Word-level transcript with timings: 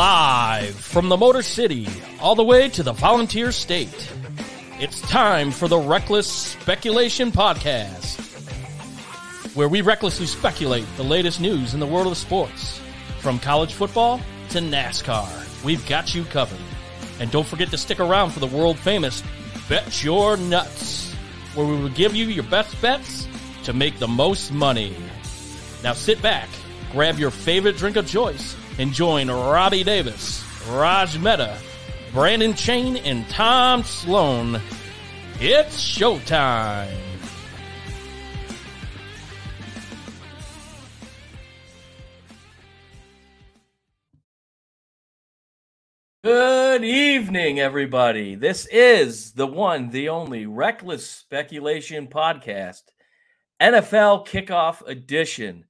Live 0.00 0.76
from 0.76 1.10
the 1.10 1.16
Motor 1.18 1.42
City, 1.42 1.86
all 2.22 2.34
the 2.34 2.42
way 2.42 2.70
to 2.70 2.82
the 2.82 2.94
Volunteer 2.94 3.52
State. 3.52 4.10
It's 4.78 4.98
time 5.02 5.50
for 5.50 5.68
the 5.68 5.76
Reckless 5.76 6.26
Speculation 6.26 7.30
Podcast, 7.30 8.18
where 9.54 9.68
we 9.68 9.82
recklessly 9.82 10.24
speculate 10.24 10.86
the 10.96 11.02
latest 11.02 11.38
news 11.38 11.74
in 11.74 11.80
the 11.80 11.86
world 11.86 12.06
of 12.06 12.16
sports. 12.16 12.80
From 13.18 13.38
college 13.40 13.74
football 13.74 14.22
to 14.48 14.60
NASCAR, 14.60 15.62
we've 15.62 15.86
got 15.86 16.14
you 16.14 16.24
covered. 16.24 16.56
And 17.18 17.30
don't 17.30 17.46
forget 17.46 17.68
to 17.68 17.76
stick 17.76 18.00
around 18.00 18.30
for 18.30 18.40
the 18.40 18.46
world 18.46 18.78
famous 18.78 19.22
Bet 19.68 20.02
Your 20.02 20.38
Nuts, 20.38 21.12
where 21.54 21.66
we 21.66 21.76
will 21.76 21.90
give 21.90 22.16
you 22.16 22.24
your 22.24 22.44
best 22.44 22.80
bets 22.80 23.28
to 23.64 23.74
make 23.74 23.98
the 23.98 24.08
most 24.08 24.50
money. 24.50 24.96
Now 25.84 25.92
sit 25.92 26.22
back, 26.22 26.48
grab 26.90 27.18
your 27.18 27.30
favorite 27.30 27.76
drink 27.76 27.96
of 27.96 28.08
choice, 28.08 28.56
and 28.80 28.94
join 28.94 29.30
Robbie 29.30 29.84
Davis, 29.84 30.42
Raj 30.70 31.18
Mehta, 31.18 31.58
Brandon 32.14 32.54
Chain, 32.54 32.96
and 32.96 33.28
Tom 33.28 33.84
Sloan. 33.84 34.58
It's 35.38 35.76
showtime. 35.76 36.88
Good 46.24 46.82
evening, 46.82 47.60
everybody. 47.60 48.34
This 48.34 48.66
is 48.72 49.32
the 49.32 49.46
one, 49.46 49.90
the 49.90 50.08
only 50.08 50.46
Reckless 50.46 51.06
Speculation 51.06 52.06
Podcast, 52.06 52.84
NFL 53.60 54.26
Kickoff 54.26 54.80
Edition. 54.88 55.66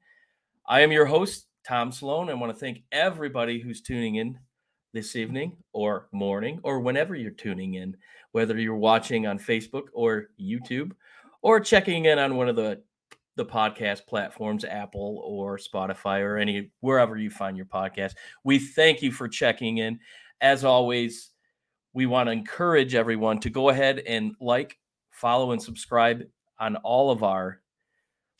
I 0.64 0.82
am 0.82 0.92
your 0.92 1.06
host, 1.06 1.46
Tom 1.66 1.92
Sloan. 1.92 2.30
I 2.30 2.34
want 2.34 2.52
to 2.52 2.58
thank 2.58 2.82
everybody 2.92 3.60
who's 3.60 3.80
tuning 3.80 4.16
in 4.16 4.38
this 4.92 5.14
evening 5.16 5.56
or 5.72 6.08
morning 6.12 6.60
or 6.62 6.80
whenever 6.80 7.14
you're 7.14 7.30
tuning 7.30 7.74
in, 7.74 7.96
whether 8.32 8.58
you're 8.58 8.76
watching 8.76 9.26
on 9.26 9.38
Facebook 9.38 9.84
or 9.92 10.28
YouTube 10.40 10.92
or 11.42 11.60
checking 11.60 12.06
in 12.06 12.18
on 12.18 12.36
one 12.36 12.48
of 12.48 12.56
the 12.56 12.82
the 13.36 13.44
podcast 13.44 14.06
platforms, 14.06 14.64
Apple 14.64 15.22
or 15.24 15.56
Spotify 15.56 16.20
or 16.20 16.36
any 16.36 16.70
wherever 16.80 17.16
you 17.16 17.30
find 17.30 17.56
your 17.56 17.66
podcast. 17.66 18.14
We 18.44 18.58
thank 18.58 19.02
you 19.02 19.12
for 19.12 19.28
checking 19.28 19.78
in. 19.78 19.98
As 20.40 20.64
always, 20.64 21.30
we 21.92 22.06
want 22.06 22.26
to 22.26 22.32
encourage 22.32 22.94
everyone 22.94 23.40
to 23.40 23.50
go 23.50 23.70
ahead 23.70 24.00
and 24.00 24.32
like, 24.40 24.78
follow, 25.10 25.52
and 25.52 25.62
subscribe 25.62 26.24
on 26.58 26.76
all 26.76 27.10
of 27.10 27.22
our 27.22 27.62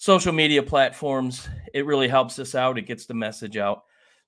social 0.00 0.32
media 0.32 0.62
platforms. 0.62 1.46
It 1.74 1.84
really 1.84 2.08
helps 2.08 2.38
us 2.38 2.54
out. 2.54 2.78
It 2.78 2.86
gets 2.86 3.04
the 3.04 3.12
message 3.12 3.58
out. 3.58 3.82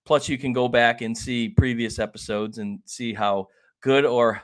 Plus, 0.04 0.28
you 0.28 0.36
can 0.36 0.52
go 0.52 0.68
back 0.68 1.00
and 1.00 1.16
see 1.16 1.48
previous 1.48 1.98
episodes 1.98 2.58
and 2.58 2.80
see 2.84 3.14
how 3.14 3.48
good 3.80 4.04
or 4.04 4.42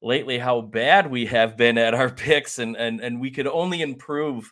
lately 0.00 0.38
how 0.38 0.62
bad 0.62 1.10
we 1.10 1.26
have 1.26 1.58
been 1.58 1.76
at 1.76 1.92
our 1.92 2.08
picks, 2.24 2.58
and 2.58 2.74
and 2.76 3.00
and 3.00 3.20
we 3.20 3.30
could 3.30 3.46
only 3.46 3.82
improve 3.82 4.50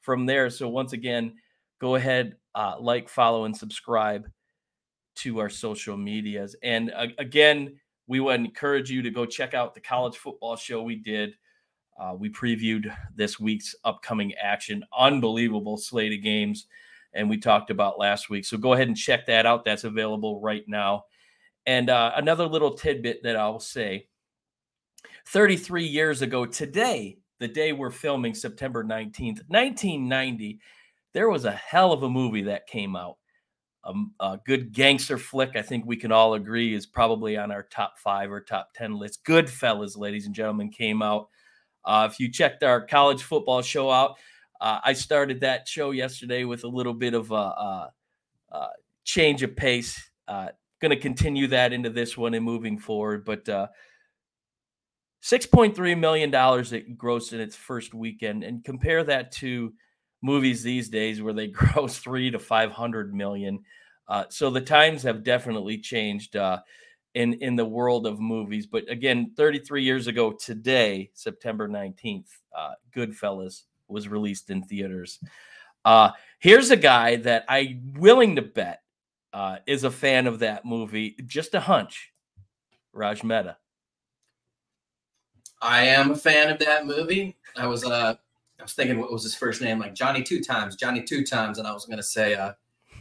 from 0.00 0.24
there. 0.24 0.48
So 0.48 0.68
once 0.68 0.94
again, 0.94 1.34
go 1.80 1.96
ahead, 1.96 2.36
uh, 2.54 2.76
like, 2.80 3.10
follow, 3.10 3.44
and 3.44 3.54
subscribe 3.54 4.26
to 5.16 5.38
our 5.38 5.50
social 5.50 5.98
medias. 5.98 6.56
And 6.62 6.92
uh, 6.92 7.08
again, 7.18 7.78
we 8.06 8.20
would 8.20 8.40
encourage 8.40 8.90
you 8.90 9.02
to 9.02 9.10
go 9.10 9.26
check 9.26 9.52
out 9.52 9.74
the 9.74 9.80
college 9.80 10.16
football 10.16 10.56
show 10.56 10.82
we 10.82 10.96
did. 10.96 11.34
Uh, 11.98 12.14
we 12.16 12.30
previewed 12.30 12.94
this 13.16 13.40
week's 13.40 13.74
upcoming 13.84 14.32
action, 14.34 14.84
unbelievable 14.96 15.76
slate 15.76 16.12
of 16.12 16.22
games, 16.22 16.66
and 17.12 17.28
we 17.28 17.36
talked 17.36 17.70
about 17.70 17.98
last 17.98 18.30
week. 18.30 18.44
So 18.44 18.56
go 18.56 18.72
ahead 18.72 18.88
and 18.88 18.96
check 18.96 19.26
that 19.26 19.46
out. 19.46 19.64
That's 19.64 19.84
available 19.84 20.40
right 20.40 20.64
now. 20.68 21.04
And 21.66 21.90
uh, 21.90 22.12
another 22.16 22.46
little 22.46 22.74
tidbit 22.74 23.22
that 23.24 23.36
I'll 23.36 23.60
say 23.60 24.06
33 25.26 25.84
years 25.84 26.22
ago 26.22 26.46
today, 26.46 27.18
the 27.40 27.48
day 27.48 27.72
we're 27.72 27.90
filming, 27.90 28.34
September 28.34 28.84
19th, 28.84 29.42
1990, 29.48 30.60
there 31.14 31.28
was 31.28 31.44
a 31.44 31.52
hell 31.52 31.92
of 31.92 32.02
a 32.02 32.08
movie 32.08 32.42
that 32.42 32.66
came 32.66 32.94
out. 32.96 33.16
Um, 33.84 34.12
a 34.20 34.38
good 34.44 34.72
gangster 34.72 35.18
flick, 35.18 35.56
I 35.56 35.62
think 35.62 35.84
we 35.84 35.96
can 35.96 36.12
all 36.12 36.34
agree, 36.34 36.74
is 36.74 36.86
probably 36.86 37.36
on 37.36 37.50
our 37.50 37.62
top 37.62 37.98
five 37.98 38.30
or 38.30 38.40
top 38.40 38.70
10 38.74 38.98
list. 38.98 39.24
Goodfellas, 39.24 39.96
ladies 39.96 40.26
and 40.26 40.34
gentlemen, 40.34 40.70
came 40.70 41.02
out. 41.02 41.28
Uh, 41.88 42.06
if 42.10 42.20
you 42.20 42.30
checked 42.30 42.62
our 42.62 42.84
college 42.84 43.22
football 43.22 43.62
show 43.62 43.90
out, 43.90 44.18
uh, 44.60 44.78
I 44.84 44.92
started 44.92 45.40
that 45.40 45.66
show 45.66 45.90
yesterday 45.90 46.44
with 46.44 46.64
a 46.64 46.68
little 46.68 46.92
bit 46.92 47.14
of 47.14 47.30
a, 47.30 47.34
a, 47.34 47.90
change 49.04 49.42
of 49.42 49.56
pace. 49.56 50.10
Uh, 50.28 50.48
Going 50.80 50.90
to 50.90 50.96
continue 50.96 51.48
that 51.48 51.72
into 51.72 51.90
this 51.90 52.16
one 52.16 52.34
and 52.34 52.44
moving 52.44 52.78
forward. 52.78 53.24
But 53.24 53.48
uh, 53.48 53.66
$6.3 55.24 55.98
million 55.98 56.28
it 56.30 56.96
grossed 56.96 57.32
in 57.32 57.40
its 57.40 57.56
first 57.56 57.94
weekend. 57.94 58.44
And 58.44 58.62
compare 58.62 59.02
that 59.02 59.32
to 59.32 59.72
movies 60.22 60.62
these 60.62 60.88
days 60.88 61.20
where 61.20 61.32
they 61.32 61.46
gross 61.48 61.98
three 61.98 62.30
to 62.30 62.38
500 62.38 63.12
million. 63.12 63.60
Uh, 64.06 64.24
so 64.28 64.50
the 64.50 64.60
times 64.60 65.02
have 65.02 65.24
definitely 65.24 65.78
changed 65.78 66.36
uh, 66.36 66.60
in, 67.14 67.34
in 67.34 67.56
the 67.56 67.64
world 67.64 68.06
of 68.06 68.20
movies. 68.20 68.66
But 68.66 68.90
again, 68.90 69.32
33 69.36 69.82
years 69.82 70.06
ago 70.06 70.32
today, 70.32 71.10
September 71.14 71.68
19th, 71.68 72.28
uh, 72.56 72.72
Goodfellas 72.94 73.64
was 73.88 74.08
released 74.08 74.50
in 74.50 74.62
theaters. 74.62 75.18
Uh, 75.84 76.10
here's 76.38 76.70
a 76.70 76.76
guy 76.76 77.16
that 77.16 77.44
I'm 77.48 77.94
willing 77.96 78.36
to 78.36 78.42
bet 78.42 78.82
uh, 79.32 79.58
is 79.66 79.84
a 79.84 79.90
fan 79.90 80.26
of 80.26 80.40
that 80.40 80.64
movie. 80.64 81.16
Just 81.26 81.54
a 81.54 81.60
hunch. 81.60 82.12
Raj 82.92 83.22
Mehta. 83.22 83.56
I 85.60 85.86
am 85.86 86.12
a 86.12 86.16
fan 86.16 86.50
of 86.50 86.58
that 86.60 86.86
movie. 86.86 87.36
I 87.56 87.66
was 87.66 87.84
uh 87.84 88.14
I 88.58 88.62
was 88.62 88.74
thinking 88.74 88.98
what 88.98 89.12
was 89.12 89.22
his 89.22 89.34
first 89.34 89.60
name, 89.60 89.78
like 89.78 89.94
Johnny 89.94 90.22
Two 90.22 90.40
Times, 90.40 90.76
Johnny 90.76 91.02
Two 91.02 91.24
Times, 91.24 91.58
and 91.58 91.66
I 91.66 91.72
was 91.72 91.84
gonna 91.84 92.02
say 92.02 92.34
uh, 92.34 92.52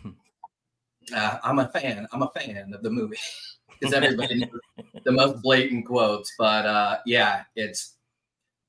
uh 1.16 1.38
I'm 1.44 1.60
a 1.60 1.68
fan. 1.70 2.08
I'm 2.12 2.24
a 2.24 2.30
fan 2.30 2.74
of 2.74 2.84
the 2.84 2.90
movie 2.90 3.18
because 3.80 3.94
everybody 3.94 4.40
knows 4.40 4.60
the 5.06 5.12
most 5.12 5.42
blatant 5.42 5.86
quotes. 5.86 6.34
But 6.38 6.66
uh 6.66 6.98
yeah, 7.06 7.44
it's 7.56 7.96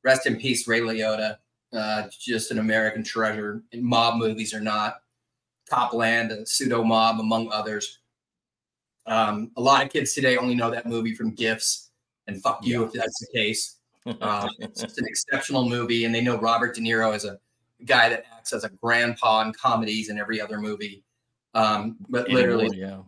rest 0.05 0.27
in 0.27 0.37
peace, 0.37 0.67
Ray 0.67 0.81
Liotta. 0.81 1.37
Uh, 1.73 2.09
just 2.19 2.51
an 2.51 2.59
American 2.59 3.05
treasure. 3.05 3.63
Mob 3.75 4.17
movies 4.17 4.55
are 4.55 4.61
not. 4.61 4.97
Copland, 5.69 6.33
a 6.33 6.47
pseudo 6.47 6.83
mob, 6.83 7.21
among 7.21 7.53
others. 7.53 7.99
Um, 9.07 9.51
a 9.57 9.61
lot 9.61 9.85
of 9.85 9.93
kids 9.93 10.15
today 10.15 10.37
only 10.37 10.55
know 10.55 10.71
that 10.71 10.87
movie 10.87 11.15
from 11.15 11.35
GIFs, 11.35 11.91
and 12.27 12.43
fuck 12.43 12.65
you 12.65 12.81
yeah. 12.81 12.87
if 12.87 12.93
that's 12.93 13.19
the 13.21 13.39
case. 13.39 13.77
Um, 14.23 14.49
it's 14.59 14.81
just 14.81 14.99
an 14.99 15.07
exceptional 15.07 15.69
movie, 15.69 16.07
and 16.07 16.15
they 16.15 16.23
know 16.23 16.39
Robert 16.39 16.75
De 16.75 16.81
Niro 16.81 17.15
as 17.15 17.27
a 17.27 17.39
guy 17.85 18.09
that 18.09 18.25
acts 18.35 18.55
as 18.55 18.65
a 18.65 18.71
grandpa 18.71 19.43
in 19.43 19.53
comedies 19.53 20.09
and 20.09 20.19
every 20.19 20.41
other 20.41 20.59
movie. 20.59 21.05
Um, 21.53 21.97
but 22.09 22.31
literally, 22.31 22.71
yeah. 22.75 23.01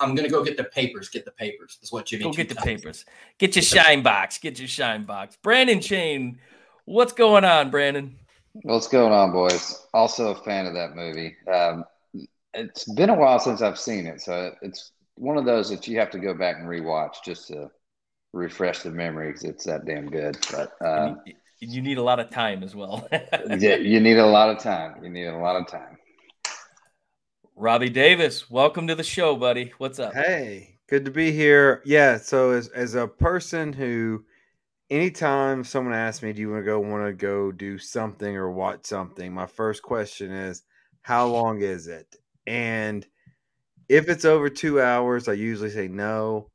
I'm 0.00 0.14
gonna 0.14 0.28
go 0.28 0.44
get 0.44 0.56
the 0.56 0.64
papers. 0.64 1.08
Get 1.08 1.24
the 1.24 1.30
papers. 1.30 1.78
Is 1.82 1.90
what 1.92 2.06
Jimmy. 2.06 2.24
Go 2.24 2.32
get 2.32 2.48
the 2.48 2.54
papers. 2.54 3.04
Get 3.38 3.56
your 3.56 3.62
shine 3.62 4.02
box. 4.02 4.38
Get 4.38 4.58
your 4.58 4.68
shine 4.68 5.04
box. 5.04 5.36
Brandon 5.42 5.80
Chain, 5.80 6.38
what's 6.84 7.12
going 7.12 7.44
on, 7.44 7.70
Brandon? 7.70 8.16
What's 8.62 8.88
going 8.88 9.12
on, 9.12 9.32
boys? 9.32 9.86
Also 9.92 10.32
a 10.32 10.34
fan 10.34 10.66
of 10.66 10.74
that 10.74 10.96
movie. 10.96 11.36
Um, 11.52 11.84
it's 12.54 12.84
been 12.94 13.10
a 13.10 13.14
while 13.14 13.38
since 13.38 13.62
I've 13.62 13.78
seen 13.78 14.06
it, 14.06 14.20
so 14.20 14.52
it's 14.62 14.92
one 15.16 15.36
of 15.36 15.44
those 15.44 15.68
that 15.70 15.86
you 15.86 15.98
have 15.98 16.10
to 16.10 16.18
go 16.18 16.34
back 16.34 16.56
and 16.58 16.68
rewatch 16.68 17.16
just 17.24 17.48
to 17.48 17.70
refresh 18.32 18.80
the 18.80 18.90
memory 18.90 19.28
because 19.28 19.44
it's 19.44 19.64
that 19.64 19.84
damn 19.84 20.08
good. 20.08 20.38
But 20.50 20.72
uh, 20.84 21.14
you 21.60 21.82
need 21.82 21.98
a 21.98 22.02
lot 22.02 22.20
of 22.20 22.30
time 22.30 22.62
as 22.62 22.74
well. 22.74 23.06
yeah, 23.12 23.76
you 23.76 24.00
need 24.00 24.18
a 24.18 24.26
lot 24.26 24.50
of 24.50 24.58
time. 24.62 25.02
You 25.02 25.10
need 25.10 25.26
a 25.26 25.36
lot 25.36 25.56
of 25.56 25.66
time. 25.66 25.98
Robbie 27.60 27.90
Davis, 27.90 28.48
welcome 28.48 28.86
to 28.86 28.94
the 28.94 29.02
show, 29.02 29.34
buddy. 29.34 29.72
What's 29.78 29.98
up? 29.98 30.14
Hey, 30.14 30.78
good 30.88 31.04
to 31.06 31.10
be 31.10 31.32
here. 31.32 31.82
Yeah, 31.84 32.16
so 32.16 32.52
as 32.52 32.68
as 32.68 32.94
a 32.94 33.08
person 33.08 33.72
who 33.72 34.24
anytime 34.90 35.64
someone 35.64 35.92
asks 35.92 36.22
me, 36.22 36.32
do 36.32 36.40
you 36.40 36.52
want 36.52 36.62
to 36.62 36.64
go 36.64 36.78
want 36.78 37.04
to 37.06 37.12
go 37.12 37.50
do 37.50 37.76
something 37.76 38.36
or 38.36 38.52
watch 38.52 38.86
something, 38.86 39.32
my 39.32 39.46
first 39.46 39.82
question 39.82 40.30
is, 40.30 40.62
how 41.02 41.26
long 41.26 41.60
is 41.60 41.88
it? 41.88 42.14
And 42.46 43.04
if 43.88 44.08
it's 44.08 44.24
over 44.24 44.48
two 44.48 44.80
hours, 44.80 45.26
I 45.26 45.32
usually 45.32 45.70
say 45.70 45.88
no. 45.88 46.52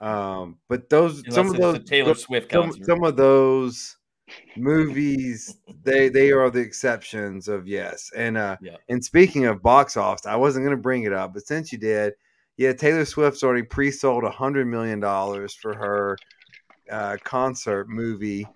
Um, 0.00 0.58
but 0.68 0.90
those 0.90 1.20
Unless 1.20 1.34
some 1.34 1.48
of 1.48 1.56
those 1.56 1.84
Taylor 1.84 2.14
Swift 2.14 2.52
some, 2.52 2.72
some, 2.84 3.04
of 3.04 3.16
those 3.16 3.96
movies 4.56 5.58
they 5.82 6.08
they 6.08 6.30
are 6.30 6.50
the 6.50 6.60
exceptions 6.60 7.48
of 7.48 7.66
yes. 7.66 8.10
And 8.16 8.36
uh 8.36 8.56
yeah. 8.60 8.76
and 8.88 9.04
speaking 9.04 9.46
of 9.46 9.62
box 9.62 9.96
office, 9.96 10.26
I 10.26 10.36
wasn't 10.36 10.64
gonna 10.64 10.76
bring 10.76 11.04
it 11.04 11.12
up, 11.12 11.34
but 11.34 11.46
since 11.46 11.72
you 11.72 11.78
did, 11.78 12.14
yeah, 12.56 12.72
Taylor 12.72 13.04
Swift's 13.04 13.42
already 13.42 13.62
pre-sold 13.62 14.24
a 14.24 14.30
hundred 14.30 14.66
million 14.66 15.00
dollars 15.00 15.54
for 15.54 15.74
her 15.74 16.16
uh, 16.90 17.16
concert 17.24 17.88
movie, 17.88 18.46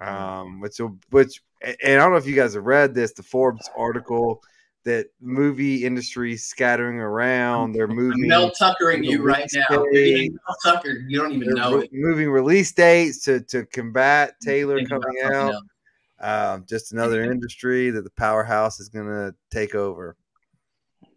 um, 0.00 0.60
which 0.60 0.80
which 1.10 1.42
and 1.62 1.76
I 1.82 1.96
don't 1.96 2.12
know 2.12 2.18
if 2.18 2.26
you 2.26 2.36
guys 2.36 2.54
have 2.54 2.64
read 2.64 2.94
this, 2.94 3.12
the 3.12 3.22
Forbes 3.22 3.68
article 3.76 4.42
that 4.84 5.06
movie 5.20 5.84
industry 5.84 6.36
scattering 6.36 6.96
around. 6.98 7.72
They're 7.72 7.88
moving. 7.88 8.26
Mel 8.28 8.50
Tuckering 8.50 9.04
you 9.04 9.22
right 9.22 9.48
now. 9.52 9.66
Mel 9.70 10.56
Tucker, 10.64 11.04
you 11.08 11.18
don't 11.20 11.32
even 11.32 11.50
know 11.54 11.78
re- 11.78 11.84
it. 11.84 11.90
moving 11.92 12.30
release 12.30 12.72
dates 12.72 13.22
to 13.24 13.40
to 13.42 13.66
combat 13.66 14.34
Taylor 14.42 14.84
coming 14.86 15.18
out. 15.24 15.54
Um, 16.20 16.64
just 16.68 16.92
another 16.92 17.24
Mhm. 17.26 17.30
industry 17.32 17.90
that 17.90 18.02
the 18.02 18.10
powerhouse 18.10 18.80
is 18.80 18.88
going 18.88 19.06
to 19.06 19.34
take 19.50 19.74
over. 19.74 20.16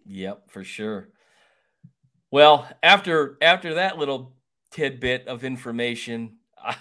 Yep, 0.06 0.52
for 0.52 0.64
sure. 0.64 1.10
Well, 2.30 2.68
after 2.84 3.38
after 3.42 3.76
that 3.76 3.98
little 3.98 4.36
tidbit 4.72 5.28
of 5.28 5.44
information, 5.44 6.38
I, 6.64 6.76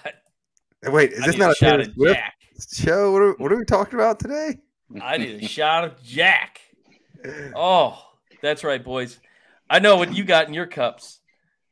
Wait, 0.84 1.12
is 1.12 1.22
I 1.22 1.26
this 1.26 1.36
not 1.36 1.52
a 1.52 1.54
shot 1.54 1.70
Taylor 1.78 1.84
Swift 1.94 2.14
Jack. 2.16 2.34
show? 2.72 3.12
What 3.12 3.22
are, 3.22 3.32
what 3.34 3.52
are 3.52 3.56
we 3.58 3.64
talking 3.64 3.94
about 3.94 4.18
today? 4.18 4.58
I 5.00 5.18
need 5.18 5.42
a 5.42 5.46
shot 5.46 5.84
of 5.84 6.02
Jack. 6.02 6.60
Oh, 7.54 8.02
that's 8.42 8.64
right, 8.64 8.82
boys. 8.82 9.18
I 9.68 9.78
know 9.78 9.96
what 9.96 10.14
you 10.14 10.24
got 10.24 10.48
in 10.48 10.54
your 10.54 10.66
cups. 10.66 11.20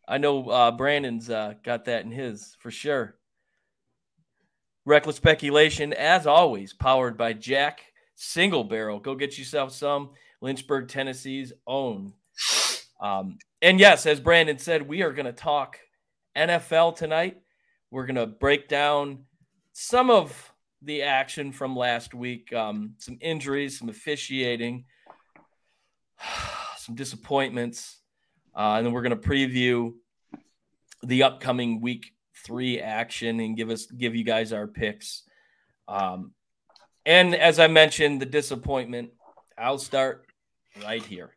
I 0.06 0.19
know 0.19 0.49
uh, 0.49 0.71
Brandon's 0.71 1.29
uh, 1.29 1.55
got 1.65 1.87
that 1.87 2.05
in 2.05 2.11
his 2.11 2.56
for 2.61 2.71
sure. 2.71 3.17
Reckless 4.85 5.17
speculation, 5.17 5.93
as 5.93 6.27
always, 6.27 6.73
powered 6.73 7.19
by 7.19 7.35
Jack 7.35 7.81
Single 8.15 8.65
Barrel. 8.65 9.00
Go 9.00 9.15
get 9.15 9.37
yourself 9.37 9.73
some. 9.73 10.11
Lynchburg, 10.41 10.89
Tennessee's 10.89 11.53
own. 11.67 12.15
Um, 13.00 13.39
and 13.61 13.79
yes, 13.79 14.06
as 14.06 14.21
Brandon 14.21 14.59
said, 14.59 14.89
we 14.89 15.03
are 15.03 15.12
going 15.12 15.27
to 15.27 15.33
talk 15.33 15.79
NFL 16.37 16.97
tonight. 16.97 17.39
We're 17.91 18.06
going 18.06 18.17
to 18.17 18.27
break 18.27 18.69
down 18.69 19.25
some 19.73 20.11
of 20.11 20.53
the 20.83 21.03
action 21.03 21.53
from 21.53 21.77
last 21.77 22.15
week, 22.15 22.53
um, 22.53 22.95
some 22.99 23.19
injuries, 23.21 23.79
some 23.79 23.89
officiating, 23.89 24.85
some 26.79 26.94
disappointments, 26.94 27.99
uh, 28.56 28.75
and 28.76 28.87
then 28.87 28.93
we're 28.93 29.03
going 29.03 29.19
to 29.19 29.29
preview 29.29 29.93
the 31.03 31.23
upcoming 31.23 31.81
week 31.81 32.12
three 32.44 32.81
action 32.81 33.41
and 33.41 33.56
give 33.56 33.70
us 33.70 33.87
give 33.87 34.15
you 34.15 34.25
guys 34.25 34.53
our 34.53 34.67
picks. 34.67 35.23
Um, 35.87 36.32
and 37.06 37.35
as 37.35 37.59
I 37.59 37.67
mentioned, 37.69 38.20
the 38.20 38.26
disappointment. 38.26 39.11
I'll 39.56 39.79
start 39.79 40.26
right 40.85 41.03
here. 41.03 41.31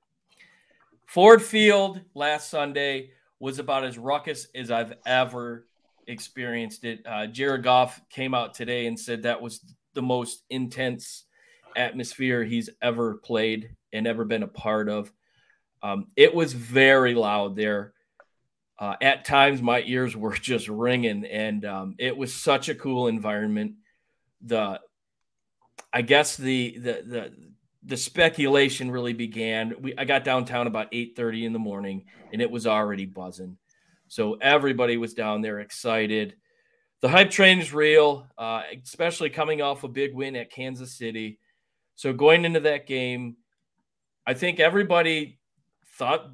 Ford 1.07 1.42
Field 1.42 2.01
last 2.13 2.50
Sunday 2.50 3.12
was 3.39 3.60
about 3.60 3.84
as 3.84 3.98
ruckus 3.98 4.48
as 4.54 4.69
I've 4.69 4.94
ever 5.06 5.66
experienced 6.07 6.84
it. 6.84 7.01
Uh, 7.06 7.27
Jared 7.27 7.63
Goff 7.63 8.00
came 8.10 8.34
out 8.34 8.54
today 8.54 8.86
and 8.86 9.00
said 9.00 9.24
that 9.24 9.42
was 9.42 9.62
the 9.94 10.01
most 10.01 10.44
intense 10.50 11.25
atmosphere 11.76 12.44
he's 12.44 12.70
ever 12.82 13.16
played 13.16 13.76
and 13.94 14.08
ever 14.08 14.26
been 14.26 14.44
a 14.44 14.48
part 14.48 14.90
of. 14.90 15.12
Um, 15.84 16.08
it 16.16 16.34
was 16.34 16.54
very 16.54 17.16
loud 17.16 17.56
there. 17.56 17.94
Uh, 18.80 18.96
at 19.02 19.26
times, 19.26 19.62
my 19.62 19.84
ears 19.86 20.16
were 20.16 20.34
just 20.36 20.68
ringing, 20.68 21.26
and 21.26 21.66
um, 21.66 21.96
it 22.00 22.16
was 22.16 22.34
such 22.34 22.70
a 22.70 22.76
cool 22.76 23.08
environment. 23.08 23.74
The, 24.42 24.80
I 25.94 26.02
guess 26.02 26.38
the 26.38 26.78
the 26.78 27.04
the 27.06 27.34
the 27.84 27.98
speculation 27.98 28.92
really 28.92 29.14
began. 29.14 29.76
We 29.82 29.96
I 29.98 30.06
got 30.06 30.24
downtown 30.24 30.68
about 30.68 30.90
eight 30.92 31.16
thirty 31.16 31.46
in 31.46 31.54
the 31.54 31.60
morning, 31.60 32.06
and 32.32 32.42
it 32.42 32.50
was 32.50 32.66
already 32.66 33.06
buzzing. 33.06 33.58
So 34.08 34.34
everybody 34.34 34.98
was 34.98 35.14
down 35.14 35.42
there 35.42 35.60
excited. 35.60 36.36
The 37.02 37.10
hype 37.10 37.32
train 37.32 37.60
is 37.60 37.74
real, 37.74 38.28
uh, 38.38 38.62
especially 38.84 39.30
coming 39.30 39.62
off 39.62 39.84
a 39.84 39.88
big 39.88 40.14
win 40.14 40.36
at 40.36 40.52
Kansas 40.52 40.98
City. 40.98 41.40
So 42.01 42.13
going 42.13 42.45
into 42.45 42.62
that 42.62 42.88
game, 42.88 43.36
I 44.25 44.33
think 44.33 44.59
everybody 44.59 45.38
thought 46.00 46.31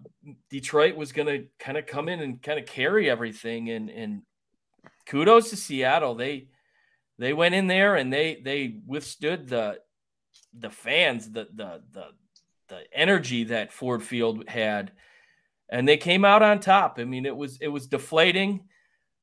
Detroit 0.49 0.95
was 0.95 1.11
going 1.11 1.27
to 1.27 1.47
kind 1.59 1.77
of 1.77 1.85
come 1.85 2.07
in 2.07 2.21
and 2.21 2.41
kind 2.41 2.57
of 2.57 2.65
carry 2.65 3.09
everything. 3.09 3.69
And 3.69 3.89
and 3.89 4.21
kudos 5.07 5.49
to 5.49 5.57
Seattle. 5.57 6.15
They 6.15 6.47
they 7.19 7.33
went 7.33 7.53
in 7.53 7.67
there 7.67 7.97
and 7.97 8.13
they 8.13 8.39
they 8.41 8.79
withstood 8.85 9.49
the 9.49 9.79
the 10.57 10.69
fans, 10.69 11.29
the 11.33 11.49
the 11.53 11.81
the 11.91 12.05
the 12.69 12.83
energy 12.93 13.43
that 13.43 13.73
Ford 13.73 14.01
Field 14.01 14.47
had, 14.47 14.93
and 15.67 15.85
they 15.85 15.97
came 15.97 16.23
out 16.23 16.43
on 16.43 16.61
top. 16.61 16.97
I 16.97 17.03
mean, 17.03 17.25
it 17.25 17.35
was 17.35 17.57
it 17.59 17.67
was 17.67 17.87
deflating. 17.87 18.69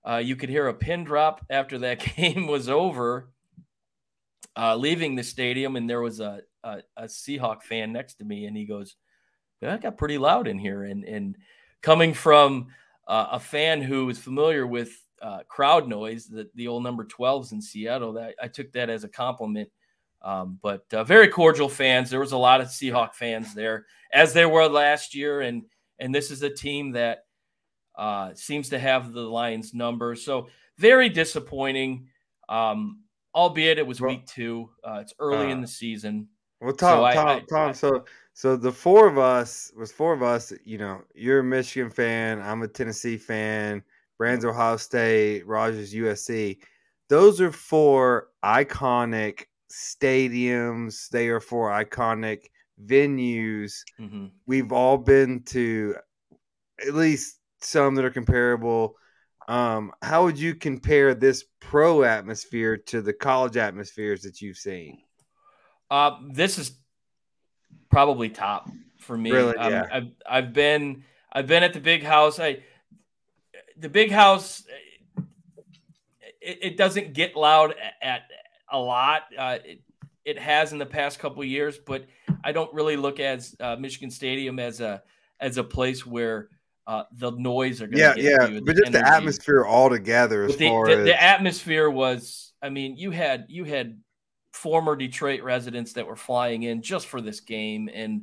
Uh, 0.06 0.18
you 0.18 0.36
could 0.36 0.50
hear 0.50 0.68
a 0.68 0.74
pin 0.74 1.04
drop 1.04 1.46
after 1.48 1.78
that 1.78 2.00
game 2.16 2.46
was 2.46 2.68
over, 2.68 3.30
uh, 4.56 4.76
leaving 4.76 5.14
the 5.14 5.22
stadium, 5.22 5.76
and 5.76 5.88
there 5.88 6.00
was 6.00 6.20
a, 6.20 6.40
a 6.62 6.82
a 6.96 7.04
Seahawk 7.04 7.62
fan 7.62 7.92
next 7.92 8.14
to 8.14 8.24
me, 8.24 8.46
and 8.46 8.56
he 8.56 8.64
goes, 8.64 8.96
"That 9.60 9.82
got 9.82 9.98
pretty 9.98 10.18
loud 10.18 10.48
in 10.48 10.58
here." 10.58 10.84
And 10.84 11.04
and 11.04 11.36
coming 11.82 12.14
from 12.14 12.68
uh, 13.06 13.28
a 13.32 13.40
fan 13.40 13.82
who 13.82 14.08
is 14.08 14.18
familiar 14.18 14.66
with 14.66 14.90
uh, 15.22 15.40
crowd 15.48 15.88
noise, 15.88 16.26
the 16.26 16.48
the 16.54 16.68
old 16.68 16.82
number 16.82 17.04
12s 17.04 17.52
in 17.52 17.60
Seattle, 17.60 18.12
that 18.14 18.34
I 18.42 18.48
took 18.48 18.72
that 18.72 18.90
as 18.90 19.04
a 19.04 19.08
compliment. 19.08 19.70
Um, 20.22 20.58
but 20.62 20.84
uh, 20.94 21.04
very 21.04 21.28
cordial 21.28 21.68
fans. 21.68 22.08
There 22.08 22.20
was 22.20 22.32
a 22.32 22.38
lot 22.38 22.62
of 22.62 22.68
Seahawk 22.68 23.14
fans 23.14 23.54
there, 23.54 23.84
as 24.12 24.32
there 24.32 24.48
were 24.48 24.66
last 24.66 25.14
year, 25.14 25.42
and 25.42 25.64
and 25.98 26.14
this 26.14 26.30
is 26.30 26.42
a 26.42 26.50
team 26.50 26.92
that 26.92 27.26
uh, 27.96 28.34
seems 28.34 28.70
to 28.70 28.78
have 28.78 29.12
the 29.12 29.20
Lions' 29.20 29.74
number. 29.74 30.14
So 30.16 30.48
very 30.78 31.08
disappointing. 31.08 32.08
Um, 32.48 33.03
albeit 33.34 33.78
it 33.78 33.86
was 33.86 34.00
Well, 34.00 34.10
week 34.10 34.26
two. 34.26 34.70
Uh, 34.82 34.98
it's 35.02 35.14
early 35.18 35.50
in 35.50 35.58
uh, 35.58 35.62
the 35.62 35.66
season. 35.66 36.28
Well, 36.60 36.72
Tom, 36.72 37.12
So 37.12 37.14
Tom, 37.20 37.28
I- 37.28 37.40
Tom. 37.48 37.68
I- 37.70 37.72
so, 37.72 38.04
so 38.32 38.56
the 38.56 38.72
four 38.72 39.06
of 39.06 39.18
us 39.18 39.72
was 39.76 39.92
four 39.92 40.12
of 40.12 40.22
us. 40.22 40.52
You 40.64 40.78
know, 40.78 41.02
you're 41.14 41.40
a 41.40 41.44
Michigan 41.44 41.90
fan. 41.90 42.40
I'm 42.40 42.62
a 42.62 42.68
Tennessee 42.68 43.16
fan. 43.18 43.82
Brand's 44.18 44.44
Ohio 44.44 44.76
State. 44.76 45.46
Rogers 45.46 45.92
USC. 45.94 46.58
Those 47.08 47.40
are 47.40 47.52
four 47.52 48.28
iconic 48.44 49.44
stadiums. 49.70 51.08
They 51.10 51.28
are 51.28 51.40
four 51.40 51.70
iconic 51.70 52.46
venues. 52.84 53.82
Mhm. 54.00 54.30
We've 54.46 54.72
all 54.72 54.96
been 54.98 55.42
to 55.44 55.96
at 56.86 56.94
least 56.94 57.38
some 57.60 57.94
that 57.96 58.04
are 58.04 58.10
comparable. 58.10 58.96
Um, 59.48 59.92
how 60.02 60.24
would 60.24 60.38
you 60.38 60.54
compare 60.54 61.14
this 61.14 61.44
pro 61.60 62.02
atmosphere 62.02 62.76
to 62.76 63.02
the 63.02 63.12
college 63.12 63.56
atmospheres 63.56 64.22
that 64.22 64.40
you've 64.40 64.56
seen? 64.56 65.02
Uh, 65.90 66.12
this 66.32 66.58
is 66.58 66.72
probably 67.90 68.28
top 68.28 68.68
for 68.98 69.16
me. 69.16 69.30
Really? 69.30 69.56
Um, 69.56 69.72
Yeah. 69.72 69.86
I've 69.92 70.10
I've 70.26 70.52
been 70.52 71.04
I've 71.32 71.46
been 71.46 71.62
at 71.62 71.72
the 71.72 71.80
big 71.80 72.02
house. 72.02 72.40
I 72.40 72.62
the 73.76 73.88
big 73.88 74.10
house. 74.10 74.64
It, 76.40 76.58
it 76.62 76.76
doesn't 76.76 77.14
get 77.14 77.36
loud 77.36 77.72
at, 77.72 77.94
at 78.02 78.22
a 78.70 78.78
lot. 78.78 79.22
Uh, 79.36 79.58
it, 79.64 79.80
it 80.24 80.38
has 80.38 80.72
in 80.72 80.78
the 80.78 80.86
past 80.86 81.18
couple 81.18 81.44
years, 81.44 81.78
but 81.78 82.06
I 82.42 82.52
don't 82.52 82.72
really 82.72 82.96
look 82.96 83.20
at 83.20 83.46
uh, 83.60 83.76
Michigan 83.76 84.10
Stadium 84.10 84.58
as 84.58 84.80
a 84.80 85.02
as 85.38 85.58
a 85.58 85.64
place 85.64 86.06
where 86.06 86.48
uh, 86.86 87.04
the 87.12 87.30
noise 87.32 87.80
are 87.80 87.86
going 87.86 87.98
Yeah, 87.98 88.12
to 88.14 88.22
yeah, 88.22 88.46
you, 88.46 88.62
but 88.62 88.76
just 88.76 88.92
the 88.92 89.06
atmosphere 89.06 89.64
altogether, 89.66 90.44
as 90.44 90.56
the, 90.56 90.68
far 90.68 90.86
the, 90.86 90.92
as 90.98 91.04
the 91.04 91.22
atmosphere 91.22 91.88
was 91.88 92.52
i 92.62 92.68
mean 92.68 92.96
you 92.96 93.10
had 93.10 93.46
you 93.48 93.64
had 93.64 93.98
former 94.52 94.94
detroit 94.94 95.42
residents 95.42 95.94
that 95.94 96.06
were 96.06 96.16
flying 96.16 96.62
in 96.62 96.80
just 96.82 97.06
for 97.06 97.20
this 97.20 97.40
game 97.40 97.90
and 97.92 98.22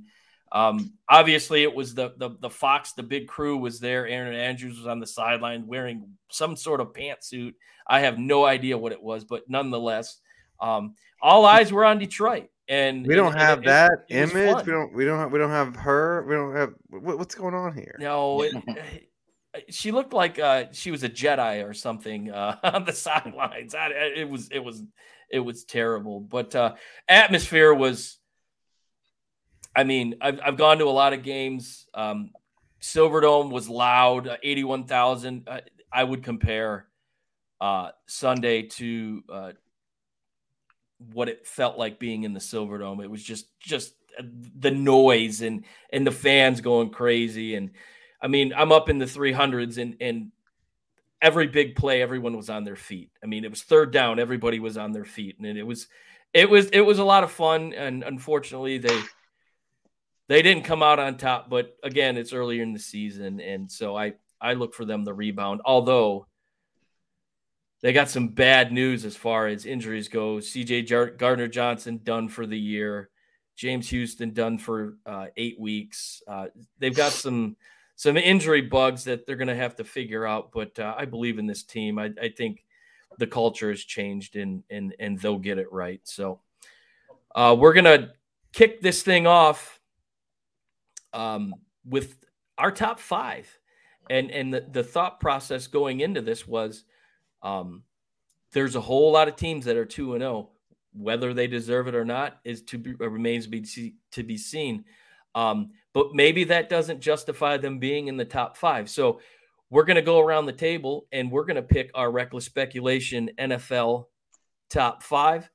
um, 0.53 0.93
obviously 1.07 1.63
it 1.63 1.73
was 1.73 1.93
the, 1.93 2.13
the 2.17 2.31
the 2.41 2.49
fox 2.49 2.91
the 2.91 3.03
big 3.03 3.27
crew 3.29 3.55
was 3.57 3.79
there. 3.79 4.05
Erin 4.05 4.33
Andrews 4.33 4.77
was 4.77 4.85
on 4.85 4.99
the 4.99 5.07
sideline 5.07 5.65
wearing 5.65 6.17
some 6.29 6.57
sort 6.57 6.81
of 6.81 6.91
pantsuit. 6.91 7.53
I 7.87 8.01
have 8.01 8.19
no 8.19 8.43
idea 8.45 8.77
what 8.77 8.91
it 8.91 9.01
was 9.01 9.23
but 9.23 9.49
nonetheless 9.49 10.17
um, 10.59 10.95
all 11.21 11.45
eyes 11.45 11.71
were 11.71 11.85
on 11.85 11.99
detroit 11.99 12.49
and 12.71 13.05
we 13.05 13.15
don't 13.15 13.33
and- 13.33 13.35
and 13.35 13.41
have 13.41 13.59
it- 13.59 13.65
that 13.65 13.91
it 14.09 14.15
image. 14.31 14.53
fun. 14.53 14.65
We 14.65 14.71
don't. 14.71 14.93
We 14.93 15.05
don't. 15.05 15.19
Have, 15.19 15.31
we 15.31 15.39
don't 15.39 15.49
have 15.51 15.75
her. 15.75 16.25
We 16.27 16.35
don't 16.35 16.55
have. 16.55 16.73
What, 16.89 17.17
what's 17.19 17.35
going 17.35 17.53
on 17.53 17.73
here? 17.75 17.95
No, 17.99 18.41
it, 18.43 18.53
she 19.69 19.91
looked 19.91 20.13
like 20.13 20.39
uh, 20.39 20.65
she 20.71 20.89
was 20.91 21.03
a 21.03 21.09
Jedi 21.09 21.67
or 21.67 21.73
something 21.73 22.31
uh, 22.31 22.55
on 22.63 22.85
the 22.85 22.93
sidelines. 22.93 23.75
I, 23.75 23.87
I- 23.87 24.13
it 24.15 24.29
was 24.29 24.49
it 24.51 24.59
was 24.59 24.81
it 25.29 25.39
was 25.39 25.63
terrible, 25.65 26.19
but 26.21 26.55
uh, 26.55 26.73
atmosphere 27.07 27.73
was. 27.73 28.17
I 29.75 29.83
mean, 29.85 30.15
I've 30.21 30.39
I've 30.43 30.57
gone 30.57 30.79
to 30.79 30.85
a 30.85 30.91
lot 30.91 31.13
of 31.13 31.23
games. 31.23 31.87
Um, 31.93 32.31
Silverdome 32.81 33.51
was 33.51 33.69
loud, 33.69 34.27
uh, 34.27 34.37
eighty 34.43 34.63
one 34.63 34.85
thousand. 34.85 35.47
Uh, 35.47 35.61
I 35.93 36.03
would 36.03 36.23
compare 36.23 36.87
uh, 37.61 37.91
Sunday 38.07 38.63
to 38.63 39.23
uh, 39.31 39.51
what 41.13 41.29
it 41.29 41.45
felt 41.47 41.77
like 41.77 41.99
being 41.99 42.23
in 42.23 42.33
the 42.33 42.39
Silverdome. 42.39 43.03
It 43.03 43.09
was 43.09 43.23
just 43.23 43.47
just 43.59 43.93
the 44.19 44.71
noise 44.71 45.41
and 45.41 45.65
and 45.91 46.05
the 46.05 46.11
fans 46.11 46.61
going 46.61 46.89
crazy 46.89 47.55
and 47.55 47.71
I 48.23 48.27
mean, 48.27 48.53
I'm 48.55 48.71
up 48.71 48.89
in 48.89 48.99
the 48.99 49.05
300s 49.05 49.77
and 49.77 49.95
and 49.99 50.31
every 51.21 51.47
big 51.47 51.75
play 51.75 52.01
everyone 52.01 52.35
was 52.37 52.49
on 52.49 52.63
their 52.63 52.75
feet. 52.75 53.11
I 53.23 53.27
mean, 53.27 53.45
it 53.45 53.49
was 53.49 53.63
third 53.63 53.91
down, 53.91 54.19
everybody 54.19 54.59
was 54.59 54.77
on 54.77 54.91
their 54.91 55.05
feet 55.05 55.37
and 55.39 55.57
it 55.57 55.63
was 55.63 55.87
it 56.33 56.49
was 56.49 56.67
it 56.67 56.81
was 56.81 56.99
a 56.99 57.03
lot 57.03 57.23
of 57.23 57.31
fun 57.31 57.73
and 57.73 58.03
unfortunately 58.03 58.77
they 58.77 59.01
they 60.31 60.41
didn't 60.41 60.63
come 60.63 60.81
out 60.81 60.97
on 60.97 61.17
top, 61.17 61.49
but 61.49 61.75
again, 61.83 62.15
it's 62.15 62.31
earlier 62.31 62.63
in 62.63 62.71
the 62.71 62.79
season, 62.79 63.41
and 63.41 63.69
so 63.69 63.97
I 63.97 64.13
I 64.39 64.53
look 64.53 64.73
for 64.73 64.85
them 64.85 65.03
to 65.03 65.13
rebound. 65.13 65.59
Although 65.65 66.25
they 67.81 67.93
got 67.93 68.09
some 68.09 68.27
bad 68.27 68.71
news 68.71 69.05
as 69.05 69.15
far 69.15 69.47
as 69.47 69.65
injuries 69.65 70.07
go. 70.07 70.37
CJ 70.37 71.17
Gardner 71.17 71.47
Johnson 71.47 71.99
done 72.03 72.27
for 72.27 72.45
the 72.45 72.59
year. 72.59 73.09
James 73.55 73.89
Houston 73.89 74.33
done 74.33 74.57
for 74.57 74.97
uh, 75.05 75.27
eight 75.37 75.59
weeks. 75.59 76.21
Uh, 76.27 76.47
they've 76.79 76.95
got 76.95 77.11
some 77.11 77.55
some 77.95 78.17
injury 78.17 78.61
bugs 78.61 79.03
that 79.03 79.25
they're 79.25 79.35
going 79.35 79.47
to 79.47 79.55
have 79.55 79.75
to 79.75 79.83
figure 79.83 80.25
out. 80.25 80.51
But 80.51 80.79
uh, 80.79 80.95
I 80.97 81.05
believe 81.05 81.37
in 81.37 81.45
this 81.45 81.63
team. 81.63 81.99
I, 81.99 82.11
I, 82.19 82.29
think 82.29 82.65
the 83.19 83.27
culture 83.27 83.69
has 83.69 83.81
changed 83.81 84.35
and 84.35 84.63
and 84.69 84.95
and 84.99 85.19
they'll 85.19 85.37
get 85.37 85.59
it 85.59 85.71
right. 85.71 86.01
So 86.03 86.39
uh, 87.35 87.55
we're 87.57 87.73
gonna 87.73 88.13
kick 88.53 88.81
this 88.81 89.03
thing 89.03 89.27
off 89.27 89.79
um, 91.13 91.53
with 91.85 92.25
our 92.57 92.71
top 92.71 92.99
five, 92.99 93.47
and 94.09 94.31
and 94.31 94.53
the, 94.53 94.65
the 94.71 94.83
thought 94.83 95.19
process 95.19 95.67
going 95.67 95.99
into 95.99 96.21
this 96.21 96.47
was, 96.47 96.83
um, 97.43 97.83
there's 98.53 98.75
a 98.75 98.81
whole 98.81 99.11
lot 99.11 99.27
of 99.27 99.35
teams 99.35 99.65
that 99.65 99.77
are 99.77 99.85
two 99.85 100.13
and 100.13 100.21
zero. 100.21 100.33
Oh. 100.33 100.49
Whether 100.93 101.33
they 101.33 101.47
deserve 101.47 101.87
it 101.87 101.95
or 101.95 102.03
not 102.03 102.39
is 102.43 102.63
to 102.63 102.77
be, 102.77 102.93
remains 102.93 103.47
be, 103.47 103.65
to 104.11 104.23
be 104.23 104.37
seen. 104.37 104.83
Um, 105.33 105.71
but 105.93 106.13
maybe 106.13 106.43
that 106.45 106.67
doesn't 106.67 106.99
justify 106.99 107.55
them 107.55 107.79
being 107.79 108.09
in 108.09 108.17
the 108.17 108.25
top 108.25 108.57
five. 108.57 108.89
So 108.89 109.21
we're 109.69 109.85
going 109.85 109.95
to 109.95 110.01
go 110.01 110.19
around 110.19 110.47
the 110.47 110.51
table 110.51 111.07
and 111.13 111.31
we're 111.31 111.45
going 111.45 111.55
to 111.55 111.61
pick 111.61 111.91
our 111.95 112.11
reckless 112.11 112.43
speculation 112.43 113.29
NFL 113.39 114.07
top 114.69 115.01
five. 115.01 115.49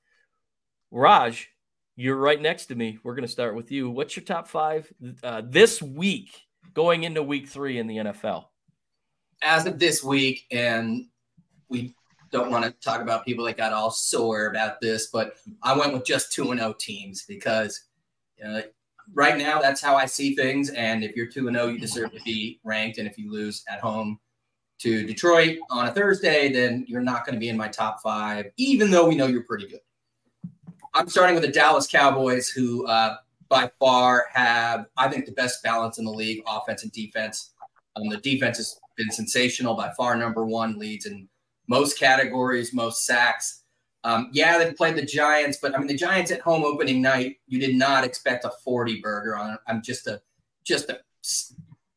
Raj, 0.90 1.50
you're 1.96 2.16
right 2.16 2.40
next 2.40 2.66
to 2.66 2.74
me. 2.74 2.98
We're 3.02 3.14
going 3.14 3.26
to 3.26 3.32
start 3.32 3.54
with 3.54 3.70
you. 3.70 3.90
What's 3.90 4.16
your 4.16 4.24
top 4.24 4.48
five 4.48 4.90
uh, 5.22 5.42
this 5.44 5.82
week 5.82 6.30
going 6.72 7.04
into 7.04 7.22
week 7.22 7.48
three 7.48 7.78
in 7.78 7.86
the 7.86 7.96
NFL? 7.96 8.44
As 9.42 9.66
of 9.66 9.78
this 9.78 10.02
week, 10.02 10.44
and 10.50 11.06
we 11.68 11.94
don't 12.32 12.50
want 12.50 12.64
to 12.64 12.70
talk 12.72 13.00
about 13.00 13.24
people 13.24 13.44
that 13.44 13.56
got 13.56 13.72
all 13.72 13.90
sore 13.90 14.46
about 14.46 14.80
this, 14.80 15.08
but 15.08 15.36
I 15.62 15.76
went 15.76 15.92
with 15.92 16.04
just 16.04 16.32
2 16.32 16.50
and 16.50 16.60
0 16.60 16.74
teams 16.78 17.24
because 17.26 17.84
uh, 18.44 18.62
right 19.14 19.38
now 19.38 19.60
that's 19.60 19.80
how 19.80 19.96
I 19.96 20.06
see 20.06 20.34
things. 20.34 20.70
And 20.70 21.04
if 21.04 21.16
you're 21.16 21.26
2 21.26 21.48
and 21.48 21.56
0, 21.56 21.68
you 21.68 21.78
deserve 21.78 22.12
to 22.12 22.20
be 22.22 22.60
ranked. 22.64 22.98
And 22.98 23.08
if 23.08 23.18
you 23.18 23.30
lose 23.30 23.64
at 23.68 23.80
home 23.80 24.18
to 24.78 25.06
Detroit 25.06 25.58
on 25.70 25.86
a 25.86 25.92
Thursday, 25.92 26.52
then 26.52 26.84
you're 26.88 27.00
not 27.00 27.24
going 27.24 27.34
to 27.34 27.40
be 27.40 27.48
in 27.48 27.56
my 27.56 27.68
top 27.68 28.00
five, 28.02 28.46
even 28.56 28.90
though 28.90 29.06
we 29.06 29.14
know 29.14 29.26
you're 29.26 29.44
pretty 29.44 29.68
good. 29.68 29.80
I'm 30.94 31.08
starting 31.08 31.34
with 31.34 31.44
the 31.44 31.52
Dallas 31.52 31.86
Cowboys, 31.86 32.48
who 32.48 32.86
uh, 32.86 33.16
by 33.48 33.70
far 33.78 34.26
have, 34.32 34.86
I 34.96 35.08
think, 35.08 35.26
the 35.26 35.32
best 35.32 35.62
balance 35.62 35.98
in 35.98 36.04
the 36.04 36.10
league, 36.10 36.42
offense 36.46 36.82
and 36.82 36.92
defense. 36.92 37.52
Um, 37.96 38.08
the 38.08 38.16
defense 38.18 38.58
has 38.58 38.78
been 38.96 39.10
sensational, 39.10 39.74
by 39.74 39.92
far 39.96 40.16
number 40.16 40.44
one, 40.44 40.78
leads 40.78 41.06
in 41.06 41.28
most 41.68 41.98
categories, 41.98 42.72
most 42.72 43.04
sacks. 43.04 43.62
Um, 44.04 44.30
yeah, 44.32 44.58
they 44.58 44.72
played 44.72 44.96
the 44.96 45.04
Giants, 45.04 45.58
but 45.60 45.74
I 45.74 45.78
mean 45.78 45.88
the 45.88 45.96
Giants 45.96 46.30
at 46.30 46.40
home 46.40 46.64
opening 46.64 47.02
night, 47.02 47.38
you 47.48 47.58
did 47.58 47.76
not 47.76 48.04
expect 48.04 48.44
a 48.44 48.52
40 48.64 49.00
burger 49.00 49.36
on. 49.36 49.58
I'm 49.66 49.82
just 49.82 50.06
a 50.06 50.20
just 50.64 50.90
a 50.90 51.00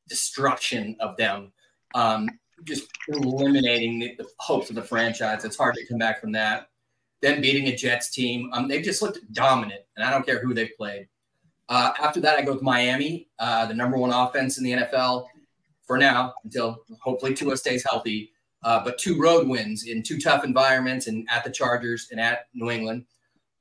destruction 0.08 0.96
of 1.00 1.16
them, 1.18 1.52
um, 1.94 2.28
just 2.64 2.88
eliminating 3.08 4.00
the, 4.00 4.16
the, 4.18 4.28
hopes 4.40 4.70
of 4.70 4.76
the 4.76 4.82
franchise. 4.82 5.46
It's 5.46 5.56
hard 5.56 5.76
to 5.76 5.86
come 5.86 6.00
back 6.00 6.20
from 6.20 6.32
that. 6.34 6.70
Then 7.22 7.42
beating 7.42 7.68
a 7.68 7.76
Jets 7.76 8.10
team, 8.10 8.50
um, 8.54 8.68
they 8.68 8.82
just 8.82 9.02
looked 9.02 9.20
dominant, 9.34 9.82
and 9.96 10.06
I 10.06 10.10
don't 10.10 10.26
care 10.26 10.40
who 10.40 10.54
they 10.54 10.68
played. 10.68 11.08
Uh, 11.68 11.92
after 12.00 12.20
that, 12.22 12.40
I 12.40 12.42
go 12.42 12.54
with 12.54 12.64
Miami, 12.64 13.30
uh, 13.38 13.68
the 13.68 13.74
number 13.74 13.98
one 13.98 14.12
offense 14.12 14.58
in 14.58 14.64
the 14.64 14.72
NFL 14.72 15.28
for 15.86 15.98
now, 15.98 16.34
until 16.44 16.84
hopefully 17.00 17.36
Tua 17.36 17.58
stays 17.58 17.86
healthy 17.88 18.32
uh, 18.64 18.84
but 18.84 18.98
two 18.98 19.20
road 19.20 19.48
wins 19.48 19.86
in 19.86 20.04
two 20.04 20.20
tough 20.20 20.44
environments 20.44 21.08
and 21.08 21.28
at 21.30 21.44
the 21.44 21.50
Chargers 21.50 22.10
and 22.12 22.20
at 22.20 22.48
New 22.54 22.70
England. 22.70 23.06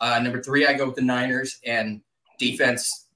Uh, 0.01 0.19
number 0.21 0.43
three, 0.43 0.67
I 0.67 0.75
go 0.75 0.87
with 0.87 0.97
the 0.97 1.03
Niners 1.03 1.59
and 1.65 2.01
defense 2.39 3.09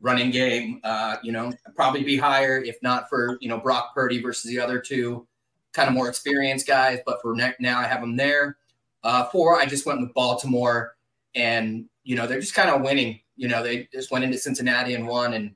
running 0.00 0.30
game. 0.30 0.80
Uh, 0.84 1.16
you 1.22 1.32
know, 1.32 1.52
probably 1.74 2.02
be 2.02 2.16
higher 2.16 2.58
if 2.58 2.76
not 2.82 3.08
for 3.08 3.38
you 3.40 3.48
know 3.48 3.58
Brock 3.58 3.94
Purdy 3.94 4.20
versus 4.20 4.50
the 4.50 4.60
other 4.60 4.78
two, 4.78 5.26
kind 5.72 5.88
of 5.88 5.94
more 5.94 6.08
experienced 6.08 6.66
guys. 6.66 7.00
But 7.06 7.20
for 7.22 7.34
now, 7.34 7.78
I 7.78 7.84
have 7.84 8.00
them 8.00 8.16
there. 8.16 8.58
Uh, 9.02 9.24
four, 9.26 9.58
I 9.58 9.66
just 9.66 9.86
went 9.86 10.00
with 10.00 10.12
Baltimore, 10.14 10.96
and 11.34 11.86
you 12.04 12.16
know 12.16 12.26
they're 12.26 12.40
just 12.40 12.54
kind 12.54 12.70
of 12.70 12.82
winning. 12.82 13.20
You 13.36 13.48
know, 13.48 13.62
they 13.62 13.88
just 13.92 14.10
went 14.10 14.24
into 14.24 14.38
Cincinnati 14.38 14.94
and 14.94 15.06
won, 15.06 15.32
and 15.32 15.54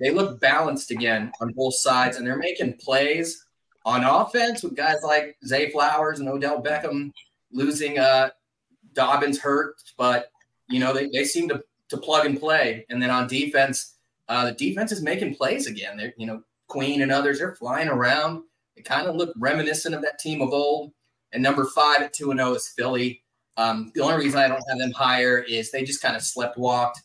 they 0.00 0.10
look 0.10 0.40
balanced 0.40 0.90
again 0.90 1.32
on 1.40 1.52
both 1.52 1.74
sides, 1.74 2.16
and 2.16 2.26
they're 2.26 2.36
making 2.36 2.78
plays 2.78 3.43
on 3.84 4.04
offense 4.04 4.62
with 4.62 4.74
guys 4.74 4.98
like 5.02 5.36
Zay 5.46 5.70
Flowers 5.70 6.20
and 6.20 6.28
Odell 6.28 6.62
Beckham 6.62 7.12
losing 7.52 7.98
uh, 7.98 8.30
Dobbins 8.94 9.38
hurt, 9.38 9.76
but 9.96 10.30
you 10.68 10.80
know 10.80 10.92
they, 10.92 11.08
they 11.08 11.24
seem 11.24 11.48
to 11.48 11.62
to 11.90 11.96
plug 11.96 12.26
and 12.26 12.38
play. 12.38 12.86
And 12.88 13.02
then 13.02 13.10
on 13.10 13.28
defense, 13.28 13.96
uh, 14.28 14.46
the 14.46 14.52
defense 14.52 14.92
is 14.92 15.02
making 15.02 15.36
plays 15.36 15.66
again. 15.66 15.96
They're 15.96 16.14
you 16.16 16.26
know 16.26 16.42
Queen 16.68 17.02
and 17.02 17.12
others 17.12 17.40
are 17.40 17.54
flying 17.54 17.88
around. 17.88 18.42
They 18.76 18.82
kind 18.82 19.06
of 19.06 19.16
look 19.16 19.32
reminiscent 19.36 19.94
of 19.94 20.02
that 20.02 20.18
team 20.18 20.40
of 20.40 20.52
old. 20.52 20.92
And 21.32 21.42
number 21.42 21.64
five 21.66 22.00
at 22.00 22.12
two 22.12 22.30
and 22.30 22.38
zero 22.38 22.50
oh 22.50 22.54
is 22.54 22.68
Philly. 22.68 23.22
Um, 23.56 23.92
the 23.94 24.02
only 24.02 24.24
reason 24.24 24.40
I 24.40 24.48
don't 24.48 24.62
have 24.68 24.78
them 24.78 24.92
higher 24.92 25.38
is 25.38 25.70
they 25.70 25.84
just 25.84 26.02
kind 26.02 26.16
of 26.16 26.22
slept 26.22 26.58
walked 26.58 27.02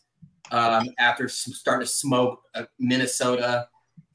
um, 0.50 0.88
after 0.98 1.28
starting 1.28 1.86
to 1.86 1.92
smoke 1.92 2.42
uh, 2.54 2.64
Minnesota 2.78 3.68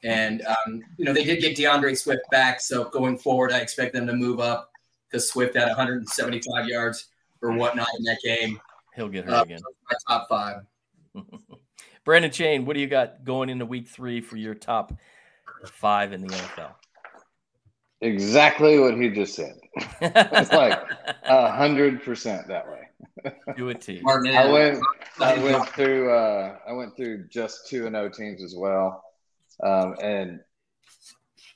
and 0.05 0.45
um, 0.45 0.83
you 0.97 1.05
know 1.05 1.13
they 1.13 1.23
did 1.23 1.41
get 1.41 1.57
DeAndre 1.57 1.97
Swift 1.97 2.21
back, 2.31 2.61
so 2.61 2.85
going 2.85 3.17
forward, 3.17 3.51
I 3.51 3.59
expect 3.59 3.93
them 3.93 4.05
to 4.07 4.13
move 4.13 4.39
up 4.39 4.71
because 5.09 5.27
Swift 5.27 5.55
had 5.55 5.67
175 5.67 6.67
yards 6.67 7.07
or 7.41 7.53
whatnot 7.53 7.87
in 7.97 8.03
that 8.03 8.19
game. 8.23 8.59
He'll 8.95 9.09
get 9.09 9.25
hurt 9.25 9.33
uh, 9.33 9.43
again. 9.43 9.59
My 9.89 9.97
top 10.07 10.29
five. 10.29 10.61
Brandon 12.05 12.31
Chain, 12.31 12.65
what 12.65 12.75
do 12.75 12.81
you 12.81 12.87
got 12.87 13.23
going 13.23 13.49
into 13.49 13.65
week 13.65 13.87
three 13.87 14.21
for 14.21 14.37
your 14.37 14.53
top 14.53 14.93
five 15.65 16.13
in 16.13 16.21
the 16.21 16.27
NFL? 16.27 16.71
Exactly 18.01 18.77
what 18.77 18.95
he 18.95 19.09
just 19.09 19.33
said. 19.33 19.55
it's 20.01 20.51
like 20.51 20.79
a 21.23 21.51
hundred 21.51 22.03
percent 22.03 22.47
that 22.47 22.67
way. 22.67 23.33
Do 23.57 23.69
it 23.69 23.81
to 23.81 23.99
I 24.07 24.51
went. 24.51 24.79
I 25.19 25.37
went 25.39 25.67
through. 25.69 26.11
Uh, 26.11 26.57
I 26.67 26.73
went 26.73 26.95
through 26.95 27.27
just 27.29 27.67
two 27.67 27.87
and 27.87 27.95
O 27.95 28.07
teams 28.07 28.43
as 28.43 28.53
well. 28.55 29.04
Um, 29.63 29.95
and 30.01 30.39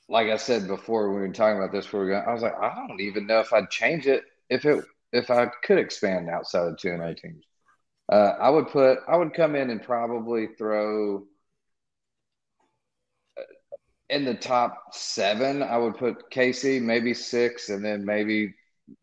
like 0.08 0.28
I 0.28 0.36
said 0.36 0.66
before, 0.66 1.12
we 1.12 1.20
were 1.20 1.32
talking 1.32 1.58
about 1.58 1.72
this, 1.72 1.92
we 1.92 2.00
going, 2.08 2.24
I 2.26 2.32
was 2.32 2.42
like, 2.42 2.58
I 2.60 2.84
don't 2.86 3.00
even 3.00 3.26
know 3.26 3.40
if 3.40 3.52
I'd 3.52 3.70
change 3.70 4.06
it 4.06 4.24
if 4.48 4.64
it 4.64 4.84
if 5.12 5.30
I 5.30 5.46
could 5.64 5.78
expand 5.78 6.28
outside 6.28 6.68
of 6.68 6.78
two 6.78 6.90
and 6.90 7.02
eight 7.02 7.18
teams. 7.18 7.44
Uh, 8.10 8.34
I 8.40 8.50
would 8.50 8.68
put 8.68 8.98
I 9.08 9.16
would 9.16 9.34
come 9.34 9.54
in 9.54 9.70
and 9.70 9.82
probably 9.82 10.48
throw 10.58 11.24
uh, 13.38 13.42
in 14.08 14.24
the 14.24 14.34
top 14.34 14.92
seven. 14.92 15.62
I 15.62 15.76
would 15.78 15.96
put 15.96 16.30
KC 16.30 16.82
maybe 16.82 17.14
six, 17.14 17.68
and 17.68 17.84
then 17.84 18.04
maybe 18.04 18.54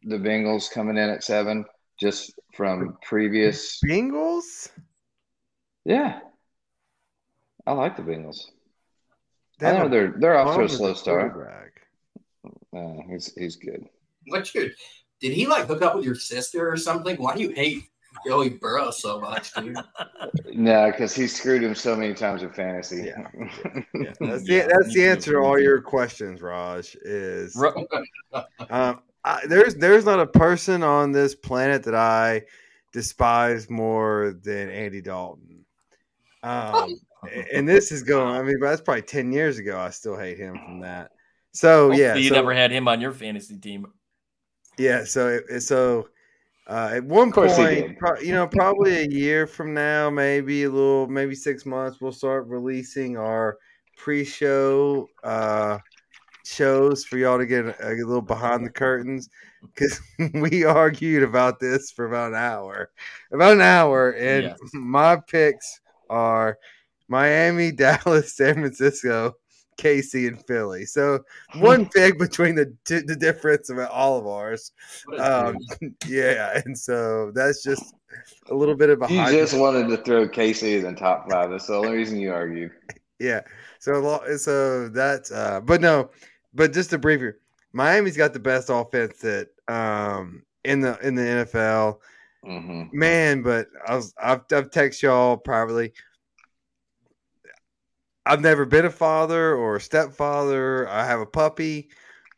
the 0.04 0.18
Bengals 0.18 0.70
coming 0.70 0.98
in 0.98 1.10
at 1.10 1.24
seven, 1.24 1.63
just 2.00 2.34
from 2.54 2.98
previous 3.01 3.80
Bengals. 3.86 4.70
Yeah, 5.86 6.20
I 7.66 7.72
like 7.72 7.96
the 7.96 8.04
Bengals. 8.04 8.42
I 9.62 9.72
know 9.74 9.88
they're 9.88 10.14
they're 10.18 10.38
off 10.38 10.56
to 10.56 10.64
a 10.64 10.70
slow 10.70 10.94
start. 10.94 11.34
Uh, 12.76 12.94
he's 13.10 13.34
he's 13.36 13.56
good. 13.56 13.86
What 14.28 14.54
you 14.54 14.72
did 15.20 15.34
he 15.34 15.48
like 15.48 15.66
hook 15.66 15.82
up 15.82 15.96
with 15.96 16.06
your 16.06 16.16
sister 16.16 16.70
or 16.70 16.78
something? 16.78 17.18
Why 17.18 17.36
do 17.36 17.42
you 17.42 17.50
hate 17.50 17.84
Joey 18.26 18.50
Burrow 18.50 18.92
so 18.92 19.20
much, 19.20 19.54
dude? 19.54 19.78
no, 20.54 20.92
because 20.92 21.16
he 21.16 21.28
screwed 21.28 21.64
him 21.64 21.74
so 21.74 21.96
many 21.96 22.14
times 22.14 22.44
in 22.44 22.52
fantasy. 22.52 23.06
Yeah, 23.08 23.28
yeah. 23.96 24.14
That's 24.20 24.44
the 24.44 24.68
that's 24.70 24.94
the 24.94 25.08
answer 25.08 25.32
to 25.34 25.38
all 25.40 25.60
your 25.60 25.82
questions, 25.82 26.42
Raj. 26.42 26.96
Is 27.02 27.56
um, 28.70 29.02
I, 29.24 29.46
there's 29.48 29.76
there's 29.76 30.06
not 30.06 30.20
a 30.20 30.28
person 30.28 30.84
on 30.84 31.12
this 31.12 31.34
planet 31.34 31.84
that 31.84 31.96
I 31.96 32.44
despise 32.94 33.70
more 33.70 34.36
than 34.44 34.70
Andy 34.70 35.02
Dalton. 35.02 35.66
Um, 36.44 37.00
and 37.54 37.68
this 37.68 37.92
is 37.92 38.04
going. 38.04 38.36
I 38.36 38.44
mean, 38.44 38.60
that's 38.60 38.82
probably 38.82 39.02
ten 39.04 39.32
years 39.32 39.58
ago. 39.58 39.80
I 39.80 39.90
still 39.90 40.18
hate 40.18 40.38
him 40.38 40.58
from 40.66 40.82
that. 40.82 41.12
So 41.52 41.88
Hopefully 41.88 42.04
yeah, 42.04 42.16
you 42.16 42.30
so, 42.30 42.36
never 42.36 42.54
had 42.54 42.72
him 42.72 42.88
on 42.88 43.02
your 43.02 43.12
fantasy 43.12 43.58
team. 43.58 43.88
Yeah. 44.78 45.04
So 45.06 45.40
so 45.60 46.08
uh, 46.68 46.92
at 46.96 47.04
one 47.04 47.32
point, 47.32 47.98
pro, 47.98 48.20
you 48.20 48.34
know, 48.34 48.46
probably 48.46 48.98
a 48.98 49.08
year 49.08 49.48
from 49.48 49.74
now, 49.74 50.10
maybe 50.10 50.64
a 50.64 50.70
little, 50.70 51.08
maybe 51.08 51.34
six 51.34 51.66
months, 51.66 52.02
we'll 52.02 52.12
start 52.12 52.46
releasing 52.48 53.16
our 53.16 53.58
pre-show 53.96 55.08
uh, 55.24 55.78
shows 56.46 57.06
for 57.06 57.18
y'all 57.18 57.38
to 57.38 57.46
get 57.46 57.66
a, 57.66 57.88
a 57.88 57.96
little 57.96 58.22
behind 58.22 58.66
the 58.66 58.70
curtains 58.70 59.30
because 59.74 60.00
we 60.34 60.66
argued 60.66 61.24
about 61.24 61.60
this 61.60 61.90
for 61.90 62.06
about 62.06 62.32
an 62.34 62.38
hour, 62.38 62.92
about 63.32 63.54
an 63.54 63.62
hour, 63.62 64.12
and 64.12 64.44
yes. 64.44 64.58
my 64.74 65.16
picks 65.16 65.80
are 66.10 66.58
Miami, 67.08 67.72
Dallas, 67.74 68.36
San 68.36 68.56
Francisco, 68.56 69.36
KC, 69.78 70.28
and 70.28 70.46
Philly. 70.46 70.86
So 70.86 71.20
one 71.56 71.88
pick 71.96 72.18
between 72.20 72.56
the 72.56 72.74
the 72.86 73.16
difference 73.16 73.70
of 73.70 73.80
all 73.80 74.18
of 74.18 74.28
ours. 74.28 74.72
Um, 75.18 75.58
yeah, 76.08 76.62
and 76.66 76.78
so 76.78 77.32
that's 77.34 77.64
just 77.64 77.94
a 78.50 78.56
little 78.56 78.76
bit 78.76 78.90
of 78.90 79.02
a. 79.02 79.12
You 79.12 79.26
just 79.32 79.58
wanted 79.58 79.90
to 79.90 79.98
throw 80.04 80.28
KC 80.28 80.80
in 80.80 80.94
the 80.96 81.00
top 81.00 81.30
five. 81.30 81.50
That's 81.50 81.68
the 81.68 81.76
only 81.76 81.94
reason 81.94 82.20
you 82.20 82.34
argued. 82.34 82.72
Yeah. 83.20 83.42
So 83.80 84.38
so 84.38 84.90
that's 84.90 85.32
uh, 85.32 85.62
but 85.62 85.82
no, 85.82 86.10
but 86.54 86.74
just 86.74 86.90
to 86.92 86.98
brief 86.98 87.22
you, 87.22 87.34
Miami's 87.74 88.18
got 88.18 88.34
the 88.34 88.40
best 88.40 88.70
offense 88.70 89.20
that 89.20 89.50
um 89.68 90.44
in 90.64 90.82
the 90.82 90.98
in 91.00 91.16
the 91.16 91.22
NFL. 91.22 92.00
Mm-hmm. 92.46 92.98
Man, 92.98 93.42
but 93.42 93.68
I 93.88 93.96
was 93.96 94.14
I've 94.22 94.42
I've 94.52 94.70
texted 94.70 95.04
y'all 95.04 95.38
privately. 95.38 95.94
I've 98.28 98.42
never 98.42 98.66
been 98.66 98.86
a 98.86 98.92
father 98.92 99.56
or 99.56 99.78
a 99.78 99.82
stepfather. 99.82 100.88
I 100.90 101.06
have 101.06 101.20
a 101.20 101.26
puppy. 101.26 101.90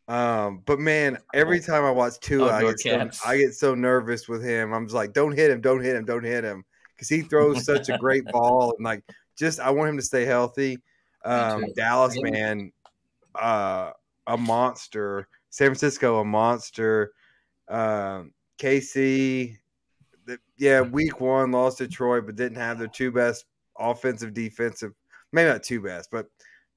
Um, 0.08 0.64
but 0.66 0.80
man, 0.80 1.20
every 1.34 1.60
time 1.60 1.86
I 1.86 1.92
watch 1.92 2.20
Tua, 2.20 2.52
I 2.52 2.62
get, 2.62 2.80
so, 2.80 3.10
I 3.26 3.38
get 3.38 3.54
so 3.54 3.76
nervous 3.76 4.28
with 4.28 4.44
him. 4.44 4.74
I'm 4.74 4.86
just 4.86 4.96
like, 4.96 5.14
don't 5.14 5.36
hit 5.36 5.52
him, 5.52 5.62
don't 5.62 5.84
hit 5.84 5.96
him, 5.96 6.06
don't 6.06 6.24
hit 6.24 6.44
him, 6.44 6.66
because 6.96 7.10
he 7.10 7.22
throws 7.22 7.64
such 7.64 7.90
a 7.90 7.98
great 8.00 8.26
ball 8.32 8.74
and 8.76 8.84
like 8.84 9.04
just 9.38 9.60
I 9.60 9.70
want 9.70 9.90
him 9.90 9.98
to 9.98 10.04
stay 10.04 10.26
healthy. 10.26 10.80
Um, 11.24 11.66
Dallas, 11.76 12.20
man, 12.20 12.72
uh, 13.36 13.92
a 14.26 14.38
monster. 14.38 15.28
San 15.52 15.68
Francisco, 15.68 16.20
a 16.20 16.26
monster. 16.26 17.12
Um, 17.68 18.34
KC, 18.58 19.58
the, 20.26 20.40
yeah, 20.58 20.82
week 20.82 21.22
one 21.22 21.52
lost 21.52 21.78
Detroit, 21.78 22.26
but 22.26 22.36
didn't 22.36 22.58
have 22.58 22.80
their 22.80 22.88
two 22.88 23.12
best 23.12 23.46
offensive, 23.78 24.34
defensive, 24.34 24.94
maybe 25.32 25.50
not 25.50 25.64
two 25.64 25.82
best, 25.82 26.10
but 26.12 26.28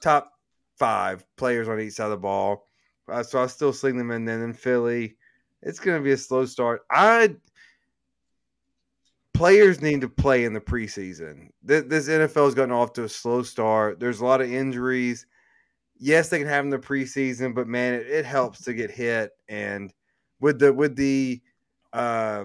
top 0.00 0.32
five 0.78 1.24
players 1.36 1.68
on 1.68 1.80
each 1.80 1.94
side 1.94 2.04
of 2.04 2.10
the 2.10 2.16
ball. 2.16 2.68
Uh, 3.08 3.22
so 3.22 3.42
I 3.42 3.46
still 3.46 3.72
sling 3.72 3.96
them 3.96 4.10
in. 4.10 4.24
Then 4.24 4.52
Philly, 4.52 5.16
it's 5.62 5.78
going 5.78 5.98
to 5.98 6.04
be 6.04 6.12
a 6.12 6.16
slow 6.16 6.44
start. 6.44 6.82
I 6.90 7.36
players 9.34 9.80
need 9.80 10.00
to 10.00 10.08
play 10.08 10.44
in 10.44 10.52
the 10.52 10.60
preseason. 10.60 11.48
This, 11.62 11.84
this 11.88 12.08
NFL 12.08 12.44
has 12.46 12.54
gotten 12.54 12.72
off 12.72 12.92
to 12.94 13.04
a 13.04 13.08
slow 13.08 13.42
start. 13.42 13.98
There's 13.98 14.20
a 14.20 14.24
lot 14.24 14.40
of 14.40 14.52
injuries. 14.52 15.26
Yes, 15.98 16.28
they 16.28 16.38
can 16.38 16.48
have 16.48 16.64
in 16.64 16.70
the 16.70 16.78
preseason, 16.78 17.54
but 17.54 17.68
man, 17.68 17.94
it, 17.94 18.06
it 18.08 18.24
helps 18.24 18.62
to 18.64 18.74
get 18.74 18.90
hit. 18.90 19.30
And 19.48 19.92
with 20.40 20.58
the 20.58 20.72
with 20.72 20.96
the 20.96 21.40
uh, 21.92 22.44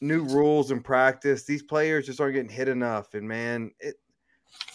new 0.00 0.24
rules 0.24 0.70
and 0.70 0.84
practice, 0.84 1.44
these 1.44 1.62
players 1.62 2.06
just 2.06 2.20
aren't 2.20 2.34
getting 2.34 2.50
hit 2.50 2.68
enough. 2.68 3.14
And 3.14 3.28
man, 3.28 3.70
it, 3.80 3.96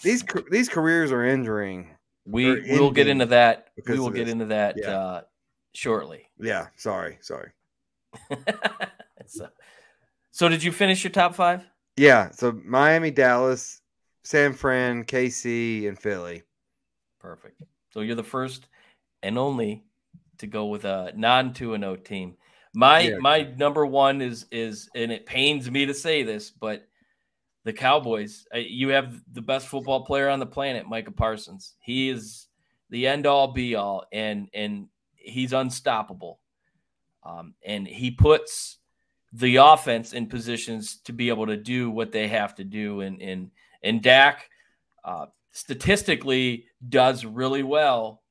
these 0.02 0.24
these 0.52 0.70
careers 0.70 1.12
are 1.12 1.24
injuring. 1.24 1.90
We 2.26 2.62
we 2.62 2.80
will 2.80 2.92
get 2.92 3.08
into 3.08 3.26
that. 3.28 3.70
We 3.88 4.00
will 4.00 4.10
get 4.10 4.30
into 4.30 4.46
that 4.46 4.76
yeah. 4.78 4.98
uh, 4.98 5.22
shortly. 5.74 6.30
Yeah. 6.40 6.68
Sorry. 6.76 7.18
Sorry. 7.22 7.52
so, 9.26 9.48
so, 10.32 10.50
did 10.50 10.64
you 10.64 10.72
finish 10.72 11.04
your 11.04 11.12
top 11.12 11.36
five? 11.36 11.66
Yeah. 11.98 12.32
So 12.32 12.52
Miami, 12.64 13.12
Dallas, 13.12 13.82
San 14.24 14.54
Fran, 14.54 15.04
KC, 15.04 15.88
and 15.88 15.98
Philly. 15.98 16.44
Perfect. 17.20 17.62
So 17.92 18.02
you're 18.02 18.16
the 18.16 18.24
first 18.24 18.68
and 19.22 19.38
only 19.38 19.84
to 20.40 20.48
go 20.48 20.68
with 20.68 20.86
a 20.86 21.14
non 21.16 21.54
two 21.54 21.74
and 21.74 21.84
O 21.84 21.96
team. 21.96 22.36
My 22.74 23.02
yeah. 23.02 23.18
my 23.20 23.44
number 23.58 23.86
one 23.86 24.22
is 24.22 24.46
is 24.52 24.90
and 24.96 25.12
it 25.12 25.26
pains 25.26 25.70
me 25.70 25.86
to 25.86 25.94
say 25.94 26.24
this, 26.24 26.52
but 26.52 26.88
the 27.63 27.73
Cowboys. 27.73 28.45
You 28.54 28.89
have 28.89 29.21
the 29.32 29.41
best 29.41 29.67
football 29.67 30.06
player 30.06 30.30
on 30.30 30.39
the 30.39 30.45
planet, 30.45 30.88
Micah 30.88 31.12
Parsons. 31.12 31.76
He 31.80 32.10
is 32.10 32.47
the 32.89 33.08
end 33.08 33.26
all 33.26 33.52
be 33.52 33.76
all, 33.76 34.06
and 34.12 34.49
and 34.54 34.88
he's 35.15 35.54
unstoppable. 35.54 36.39
Um, 37.23 37.54
and 37.65 37.88
he 37.88 38.12
puts 38.12 38.80
the 39.32 39.56
offense 39.56 40.13
in 40.13 40.28
positions 40.28 40.97
to 41.06 41.13
be 41.13 41.30
able 41.30 41.47
to 41.47 41.58
do 41.58 41.89
what 41.89 42.12
they 42.12 42.28
have 42.28 42.56
to 42.56 42.63
do. 42.63 43.02
And 43.02 43.21
and 43.21 43.52
and 43.82 44.02
Dak 44.02 44.49
uh, 45.04 45.28
statistically 45.52 46.65
does 46.89 47.26
really 47.26 47.63
well 47.63 48.21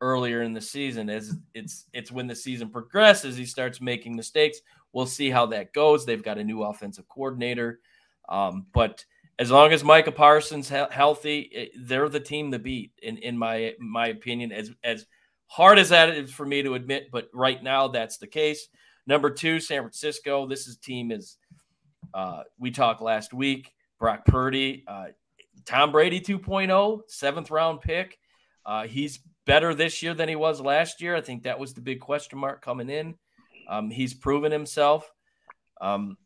earlier 0.00 0.42
in 0.42 0.52
the 0.52 0.60
season. 0.60 1.08
As 1.08 1.34
it's 1.54 1.86
it's 1.94 2.12
when 2.12 2.26
the 2.26 2.36
season 2.36 2.68
progresses, 2.68 3.36
he 3.36 3.46
starts 3.46 3.80
making 3.80 4.14
mistakes. 4.14 4.60
We'll 4.92 5.06
see 5.06 5.30
how 5.30 5.46
that 5.46 5.72
goes. 5.72 6.04
They've 6.04 6.22
got 6.22 6.38
a 6.38 6.44
new 6.44 6.62
offensive 6.62 7.08
coordinator. 7.08 7.80
Um, 8.28 8.66
but 8.72 9.04
as 9.38 9.50
long 9.50 9.72
as 9.72 9.82
Micah 9.82 10.12
Parsons 10.12 10.68
he- 10.68 10.84
healthy, 10.90 11.40
it, 11.40 11.72
they're 11.76 12.08
the 12.08 12.20
team 12.20 12.52
to 12.52 12.58
beat, 12.58 12.92
in, 13.02 13.18
in 13.18 13.36
my 13.36 13.74
my 13.80 14.08
opinion. 14.08 14.52
As 14.52 14.70
as 14.84 15.06
hard 15.46 15.78
as 15.78 15.90
that 15.90 16.10
is 16.10 16.32
for 16.32 16.46
me 16.46 16.62
to 16.62 16.74
admit, 16.74 17.10
but 17.10 17.28
right 17.34 17.62
now 17.62 17.88
that's 17.88 18.18
the 18.18 18.26
case. 18.26 18.68
Number 19.06 19.30
two, 19.30 19.60
San 19.60 19.82
Francisco. 19.82 20.46
This 20.46 20.66
is 20.66 20.76
team 20.76 21.10
is 21.10 21.36
uh, 22.14 22.42
we 22.58 22.70
talked 22.70 23.02
last 23.02 23.32
week. 23.32 23.72
Brock 23.98 24.24
Purdy, 24.24 24.84
uh, 24.88 25.06
Tom 25.64 25.92
Brady 25.92 26.20
2.0, 26.20 27.02
seventh 27.06 27.50
round 27.50 27.80
pick. 27.80 28.18
Uh, 28.66 28.86
he's 28.86 29.20
better 29.44 29.74
this 29.74 30.02
year 30.02 30.14
than 30.14 30.28
he 30.28 30.36
was 30.36 30.60
last 30.60 31.00
year. 31.00 31.16
I 31.16 31.20
think 31.20 31.44
that 31.44 31.58
was 31.58 31.74
the 31.74 31.80
big 31.80 32.00
question 32.00 32.38
mark 32.38 32.64
coming 32.64 32.90
in. 32.90 33.14
Um, 33.68 33.90
he's 33.90 34.14
proven 34.14 34.52
himself. 34.52 35.10
Um, 35.80 36.16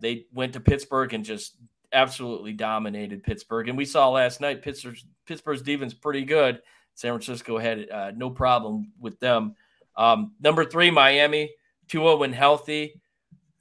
they 0.00 0.26
went 0.32 0.52
to 0.54 0.60
Pittsburgh 0.60 1.12
and 1.14 1.24
just 1.24 1.56
absolutely 1.92 2.52
dominated 2.52 3.22
Pittsburgh. 3.22 3.68
And 3.68 3.78
we 3.78 3.84
saw 3.84 4.10
last 4.10 4.40
night 4.40 4.62
Pittsburgh's, 4.62 5.04
Pittsburgh's 5.26 5.62
defense 5.62 5.94
pretty 5.94 6.24
good. 6.24 6.60
San 6.94 7.12
Francisco 7.12 7.58
had 7.58 7.88
uh, 7.90 8.12
no 8.14 8.30
problem 8.30 8.92
with 9.00 9.18
them. 9.20 9.54
Um, 9.96 10.32
number 10.40 10.64
three, 10.64 10.90
Miami. 10.90 11.50
Tua 11.88 12.16
when 12.16 12.32
healthy. 12.32 13.00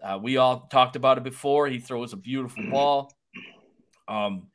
Uh, 0.01 0.19
we 0.21 0.37
all 0.37 0.67
talked 0.71 0.95
about 0.95 1.17
it 1.17 1.23
before. 1.23 1.67
He 1.67 1.79
throws 1.79 2.13
a 2.13 2.17
beautiful 2.17 2.63
ball. 2.69 3.13
Um, 4.07 4.47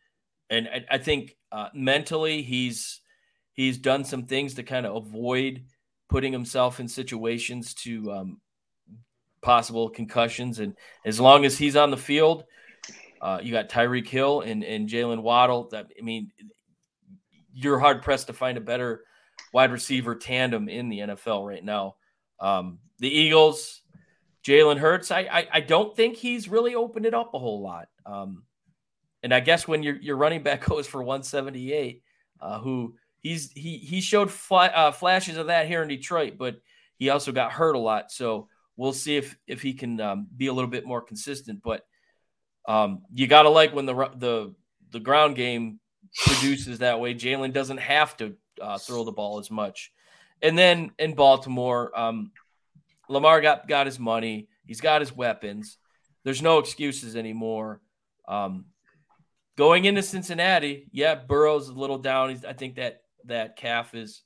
and 0.51 0.69
I, 0.69 0.85
I 0.93 0.99
think 0.99 1.37
uh, 1.53 1.69
mentally 1.75 2.43
he's 2.43 3.01
he's 3.53 3.79
done 3.79 4.05
some 4.05 4.25
things 4.25 4.55
to 4.55 4.63
kind 4.63 4.87
of 4.87 4.97
avoid 4.97 5.65
putting 6.09 6.33
himself 6.33 6.81
in 6.81 6.89
situations 6.89 7.75
to 7.75 8.13
um, 8.13 8.41
possible 9.43 9.89
concussions. 9.89 10.59
And 10.59 10.75
as 11.05 11.21
long 11.21 11.45
as 11.45 11.59
he's 11.59 11.77
on 11.77 11.91
the 11.91 11.97
field, 11.97 12.45
uh, 13.21 13.41
you 13.43 13.53
got 13.53 13.69
Tyreek 13.69 14.09
Hill 14.09 14.43
and, 14.43 14.63
and 14.65 14.89
Jaylen 14.89 15.23
Waddle. 15.23 15.69
That 15.71 15.89
I 15.99 16.03
mean, 16.03 16.31
you're 17.53 17.79
hard 17.79 18.03
pressed 18.03 18.29
to 18.29 18.33
find 18.33 18.57
a 18.57 18.61
better 18.61 19.05
wide 19.53 19.73
receiver 19.73 20.15
tandem 20.15 20.69
in 20.69 20.89
the 20.89 21.01
NFL 21.01 21.47
right 21.47 21.65
now. 21.65 21.97
Um, 22.41 22.79
the 22.99 23.09
Eagles, 23.09 23.83
Jalen 24.45 24.79
Hurts. 24.79 25.11
I, 25.11 25.21
I, 25.21 25.49
I 25.55 25.61
don't 25.61 25.97
think 25.97 26.17
he's 26.17 26.49
really 26.49 26.75
opened 26.75 27.07
it 27.07 27.15
up 27.15 27.35
a 27.35 27.39
whole 27.39 27.63
lot. 27.63 27.89
Um, 28.07 28.45
and 29.23 29.35
I 29.35 29.41
guess 29.41 29.67
when 29.67 29.83
your 29.83 29.97
your 29.97 30.17
running 30.17 30.43
back 30.43 30.65
goes 30.67 30.87
for 30.87 31.03
178, 31.03 32.03
uh, 32.41 32.61
who 32.61 32.95
he's 33.19 33.51
he 33.53 33.79
he 33.79 34.01
showed 34.01 34.31
uh, 34.51 34.93
flashes 34.93 35.37
of 35.37 35.49
that 35.49 35.67
here 35.67 35.83
in 35.83 35.89
Detroit, 35.89 36.35
but 36.39 36.61
he 36.97 37.11
also 37.11 37.33
got 37.33 37.53
hurt 37.53 37.75
a 37.75 37.79
lot. 37.79 38.11
So 38.11 38.49
we'll 38.79 38.95
see 38.95 39.19
if 39.19 39.37
if 39.47 39.61
he 39.61 39.75
can 39.75 40.01
um, 40.01 40.29
be 40.35 40.47
a 40.47 40.53
little 40.55 40.71
bit 40.71 40.87
more 40.87 41.03
consistent. 41.03 41.63
But 41.63 41.85
um, 42.67 43.03
you 43.13 43.27
got 43.27 43.43
to 43.43 43.51
like 43.51 43.75
when 43.75 43.85
the 43.85 43.95
the 44.17 44.55
the 44.91 45.01
ground 45.01 45.37
game 45.37 45.81
produces 46.25 46.79
that 46.79 46.99
way. 46.99 47.13
Jalen 47.13 47.53
doesn't 47.53 47.79
have 47.79 48.17
to 48.17 48.35
uh, 48.63 48.79
throw 48.79 49.05
the 49.05 49.13
ball 49.13 49.39
as 49.39 49.51
much. 49.51 49.93
And 50.41 50.57
then 50.57 50.93
in 50.99 51.15
Baltimore, 51.15 51.99
um, 51.99 52.31
Lamar 53.11 53.43
got 53.43 53.69
got 53.69 53.87
his 53.87 53.99
money. 53.99 54.49
He's 54.65 54.81
got 54.81 55.03
his 55.03 55.15
weapons. 55.15 55.77
There's 56.25 56.43
no 56.43 56.59
excuses 56.59 57.17
anymore. 57.17 57.81
Um, 58.27 58.67
going 59.57 59.87
into 59.87 60.03
Cincinnati, 60.03 60.89
yeah, 60.93 61.17
Burrow's 61.17 61.65
is 61.65 61.71
a 61.71 61.75
little 61.75 61.99
down. 61.99 62.31
He's, 62.31 62.45
I 62.45 62.53
think 62.53 62.77
that 62.77 63.03
that 63.25 63.57
calf 63.57 63.95
is 63.95 64.23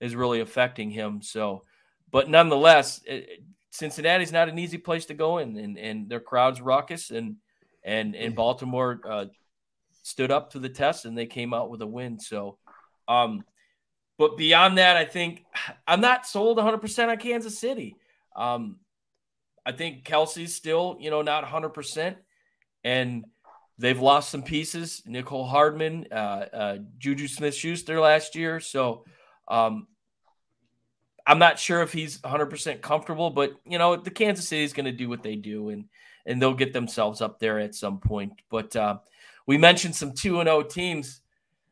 is 0.00 0.14
really 0.14 0.40
affecting 0.40 0.90
him. 0.90 1.22
So, 1.22 1.64
but 2.12 2.28
nonetheless, 2.28 3.00
it, 3.06 3.42
Cincinnati's 3.76 4.32
not 4.32 4.48
an 4.48 4.58
easy 4.58 4.78
place 4.78 5.06
to 5.06 5.14
go 5.14 5.38
in, 5.38 5.56
and, 5.56 5.78
and 5.78 6.08
their 6.08 6.20
crowd's 6.20 6.60
raucous, 6.60 7.10
and 7.10 7.36
and 7.84 8.14
and. 8.14 8.34
Baltimore 8.34 9.00
uh, 9.08 9.26
stood 10.02 10.30
up 10.30 10.50
to 10.50 10.58
the 10.58 10.68
test, 10.68 11.04
and 11.04 11.16
they 11.16 11.26
came 11.26 11.54
out 11.54 11.70
with 11.70 11.82
a 11.82 11.86
win. 11.86 12.18
So, 12.18 12.58
um, 13.08 13.44
but 14.18 14.36
beyond 14.36 14.78
that, 14.78 14.96
I 14.96 15.04
think 15.04 15.44
I'm 15.86 16.00
not 16.00 16.26
sold 16.26 16.56
100 16.56 16.78
percent 16.78 17.10
on 17.10 17.18
Kansas 17.18 17.58
City. 17.58 17.96
Um, 18.34 18.76
I 19.64 19.72
think 19.72 20.04
Kelce's 20.04 20.54
still, 20.54 20.96
you 21.00 21.10
know, 21.10 21.22
not 21.22 21.42
100 21.42 21.70
percent, 21.70 22.16
and 22.84 23.24
they've 23.78 24.00
lost 24.00 24.30
some 24.30 24.42
pieces. 24.42 25.02
Mecole 25.06 25.48
Hardman, 25.48 26.06
uh, 26.10 26.14
uh, 26.14 26.78
Juju 26.98 27.28
Smith 27.28 27.54
Schuster 27.54 28.00
last 28.00 28.34
year, 28.34 28.60
so. 28.60 29.04
Um, 29.48 29.86
I'm 31.26 31.38
not 31.38 31.58
sure 31.58 31.82
if 31.82 31.92
he's 31.92 32.18
100% 32.18 32.80
comfortable, 32.80 33.30
but 33.30 33.56
you 33.66 33.78
know, 33.78 33.96
the 33.96 34.10
Kansas 34.10 34.48
City 34.48 34.62
is 34.62 34.72
going 34.72 34.86
to 34.86 34.92
do 34.92 35.08
what 35.08 35.22
they 35.22 35.36
do 35.36 35.70
and 35.70 35.86
and 36.26 36.42
they'll 36.42 36.54
get 36.54 36.72
themselves 36.72 37.20
up 37.20 37.38
there 37.38 37.60
at 37.60 37.74
some 37.74 38.00
point. 38.00 38.32
But 38.50 38.74
uh, 38.74 38.98
we 39.46 39.58
mentioned 39.58 39.94
some 39.94 40.12
2 40.12 40.40
and 40.40 40.48
0 40.48 40.62
teams. 40.64 41.20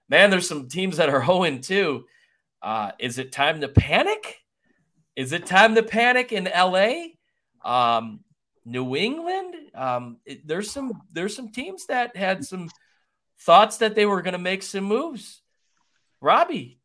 man, 0.09 0.31
there's 0.31 0.49
some 0.49 0.69
teams 0.69 0.97
that 0.97 1.09
are 1.09 1.25
0 1.27 1.59
2. 1.59 2.05
Uh, 2.63 2.93
is 2.99 3.19
it 3.19 3.33
time 3.33 3.61
to 3.61 3.69
panic? 3.69 4.41
Is 5.17 5.33
it 5.33 5.47
time 5.47 5.75
to 5.75 5.83
panic 5.83 6.33
in 6.33 6.45
LA? 6.45 7.09
Um, 7.65 8.21
New 8.65 8.97
England? 8.97 9.55
Um, 9.75 10.19
it, 10.25 10.47
there's 10.47 10.71
some 10.71 11.03
there's 11.13 11.37
some 11.37 11.51
teams 11.51 11.87
that 11.87 12.17
had 12.17 12.45
some 12.45 12.71
thoughts 13.41 13.79
that 13.79 13.95
they 13.95 14.07
were 14.07 14.23
going 14.23 14.33
to 14.33 14.39
make 14.39 14.63
some 14.63 14.85
moves. 14.85 15.43
Robbie, 16.21 16.81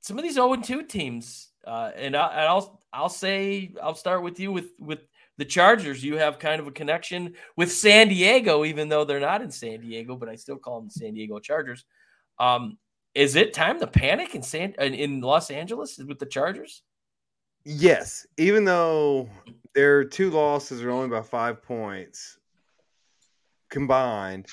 some 0.00 0.18
of 0.18 0.22
these 0.22 0.34
0 0.34 0.56
2 0.56 0.84
teams, 0.84 1.49
uh, 1.66 1.90
and, 1.96 2.16
I, 2.16 2.52
will 2.52 2.80
I'll 2.92 3.08
say 3.08 3.72
I'll 3.82 3.94
start 3.94 4.22
with 4.22 4.40
you 4.40 4.52
with 4.52 4.70
with 4.78 5.00
the 5.36 5.44
Chargers. 5.44 6.02
You 6.02 6.16
have 6.16 6.38
kind 6.38 6.60
of 6.60 6.66
a 6.66 6.72
connection 6.72 7.34
with 7.56 7.72
San 7.72 8.08
Diego, 8.08 8.64
even 8.64 8.88
though 8.88 9.04
they're 9.04 9.20
not 9.20 9.42
in 9.42 9.50
San 9.50 9.80
Diego, 9.80 10.16
but 10.16 10.28
I 10.28 10.34
still 10.34 10.56
call 10.56 10.80
them 10.80 10.88
the 10.88 11.00
San 11.00 11.14
Diego 11.14 11.38
Chargers. 11.38 11.84
Um, 12.38 12.78
is 13.14 13.36
it 13.36 13.54
time 13.54 13.80
to 13.80 13.86
panic 13.86 14.34
in 14.34 14.42
San 14.42 14.72
in 14.74 15.20
Los 15.20 15.50
Angeles 15.50 15.98
with 15.98 16.18
the 16.18 16.26
Chargers? 16.26 16.82
Yes, 17.64 18.26
even 18.38 18.64
though 18.64 19.28
their 19.74 20.04
two 20.04 20.30
losses 20.30 20.82
are 20.82 20.90
only 20.90 21.08
by 21.08 21.22
five 21.22 21.62
points 21.62 22.38
combined, 23.68 24.46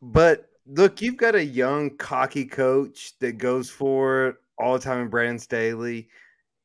but 0.00 0.48
look, 0.66 1.00
you've 1.00 1.16
got 1.16 1.34
a 1.34 1.44
young, 1.44 1.96
cocky 1.96 2.44
coach 2.44 3.18
that 3.20 3.38
goes 3.38 3.70
for 3.70 4.26
it 4.28 4.36
all 4.62 4.74
the 4.74 4.84
time 4.84 5.00
in 5.00 5.08
Brandon 5.08 5.38
Staley, 5.38 6.08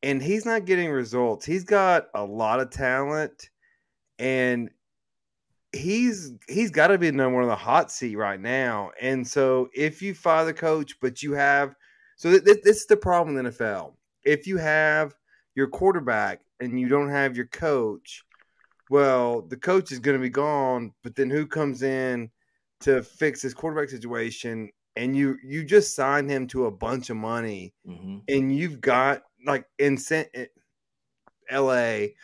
and 0.03 0.21
he's 0.21 0.45
not 0.45 0.65
getting 0.65 0.91
results. 0.91 1.45
He's 1.45 1.63
got 1.63 2.07
a 2.13 2.23
lot 2.23 2.59
of 2.59 2.69
talent, 2.69 3.49
and 4.19 4.69
he's 5.73 6.33
he's 6.47 6.71
got 6.71 6.87
to 6.87 6.97
be 6.97 7.11
number 7.11 7.35
one 7.35 7.43
on 7.43 7.49
the 7.49 7.55
hot 7.55 7.91
seat 7.91 8.15
right 8.15 8.39
now. 8.39 8.91
And 9.01 9.27
so, 9.27 9.69
if 9.73 10.01
you 10.01 10.13
fire 10.13 10.45
the 10.45 10.53
coach, 10.53 10.99
but 11.01 11.23
you 11.23 11.33
have 11.33 11.75
so 12.17 12.31
th- 12.31 12.43
th- 12.43 12.63
this 12.63 12.77
is 12.77 12.85
the 12.87 12.97
problem 12.97 13.37
in 13.37 13.45
the 13.45 13.51
NFL. 13.51 13.93
If 14.23 14.47
you 14.47 14.57
have 14.57 15.13
your 15.55 15.67
quarterback 15.67 16.41
and 16.59 16.79
you 16.79 16.89
don't 16.89 17.09
have 17.09 17.37
your 17.37 17.45
coach, 17.45 18.23
well, 18.89 19.41
the 19.41 19.57
coach 19.57 19.91
is 19.91 19.99
going 19.99 20.17
to 20.17 20.21
be 20.21 20.29
gone. 20.29 20.93
But 21.03 21.15
then 21.15 21.29
who 21.29 21.45
comes 21.45 21.83
in 21.83 22.31
to 22.81 23.03
fix 23.03 23.41
this 23.41 23.53
quarterback 23.53 23.89
situation? 23.89 24.71
And 24.97 25.15
you 25.15 25.37
you 25.43 25.63
just 25.63 25.95
signed 25.95 26.29
him 26.29 26.47
to 26.47 26.65
a 26.65 26.71
bunch 26.71 27.09
of 27.09 27.17
money, 27.17 27.73
mm-hmm. 27.87 28.17
and 28.27 28.55
you've 28.55 28.81
got 28.81 29.21
like 29.45 29.65
in 29.79 29.97
L.A. 31.49 32.15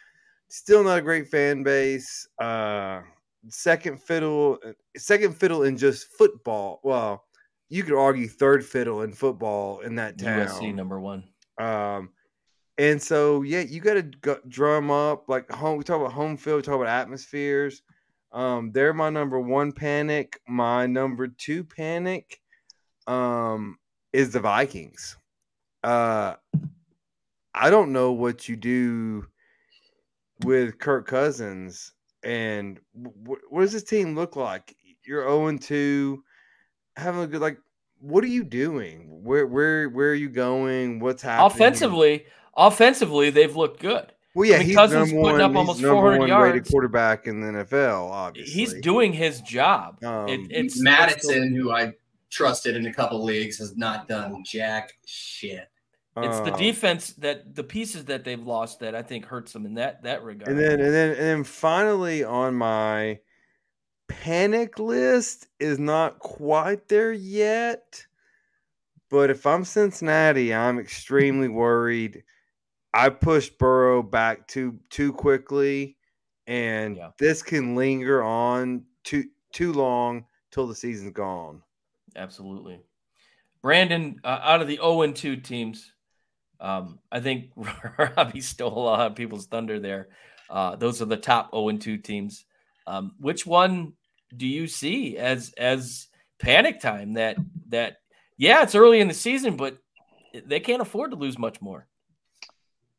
Still 0.50 0.84
not 0.84 1.00
a 1.00 1.02
great 1.02 1.28
fan 1.30 1.64
base. 1.64 2.28
Uh, 2.40 3.02
second 3.50 4.02
fiddle, 4.02 4.60
second 4.98 5.36
fiddle 5.36 5.64
in 5.64 5.78
just 5.78 6.08
football. 6.08 6.80
Well, 6.84 7.24
you 7.70 7.84
could 7.84 7.98
argue 7.98 8.28
third 8.28 8.66
fiddle 8.66 9.02
in 9.02 9.14
football 9.14 9.80
in 9.80 9.96
that 9.96 10.18
town. 10.18 10.48
USC 10.48 10.76
number 10.76 11.00
one. 11.00 11.24
Um, 11.58 12.10
and 12.78 13.02
so 13.02 13.44
yeah, 13.44 13.62
you 13.62 13.82
got 13.82 13.96
to 13.96 14.40
drum 14.48 14.92
up 14.92 15.30
like 15.30 15.50
home. 15.52 15.78
We 15.78 15.84
talk 15.84 16.00
about 16.00 16.14
home 16.14 16.38
field. 16.38 16.58
We 16.58 16.62
talk 16.64 16.76
about 16.76 16.88
atmospheres. 16.88 17.82
Um, 18.32 18.72
they're 18.72 18.94
my 18.94 19.10
number 19.10 19.40
one 19.40 19.72
panic. 19.72 20.40
My 20.48 20.88
number 20.88 21.28
two 21.28 21.64
panic, 21.64 22.40
um, 23.08 23.78
is 24.12 24.32
the 24.32 24.40
Vikings. 24.40 25.18
Uh, 25.84 26.36
I 27.54 27.70
don't 27.70 27.92
know 27.92 28.12
what 28.12 28.48
you 28.48 28.56
do 28.56 29.28
with 30.44 30.80
Kirk 30.80 31.08
Cousins 31.08 31.94
and 32.24 32.80
what 32.94 33.62
does 33.62 33.74
this 33.74 33.84
team 33.84 34.16
look 34.16 34.36
like? 34.36 34.76
You're 35.06 35.24
0 35.24 35.58
2, 35.58 36.24
having 36.96 37.22
a 37.22 37.28
good 37.28 37.42
like. 37.42 37.58
What 38.00 38.24
are 38.24 38.28
you 38.28 38.44
doing? 38.44 39.08
Where 39.24 39.48
where 39.48 39.90
where 39.90 40.10
are 40.10 40.16
you 40.16 40.30
going? 40.30 41.00
What's 41.00 41.22
happening? 41.22 41.52
Offensively, 41.52 42.26
offensively, 42.56 43.30
they've 43.30 43.56
looked 43.56 43.80
good. 43.82 44.12
Well, 44.36 44.50
yeah, 44.50 44.56
I 44.56 44.60
mean, 44.60 44.68
he's 44.68 44.76
Cousins 44.76 45.12
number 45.12 45.30
putting 45.30 45.42
one, 45.42 45.52
up 45.52 45.56
almost 45.56 45.82
400 45.82 46.28
yards. 46.28 46.70
quarterback 46.70 47.28
in 47.28 47.40
the 47.40 47.48
NFL. 47.48 48.10
Obviously, 48.10 48.54
he's 48.54 48.74
doing 48.76 49.14
his 49.14 49.42
job. 49.42 50.04
Um, 50.04 50.28
it, 50.28 50.40
it's 50.50 50.82
Mattison, 50.82 51.54
who 51.54 51.72
I 51.72 51.94
trusted 52.34 52.76
in 52.76 52.86
a 52.88 52.94
couple 52.94 53.24
leagues, 53.24 53.60
has 53.60 53.78
not 53.78 54.08
done 54.08 54.44
jack 54.44 54.94
shit. 55.06 55.70
It's 56.16 56.40
the 56.42 56.54
um, 56.54 56.60
defense 56.60 57.14
that 57.14 57.56
the 57.56 57.64
pieces 57.64 58.06
that 58.06 58.24
they've 58.24 58.46
lost 58.46 58.82
that 58.82 58.94
I 58.94 59.02
think 59.02 59.26
hurts 59.26 59.52
them 59.52 59.66
in 59.66 59.76
that 59.76 60.04
that 60.04 60.24
regard. 60.24 60.48
And 60.48 60.60
then 60.60 60.80
and 60.80 60.94
then 60.94 61.10
and 61.10 61.20
then 61.20 61.44
finally 61.44 62.24
on 62.24 62.54
my 62.54 63.20
panic 64.08 64.78
list 64.78 65.48
is 65.60 65.80
not 65.80 66.20
quite 66.20 66.88
there 66.88 67.12
yet. 67.12 68.06
But 69.10 69.32
if 69.32 69.48
I'm 69.48 69.64
Cincinnati, 69.64 70.54
I'm 70.54 70.78
extremely 70.78 71.48
worried. 71.50 72.24
I 72.94 73.10
pushed 73.10 73.58
Burrow 73.58 74.04
back 74.04 74.48
too 74.48 74.80
too 74.92 75.14
quickly, 75.14 75.98
and 76.46 76.96
yeah. 76.96 77.10
this 77.18 77.42
can 77.42 77.76
linger 77.76 78.22
on 78.22 78.84
too 79.04 79.24
too 79.52 79.74
long 79.74 80.26
till 80.52 80.68
the 80.68 80.76
season's 80.76 81.14
gone. 81.14 81.63
Absolutely, 82.16 82.80
Brandon. 83.62 84.20
Uh, 84.24 84.40
out 84.42 84.62
of 84.62 84.68
the 84.68 84.78
0 84.78 85.12
2 85.12 85.38
teams, 85.38 85.92
um, 86.60 87.00
I 87.12 87.20
think 87.20 87.52
Robbie 87.98 88.42
stole 88.42 88.78
a 88.78 88.80
lot 88.80 89.12
of 89.12 89.16
people's 89.16 89.48
thunder 89.48 89.80
there. 89.80 90.10
Uh, 90.50 90.76
those 90.76 91.02
are 91.02 91.06
the 91.06 91.18
top 91.18 91.52
0 91.54 91.78
2 91.78 91.98
teams. 91.98 92.46
Um, 92.86 93.14
which 93.20 93.46
one 93.46 93.94
do 94.36 94.48
you 94.48 94.68
see 94.68 95.18
as 95.18 95.54
as 95.58 96.08
panic 96.40 96.80
time? 96.80 97.14
That 97.14 97.38
that 97.70 97.98
yeah, 98.38 98.64
it's 98.64 98.76
early 98.76 99.00
in 99.00 99.08
the 99.08 99.14
season, 99.14 99.58
but 99.58 99.78
they 100.46 100.60
can't 100.60 100.82
afford 100.82 101.12
to 101.12 101.18
lose 101.18 101.38
much 101.38 101.62
more. 101.62 101.88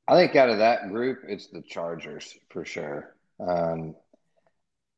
I 0.06 0.16
think 0.16 0.36
out 0.36 0.50
of 0.50 0.58
that 0.58 0.90
group, 0.90 1.20
it's 1.26 1.48
the 1.48 1.62
Chargers 1.62 2.36
for 2.50 2.64
sure. 2.64 3.14
Um, 3.40 3.94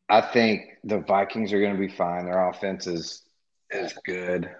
I 0.08 0.20
think 0.20 0.62
the 0.84 0.98
Vikings 0.98 1.52
are 1.52 1.60
going 1.60 1.74
to 1.74 1.80
be 1.80 1.92
fine. 1.92 2.26
Their 2.26 2.48
offense 2.48 2.86
is 2.86 3.22
is 3.70 3.94
good. 4.04 4.50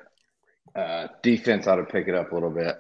Uh, 0.75 1.09
defense 1.23 1.67
ought 1.67 1.77
to 1.77 1.85
pick 1.85 2.09
it 2.09 2.15
up 2.15 2.33
a 2.33 2.35
little 2.35 2.51
bit 2.51 2.77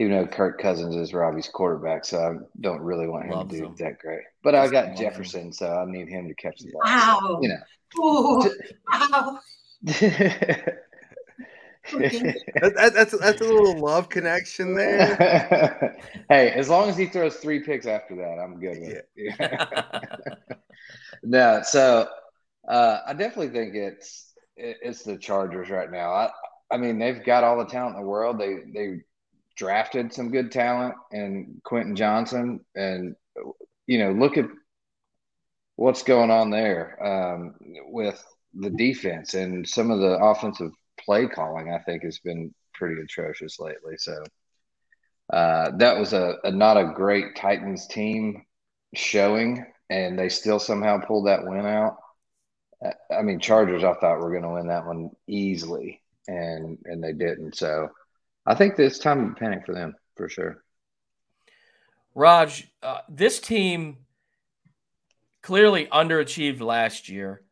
even 0.00 0.16
though 0.16 0.26
Kirk 0.26 0.58
Cousins 0.58 0.96
is 0.96 1.12
Robbie's 1.12 1.48
quarterback, 1.48 2.06
so 2.06 2.18
I 2.18 2.32
don't 2.62 2.80
really 2.80 3.06
want 3.06 3.26
him 3.26 3.32
Loves 3.32 3.52
to 3.52 3.58
do 3.58 3.66
him. 3.66 3.74
that 3.80 3.98
great. 3.98 4.22
But 4.42 4.54
I 4.54 4.66
got 4.68 4.96
Jefferson, 4.96 5.48
him. 5.48 5.52
so 5.52 5.70
I 5.70 5.84
need 5.84 6.08
him 6.08 6.26
to 6.26 6.32
catch 6.34 6.60
the 6.60 6.72
ball. 6.72 6.80
Wow. 6.82 7.18
So, 7.20 7.42
you 7.42 7.50
know. 7.50 7.58
Ooh, 8.02 8.50
wow. 8.90 9.38
that, 9.82 10.74
that's 12.94 13.18
that's 13.18 13.40
a 13.42 13.44
little 13.44 13.78
love 13.78 14.08
connection 14.08 14.74
there. 14.74 15.98
hey, 16.30 16.50
as 16.52 16.70
long 16.70 16.88
as 16.88 16.96
he 16.96 17.04
throws 17.04 17.36
three 17.36 17.60
picks 17.60 17.84
after 17.84 18.16
that, 18.16 18.38
I'm 18.42 18.58
good 18.58 18.78
with 18.80 19.02
it. 19.16 20.38
no, 21.22 21.60
so 21.62 22.08
uh, 22.66 23.00
I 23.06 23.12
definitely 23.12 23.50
think 23.50 23.74
it's 23.74 24.29
it's 24.56 25.02
the 25.02 25.16
Chargers 25.16 25.70
right 25.70 25.90
now. 25.90 26.12
I 26.12 26.30
I 26.70 26.76
mean 26.76 26.98
they've 26.98 27.24
got 27.24 27.44
all 27.44 27.58
the 27.58 27.66
talent 27.66 27.96
in 27.96 28.02
the 28.02 28.08
world. 28.08 28.38
They 28.38 28.58
they 28.72 29.00
drafted 29.56 30.12
some 30.12 30.30
good 30.30 30.50
talent 30.50 30.94
and 31.12 31.60
Quentin 31.64 31.96
Johnston 31.96 32.60
and 32.74 33.14
you 33.86 33.98
know, 33.98 34.12
look 34.12 34.38
at 34.38 34.46
what's 35.74 36.04
going 36.04 36.30
on 36.30 36.50
there 36.50 36.96
um, 37.04 37.54
with 37.86 38.24
the 38.54 38.70
defense 38.70 39.34
and 39.34 39.68
some 39.68 39.90
of 39.90 39.98
the 39.98 40.16
offensive 40.18 40.70
play 41.04 41.26
calling. 41.26 41.72
I 41.72 41.78
think 41.78 42.04
has 42.04 42.20
been 42.20 42.54
pretty 42.72 43.00
atrocious 43.02 43.58
lately. 43.58 43.96
So 43.96 44.22
uh, 45.32 45.72
that 45.78 45.98
was 45.98 46.12
a, 46.12 46.36
a 46.44 46.52
not 46.52 46.76
a 46.76 46.92
great 46.94 47.34
Titans 47.34 47.88
team 47.88 48.44
showing, 48.94 49.66
and 49.88 50.18
they 50.18 50.28
still 50.28 50.60
somehow 50.60 51.00
pulled 51.00 51.26
that 51.26 51.44
win 51.44 51.66
out. 51.66 51.96
I 52.82 53.22
mean, 53.22 53.40
Chargers. 53.40 53.84
I 53.84 53.94
thought 53.94 54.16
we 54.18 54.24
were 54.24 54.30
going 54.30 54.42
to 54.42 54.50
win 54.50 54.68
that 54.68 54.86
one 54.86 55.10
easily, 55.26 56.00
and 56.26 56.78
and 56.84 57.02
they 57.02 57.12
didn't. 57.12 57.56
So 57.56 57.90
I 58.46 58.54
think 58.54 58.78
it's 58.78 58.98
time 58.98 59.34
to 59.34 59.38
panic 59.38 59.66
for 59.66 59.74
them 59.74 59.94
for 60.16 60.28
sure. 60.28 60.62
Raj, 62.14 62.68
uh, 62.82 63.00
this 63.08 63.40
team 63.40 63.98
clearly 65.42 65.86
underachieved 65.86 66.60
last 66.60 67.08
year. 67.08 67.42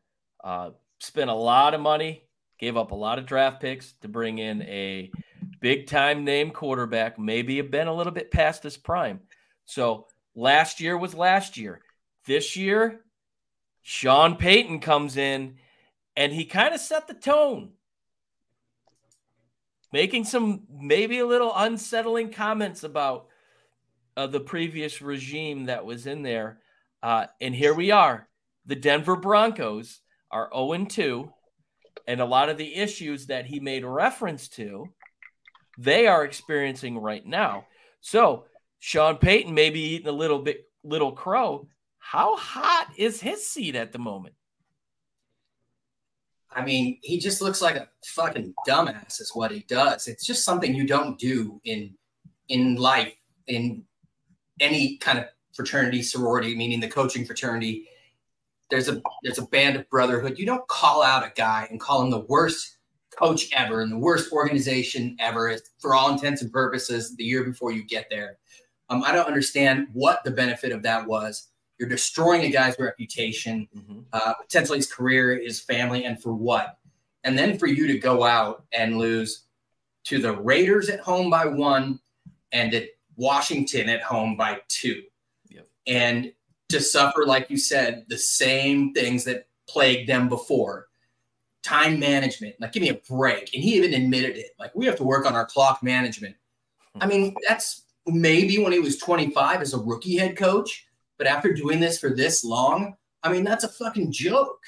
Uh, 0.43 0.71
spent 0.99 1.29
a 1.29 1.35
lot 1.35 1.73
of 1.73 1.81
money, 1.81 2.23
gave 2.59 2.77
up 2.77 2.91
a 2.91 2.95
lot 2.95 3.19
of 3.19 3.25
draft 3.25 3.61
picks 3.61 3.93
to 4.01 4.07
bring 4.07 4.37
in 4.37 4.61
a 4.63 5.11
big 5.59 5.87
time 5.87 6.23
name 6.23 6.51
quarterback. 6.51 7.19
Maybe 7.19 7.57
have 7.57 7.71
been 7.71 7.87
a 7.87 7.93
little 7.93 8.13
bit 8.13 8.31
past 8.31 8.63
his 8.63 8.77
prime. 8.77 9.21
So 9.65 10.07
last 10.35 10.79
year 10.79 10.97
was 10.97 11.13
last 11.13 11.57
year. 11.57 11.81
This 12.25 12.55
year, 12.55 13.01
Sean 13.89 14.35
Payton 14.35 14.81
comes 14.81 15.17
in 15.17 15.55
and 16.15 16.31
he 16.31 16.45
kind 16.45 16.75
of 16.75 16.79
set 16.79 17.07
the 17.07 17.15
tone 17.15 17.71
making 19.91 20.25
some 20.25 20.61
maybe 20.71 21.17
a 21.17 21.25
little 21.25 21.51
unsettling 21.55 22.31
comments 22.31 22.83
about 22.83 23.25
uh, 24.15 24.27
the 24.27 24.39
previous 24.39 25.01
regime 25.01 25.65
that 25.65 25.85
was 25.85 26.05
in 26.05 26.21
there. 26.21 26.59
Uh, 27.01 27.25
and 27.41 27.55
here 27.55 27.73
we 27.73 27.89
are. 27.89 28.29
The 28.67 28.75
Denver 28.75 29.15
Broncos 29.15 30.01
are 30.29 30.51
0 30.53 30.85
2. 30.85 31.33
and 32.07 32.21
a 32.21 32.25
lot 32.25 32.49
of 32.49 32.59
the 32.59 32.75
issues 32.75 33.25
that 33.25 33.47
he 33.47 33.59
made 33.59 33.83
reference 33.83 34.49
to, 34.49 34.85
they 35.79 36.05
are 36.05 36.23
experiencing 36.23 36.99
right 36.99 37.25
now. 37.25 37.65
So 38.01 38.45
Sean 38.77 39.17
Payton 39.17 39.51
may 39.51 39.71
be 39.71 39.95
eating 39.95 40.09
a 40.09 40.11
little 40.11 40.43
bit 40.43 40.69
little 40.83 41.13
crow. 41.13 41.67
How 41.99 42.35
hot 42.35 42.87
is 42.97 43.21
his 43.21 43.45
seat 43.45 43.75
at 43.75 43.91
the 43.91 43.99
moment? 43.99 44.35
I 46.51 46.65
mean, 46.65 46.97
he 47.03 47.19
just 47.19 47.41
looks 47.41 47.61
like 47.61 47.75
a 47.75 47.87
fucking 48.05 48.53
dumbass, 48.67 49.21
is 49.21 49.31
what 49.33 49.51
he 49.51 49.59
does. 49.67 50.07
It's 50.07 50.25
just 50.25 50.43
something 50.43 50.73
you 50.73 50.87
don't 50.87 51.19
do 51.19 51.61
in 51.63 51.93
in 52.47 52.75
life, 52.75 53.13
in 53.47 53.83
any 54.59 54.97
kind 54.97 55.19
of 55.19 55.25
fraternity, 55.53 56.01
sorority, 56.01 56.55
meaning 56.55 56.79
the 56.79 56.87
coaching 56.87 57.25
fraternity. 57.25 57.87
There's 58.71 58.89
a 58.89 59.01
there's 59.23 59.37
a 59.37 59.45
band 59.47 59.75
of 59.75 59.89
brotherhood. 59.89 60.39
You 60.39 60.45
don't 60.45 60.67
call 60.67 61.03
out 61.03 61.23
a 61.23 61.31
guy 61.35 61.67
and 61.69 61.79
call 61.79 62.01
him 62.01 62.09
the 62.09 62.21
worst 62.21 62.77
coach 63.15 63.49
ever 63.53 63.81
and 63.81 63.91
the 63.91 63.97
worst 63.97 64.31
organization 64.31 65.15
ever 65.19 65.55
for 65.79 65.93
all 65.93 66.11
intents 66.11 66.41
and 66.41 66.51
purposes 66.51 67.15
the 67.15 67.23
year 67.23 67.43
before 67.43 67.71
you 67.71 67.83
get 67.83 68.07
there. 68.09 68.37
Um, 68.89 69.03
I 69.03 69.11
don't 69.11 69.27
understand 69.27 69.87
what 69.93 70.23
the 70.23 70.31
benefit 70.31 70.71
of 70.71 70.81
that 70.83 71.05
was. 71.05 71.48
You're 71.79 71.89
destroying 71.89 72.43
a 72.43 72.49
guy's 72.49 72.77
reputation, 72.77 73.67
mm-hmm. 73.75 73.99
uh, 74.11 74.33
potentially 74.41 74.79
his 74.79 74.91
career, 74.91 75.39
his 75.39 75.61
family, 75.61 76.05
and 76.05 76.21
for 76.21 76.33
what? 76.33 76.77
And 77.23 77.37
then 77.37 77.57
for 77.57 77.67
you 77.67 77.87
to 77.87 77.97
go 77.97 78.23
out 78.23 78.65
and 78.73 78.97
lose 78.97 79.45
to 80.05 80.19
the 80.19 80.33
Raiders 80.33 80.89
at 80.89 80.99
home 80.99 81.29
by 81.29 81.45
one 81.45 81.99
and 82.51 82.73
at 82.73 82.89
Washington 83.15 83.89
at 83.89 84.01
home 84.01 84.35
by 84.35 84.61
two. 84.67 85.03
Yep. 85.49 85.67
And 85.87 86.33
to 86.69 86.81
suffer, 86.81 87.25
like 87.25 87.49
you 87.49 87.57
said, 87.57 88.05
the 88.09 88.17
same 88.17 88.93
things 88.93 89.23
that 89.25 89.47
plagued 89.67 90.09
them 90.09 90.29
before 90.29 90.87
time 91.63 91.99
management. 91.99 92.55
Like, 92.59 92.71
give 92.71 92.81
me 92.81 92.89
a 92.89 93.01
break. 93.09 93.53
And 93.53 93.63
he 93.63 93.75
even 93.75 93.93
admitted 93.93 94.37
it. 94.37 94.51
Like, 94.59 94.73
we 94.75 94.85
have 94.85 94.95
to 94.97 95.03
work 95.03 95.25
on 95.25 95.35
our 95.35 95.45
clock 95.45 95.83
management. 95.83 96.35
I 96.99 97.05
mean, 97.05 97.35
that's 97.47 97.83
maybe 98.07 98.57
when 98.61 98.71
he 98.71 98.79
was 98.79 98.97
25 98.97 99.61
as 99.61 99.73
a 99.73 99.77
rookie 99.77 100.17
head 100.17 100.37
coach, 100.37 100.87
but 101.19 101.27
after 101.27 101.53
doing 101.53 101.79
this 101.79 101.99
for 101.99 102.09
this 102.09 102.43
long, 102.43 102.95
I 103.21 103.31
mean, 103.31 103.43
that's 103.43 103.63
a 103.63 103.69
fucking 103.69 104.11
joke. 104.11 104.59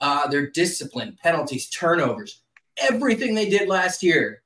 Uh, 0.00 0.26
their 0.26 0.50
discipline, 0.50 1.16
penalties, 1.22 1.68
turnovers, 1.68 2.42
everything 2.78 3.34
they 3.34 3.48
did 3.48 3.68
last 3.68 4.02
year. 4.02 4.42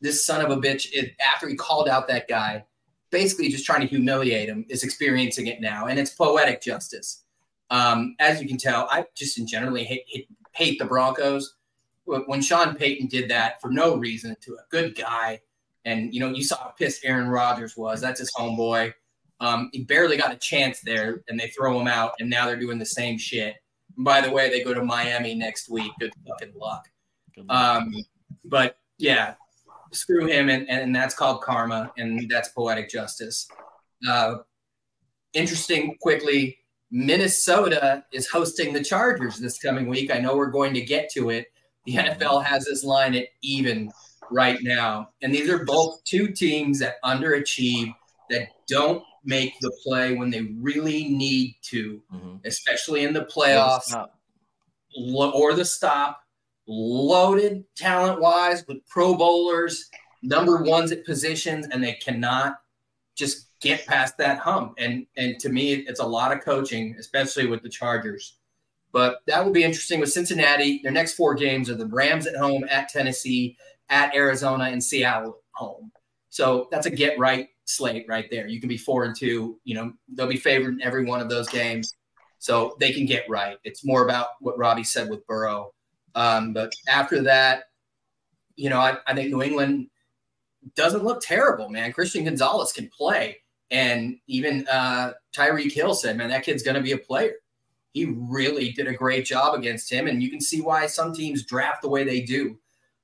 This 0.00 0.26
son 0.26 0.44
of 0.44 0.50
a 0.50 0.60
bitch, 0.60 0.88
it, 0.92 1.12
after 1.20 1.48
he 1.48 1.54
called 1.54 1.88
out 1.88 2.08
that 2.08 2.28
guy, 2.28 2.64
basically 3.10 3.48
just 3.48 3.64
trying 3.64 3.80
to 3.80 3.86
humiliate 3.86 4.48
him, 4.48 4.66
is 4.68 4.82
experiencing 4.82 5.46
it 5.46 5.60
now, 5.60 5.86
and 5.86 5.98
it's 5.98 6.10
poetic 6.10 6.60
justice. 6.60 7.24
Um, 7.70 8.16
as 8.18 8.40
you 8.42 8.48
can 8.48 8.58
tell, 8.58 8.88
I 8.90 9.06
just 9.14 9.38
in 9.38 9.46
generally 9.46 9.84
hate, 9.84 10.04
hate, 10.08 10.28
hate 10.52 10.78
the 10.78 10.84
Broncos. 10.84 11.54
When 12.04 12.42
Sean 12.42 12.74
Payton 12.74 13.06
did 13.06 13.30
that 13.30 13.60
for 13.60 13.70
no 13.70 13.96
reason 13.96 14.36
to 14.42 14.54
a 14.54 14.64
good 14.70 14.94
guy 14.96 15.40
and 15.84 16.14
you 16.14 16.20
know, 16.20 16.30
you 16.30 16.42
saw 16.42 16.56
how 16.58 16.68
pissed 16.70 17.04
Aaron 17.04 17.28
Rodgers 17.28 17.76
was. 17.76 18.00
That's 18.00 18.20
his 18.20 18.32
homeboy. 18.32 18.92
Um, 19.44 19.68
he 19.74 19.84
barely 19.84 20.16
got 20.16 20.32
a 20.32 20.36
chance 20.36 20.80
there, 20.80 21.22
and 21.28 21.38
they 21.38 21.48
throw 21.48 21.78
him 21.78 21.86
out, 21.86 22.14
and 22.18 22.30
now 22.30 22.46
they're 22.46 22.58
doing 22.58 22.78
the 22.78 22.86
same 22.86 23.18
shit. 23.18 23.56
And 23.94 24.04
by 24.04 24.22
the 24.22 24.30
way, 24.30 24.48
they 24.48 24.64
go 24.64 24.72
to 24.72 24.82
Miami 24.82 25.34
next 25.34 25.68
week. 25.68 25.92
Good 26.00 26.12
fucking 26.26 26.54
luck. 26.56 26.88
Good 27.34 27.46
luck. 27.46 27.82
Um, 27.82 27.94
but 28.46 28.78
yeah, 28.96 29.34
screw 29.92 30.26
him, 30.26 30.48
and, 30.48 30.66
and 30.70 30.96
that's 30.96 31.14
called 31.14 31.42
karma, 31.42 31.92
and 31.98 32.26
that's 32.30 32.48
poetic 32.48 32.88
justice. 32.88 33.46
Uh, 34.08 34.36
interesting, 35.34 35.96
quickly, 36.00 36.56
Minnesota 36.90 38.02
is 38.14 38.26
hosting 38.26 38.72
the 38.72 38.82
Chargers 38.82 39.38
this 39.38 39.58
coming 39.58 39.88
week. 39.88 40.10
I 40.10 40.20
know 40.20 40.36
we're 40.36 40.46
going 40.46 40.72
to 40.72 40.80
get 40.80 41.10
to 41.12 41.28
it. 41.28 41.48
The 41.84 41.96
NFL 41.96 42.44
has 42.44 42.64
this 42.64 42.82
line 42.82 43.14
at 43.14 43.26
even 43.42 43.92
right 44.30 44.58
now. 44.62 45.10
And 45.20 45.34
these 45.34 45.50
are 45.50 45.66
both 45.66 46.02
two 46.04 46.28
teams 46.28 46.78
that 46.78 46.94
underachieve, 47.04 47.92
that 48.30 48.48
don't 48.68 49.04
make 49.24 49.58
the 49.60 49.72
play 49.82 50.14
when 50.14 50.30
they 50.30 50.42
really 50.58 51.08
need 51.08 51.56
to, 51.62 52.02
mm-hmm. 52.12 52.36
especially 52.44 53.04
in 53.04 53.12
the 53.12 53.24
playoffs 53.24 53.94
or 54.96 55.54
the 55.54 55.64
stop. 55.64 56.20
Loaded 56.66 57.64
talent 57.76 58.22
wise 58.22 58.64
with 58.66 58.78
pro 58.88 59.14
bowlers, 59.14 59.90
number 60.22 60.62
ones 60.62 60.92
at 60.92 61.04
positions, 61.04 61.66
and 61.70 61.84
they 61.84 61.92
cannot 61.94 62.54
just 63.14 63.48
get 63.60 63.86
past 63.86 64.16
that 64.16 64.38
hump. 64.38 64.74
And 64.78 65.06
and 65.18 65.38
to 65.40 65.50
me, 65.50 65.74
it's 65.74 66.00
a 66.00 66.06
lot 66.06 66.32
of 66.32 66.42
coaching, 66.42 66.96
especially 66.98 67.46
with 67.46 67.62
the 67.62 67.68
Chargers. 67.68 68.38
But 68.92 69.18
that 69.26 69.44
will 69.44 69.52
be 69.52 69.64
interesting 69.64 70.00
with 70.00 70.12
Cincinnati. 70.12 70.80
Their 70.82 70.92
next 70.92 71.14
four 71.14 71.34
games 71.34 71.68
are 71.68 71.74
the 71.74 71.86
Rams 71.86 72.26
at 72.26 72.36
home, 72.36 72.64
at 72.70 72.88
Tennessee, 72.88 73.58
at 73.90 74.14
Arizona 74.14 74.64
and 74.64 74.82
Seattle 74.82 75.40
home. 75.50 75.90
So 76.30 76.68
that's 76.70 76.86
a 76.86 76.90
get 76.90 77.18
right 77.18 77.48
slate 77.64 78.06
right 78.08 78.26
there. 78.30 78.46
You 78.46 78.60
can 78.60 78.68
be 78.68 78.76
four 78.76 79.04
and 79.04 79.16
two. 79.16 79.58
You 79.64 79.74
know, 79.74 79.92
they'll 80.12 80.26
be 80.26 80.36
favored 80.36 80.74
in 80.74 80.82
every 80.82 81.04
one 81.04 81.20
of 81.20 81.28
those 81.28 81.48
games. 81.48 81.94
So 82.38 82.76
they 82.78 82.92
can 82.92 83.06
get 83.06 83.28
right. 83.28 83.56
It's 83.64 83.84
more 83.84 84.04
about 84.04 84.28
what 84.40 84.58
Robbie 84.58 84.84
said 84.84 85.08
with 85.08 85.26
Burrow. 85.26 85.72
Um, 86.14 86.52
but 86.52 86.72
after 86.88 87.22
that, 87.22 87.64
you 88.56 88.70
know, 88.70 88.78
I, 88.78 88.98
I 89.06 89.14
think 89.14 89.30
New 89.30 89.42
England 89.42 89.88
doesn't 90.76 91.04
look 91.04 91.22
terrible, 91.22 91.68
man. 91.68 91.92
Christian 91.92 92.24
Gonzalez 92.24 92.72
can 92.72 92.88
play. 92.88 93.38
And 93.70 94.18
even 94.26 94.68
uh, 94.68 95.12
Tyreek 95.34 95.72
Hill 95.72 95.94
said, 95.94 96.16
man, 96.16 96.28
that 96.30 96.44
kid's 96.44 96.62
going 96.62 96.76
to 96.76 96.82
be 96.82 96.92
a 96.92 96.98
player. 96.98 97.32
He 97.92 98.06
really 98.06 98.72
did 98.72 98.88
a 98.88 98.94
great 98.94 99.24
job 99.24 99.54
against 99.54 99.90
him. 99.90 100.06
And 100.06 100.22
you 100.22 100.30
can 100.30 100.40
see 100.40 100.60
why 100.60 100.86
some 100.86 101.14
teams 101.14 101.44
draft 101.44 101.82
the 101.82 101.88
way 101.88 102.04
they 102.04 102.20
do. 102.20 102.58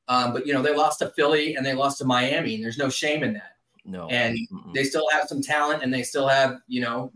Um, 0.09 0.33
but 0.33 0.47
you 0.47 0.53
know, 0.53 0.61
they 0.61 0.75
lost 0.75 0.99
to 0.99 1.09
Philly 1.11 1.55
and 1.55 1.65
they 1.65 1.73
lost 1.73 1.99
to 1.99 2.05
Miami, 2.05 2.57
and 2.57 2.65
there's 2.65 2.79
no 2.79 2.89
shame 2.89 3.23
in 3.23 3.35
that. 3.35 3.57
No. 3.85 4.09
And 4.09 4.37
Mm-mm. 4.53 4.75
they 4.75 4.85
still 4.85 5.09
have 5.11 5.29
some 5.29 5.43
talent, 5.43 5.83
and 5.83 5.93
they 5.93 6.03
still 6.03 6.29
have 6.29 6.59
you 6.67 6.81
know 6.81 7.13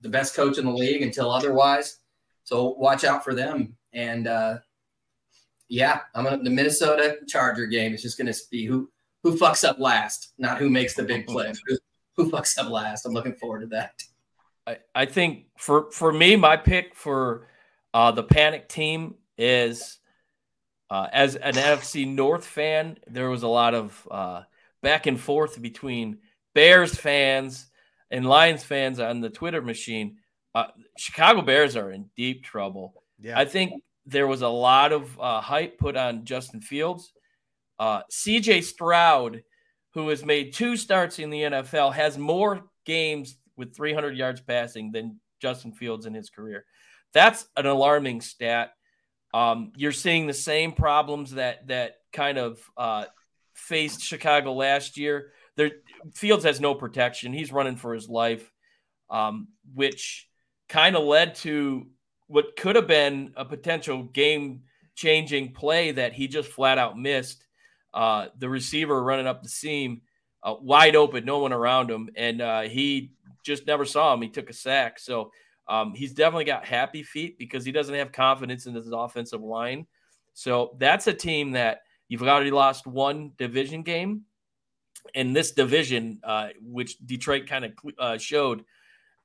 the 0.00 0.08
best 0.08 0.34
coach 0.34 0.58
in 0.58 0.64
the 0.64 0.72
league 0.72 1.02
until 1.02 1.30
otherwise. 1.30 1.98
So 2.44 2.74
watch 2.78 3.04
out 3.04 3.24
for 3.24 3.34
them. 3.34 3.76
And 3.92 4.26
uh, 4.28 4.58
yeah, 5.68 6.00
I'm 6.14 6.24
gonna, 6.24 6.42
the 6.42 6.50
Minnesota 6.50 7.18
Charger 7.26 7.66
game 7.66 7.92
is 7.92 8.02
just 8.02 8.18
going 8.18 8.32
to 8.32 8.40
be 8.50 8.66
who 8.66 8.88
who 9.22 9.36
fucks 9.36 9.68
up 9.68 9.78
last, 9.78 10.32
not 10.38 10.58
who 10.58 10.70
makes 10.70 10.94
the 10.94 11.02
big 11.02 11.26
play. 11.28 11.52
who, 11.66 11.78
who 12.16 12.30
fucks 12.30 12.58
up 12.58 12.70
last? 12.70 13.04
I'm 13.04 13.12
looking 13.12 13.34
forward 13.34 13.60
to 13.60 13.66
that. 13.68 14.02
I, 14.66 14.78
I 14.94 15.06
think 15.06 15.46
for 15.58 15.90
for 15.90 16.12
me, 16.12 16.36
my 16.36 16.56
pick 16.56 16.94
for 16.94 17.48
uh, 17.92 18.12
the 18.12 18.22
panic 18.22 18.68
team 18.68 19.16
is 19.38 19.98
uh, 20.90 21.08
as 21.12 21.34
an 21.36 21.54
NFC 21.54 22.06
North 22.06 22.44
fan, 22.44 22.98
there 23.08 23.28
was 23.28 23.42
a 23.42 23.48
lot 23.48 23.74
of 23.74 24.08
uh, 24.10 24.42
back 24.86 25.08
and 25.08 25.18
forth 25.18 25.60
between 25.60 26.16
Bears 26.54 26.94
fans 26.94 27.66
and 28.12 28.24
Lions 28.24 28.62
fans 28.62 29.00
on 29.00 29.20
the 29.20 29.28
Twitter 29.28 29.60
machine. 29.60 30.18
Uh, 30.54 30.66
Chicago 30.96 31.42
Bears 31.42 31.74
are 31.74 31.90
in 31.90 32.08
deep 32.16 32.44
trouble. 32.44 33.02
Yeah. 33.18 33.36
I 33.36 33.46
think 33.46 33.82
there 34.06 34.28
was 34.28 34.42
a 34.42 34.48
lot 34.48 34.92
of 34.92 35.18
uh, 35.18 35.40
hype 35.40 35.76
put 35.76 35.96
on 35.96 36.24
Justin 36.24 36.60
Fields. 36.60 37.12
Uh, 37.80 38.02
CJ 38.12 38.62
Stroud, 38.62 39.42
who 39.92 40.08
has 40.10 40.24
made 40.24 40.54
two 40.54 40.76
starts 40.76 41.18
in 41.18 41.30
the 41.30 41.42
NFL, 41.42 41.92
has 41.92 42.16
more 42.16 42.62
games 42.84 43.38
with 43.56 43.74
300 43.74 44.16
yards 44.16 44.40
passing 44.40 44.92
than 44.92 45.18
Justin 45.42 45.72
Fields 45.72 46.06
in 46.06 46.14
his 46.14 46.30
career. 46.30 46.64
That's 47.12 47.48
an 47.56 47.66
alarming 47.66 48.20
stat. 48.20 48.70
Um, 49.34 49.72
you're 49.74 49.90
seeing 49.90 50.28
the 50.28 50.32
same 50.32 50.70
problems 50.70 51.32
that 51.32 51.66
that 51.66 51.96
kind 52.12 52.38
of 52.38 52.60
uh, 52.76 53.06
faced 53.56 54.02
Chicago 54.02 54.52
last 54.52 54.96
year. 54.96 55.32
There, 55.56 55.70
Fields 56.14 56.44
has 56.44 56.60
no 56.60 56.74
protection. 56.74 57.32
He's 57.32 57.52
running 57.52 57.76
for 57.76 57.94
his 57.94 58.08
life, 58.08 58.50
um, 59.10 59.48
which 59.74 60.28
kind 60.68 60.96
of 60.96 61.04
led 61.04 61.34
to 61.36 61.86
what 62.28 62.56
could 62.56 62.76
have 62.76 62.86
been 62.86 63.32
a 63.36 63.44
potential 63.44 64.04
game 64.04 64.62
changing 64.94 65.52
play 65.52 65.92
that 65.92 66.12
he 66.12 66.28
just 66.28 66.50
flat 66.50 66.78
out 66.78 66.98
missed. 66.98 67.44
Uh, 67.94 68.26
the 68.38 68.48
receiver 68.48 69.02
running 69.02 69.26
up 69.26 69.42
the 69.42 69.48
seam, 69.48 70.02
uh, 70.42 70.54
wide 70.60 70.96
open, 70.96 71.24
no 71.24 71.38
one 71.38 71.52
around 71.52 71.90
him, 71.90 72.10
and 72.14 72.42
uh, 72.42 72.62
he 72.62 73.12
just 73.42 73.66
never 73.66 73.84
saw 73.86 74.12
him. 74.12 74.20
He 74.20 74.28
took 74.28 74.50
a 74.50 74.52
sack. 74.52 74.98
So 74.98 75.30
um, 75.66 75.94
he's 75.94 76.12
definitely 76.12 76.44
got 76.44 76.66
happy 76.66 77.02
feet 77.02 77.38
because 77.38 77.64
he 77.64 77.72
doesn't 77.72 77.94
have 77.94 78.12
confidence 78.12 78.66
in 78.66 78.74
his 78.74 78.92
offensive 78.92 79.40
line. 79.40 79.86
So 80.34 80.76
that's 80.78 81.06
a 81.06 81.14
team 81.14 81.52
that 81.52 81.82
you've 82.08 82.22
already 82.22 82.50
lost 82.50 82.86
one 82.86 83.32
division 83.38 83.82
game. 83.82 84.22
And 85.14 85.34
this 85.34 85.52
division, 85.52 86.18
uh, 86.24 86.48
which 86.60 86.98
Detroit 86.98 87.46
kind 87.46 87.64
of 87.64 87.72
uh, 87.98 88.18
showed, 88.18 88.64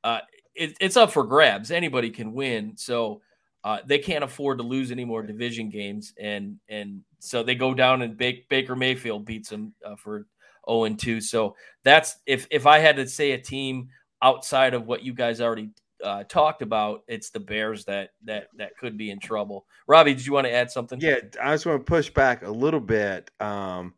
uh, 0.04 0.20
it, 0.54 0.76
it's 0.80 0.98
up 0.98 1.12
for 1.12 1.24
grabs. 1.24 1.72
Anybody 1.72 2.12
can 2.12 2.34
win. 2.34 2.74
So 2.78 3.22
uh, 3.64 3.80
they 3.86 4.00
can't 4.00 4.24
afford 4.24 4.58
to 4.58 4.64
lose 4.64 4.92
any 4.92 5.06
more 5.06 5.22
division 5.22 5.70
games, 5.70 6.14
and 6.20 6.58
and 6.68 7.02
so 7.20 7.44
they 7.44 7.54
go 7.54 7.74
down 7.74 8.02
and 8.02 8.18
Baker 8.18 8.76
Mayfield 8.76 9.26
beats 9.26 9.50
them 9.50 9.74
uh, 9.86 9.96
for 9.96 10.26
0 10.68 10.86
and 10.86 11.00
2. 11.00 11.22
So 11.22 11.56
that's 11.84 12.18
if 12.26 12.48
if 12.50 12.66
I 12.66 12.80
had 12.80 12.96
to 12.96 13.08
say 13.08 13.32
a 13.32 13.38
team 13.38 13.90
outside 14.24 14.74
of 14.74 14.88
what 14.88 15.04
you 15.04 15.14
guys 15.14 15.42
already 15.42 15.70
uh, 16.04 16.24
talked 16.26 16.62
about, 16.62 17.04
it's 17.08 17.30
the 17.30 17.40
Bears 17.40 17.86
that 17.86 18.12
that 18.26 18.48
that 18.58 18.78
could 18.78 18.98
be 18.98 19.12
in 19.12 19.20
trouble. 19.20 19.66
Robbie, 19.88 20.14
did 20.14 20.26
you 20.26 20.34
want 20.34 20.48
to 20.48 20.54
add 20.54 20.72
something? 20.72 21.00
Yeah, 21.02 21.16
I 21.42 21.54
just 21.54 21.66
want 21.66 21.80
to 21.80 21.90
push 21.90 22.10
back 22.10 22.44
a 22.44 22.52
little 22.52 22.80
bit. 22.80 23.32
Um, 23.40 23.94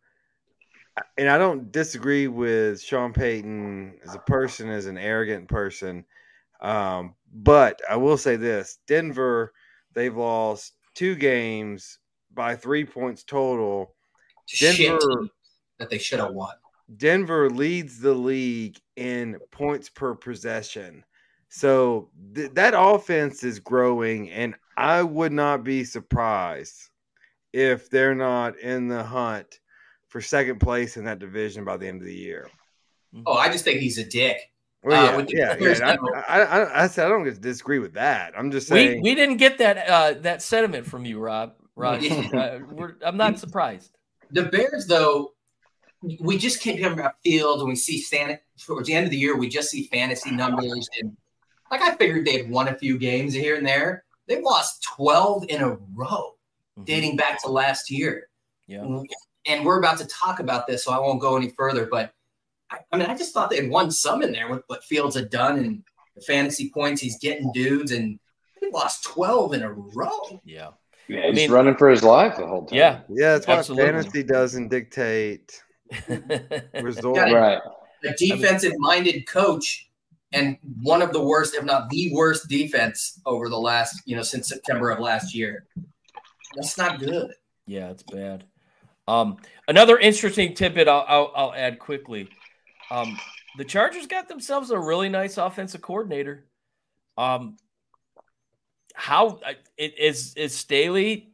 and 1.18 1.30
I 1.30 1.38
don't 1.38 1.72
disagree 1.72 2.28
with 2.28 2.82
Sean 2.82 3.14
Payton 3.14 4.00
as 4.06 4.16
a 4.16 4.20
person, 4.20 4.70
as 4.70 4.86
an 4.86 4.98
arrogant 4.98 5.48
person. 5.48 6.06
Um, 6.62 7.16
but 7.34 7.82
I 7.90 7.96
will 7.98 8.18
say 8.18 8.36
this 8.36 8.80
Denver, 8.88 9.54
they've 9.94 10.16
lost 10.16 10.74
two 10.94 11.16
games 11.16 12.00
by 12.34 12.56
three 12.56 12.86
points 12.86 13.24
total. 13.24 13.96
Denver 14.60 15.28
that 15.80 15.90
they 15.90 15.98
should 15.98 16.20
have 16.20 16.34
won. 16.34 16.54
Denver 16.98 17.50
leads 17.50 18.00
the 18.00 18.14
league 18.14 18.80
in 18.96 19.40
points 19.52 19.90
per 19.90 20.14
possession. 20.14 21.04
So 21.54 22.10
th- 22.34 22.50
that 22.54 22.74
offense 22.76 23.44
is 23.44 23.60
growing, 23.60 24.32
and 24.32 24.56
I 24.76 25.04
would 25.04 25.32
not 25.32 25.64
be 25.64 25.84
surprised 25.84 26.90
if 27.54 27.92
they're 27.92 28.16
not 28.16 28.58
in 28.58 28.88
the 28.88 29.04
hunt 29.04 29.60
for 30.08 30.20
second 30.20 30.60
place 30.60 30.98
in 30.98 31.06
that 31.06 31.20
division 31.20 31.64
by 31.64 31.78
the 31.78 31.88
end 31.88 32.02
of 32.02 32.08
the 32.08 32.16
year. 32.16 32.50
Oh, 33.28 33.34
I 33.34 33.52
just 33.52 33.64
think 33.64 33.82
he's 33.82 34.00
a 34.00 34.04
dick. 34.04 34.38
Well, 34.82 35.20
uh, 35.20 35.26
yeah, 35.30 35.56
yeah, 35.60 35.78
yeah. 35.78 36.24
I, 36.28 36.42
I, 36.42 36.84
I, 36.86 36.88
said 36.88 37.06
I 37.06 37.10
don't 37.10 37.40
disagree 37.40 37.78
with 37.78 37.94
that. 37.94 38.34
I'm 38.36 38.50
just 38.50 38.68
saying 38.68 39.04
we, 39.04 39.12
we 39.12 39.16
didn't 39.16 39.38
get 39.38 39.60
that 39.60 39.88
uh, 39.88 40.14
that 40.22 40.42
sentiment 40.42 40.88
from 40.88 41.06
you, 41.06 41.20
Rob. 41.20 41.54
Rob, 41.76 42.02
uh, 42.34 42.60
I'm 43.06 43.16
not 43.16 43.38
surprised. 43.38 43.96
The 44.32 44.46
Bears, 44.46 44.88
though, 44.88 45.34
we 46.20 46.40
just 46.40 46.64
can't 46.64 46.82
come 46.82 46.94
about 46.94 47.14
field 47.24 47.60
and 47.60 47.70
we 47.70 47.76
see 47.76 48.02
stand 48.02 48.40
towards 48.58 48.88
the 48.88 48.96
end 48.96 49.06
of 49.06 49.12
the 49.12 49.18
year. 49.18 49.38
We 49.38 49.50
just 49.50 49.70
see 49.70 49.88
fantasy 49.92 50.32
numbers 50.32 50.90
and 51.00 51.16
like 51.74 51.82
I 51.82 51.96
figured 51.96 52.26
they 52.26 52.38
had 52.38 52.50
won 52.50 52.68
a 52.68 52.76
few 52.76 53.00
games 53.00 53.34
here 53.34 53.56
and 53.56 53.66
there. 53.66 54.04
They 54.28 54.42
lost 54.42 54.84
12 54.96 55.46
in 55.50 55.62
a 55.62 55.70
row, 55.96 56.36
mm-hmm. 56.78 56.84
dating 56.84 57.16
back 57.16 57.42
to 57.42 57.50
last 57.50 57.90
year. 57.90 58.30
Yeah, 58.68 59.02
and 59.46 59.66
we're 59.66 59.80
about 59.80 59.98
to 59.98 60.06
talk 60.06 60.40
about 60.40 60.68
this, 60.68 60.86
so 60.86 60.94
I 60.94 61.00
won't 61.00 61.20
go 61.20 61.36
any 61.36 61.50
further, 61.50 61.88
but 61.88 62.14
I, 62.70 62.78
I 62.92 62.98
mean, 62.98 63.08
I 63.08 63.18
just 63.18 63.34
thought 63.34 63.50
they 63.50 63.58
had 63.58 63.70
won 63.70 63.92
some 63.92 64.22
in 64.22 64.32
there 64.32 64.50
with 64.50 64.62
what 64.68 64.84
Fields 64.84 65.16
had 65.16 65.30
done 65.30 65.58
and 65.58 65.84
the 66.16 66.22
fantasy 66.22 66.70
points 66.70 67.02
he's 67.02 67.18
getting 67.18 67.52
dudes, 67.52 67.92
and 67.92 68.20
they 68.62 68.70
lost 68.70 69.04
12 69.04 69.56
in 69.56 69.64
a 69.64 69.72
row. 69.72 70.42
Yeah. 70.46 70.70
Yeah, 71.10 71.28
he's 71.28 71.32
I 71.32 71.32
mean, 71.32 71.52
running 71.52 71.76
for 71.76 71.90
his 71.90 72.04
life 72.04 72.38
the 72.38 72.48
whole 72.48 72.66
time. 72.66 72.78
Yeah, 72.78 73.00
yeah, 73.10 73.34
that's 73.34 73.48
why 73.48 73.56
Absolutely. 73.56 73.92
fantasy 73.92 74.24
doesn't 74.24 74.70
dictate 74.70 75.62
result. 76.82 77.18
right. 77.18 77.60
A 78.06 78.14
defensive-minded 78.14 79.28
coach 79.28 79.90
and 80.34 80.58
one 80.82 81.02
of 81.02 81.14
the 81.14 81.22
worst, 81.22 81.54
if 81.56 81.64
not 81.64 81.90
the 81.90 82.12
worst, 82.14 82.50
defense 82.50 83.22
over 83.26 83.50
the 83.50 83.58
last, 83.58 84.02
you 84.06 84.16
know, 84.16 84.24
since 84.24 84.50
September 84.50 84.90
of 84.90 85.00
last 85.00 85.34
year. 85.34 85.66
That's 86.56 86.78
not 86.78 87.00
good. 87.00 87.34
Yeah, 87.68 87.92
it's 87.92 88.04
bad. 88.04 88.44
Um, 89.08 89.38
another 89.68 89.98
interesting 89.98 90.54
tidbit 90.54 90.88
I'll, 90.88 91.06
I'll, 91.08 91.32
I'll 91.36 91.54
add 91.54 91.80
quickly. 91.80 92.30
Um, 92.90 93.18
the 93.58 93.66
Chargers 93.66 94.08
got 94.08 94.28
themselves 94.28 94.72
a 94.72 94.80
really 94.80 95.10
nice 95.10 95.38
offensive 95.38 95.82
coordinator. 95.82 96.46
Um, 97.18 97.58
how 98.96 99.40
is 99.78 100.34
is 100.36 100.56
Staley 100.56 101.34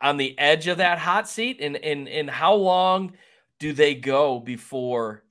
on 0.00 0.16
the 0.16 0.38
edge 0.38 0.66
of 0.66 0.78
that 0.78 0.98
hot 0.98 1.28
seat, 1.28 1.58
and 1.60 1.76
and 1.76 2.08
and 2.08 2.30
how 2.30 2.54
long 2.54 3.12
do 3.58 3.72
they 3.72 3.94
go 3.94 4.38
before 4.38 5.24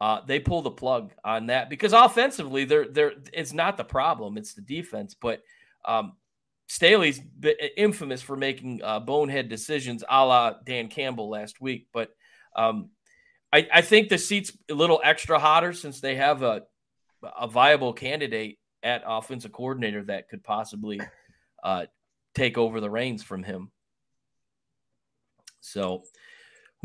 uh, 0.00 0.20
they 0.26 0.38
pull 0.38 0.62
the 0.62 0.70
plug 0.70 1.12
on 1.24 1.46
that? 1.46 1.70
Because 1.70 1.92
offensively, 1.92 2.64
they're 2.64 2.88
they're 2.88 3.12
it's 3.32 3.52
not 3.52 3.76
the 3.76 3.84
problem; 3.84 4.36
it's 4.36 4.54
the 4.54 4.62
defense. 4.62 5.14
But 5.14 5.42
um, 5.84 6.14
Staley's 6.68 7.20
infamous 7.76 8.22
for 8.22 8.36
making 8.36 8.82
uh, 8.82 9.00
bonehead 9.00 9.48
decisions, 9.48 10.02
a 10.08 10.24
la 10.24 10.54
Dan 10.64 10.88
Campbell 10.88 11.28
last 11.30 11.60
week. 11.60 11.88
But 11.92 12.10
um, 12.56 12.90
I, 13.52 13.68
I, 13.72 13.80
think 13.82 14.08
the 14.08 14.18
seat's 14.18 14.52
a 14.70 14.74
little 14.74 15.00
extra 15.04 15.38
hotter 15.38 15.72
since 15.72 16.00
they 16.00 16.16
have 16.16 16.42
a, 16.42 16.62
a 17.38 17.46
viable 17.46 17.92
candidate 17.92 18.58
at 18.82 19.02
offensive 19.06 19.52
coordinator 19.52 20.02
that 20.04 20.28
could 20.28 20.42
possibly 20.42 21.00
uh, 21.62 21.86
take 22.34 22.58
over 22.58 22.80
the 22.80 22.90
reins 22.90 23.22
from 23.22 23.42
him. 23.42 23.70
So, 25.60 26.02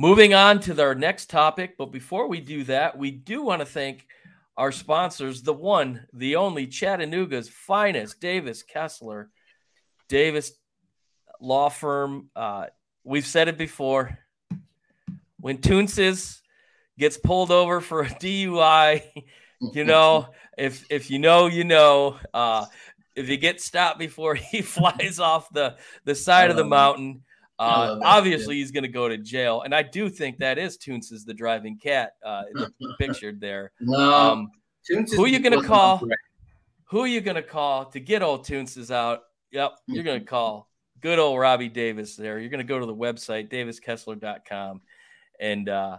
moving 0.02 0.34
on 0.34 0.60
to 0.60 0.82
our 0.82 0.96
next 0.96 1.30
topic. 1.30 1.78
But 1.78 1.92
before 1.92 2.28
we 2.28 2.42
do 2.42 2.64
that, 2.64 2.98
we 2.98 3.12
do 3.12 3.44
want 3.44 3.60
to 3.60 3.68
thank 3.68 4.08
our 4.58 4.72
sponsors, 4.72 5.44
the 5.44 5.54
one, 5.54 6.08
the 6.12 6.38
only 6.38 6.66
Chattanooga's 6.66 7.48
finest, 7.48 8.20
Davis 8.20 8.64
Kessler 8.64 9.30
Davis 10.10 10.54
Law 11.40 11.70
Firm. 11.70 12.30
Uh, 12.36 12.66
we've 13.04 13.28
said 13.28 13.48
it 13.48 13.60
before. 13.60 14.18
When 15.40 15.60
Toonces 15.60 16.42
gets 16.98 17.18
pulled 17.18 17.52
over 17.52 17.80
for 17.80 18.02
a 18.02 18.10
DUI, 18.10 19.04
you 19.74 19.84
know, 19.84 20.30
if 20.58 20.84
if 20.90 21.12
you 21.12 21.20
know, 21.20 21.46
you 21.46 21.64
know. 21.64 22.18
Uh, 22.34 22.66
if 23.14 23.28
he 23.28 23.38
gets 23.38 23.66
stopped 23.66 24.00
before 24.00 24.36
he 24.52 24.62
flies 24.62 25.20
off 25.20 25.48
the 25.54 25.78
the 26.06 26.16
side 26.16 26.50
of 26.50 26.58
the 26.58 26.66
mountain, 26.66 27.22
uh, 27.62 28.00
obviously 28.04 28.56
he's 28.56 28.72
going 28.72 28.84
to 28.84 28.90
go 28.90 29.08
to 29.08 29.18
jail. 29.18 29.62
And 29.62 29.76
I 29.76 29.84
do 29.84 30.10
think 30.10 30.40
that 30.40 30.58
is 30.58 30.78
Toonces 30.78 31.14
is 31.14 31.26
the 31.26 31.34
driving 31.34 31.78
cat 31.78 32.14
uh, 32.26 32.44
pictured 33.00 33.40
there. 33.40 33.72
No, 33.80 34.14
um, 34.14 34.52
who 34.88 35.24
are 35.24 35.28
you 35.28 35.40
going 35.40 35.60
to 35.60 35.68
call? 35.68 36.02
Who 36.86 37.00
are 37.02 37.08
you 37.08 37.22
going 37.22 37.36
to 37.36 37.44
call 37.44 37.86
to 37.86 38.00
get 38.00 38.24
old 38.24 38.46
Toonces 38.46 38.90
out? 38.90 39.22
Yep. 39.52 39.74
You're 39.88 40.04
going 40.04 40.20
to 40.20 40.26
call 40.26 40.70
good 41.02 41.20
old 41.20 41.40
Robbie 41.40 41.70
Davis 41.70 42.16
there. 42.16 42.40
You're 42.40 42.50
going 42.50 42.66
to 42.66 42.68
go 42.68 42.80
to 42.80 42.86
the 42.86 42.96
website, 42.96 43.52
daviskessler.com, 43.52 44.82
and 45.40 45.70
uh, 45.70 45.98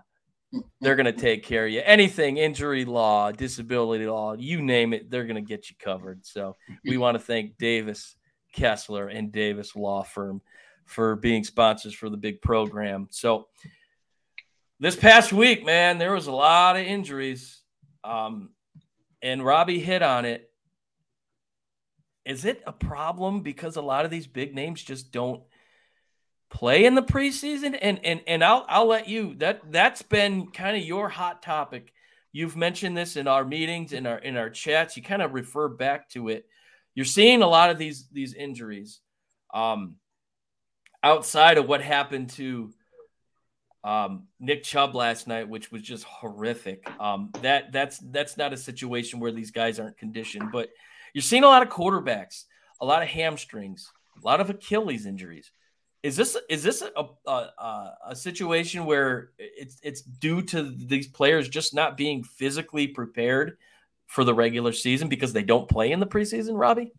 they're 0.80 0.96
going 0.96 1.06
to 1.06 1.12
take 1.12 1.44
care 1.44 1.66
of 1.66 1.72
you. 1.72 1.82
Anything, 1.84 2.38
injury 2.38 2.84
law, 2.84 3.30
disability 3.30 4.06
law, 4.06 4.34
you 4.34 4.62
name 4.62 4.92
it, 4.92 5.10
they're 5.10 5.24
going 5.24 5.36
to 5.36 5.48
get 5.48 5.70
you 5.70 5.76
covered. 5.78 6.24
So 6.26 6.56
we 6.84 6.96
want 6.96 7.16
to 7.16 7.24
thank 7.24 7.56
Davis 7.56 8.16
Kessler 8.52 9.08
and 9.08 9.32
Davis 9.32 9.74
Law 9.76 10.02
Firm 10.02 10.40
for 10.84 11.16
being 11.16 11.44
sponsors 11.44 11.94
for 11.94 12.08
the 12.08 12.16
big 12.16 12.42
program. 12.42 13.08
So 13.10 13.48
this 14.80 14.96
past 14.96 15.32
week, 15.32 15.64
man, 15.64 15.98
there 15.98 16.12
was 16.12 16.26
a 16.26 16.32
lot 16.32 16.76
of 16.76 16.82
injuries. 16.82 17.60
Um, 18.04 18.50
and 19.22 19.44
Robbie 19.44 19.78
hit 19.78 20.02
on 20.02 20.24
it 20.24 20.52
is 22.24 22.44
it 22.44 22.62
a 22.66 22.72
problem 22.72 23.40
because 23.40 23.76
a 23.76 23.82
lot 23.82 24.04
of 24.04 24.10
these 24.10 24.26
big 24.26 24.54
names 24.54 24.82
just 24.82 25.12
don't 25.12 25.42
play 26.50 26.84
in 26.84 26.94
the 26.94 27.02
preseason? 27.02 27.76
And 27.80 28.04
and 28.04 28.20
and 28.26 28.44
I'll 28.44 28.64
I'll 28.68 28.86
let 28.86 29.08
you 29.08 29.34
that 29.36 29.72
that's 29.72 30.02
been 30.02 30.48
kind 30.48 30.76
of 30.76 30.82
your 30.82 31.08
hot 31.08 31.42
topic. 31.42 31.92
You've 32.32 32.56
mentioned 32.56 32.96
this 32.96 33.16
in 33.16 33.26
our 33.26 33.44
meetings, 33.44 33.92
in 33.92 34.06
our 34.06 34.18
in 34.18 34.36
our 34.36 34.50
chats. 34.50 34.96
You 34.96 35.02
kind 35.02 35.22
of 35.22 35.34
refer 35.34 35.68
back 35.68 36.08
to 36.10 36.28
it. 36.28 36.46
You're 36.94 37.04
seeing 37.04 37.42
a 37.42 37.48
lot 37.48 37.70
of 37.70 37.78
these 37.78 38.06
these 38.12 38.34
injuries. 38.34 39.00
Um, 39.52 39.96
outside 41.02 41.58
of 41.58 41.68
what 41.68 41.82
happened 41.82 42.30
to 42.30 42.72
um, 43.84 44.28
Nick 44.38 44.62
Chubb 44.62 44.94
last 44.94 45.26
night, 45.26 45.48
which 45.48 45.72
was 45.72 45.82
just 45.82 46.04
horrific. 46.04 46.88
Um, 47.00 47.30
that 47.42 47.72
that's 47.72 47.98
that's 47.98 48.36
not 48.36 48.52
a 48.52 48.56
situation 48.56 49.20
where 49.20 49.32
these 49.32 49.50
guys 49.50 49.80
aren't 49.80 49.98
conditioned, 49.98 50.50
but 50.52 50.70
you're 51.14 51.22
seeing 51.22 51.44
a 51.44 51.48
lot 51.48 51.62
of 51.62 51.68
quarterbacks, 51.68 52.44
a 52.80 52.86
lot 52.86 53.02
of 53.02 53.08
hamstrings, 53.08 53.90
a 54.22 54.26
lot 54.26 54.40
of 54.40 54.50
Achilles 54.50 55.06
injuries. 55.06 55.50
Is 56.02 56.16
this 56.16 56.36
is 56.48 56.62
this 56.62 56.82
a, 56.82 57.04
a, 57.30 57.90
a 58.08 58.16
situation 58.16 58.86
where 58.86 59.30
it's 59.38 59.78
it's 59.82 60.02
due 60.02 60.42
to 60.42 60.62
these 60.62 61.08
players 61.08 61.48
just 61.48 61.74
not 61.74 61.96
being 61.96 62.24
physically 62.24 62.88
prepared 62.88 63.56
for 64.06 64.24
the 64.24 64.34
regular 64.34 64.72
season 64.72 65.08
because 65.08 65.32
they 65.32 65.42
don't 65.42 65.68
play 65.68 65.92
in 65.92 66.00
the 66.00 66.06
preseason, 66.06 66.58
Robbie? 66.58 66.92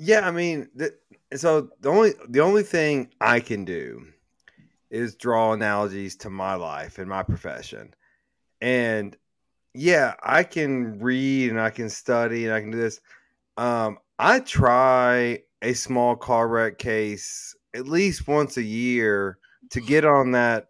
Yeah, 0.00 0.26
I 0.26 0.30
mean, 0.30 0.68
the, 0.76 0.94
so 1.36 1.70
the 1.80 1.88
only 1.90 2.12
the 2.28 2.40
only 2.40 2.62
thing 2.62 3.10
I 3.20 3.40
can 3.40 3.64
do 3.64 4.06
is 4.90 5.16
draw 5.16 5.52
analogies 5.52 6.16
to 6.16 6.30
my 6.30 6.54
life 6.54 6.98
and 6.98 7.08
my 7.08 7.22
profession. 7.24 7.92
And 8.60 9.16
yeah, 9.74 10.14
I 10.22 10.44
can 10.44 11.00
read 11.00 11.50
and 11.50 11.60
I 11.60 11.70
can 11.70 11.90
study 11.90 12.44
and 12.44 12.54
I 12.54 12.60
can 12.60 12.70
do 12.70 12.78
this. 12.78 13.00
Um, 13.56 13.98
I 14.20 14.40
try 14.40 15.40
a 15.62 15.72
small 15.72 16.14
car 16.14 16.46
wreck 16.46 16.78
case 16.78 17.56
at 17.74 17.88
least 17.88 18.28
once 18.28 18.56
a 18.56 18.62
year 18.62 19.38
to 19.70 19.80
get 19.80 20.04
on 20.04 20.30
that 20.32 20.68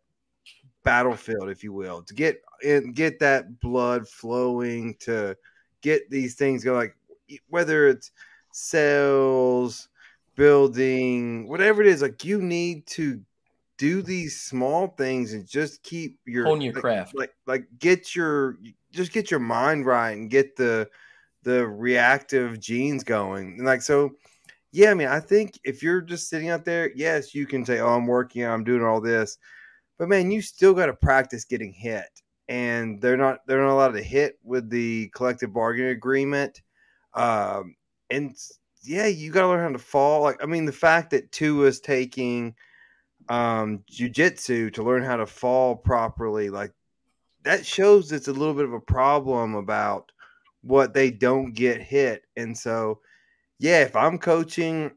battlefield, 0.85 1.51
if 1.51 1.63
you 1.63 1.75
will, 1.75 2.03
to 2.05 2.15
get 2.15 2.41
and 2.65 2.95
get 2.95 3.19
that 3.21 3.61
blood 3.61 4.09
flowing, 4.09 4.97
to 5.01 5.37
get 5.83 6.11
these 6.11 6.35
things 6.35 6.65
going. 6.65 6.79
Like 6.79 6.97
whether 7.49 7.89
it's 7.89 8.11
cells, 8.59 9.89
building, 10.35 11.49
whatever 11.49 11.83
it 11.83 11.89
is, 11.89 12.03
like 12.03 12.25
you 12.25 12.41
need 12.43 12.87
to 12.87 13.21
do 13.79 14.03
these 14.03 14.41
small 14.41 14.89
things 14.89 15.33
and 15.33 15.47
just 15.47 15.83
keep 15.83 16.19
your 16.27 16.45
hone 16.45 16.61
your 16.61 16.75
like, 16.75 16.83
craft. 16.83 17.15
Like 17.15 17.33
like 17.47 17.67
get 17.79 18.15
your 18.15 18.59
just 18.91 19.13
get 19.13 19.31
your 19.31 19.41
mind 19.41 19.87
right 19.87 20.11
and 20.11 20.29
get 20.29 20.57
the 20.57 20.89
the 21.45 21.67
reactive 21.67 22.59
genes 22.59 23.05
going. 23.05 23.55
And 23.59 23.67
like 23.67 23.83
so, 23.83 24.17
yeah. 24.73 24.91
I 24.91 24.95
mean, 24.95 25.09
I 25.09 25.21
think 25.21 25.59
if 25.65 25.83
you're 25.83 26.01
just 26.01 26.29
sitting 26.29 26.49
out 26.49 26.65
there, 26.65 26.91
yes, 26.95 27.35
you 27.35 27.47
can 27.47 27.65
say, 27.65 27.79
"Oh, 27.79 27.95
I'm 27.95 28.07
working, 28.07 28.45
I'm 28.45 28.65
doing 28.65 28.83
all 28.83 29.01
this," 29.01 29.39
but 29.99 30.09
man, 30.09 30.31
you 30.31 30.43
still 30.43 30.75
got 30.75 30.87
to 30.87 30.95
practice 30.95 31.45
getting 31.45 31.73
hit. 31.73 32.09
And 32.49 33.01
they're 33.01 33.17
not 33.17 33.47
they're 33.47 33.63
not 33.63 33.73
allowed 33.73 33.93
to 33.93 34.03
hit 34.03 34.39
with 34.43 34.71
the 34.71 35.11
collective 35.15 35.53
bargaining 35.53 35.91
agreement. 35.91 36.63
Um, 37.15 37.77
and 38.11 38.37
yeah, 38.83 39.07
you 39.07 39.31
got 39.31 39.43
to 39.43 39.49
learn 39.49 39.63
how 39.63 39.73
to 39.73 39.79
fall. 39.79 40.23
Like, 40.23 40.43
I 40.43 40.47
mean, 40.47 40.65
the 40.65 40.73
fact 40.73 41.11
that 41.11 41.33
Tua 41.33 41.67
is 41.67 41.81
taking 41.81 42.55
um 43.29 43.85
jujitsu 43.93 44.73
to 44.73 44.83
learn 44.83 45.03
how 45.03 45.17
to 45.17 45.27
fall 45.27 45.77
properly, 45.77 46.51
like 46.51 46.73
that 47.45 47.65
shows 47.65 48.13
it's 48.13 48.29
a 48.29 48.33
little 48.33 48.55
bit 48.55 48.65
of 48.65 48.73
a 48.73 48.81
problem 48.81 49.55
about 49.55 50.11
what 50.63 50.95
they 50.95 51.11
don't 51.11 51.53
get 51.53 51.81
hit. 51.81 52.25
And 52.37 52.57
so, 52.57 53.01
yeah, 53.59 53.83
if 53.83 53.97
I'm 53.97 54.19
coaching, 54.19 54.91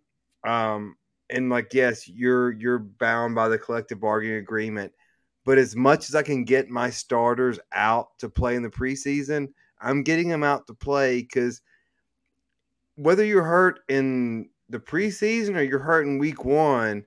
um, 0.46 0.96
and 1.30 1.50
like, 1.50 1.74
yes, 1.74 2.08
you're 2.08 2.52
you're 2.52 2.80
bound 2.80 3.36
by 3.36 3.48
the 3.48 3.58
collective 3.58 4.00
bargaining 4.00 4.38
agreement, 4.38 4.92
but 5.46 5.58
as 5.58 5.76
much 5.76 6.10
as 6.10 6.16
I 6.16 6.24
can 6.24 6.44
get 6.44 6.70
my 6.70 6.90
starters 6.90 7.60
out 7.74 8.18
to 8.20 8.30
play 8.30 8.56
in 8.56 8.64
the 8.64 8.70
preseason, 8.70 9.50
I'm 9.82 10.04
getting 10.04 10.30
them 10.30 10.44
out 10.44 10.68
to 10.68 10.74
play 10.74 11.22
because 11.22 11.62
whether 12.96 13.24
you're 13.24 13.44
hurt 13.44 13.80
in 13.90 14.50
the 14.70 14.80
preseason 14.80 15.56
or 15.56 15.62
you're 15.62 15.80
hurt 15.80 16.06
in 16.06 16.18
week 16.18 16.46
one, 16.46 17.06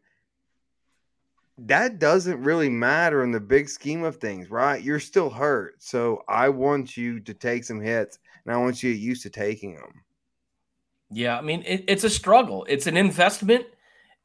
that 1.57 1.99
doesn't 1.99 2.43
really 2.43 2.69
matter 2.69 3.23
in 3.23 3.31
the 3.31 3.41
big 3.41 3.69
scheme 3.69 4.03
of 4.03 4.17
things, 4.17 4.51
right? 4.51 4.83
You're 4.83 5.01
still 5.01 5.31
hurt. 5.31 5.83
So 5.83 6.23
I 6.29 6.49
want 6.49 6.97
you 6.97 7.21
to 7.21 7.35
take 7.35 7.65
some 7.65 7.81
hits 7.81 8.19
and 8.45 8.55
I 8.55 8.59
want 8.59 8.83
you 8.83 8.93
to 8.93 8.99
get 8.99 9.05
used 9.05 9.23
to 9.23 9.31
taking 9.31 9.75
them. 9.77 10.03
Yeah, 11.11 11.39
I 11.39 11.43
mean, 11.43 11.63
it, 11.65 11.85
it's 11.87 12.05
a 12.05 12.11
struggle, 12.11 12.67
it's 12.69 12.87
an 12.87 12.97
investment. 12.97 13.67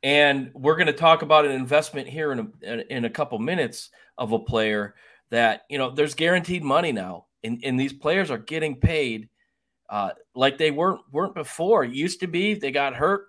And 0.02 0.52
we're 0.54 0.78
going 0.78 0.88
to 0.88 0.94
talk 0.94 1.24
about 1.24 1.46
an 1.46 1.52
investment 1.52 2.08
here 2.08 2.32
in 2.32 2.54
a, 2.64 2.94
in 2.94 3.04
a 3.04 3.10
couple 3.10 3.38
minutes 3.38 3.90
of 4.18 4.32
a 4.32 4.40
player 4.40 4.96
that, 5.30 5.64
you 5.70 5.78
know, 5.78 5.92
there's 5.92 6.16
guaranteed 6.16 6.64
money 6.64 6.94
now. 6.94 7.26
And, 7.44 7.62
and 7.66 7.78
these 7.78 7.92
players 7.92 8.32
are 8.32 8.38
getting 8.38 8.78
paid 8.80 9.28
uh, 9.90 10.12
like 10.36 10.58
they 10.58 10.72
weren't 10.72 11.02
weren't 11.12 11.36
before. 11.36 11.84
It 11.84 11.94
used 11.94 12.20
to 12.20 12.28
be 12.28 12.54
they 12.54 12.72
got 12.72 12.96
hurt, 12.96 13.28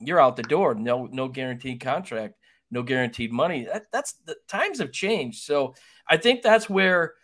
you're 0.00 0.20
out 0.20 0.36
the 0.36 0.42
door. 0.42 0.74
No 0.74 1.06
no 1.06 1.28
guaranteed 1.28 1.80
contract, 1.80 2.34
no 2.70 2.82
guaranteed 2.82 3.32
money. 3.32 3.64
That, 3.64 3.86
that's 3.92 4.14
the 4.24 4.36
times 4.48 4.78
have 4.78 4.92
changed. 4.92 5.42
So 5.42 5.74
I 6.08 6.16
think 6.16 6.42
that's 6.42 6.68
where 6.70 7.14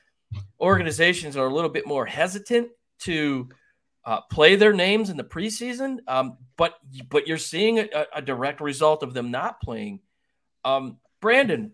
organizations 0.61 1.37
are 1.37 1.47
a 1.47 1.55
little 1.55 1.71
bit 1.71 1.87
more 1.87 2.07
hesitant 2.07 2.69
to 3.01 3.49
uh, 4.05 4.21
play 4.31 4.57
their 4.57 4.73
names 4.73 5.11
in 5.11 5.17
the 5.17 5.25
preseason. 5.25 5.99
Um, 6.07 6.39
but 6.57 6.75
but 7.09 7.27
you're 7.27 7.39
seeing 7.39 7.79
a, 7.79 8.07
a, 8.15 8.23
direct 8.23 8.61
result 8.61 9.03
of 9.03 9.15
them 9.15 9.31
not 9.31 9.61
playing. 9.61 10.01
Um, 10.65 10.99
Brandon, 11.21 11.73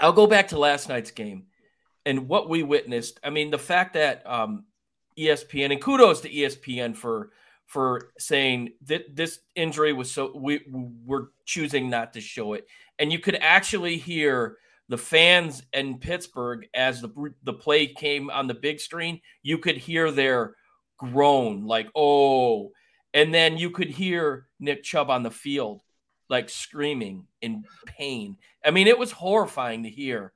I'll 0.00 0.12
go 0.12 0.26
back 0.26 0.48
to 0.48 0.58
last 0.58 0.88
night's 0.88 1.10
game 1.10 1.46
and 2.04 2.28
what 2.28 2.48
we 2.48 2.62
witnessed. 2.62 3.20
I 3.22 3.30
mean, 3.30 3.50
the 3.50 3.58
fact 3.58 3.94
that 3.94 4.22
um, 4.26 4.64
ESPN 5.18 5.72
and 5.72 5.80
kudos 5.80 6.20
to 6.20 6.30
ESPN 6.30 6.96
for 6.96 7.30
for 7.66 8.10
saying 8.18 8.70
that 8.82 9.14
this 9.14 9.40
injury 9.56 9.92
was 9.92 10.10
so 10.10 10.32
we 10.36 10.60
were 11.04 11.30
choosing 11.44 11.90
not 11.90 12.12
to 12.12 12.20
show 12.20 12.52
it. 12.52 12.66
And 12.98 13.12
you 13.12 13.18
could 13.18 13.36
actually 13.36 13.96
hear 13.98 14.56
the 14.88 14.98
fans 14.98 15.62
in 15.72 15.98
Pittsburgh 15.98 16.66
as 16.74 17.00
the 17.00 17.32
the 17.42 17.52
play 17.52 17.86
came 17.88 18.30
on 18.30 18.46
the 18.46 18.54
big 18.54 18.80
screen 18.80 19.20
you 19.42 19.58
could 19.58 19.76
hear 19.76 20.10
their 20.10 20.54
groan 20.98 21.66
like 21.66 21.88
oh 21.94 22.70
and 23.12 23.34
then 23.34 23.56
you 23.56 23.70
could 23.70 23.88
hear 23.88 24.46
Nick 24.60 24.82
Chubb 24.82 25.10
on 25.10 25.22
the 25.22 25.30
field 25.30 25.80
like 26.28 26.48
screaming 26.48 27.26
in 27.40 27.64
pain. 27.86 28.36
I 28.64 28.70
mean 28.70 28.86
it 28.86 28.98
was 28.98 29.12
horrifying 29.12 29.82
to 29.84 29.90
hear 29.90 30.32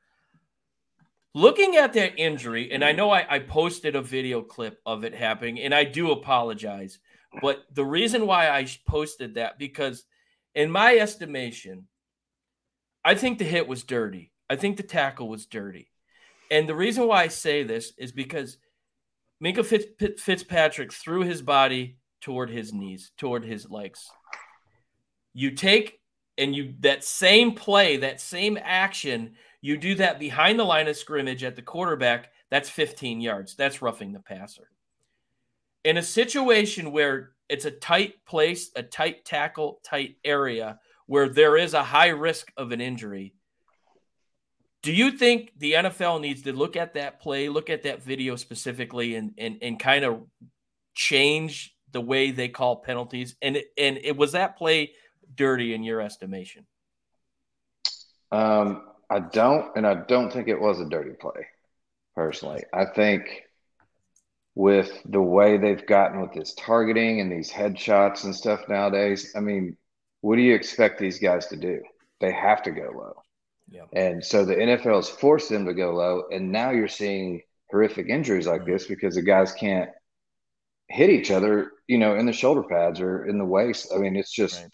looking 1.34 1.76
at 1.76 1.92
that 1.94 2.18
injury, 2.18 2.70
and 2.72 2.84
I 2.84 2.88
mm-hmm. 2.88 2.96
know 2.96 3.10
I, 3.10 3.26
I, 3.28 3.38
posted 3.38 3.96
a 3.96 4.02
video 4.02 4.42
clip 4.42 4.78
of 4.84 5.04
it 5.04 5.14
happening, 5.14 5.60
and 5.60 5.74
I 5.74 5.84
do 5.84 6.10
apologize. 6.10 6.98
But 7.40 7.64
the 7.72 7.84
reason 7.84 8.26
why 8.26 8.50
I 8.50 8.66
posted 8.86 9.34
that 9.34 9.58
because, 9.58 10.04
in 10.54 10.70
my 10.70 10.96
estimation, 10.96 11.86
I 13.04 13.14
think 13.14 13.38
the 13.38 13.44
hit 13.44 13.68
was 13.68 13.84
dirty. 13.84 14.32
I 14.48 14.56
think 14.56 14.76
the 14.76 14.82
tackle 14.82 15.28
was 15.28 15.46
dirty, 15.46 15.90
and 16.50 16.68
the 16.68 16.74
reason 16.74 17.06
why 17.06 17.22
I 17.22 17.28
say 17.28 17.62
this 17.62 17.92
is 17.96 18.12
because 18.12 18.58
Minkah 19.42 19.64
Fitz, 19.64 20.22
Fitzpatrick 20.22 20.92
threw 20.92 21.22
his 21.22 21.40
body 21.40 21.98
toward 22.20 22.50
his 22.50 22.72
knees, 22.72 23.12
toward 23.16 23.44
his 23.44 23.70
legs. 23.70 24.10
You 25.32 25.52
take 25.52 25.99
and 26.40 26.56
you 26.56 26.74
that 26.80 27.04
same 27.04 27.52
play, 27.52 27.98
that 27.98 28.20
same 28.20 28.58
action 28.60 29.36
you 29.60 29.76
do 29.76 29.94
that 29.96 30.18
behind 30.18 30.58
the 30.58 30.64
line 30.64 30.88
of 30.88 30.96
scrimmage 30.96 31.44
at 31.44 31.56
the 31.56 31.62
quarterback, 31.62 32.30
that's 32.50 32.68
15 32.68 33.20
yards. 33.20 33.54
That's 33.54 33.82
roughing 33.82 34.12
the 34.12 34.20
passer. 34.20 34.70
In 35.84 35.96
a 35.96 36.02
situation 36.02 36.92
where 36.92 37.32
it's 37.48 37.64
a 37.64 37.70
tight 37.70 38.24
place, 38.24 38.70
a 38.74 38.82
tight 38.82 39.24
tackle, 39.24 39.80
tight 39.84 40.16
area 40.24 40.78
where 41.06 41.28
there 41.28 41.56
is 41.56 41.74
a 41.74 41.82
high 41.82 42.08
risk 42.08 42.50
of 42.56 42.72
an 42.72 42.80
injury, 42.80 43.34
do 44.82 44.92
you 44.92 45.10
think 45.10 45.52
the 45.58 45.74
NFL 45.74 46.22
needs 46.22 46.42
to 46.42 46.54
look 46.54 46.76
at 46.76 46.94
that 46.94 47.20
play, 47.20 47.50
look 47.50 47.68
at 47.68 47.82
that 47.82 48.02
video 48.02 48.36
specifically, 48.36 49.14
and 49.14 49.34
and, 49.36 49.58
and 49.60 49.78
kind 49.78 50.06
of 50.06 50.22
change 50.94 51.76
the 51.92 52.00
way 52.00 52.30
they 52.30 52.48
call 52.48 52.76
penalties? 52.76 53.36
And 53.42 53.58
and 53.76 53.98
it 54.02 54.16
was 54.16 54.32
that 54.32 54.56
play 54.56 54.92
dirty 55.34 55.74
in 55.74 55.82
your 55.82 56.00
estimation? 56.00 56.66
Um, 58.32 58.84
I 59.08 59.20
don't, 59.20 59.76
and 59.76 59.86
I 59.86 59.94
don't 59.94 60.32
think 60.32 60.48
it 60.48 60.60
was 60.60 60.80
a 60.80 60.88
dirty 60.88 61.12
play. 61.20 61.46
Personally, 62.14 62.64
I 62.72 62.86
think 62.86 63.42
with 64.54 64.92
the 65.04 65.22
way 65.22 65.56
they've 65.56 65.86
gotten 65.86 66.20
with 66.20 66.32
this 66.32 66.54
targeting 66.54 67.20
and 67.20 67.30
these 67.30 67.50
headshots 67.50 68.24
and 68.24 68.34
stuff 68.34 68.68
nowadays, 68.68 69.32
I 69.36 69.40
mean, 69.40 69.76
what 70.20 70.36
do 70.36 70.42
you 70.42 70.54
expect 70.54 70.98
these 70.98 71.18
guys 71.18 71.46
to 71.48 71.56
do? 71.56 71.80
They 72.20 72.32
have 72.32 72.62
to 72.64 72.70
go 72.70 72.90
low. 72.94 73.22
Yeah. 73.70 73.84
And 73.92 74.24
so 74.24 74.44
the 74.44 74.54
NFL 74.54 74.96
has 74.96 75.08
forced 75.08 75.48
them 75.48 75.66
to 75.66 75.74
go 75.74 75.94
low, 75.94 76.24
and 76.30 76.52
now 76.52 76.70
you're 76.70 76.88
seeing 76.88 77.42
horrific 77.70 78.08
injuries 78.08 78.46
like 78.46 78.66
this 78.66 78.86
because 78.86 79.14
the 79.14 79.22
guys 79.22 79.52
can't 79.52 79.90
hit 80.88 81.10
each 81.10 81.30
other, 81.30 81.70
you 81.86 81.98
know, 81.98 82.16
in 82.16 82.26
the 82.26 82.32
shoulder 82.32 82.64
pads 82.64 83.00
or 83.00 83.24
in 83.26 83.38
the 83.38 83.44
waist. 83.44 83.92
I 83.94 83.98
mean, 83.98 84.16
it's 84.16 84.32
just 84.32 84.60
right. 84.60 84.70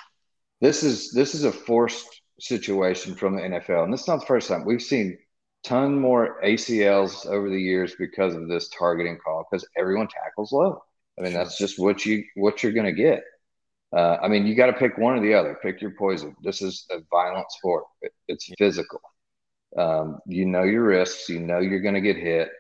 This 0.61 0.83
is 0.83 1.13
this 1.13 1.35
is 1.35 1.45
a 1.45 1.53
forced 1.53 2.23
situation 2.41 3.15
from 3.15 3.37
the 3.37 3.43
NFL. 3.43 3.85
And 3.85 3.93
this 3.93 4.03
is 4.03 4.09
not 4.09 4.21
the 4.21 4.27
first 4.27 4.49
time. 4.49 4.65
We've 4.65 4.83
seen 4.83 5.19
ton 5.65 5.99
more 5.99 6.41
ACLs 6.45 7.27
over 7.27 7.49
the 7.49 7.61
years 7.61 7.95
because 7.99 8.35
of 8.35 8.49
this 8.49 8.69
targeting 8.69 9.19
call 9.19 9.47
because 9.51 9.67
everyone 9.77 10.09
tackles 10.09 10.53
low. 10.53 10.83
I 11.19 11.23
mean, 11.23 11.33
sure. 11.33 11.45
that's 11.45 11.59
just 11.59 11.79
what 11.79 12.05
you 12.05 12.25
what 12.35 12.63
you're 12.63 12.73
going 12.73 12.87
to 12.87 12.93
get. 12.93 13.23
Uh, 13.95 14.19
I 14.23 14.29
mean, 14.29 14.47
you 14.47 14.55
got 14.55 14.67
to 14.67 14.73
pick 14.73 14.99
one 14.99 15.17
or 15.17 15.23
the 15.23 15.35
other. 15.35 15.59
Pick 15.63 15.81
your 15.81 15.93
poison. 15.93 16.35
This 16.43 16.61
is 16.61 16.87
a 16.91 16.99
violent 17.11 17.51
sport. 17.51 17.85
It, 18.03 18.13
it's 18.29 18.51
physical. 18.59 19.01
Um, 19.77 20.19
you 20.27 20.47
know 20.47 20.63
your 20.63 20.85
risks. 20.85 21.29
You 21.29 21.41
know 21.41 21.61
you're 21.61 21.81
going 21.81 21.95
to 21.95 22.01
get 22.01 22.17
hit. 22.17 22.51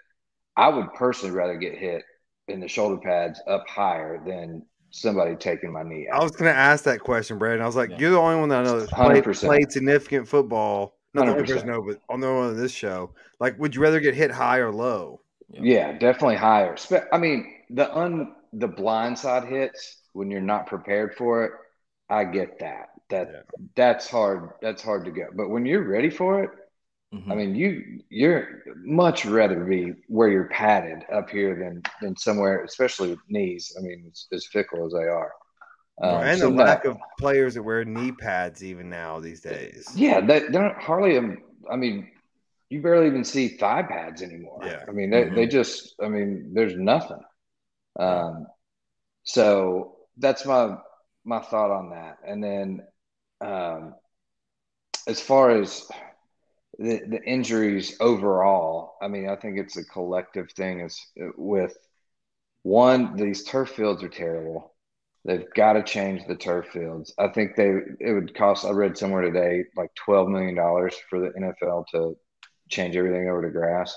I 0.56 0.68
would 0.68 0.92
personally 0.94 1.34
rather 1.34 1.56
get 1.56 1.76
hit 1.76 2.02
in 2.48 2.60
the 2.60 2.68
shoulder 2.68 2.98
pads 2.98 3.40
up 3.46 3.66
higher 3.68 4.22
than 4.24 4.64
somebody 4.96 5.36
taking 5.36 5.72
my 5.72 5.82
knee 5.82 6.08
out. 6.10 6.20
I 6.20 6.22
was 6.22 6.32
going 6.32 6.52
to 6.52 6.58
ask 6.58 6.84
that 6.84 7.00
question, 7.00 7.38
Brad. 7.38 7.60
I 7.60 7.66
was 7.66 7.76
like, 7.76 7.90
yeah. 7.90 7.98
you're 7.98 8.10
the 8.10 8.18
only 8.18 8.40
one 8.40 8.48
that 8.48 8.60
I 8.60 8.64
know 8.64 8.80
that 8.80 8.90
played, 8.90 9.24
played 9.24 9.72
significant 9.72 10.26
football. 10.28 10.96
Not 11.14 11.26
the 11.26 11.32
only 11.32 11.44
person 11.44 11.68
know, 11.68 11.82
but 11.82 12.00
on 12.08 12.20
the 12.20 12.32
one 12.32 12.50
of 12.50 12.56
this 12.56 12.72
show. 12.72 13.12
Like, 13.40 13.58
would 13.58 13.74
you 13.74 13.80
rather 13.80 14.00
get 14.00 14.14
hit 14.14 14.30
high 14.30 14.58
or 14.58 14.70
low? 14.70 15.20
Yeah, 15.48 15.60
yeah 15.62 15.92
definitely 15.92 16.36
higher. 16.36 16.76
I 17.12 17.18
mean, 17.18 17.54
the 17.70 17.94
un 17.96 18.34
the 18.52 18.68
blind 18.68 19.18
side 19.18 19.44
hits 19.44 19.98
when 20.12 20.30
you're 20.30 20.40
not 20.40 20.66
prepared 20.66 21.14
for 21.14 21.44
it. 21.44 21.52
I 22.08 22.24
get 22.24 22.58
that. 22.60 22.90
That 23.08 23.30
yeah. 23.32 23.40
that's 23.74 24.10
hard. 24.10 24.50
That's 24.60 24.82
hard 24.82 25.04
to 25.06 25.10
get. 25.10 25.36
But 25.36 25.48
when 25.48 25.64
you're 25.64 25.88
ready 25.88 26.10
for 26.10 26.44
it, 26.44 26.50
Mm-hmm. 27.16 27.32
I 27.32 27.34
mean, 27.34 27.54
you 27.54 28.00
you're 28.10 28.62
much 28.76 29.24
rather 29.24 29.64
be 29.64 29.94
where 30.08 30.28
you're 30.28 30.48
padded 30.48 31.04
up 31.12 31.30
here 31.30 31.54
than 31.54 31.82
than 32.00 32.16
somewhere, 32.16 32.64
especially 32.64 33.10
with 33.10 33.20
knees. 33.28 33.74
I 33.78 33.82
mean, 33.82 34.04
it's 34.06 34.26
as 34.32 34.46
fickle 34.46 34.86
as 34.86 34.92
they 34.92 35.08
are. 35.08 35.32
Um, 36.02 36.22
and 36.22 36.38
so 36.38 36.50
the 36.50 36.56
lack 36.56 36.84
of 36.84 36.98
players 37.18 37.54
that 37.54 37.62
wear 37.62 37.84
knee 37.84 38.12
pads 38.12 38.62
even 38.62 38.90
now 38.90 39.18
these 39.18 39.40
days. 39.40 39.88
Yeah, 39.94 40.20
they, 40.20 40.40
they're 40.48 40.78
hardly. 40.78 41.18
I 41.70 41.76
mean, 41.76 42.10
you 42.68 42.82
barely 42.82 43.06
even 43.06 43.24
see 43.24 43.48
thigh 43.48 43.82
pads 43.82 44.22
anymore. 44.22 44.60
Yeah. 44.62 44.84
I 44.86 44.90
mean, 44.90 45.10
they, 45.10 45.24
mm-hmm. 45.24 45.34
they 45.34 45.46
just. 45.46 45.94
I 46.02 46.08
mean, 46.08 46.50
there's 46.52 46.76
nothing. 46.76 47.22
Um, 47.98 48.46
so 49.24 49.96
that's 50.18 50.44
my 50.44 50.76
my 51.24 51.40
thought 51.40 51.70
on 51.70 51.90
that. 51.90 52.18
And 52.26 52.44
then, 52.44 52.82
um, 53.40 53.94
as 55.08 55.20
far 55.20 55.50
as 55.50 55.88
the, 56.78 57.02
the 57.06 57.22
injuries 57.24 57.96
overall, 58.00 58.96
I 59.00 59.08
mean, 59.08 59.28
I 59.28 59.36
think 59.36 59.58
it's 59.58 59.76
a 59.76 59.84
collective 59.84 60.50
thing 60.52 60.80
is 60.80 61.00
with 61.36 61.76
one, 62.62 63.16
these 63.16 63.44
turf 63.44 63.70
fields 63.70 64.02
are 64.02 64.08
terrible. 64.08 64.74
They've 65.24 65.46
got 65.54 65.74
to 65.74 65.82
change 65.82 66.26
the 66.26 66.36
turf 66.36 66.68
fields. 66.68 67.12
I 67.18 67.28
think 67.28 67.56
they 67.56 67.72
it 68.00 68.12
would 68.12 68.34
cost. 68.34 68.64
I 68.64 68.70
read 68.70 68.96
somewhere 68.96 69.22
today 69.22 69.64
like 69.76 69.92
twelve 69.96 70.28
million 70.28 70.54
dollars 70.54 70.94
for 71.10 71.18
the 71.18 71.30
NFL 71.30 71.86
to 71.92 72.16
change 72.68 72.96
everything 72.96 73.28
over 73.28 73.42
to 73.42 73.50
grass. 73.50 73.96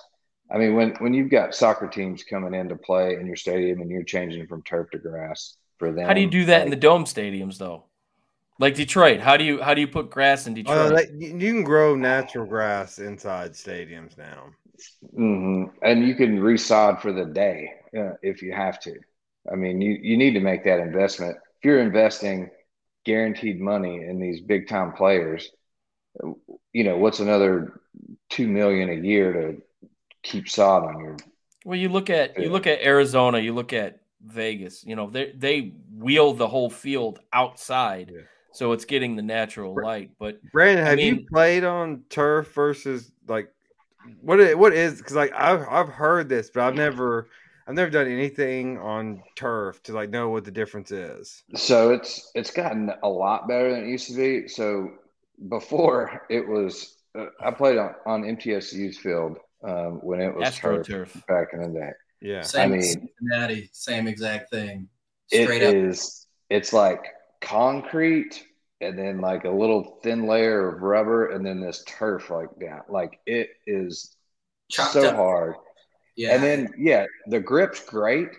I 0.51 0.57
mean, 0.57 0.75
when 0.75 0.91
when 0.99 1.13
you've 1.13 1.29
got 1.29 1.53
soccer 1.53 1.87
teams 1.87 2.23
coming 2.23 2.55
in 2.55 2.69
to 2.69 2.75
play 2.75 3.15
in 3.15 3.27
your 3.27 3.35
stadium 3.35 3.81
and 3.81 3.91
you're 3.91 4.03
changing 4.03 4.47
from 4.47 4.63
turf 4.63 4.89
to 4.91 4.97
grass 4.97 5.57
for 5.77 5.91
them, 5.91 6.07
How 6.07 6.13
do 6.13 6.21
you 6.21 6.29
do 6.29 6.45
that 6.45 6.57
like, 6.59 6.65
in 6.65 6.69
the 6.71 6.75
dome 6.75 7.05
stadiums 7.05 7.59
though? 7.59 7.88
Like 8.59 8.75
Detroit, 8.75 9.21
how 9.21 9.37
do 9.37 9.43
you 9.43 9.61
how 9.61 9.73
do 9.73 9.81
you 9.81 9.87
put 9.87 10.11
grass 10.11 10.45
in 10.45 10.53
Detroit? 10.53 10.77
Oh, 10.77 10.93
like, 10.93 11.09
you 11.17 11.29
you 11.37 11.53
can 11.53 11.63
grow 11.63 11.95
natural 11.95 12.45
grass 12.45 12.99
inside 12.99 13.53
stadiums 13.53 14.17
now. 14.17 14.51
hmm 15.15 15.65
And 15.81 16.07
you 16.07 16.15
can 16.15 16.39
resod 16.39 17.01
for 17.01 17.11
the 17.13 17.25
day 17.25 17.71
uh, 17.97 18.11
if 18.21 18.41
you 18.41 18.51
have 18.53 18.79
to. 18.81 18.93
I 19.51 19.55
mean, 19.55 19.81
you, 19.81 19.97
you 20.01 20.17
need 20.17 20.33
to 20.33 20.41
make 20.41 20.63
that 20.65 20.79
investment. 20.79 21.37
If 21.37 21.65
you're 21.65 21.79
investing 21.79 22.49
guaranteed 23.05 23.59
money 23.59 24.03
in 24.03 24.19
these 24.19 24.41
big 24.41 24.67
time 24.67 24.93
players, 24.93 25.49
you 26.73 26.83
know, 26.83 26.97
what's 26.97 27.19
another 27.19 27.79
two 28.29 28.47
million 28.47 28.89
a 28.89 28.93
year 29.07 29.33
to 29.33 29.61
keep 30.23 30.49
sod 30.49 30.83
on 30.83 30.99
your 31.03 31.17
Well, 31.65 31.77
you 31.77 31.89
look 31.89 32.09
at 32.09 32.39
you 32.39 32.49
look 32.49 32.67
at 32.67 32.81
Arizona, 32.81 33.39
you 33.39 33.53
look 33.53 33.73
at 33.73 34.01
Vegas. 34.21 34.83
You 34.85 34.95
know, 34.95 35.09
they 35.09 35.31
they 35.35 35.73
wheel 35.93 36.33
the 36.33 36.47
whole 36.47 36.69
field 36.69 37.19
outside, 37.33 38.11
Yeah. 38.13 38.21
So 38.51 38.71
it's 38.71 38.85
getting 38.85 39.15
the 39.15 39.21
natural 39.21 39.75
light. 39.75 40.11
But 40.19 40.41
Brandon, 40.51 40.85
I 40.85 40.89
have 40.89 40.97
mean- 40.97 41.15
you 41.15 41.25
played 41.31 41.63
on 41.63 42.03
turf 42.09 42.53
versus 42.53 43.11
like 43.27 43.51
what? 44.21 44.39
What 44.57 44.73
is 44.73 44.97
because 44.97 45.15
like 45.15 45.33
I've 45.33 45.65
I've 45.69 45.89
heard 45.89 46.29
this, 46.29 46.49
but 46.49 46.63
I've 46.63 46.75
never 46.75 47.27
I've 47.67 47.75
never 47.75 47.91
done 47.91 48.07
anything 48.07 48.77
on 48.79 49.21
turf 49.35 49.83
to 49.83 49.93
like 49.93 50.09
know 50.09 50.29
what 50.29 50.45
the 50.45 50.51
difference 50.51 50.91
is. 50.91 51.43
So 51.55 51.91
it's 51.93 52.31
it's 52.35 52.51
gotten 52.51 52.91
a 53.03 53.09
lot 53.09 53.47
better 53.47 53.71
than 53.71 53.83
it 53.85 53.89
used 53.89 54.07
to 54.07 54.15
be. 54.15 54.47
So 54.47 54.91
before 55.47 56.25
it 56.29 56.47
was, 56.47 56.95
uh, 57.17 57.25
I 57.39 57.51
played 57.51 57.77
on, 57.77 57.93
on 58.05 58.23
MTSU's 58.23 58.97
field 58.97 59.37
um, 59.63 59.99
when 60.03 60.19
it 60.21 60.35
was 60.35 60.55
turf 60.57 60.87
AstroTurf. 60.87 61.25
back 61.27 61.49
in 61.53 61.61
the 61.61 61.79
day. 61.79 61.91
Yeah, 62.21 62.41
Same 62.41 62.73
I 62.73 62.75
mean- 62.77 62.81
Cincinnati, 62.81 63.69
same 63.71 64.07
exact 64.07 64.49
thing. 64.51 64.89
It 65.31 65.43
Straight 65.45 65.63
up. 65.63 65.75
is. 65.75 66.25
It's 66.49 66.73
like 66.73 67.03
concrete, 67.41 68.43
and 68.81 68.97
then 68.97 69.21
like 69.21 69.43
a 69.45 69.49
little 69.49 69.99
thin 70.03 70.25
layer 70.27 70.69
of 70.75 70.81
rubber, 70.81 71.27
and 71.29 71.45
then 71.45 71.59
this 71.61 71.83
turf 71.87 72.29
like 72.29 72.49
that. 72.59 72.89
Like 72.89 73.19
it 73.25 73.49
is 73.67 74.15
Chopped 74.69 74.93
so 74.93 75.09
up. 75.09 75.15
hard. 75.15 75.55
Yeah. 76.15 76.35
And 76.35 76.43
then 76.43 76.73
yeah, 76.77 77.05
the 77.27 77.39
grip's 77.39 77.83
great, 77.85 78.29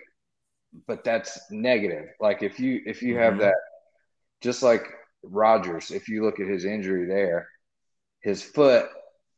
but 0.87 1.03
that's 1.03 1.39
negative. 1.51 2.05
Like 2.19 2.43
if 2.43 2.59
you 2.59 2.81
if 2.85 3.01
you 3.01 3.17
have 3.17 3.35
Mhm. 3.35 3.39
that, 3.39 3.55
just 4.41 4.63
like 4.63 4.85
Rodgers, 5.23 5.91
if 5.91 6.07
you 6.09 6.23
look 6.23 6.39
at 6.39 6.47
his 6.47 6.65
injury 6.65 7.05
there, 7.07 7.47
his 8.21 8.41
foot 8.43 8.89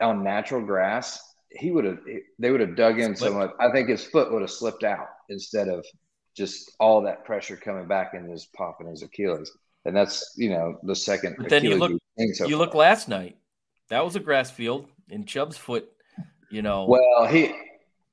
on 0.01 0.23
natural 0.23 0.61
grass, 0.61 1.19
he 1.51 1.71
would 1.71 1.85
have 1.85 1.99
they 2.39 2.51
would 2.51 2.61
have 2.61 2.75
dug 2.75 2.99
in 2.99 3.15
so 3.15 3.33
much. 3.33 3.51
I 3.59 3.71
think 3.71 3.89
his 3.89 4.03
foot 4.05 4.31
would 4.31 4.41
have 4.41 4.51
slipped 4.51 4.83
out 4.83 5.07
instead 5.29 5.67
of 5.69 5.85
just 6.35 6.71
all 6.79 7.01
that 7.03 7.25
pressure 7.25 7.55
coming 7.55 7.87
back 7.87 8.13
and 8.13 8.29
just 8.33 8.51
popping 8.53 8.87
his 8.87 9.03
Achilles. 9.03 9.51
And 9.85 9.95
that's 9.95 10.33
you 10.37 10.49
know 10.49 10.79
the 10.83 10.95
second. 10.95 11.35
But 11.37 11.49
then 11.49 11.63
you 11.63 11.75
look- 11.75 11.91
so 12.35 12.45
you 12.45 12.55
far. 12.57 12.65
look 12.65 12.73
last 12.75 13.07
night. 13.09 13.37
That 13.89 14.03
was 14.05 14.15
a 14.15 14.19
grass 14.19 14.49
field 14.51 14.87
in 15.09 15.25
Chubb's 15.25 15.57
foot. 15.57 15.89
You 16.49 16.61
know, 16.61 16.85
Well, 16.87 17.25
he 17.27 17.53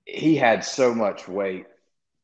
he 0.07 0.35
had 0.37 0.65
so 0.65 0.95
much 0.95 1.29
weight 1.29 1.67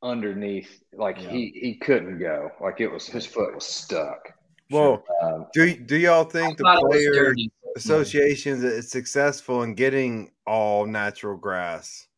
underneath, 0.02 0.82
like 0.92 1.20
Yeah. 1.20 1.30
he 1.30 1.52
he 1.60 1.74
couldn't 1.76 2.18
go. 2.18 2.50
Like 2.60 2.80
it 2.80 2.88
was 2.88 3.06
his 3.06 3.26
foot 3.26 3.54
was 3.54 3.64
stuck. 3.66 4.32
well, 4.70 5.04
Um, 5.22 5.46
do 5.52 5.74
do 5.76 5.96
y'all 5.96 6.24
think 6.24 6.58
the 6.58 6.64
thought 6.64 6.78
it 6.78 6.84
was 6.88 6.96
player 6.96 7.12
dirty. 7.26 7.50
associations 7.76 8.64
is 8.64 8.90
successful 8.90 9.62
in 9.62 9.74
getting 9.74 10.32
all 10.46 10.86
natural 10.86 11.36
grass? 11.36 12.08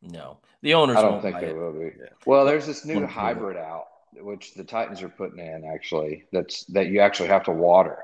no, 0.00 0.38
the 0.62 0.74
owners 0.74 0.96
I 0.96 1.02
don't 1.02 1.12
won't 1.12 1.22
think 1.22 1.34
buy 1.36 1.40
they 1.40 1.48
it. 1.48 1.56
will 1.56 1.72
be. 1.72 1.92
Yeah. 1.98 2.06
Well, 2.26 2.44
there's 2.44 2.66
this 2.66 2.84
new 2.84 2.94
Won't 2.94 3.08
do 3.08 3.12
hybrid 3.14 3.56
out, 3.56 3.86
which 4.14 4.54
the 4.54 4.64
Titans 4.64 5.02
are 5.02 5.08
putting 5.08 5.38
in 5.38 5.64
actually. 5.72 6.24
That's 6.32 6.64
that 6.66 6.88
you 6.88 7.00
actually 7.00 7.28
have 7.28 7.44
to 7.44 7.52
water. 7.52 7.98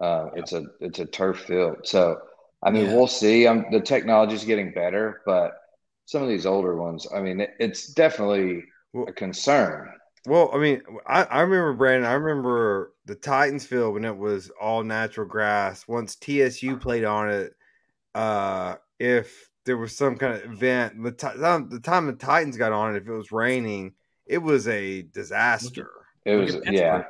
Uh, 0.00 0.30
it's 0.34 0.52
a 0.52 0.64
it's 0.80 0.98
a 0.98 1.06
turf 1.06 1.40
field. 1.40 1.86
So 1.86 2.20
I 2.62 2.70
mean, 2.70 2.86
Yeah. 2.86 2.94
we'll 2.94 3.06
see. 3.06 3.46
Um, 3.46 3.66
the 3.70 3.80
technology 3.80 4.34
is 4.34 4.44
getting 4.44 4.72
better, 4.72 5.22
but 5.26 5.52
some 6.06 6.22
of 6.22 6.28
these 6.28 6.46
older 6.46 6.76
ones, 6.76 7.06
I 7.14 7.20
mean, 7.20 7.40
it, 7.40 7.54
it's 7.58 7.88
definitely 7.92 8.64
Well- 8.92 9.08
a 9.08 9.12
concern. 9.12 9.92
Well, 10.26 10.50
I 10.52 10.58
mean, 10.58 10.82
I, 11.06 11.22
I 11.24 11.40
remember 11.42 11.72
Brandon. 11.74 12.10
I 12.10 12.14
remember 12.14 12.92
the 13.04 13.14
Titans 13.14 13.64
field 13.64 13.94
when 13.94 14.04
it 14.04 14.16
was 14.16 14.50
all 14.60 14.82
natural 14.82 15.26
grass. 15.26 15.86
Once 15.86 16.16
TSU 16.16 16.76
played 16.78 17.04
on 17.04 17.30
it, 17.30 17.54
uh, 18.14 18.76
if 18.98 19.48
there 19.66 19.76
was 19.76 19.94
some 19.94 20.16
kind 20.16 20.34
of 20.34 20.52
event, 20.52 21.02
the 21.02 21.12
ti- 21.12 21.38
time 21.38 21.68
the 21.68 21.80
time 21.80 22.06
the 22.06 22.14
Titans 22.14 22.56
got 22.56 22.72
on 22.72 22.94
it, 22.94 23.02
if 23.02 23.08
it 23.08 23.12
was 23.12 23.32
raining, 23.32 23.92
it 24.24 24.38
was 24.38 24.66
a 24.68 25.02
disaster. 25.02 25.90
It 26.24 26.36
was 26.36 26.54
at 26.54 26.72
yeah. 26.72 27.04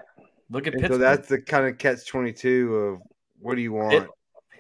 Look 0.51 0.67
at 0.67 0.75
And 0.75 0.87
so 0.87 0.99
that's 0.99 1.29
the 1.29 1.41
kind 1.41 1.67
of 1.67 1.79
catch 1.79 2.07
twenty 2.07 2.33
two 2.33 2.75
of 2.75 3.03
what 3.39 3.55
do 3.55 3.61
you 3.61 3.73
want? 3.73 3.95
It- 3.95 4.09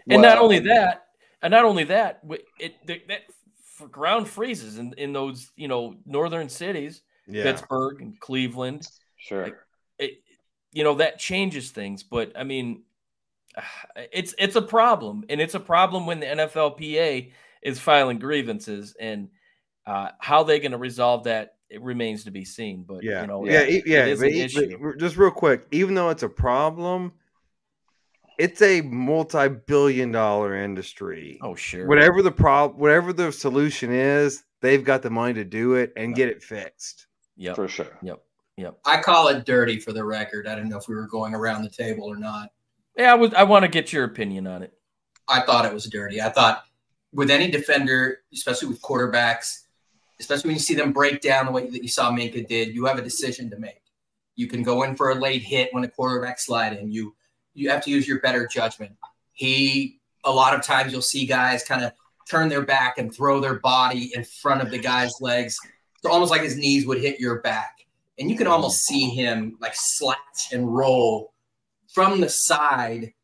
and 0.08 0.22
not 0.22 0.38
only 0.38 0.60
that, 0.60 1.06
and 1.42 1.50
not 1.50 1.64
only 1.64 1.82
that, 1.84 2.22
wi- 2.22 2.44
it 2.60 2.74
that, 2.86 3.08
that 3.08 3.90
ground 3.90 4.28
freezes 4.28 4.78
in, 4.78 4.94
in 4.96 5.12
those 5.12 5.50
you 5.56 5.66
know 5.66 5.96
northern 6.06 6.48
cities, 6.48 7.02
yeah, 7.26 7.42
Pittsburgh 7.42 8.00
and 8.00 8.20
Cleveland. 8.20 8.86
Sure. 9.16 9.66
It, 9.98 10.22
you 10.72 10.84
know 10.84 10.94
that 10.96 11.18
changes 11.18 11.70
things, 11.70 12.04
but 12.04 12.32
I 12.36 12.44
mean, 12.44 12.82
it's 14.12 14.34
it's 14.38 14.54
a 14.54 14.62
problem, 14.62 15.24
and 15.28 15.40
it's 15.40 15.54
a 15.54 15.60
problem 15.60 16.06
when 16.06 16.20
the 16.20 16.26
NFLPA 16.26 17.32
is 17.66 17.80
filing 17.80 18.18
grievances, 18.18 18.94
and 19.00 19.28
uh, 19.86 20.08
how 20.20 20.42
they're 20.44 20.60
going 20.60 20.72
to 20.72 20.78
resolve 20.78 21.24
that 21.24 21.56
it 21.68 21.82
remains 21.82 22.24
to 22.24 22.30
be 22.30 22.44
seen. 22.44 22.84
But 22.86 23.02
yeah, 23.02 23.22
you 23.22 23.26
know, 23.26 23.44
yeah, 23.44 23.60
it- 23.60 23.86
yeah. 23.86 24.06
it 24.06 24.12
is 24.12 24.20
but 24.20 24.28
an 24.28 24.34
issue. 24.34 24.96
just 24.98 25.16
real 25.16 25.30
quick, 25.32 25.66
even 25.72 25.94
though 25.94 26.10
it's 26.10 26.22
a 26.22 26.28
problem, 26.28 27.12
it's 28.38 28.62
a 28.62 28.82
multi-billion-dollar 28.82 30.54
industry. 30.56 31.38
Oh 31.42 31.54
sure, 31.54 31.86
whatever 31.86 32.22
the 32.22 32.32
problem, 32.32 32.78
whatever 32.80 33.12
the 33.12 33.32
solution 33.32 33.90
is, 33.92 34.44
they've 34.60 34.84
got 34.84 35.02
the 35.02 35.10
money 35.10 35.34
to 35.34 35.44
do 35.44 35.74
it 35.74 35.92
and 35.96 36.14
get 36.14 36.28
it 36.28 36.42
fixed. 36.42 37.06
Yep, 37.36 37.56
For 37.56 37.68
sure. 37.68 37.98
yep, 38.02 38.22
yep. 38.56 38.78
I 38.84 39.00
call 39.02 39.28
it 39.28 39.44
dirty 39.44 39.78
for 39.78 39.92
the 39.92 40.04
record. 40.04 40.46
I 40.46 40.54
don't 40.54 40.68
know 40.68 40.78
if 40.78 40.88
we 40.88 40.94
were 40.94 41.06
going 41.08 41.34
around 41.34 41.62
the 41.64 41.70
table 41.70 42.04
or 42.04 42.16
not. 42.16 42.50
Yeah, 42.96 43.12
I 43.12 43.14
would. 43.14 43.34
I 43.34 43.42
want 43.42 43.64
to 43.64 43.68
get 43.68 43.92
your 43.92 44.04
opinion 44.04 44.46
on 44.46 44.62
it. 44.62 44.72
I 45.28 45.40
thought 45.42 45.66
it 45.66 45.74
was 45.74 45.84
dirty. 45.86 46.22
I 46.22 46.30
thought 46.30 46.62
with 47.16 47.30
any 47.30 47.50
defender, 47.50 48.18
especially 48.32 48.68
with 48.68 48.82
quarterbacks, 48.82 49.62
especially 50.20 50.48
when 50.48 50.56
you 50.56 50.60
see 50.60 50.74
them 50.74 50.92
break 50.92 51.22
down 51.22 51.46
the 51.46 51.52
way 51.52 51.66
that 51.66 51.82
you 51.82 51.88
saw 51.88 52.10
Minkah 52.12 52.46
did, 52.46 52.74
you 52.74 52.84
have 52.84 52.98
a 52.98 53.02
decision 53.02 53.48
to 53.50 53.58
make. 53.58 53.80
You 54.34 54.46
can 54.48 54.62
go 54.62 54.82
in 54.82 54.96
for 54.96 55.10
a 55.10 55.14
late 55.14 55.42
hit 55.42 55.72
when 55.72 55.82
a 55.82 55.88
quarterback 55.88 56.38
sliding. 56.38 56.92
You 56.92 57.16
you 57.54 57.70
have 57.70 57.82
to 57.84 57.90
use 57.90 58.06
your 58.06 58.20
better 58.20 58.46
judgment. 58.46 58.92
He 59.32 59.98
a 60.24 60.30
lot 60.30 60.54
of 60.54 60.62
times 60.62 60.92
you'll 60.92 61.00
see 61.00 61.24
guys 61.24 61.64
kind 61.64 61.82
of 61.82 61.92
turn 62.28 62.50
their 62.50 62.62
back 62.62 62.98
and 62.98 63.14
throw 63.14 63.40
their 63.40 63.60
body 63.60 64.12
in 64.14 64.22
front 64.22 64.60
of 64.60 64.70
the 64.70 64.78
guy's 64.78 65.18
legs. 65.22 65.58
It's 65.96 66.04
almost 66.04 66.30
like 66.30 66.42
his 66.42 66.58
knees 66.58 66.86
would 66.86 67.00
hit 67.00 67.18
your 67.18 67.40
back. 67.40 67.86
And 68.18 68.30
you 68.30 68.36
can 68.36 68.46
almost 68.46 68.84
see 68.84 69.08
him 69.08 69.56
like 69.58 69.74
slash 69.74 70.52
and 70.52 70.74
roll 70.74 71.32
from 71.94 72.20
the 72.20 72.28
side 72.28 73.14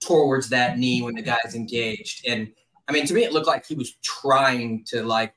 towards 0.00 0.50
that 0.50 0.78
knee 0.78 1.02
when 1.02 1.16
the 1.16 1.22
guy's 1.22 1.56
engaged. 1.56 2.24
And 2.28 2.52
I 2.90 2.92
mean, 2.92 3.06
to 3.06 3.14
me, 3.14 3.22
it 3.22 3.32
looked 3.32 3.46
like 3.46 3.64
he 3.64 3.76
was 3.76 3.92
trying 4.02 4.82
to 4.86 5.04
like, 5.04 5.32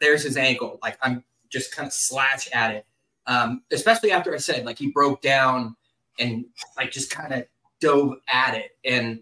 there's 0.00 0.24
his 0.24 0.36
ankle. 0.36 0.80
Like 0.82 0.98
I'm 1.02 1.22
just 1.48 1.70
kind 1.70 1.86
of 1.86 1.92
slash 1.92 2.48
at 2.52 2.74
it. 2.74 2.86
Um, 3.28 3.62
especially 3.70 4.10
after 4.10 4.34
I 4.34 4.38
said 4.38 4.64
like 4.64 4.76
he 4.76 4.90
broke 4.90 5.22
down 5.22 5.76
and 6.18 6.46
like 6.76 6.90
just 6.90 7.10
kind 7.10 7.32
of 7.32 7.44
dove 7.80 8.16
at 8.28 8.56
it. 8.56 8.76
And 8.84 9.20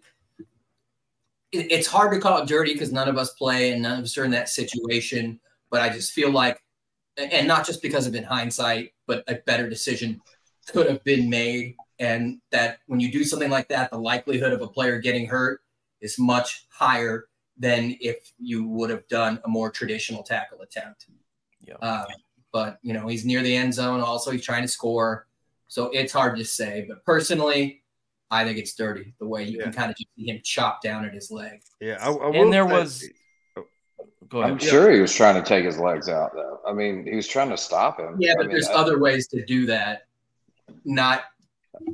it, 1.52 1.70
it's 1.70 1.86
hard 1.86 2.14
to 2.14 2.20
call 2.20 2.40
it 2.40 2.48
dirty 2.48 2.72
because 2.72 2.90
none 2.90 3.06
of 3.06 3.18
us 3.18 3.34
play 3.34 3.72
and 3.72 3.82
none 3.82 3.98
of 3.98 4.04
us 4.06 4.16
are 4.16 4.24
in 4.24 4.30
that 4.30 4.48
situation. 4.48 5.38
But 5.70 5.82
I 5.82 5.90
just 5.90 6.12
feel 6.12 6.30
like, 6.30 6.62
and 7.18 7.46
not 7.46 7.66
just 7.66 7.82
because 7.82 8.06
of 8.06 8.14
in 8.14 8.24
hindsight, 8.24 8.94
but 9.06 9.24
a 9.28 9.34
better 9.44 9.68
decision 9.68 10.22
could 10.68 10.88
have 10.88 11.04
been 11.04 11.28
made 11.28 11.76
and 11.98 12.40
that 12.50 12.78
when 12.86 12.98
you 12.98 13.12
do 13.12 13.24
something 13.24 13.50
like 13.50 13.68
that, 13.68 13.90
the 13.90 13.98
likelihood 13.98 14.54
of 14.54 14.62
a 14.62 14.66
player 14.66 14.98
getting 15.00 15.26
hurt 15.26 15.60
is 16.06 16.18
much 16.18 16.66
higher 16.70 17.26
than 17.58 17.96
if 18.00 18.32
you 18.38 18.66
would 18.68 18.90
have 18.90 19.06
done 19.08 19.40
a 19.44 19.48
more 19.48 19.70
traditional 19.70 20.22
tackle 20.22 20.60
attempt. 20.62 21.06
Yeah. 21.60 21.74
Uh, 21.82 22.04
but 22.52 22.78
you 22.82 22.92
know, 22.94 23.06
he's 23.08 23.24
near 23.24 23.42
the 23.42 23.54
end 23.54 23.74
zone. 23.74 24.00
Also, 24.00 24.30
he's 24.30 24.44
trying 24.44 24.62
to 24.62 24.68
score, 24.68 25.26
so 25.68 25.90
it's 25.90 26.12
hard 26.12 26.36
to 26.38 26.44
say. 26.44 26.84
But 26.88 27.04
personally, 27.04 27.82
I 28.30 28.44
think 28.44 28.58
it's 28.58 28.74
dirty 28.74 29.14
the 29.18 29.26
way 29.26 29.44
you 29.44 29.58
can 29.58 29.72
kind 29.72 29.90
of 29.90 29.96
just 29.96 30.08
see 30.16 30.28
him 30.30 30.40
chop 30.44 30.80
down 30.82 31.04
at 31.04 31.12
his 31.12 31.30
leg. 31.30 31.60
Yeah, 31.80 31.98
I, 32.00 32.10
I 32.10 32.30
And 32.36 32.52
there 32.52 32.66
say- 32.68 32.72
was- 32.74 33.08
Go 34.28 34.40
ahead. 34.40 34.50
I'm 34.54 34.58
sure 34.58 34.90
he 34.90 34.98
was 34.98 35.14
trying 35.14 35.36
to 35.40 35.48
take 35.48 35.64
his 35.64 35.78
legs 35.78 36.08
out, 36.08 36.32
though. 36.34 36.58
I 36.66 36.72
mean, 36.72 37.06
he 37.06 37.14
was 37.14 37.28
trying 37.28 37.48
to 37.50 37.56
stop 37.56 38.00
him. 38.00 38.16
Yeah, 38.18 38.32
I 38.32 38.34
but 38.38 38.46
mean, 38.46 38.50
there's 38.54 38.66
I- 38.68 38.74
other 38.74 38.98
ways 38.98 39.28
to 39.28 39.44
do 39.44 39.66
that. 39.66 40.06
Not 40.84 41.22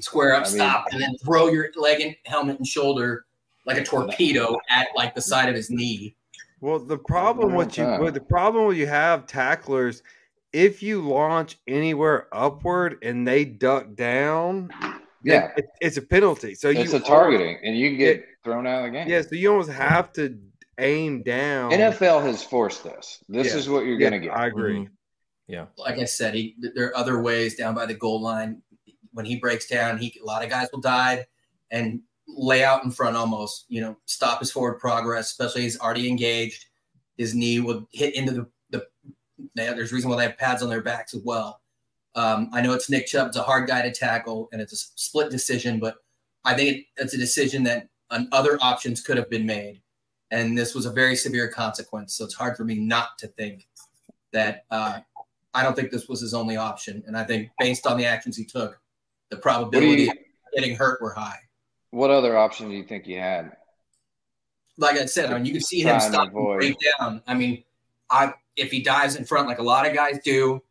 square 0.01 0.33
up, 0.35 0.45
I 0.47 0.49
mean- 0.49 0.55
stop, 0.57 0.87
and 0.93 1.03
then 1.03 1.15
throw 1.23 1.49
your 1.49 1.69
leg 1.77 2.01
and 2.01 2.17
helmet 2.25 2.57
and 2.57 2.67
shoulder 2.67 3.27
like 3.67 3.79
a 3.79 3.85
torpedo 3.85 4.59
at 4.71 4.89
like 4.97 5.15
the 5.15 5.21
side 5.23 5.49
of 5.49 5.55
his 5.55 5.71
knee. 5.71 6.17
Well, 6.61 6.79
the 6.79 6.99
problem 6.99 7.55
with 7.55 7.77
you, 7.77 7.85
Okay. 7.85 8.03
with 8.03 8.15
the 8.15 8.21
problem 8.21 8.67
with 8.67 8.77
you 8.77 8.87
have 8.87 9.27
tacklers, 9.27 10.03
if 10.53 10.83
you 10.83 11.01
launch 11.01 11.59
anywhere 11.67 12.29
upward 12.33 12.99
and 13.03 13.27
they 13.27 13.45
duck 13.45 13.95
down, 13.95 14.71
Yeah, 15.25 15.53
it, 15.57 15.67
it's 15.81 15.97
a 15.97 16.03
penalty. 16.03 16.55
So 16.55 16.69
it's 16.71 16.93
you 16.93 16.99
a 16.99 17.01
targeting, 17.01 17.59
and 17.63 17.77
you 17.77 17.91
can 17.91 17.99
get 17.99 18.17
Yeah. 18.19 18.23
thrown 18.45 18.67
out 18.67 18.85
of 18.85 18.85
the 18.87 18.99
game. 18.99 19.09
Yeah, 19.09 19.23
so 19.23 19.35
you 19.37 19.51
almost 19.53 19.71
have 19.71 20.13
to 20.15 20.37
aim 20.79 21.23
down. 21.23 21.71
NFL 21.73 22.23
has 22.25 22.43
forced 22.43 22.83
this. 22.83 23.23
This 23.29 23.49
Yeah. 23.49 23.57
is 23.57 23.69
what 23.69 23.85
you're 23.85 24.01
Yeah, 24.01 24.11
going 24.11 24.23
to 24.23 24.29
get. 24.29 24.37
I 24.37 24.47
agree. 24.49 24.89
Mhm. 25.51 25.69
Like 25.77 25.99
I 25.99 26.05
said, 26.07 26.35
he, 26.35 26.57
there 26.59 26.87
are 26.89 26.97
other 26.97 27.21
ways 27.23 27.57
down 27.57 27.75
by 27.75 27.87
the 27.87 27.95
goal 27.95 28.21
line. 28.21 28.63
When 29.13 29.27
he 29.27 29.37
breaks 29.37 29.67
down, 29.69 29.99
he 29.99 30.19
a 30.21 30.25
lot 30.25 30.43
of 30.43 30.49
guys 30.51 30.69
will 30.73 30.81
dive 30.81 31.27
and 31.71 32.01
lay 32.37 32.65
out 32.65 32.85
in 32.85 32.91
front 32.91 33.17
almost. 33.17 33.67
You 33.69 33.81
know, 33.81 33.97
stop 34.07 34.41
his 34.41 34.51
forward 34.51 34.79
progress, 34.79 35.31
especially 35.31 35.63
he's 35.63 35.79
already 35.79 36.09
engaged. 36.09 36.67
His 37.17 37.35
knee 37.35 37.61
would 37.61 37.85
hit 37.93 38.15
into 38.15 38.33
the 38.33 38.47
the. 38.71 38.87
There's 39.55 39.93
a 39.93 39.95
reason 39.95 40.11
why 40.11 40.17
they 40.17 40.23
have 40.25 40.39
pads 40.39 40.63
on 40.63 40.69
their 40.69 40.83
backs 40.83 41.15
as 41.15 41.23
well. 41.25 41.61
Um, 42.15 42.51
I 42.53 42.61
know 42.61 42.73
it's 42.75 42.91
Nick 42.91 43.07
Chubb. 43.07 43.29
It's 43.29 43.37
a 43.37 43.43
hard 43.43 43.69
guy 43.69 43.83
to 43.83 43.93
tackle, 43.93 44.49
and 44.53 44.61
it's 44.61 44.73
a 44.73 44.77
split 44.77 45.31
decision. 45.31 45.79
But 45.79 45.97
I 46.45 46.55
think 46.55 46.77
it, 46.77 46.85
it's 46.97 47.15
a 47.15 47.19
decision 47.19 47.63
that 47.65 47.89
on 48.11 48.29
other 48.33 48.59
options 48.61 49.01
could 49.01 49.17
have 49.17 49.31
been 49.31 49.47
made, 49.47 49.81
and 50.31 50.57
this 50.57 50.75
was 50.75 50.87
a 50.87 50.93
very 50.93 51.17
severe 51.17 51.49
consequence. 51.49 52.15
So 52.15 52.25
it's 52.25 52.35
hard 52.35 52.57
for 52.57 52.65
me 52.65 52.77
not 52.77 53.19
to 53.19 53.29
think 53.29 53.67
that. 54.33 54.65
Uh, 54.71 55.01
I 55.55 55.63
don't 55.63 55.77
think 55.77 55.91
this 55.91 56.09
was 56.09 56.23
his 56.23 56.33
only 56.33 56.57
option, 56.57 57.03
and 57.07 57.15
I 57.15 57.25
think 57.25 57.51
based 57.59 57.87
on 57.87 57.99
the 57.99 58.07
actions 58.07 58.39
he 58.39 58.45
took, 58.47 58.81
the 59.29 59.37
probability 59.37 60.09
of 60.09 60.17
getting 60.55 60.75
hurt 60.75 61.03
were 61.03 61.13
high. 61.13 61.39
What 61.93 62.11
other 62.11 62.37
option 62.37 62.69
do 62.69 62.75
you 62.75 62.83
think 62.83 63.05
he 63.05 63.13
had? 63.13 63.53
Like 64.79 64.97
I 64.97 65.05
said, 65.05 65.31
I 65.31 65.35
mean, 65.35 65.45
you 65.45 65.53
can 65.53 65.61
see 65.61 65.81
him 65.81 66.01
stop 66.01 66.33
and 66.35 66.59
break 66.59 66.77
down. 66.99 67.23
I 67.27 67.35
mean, 67.35 67.63
I 68.11 68.35
if 68.57 68.71
he 68.71 68.83
dives 68.83 69.17
in 69.17 69.25
front 69.25 69.47
like 69.47 69.59
a 69.59 69.63
lot 69.63 69.87
of 69.87 69.95
guys 69.95 70.19
do, 70.25 70.63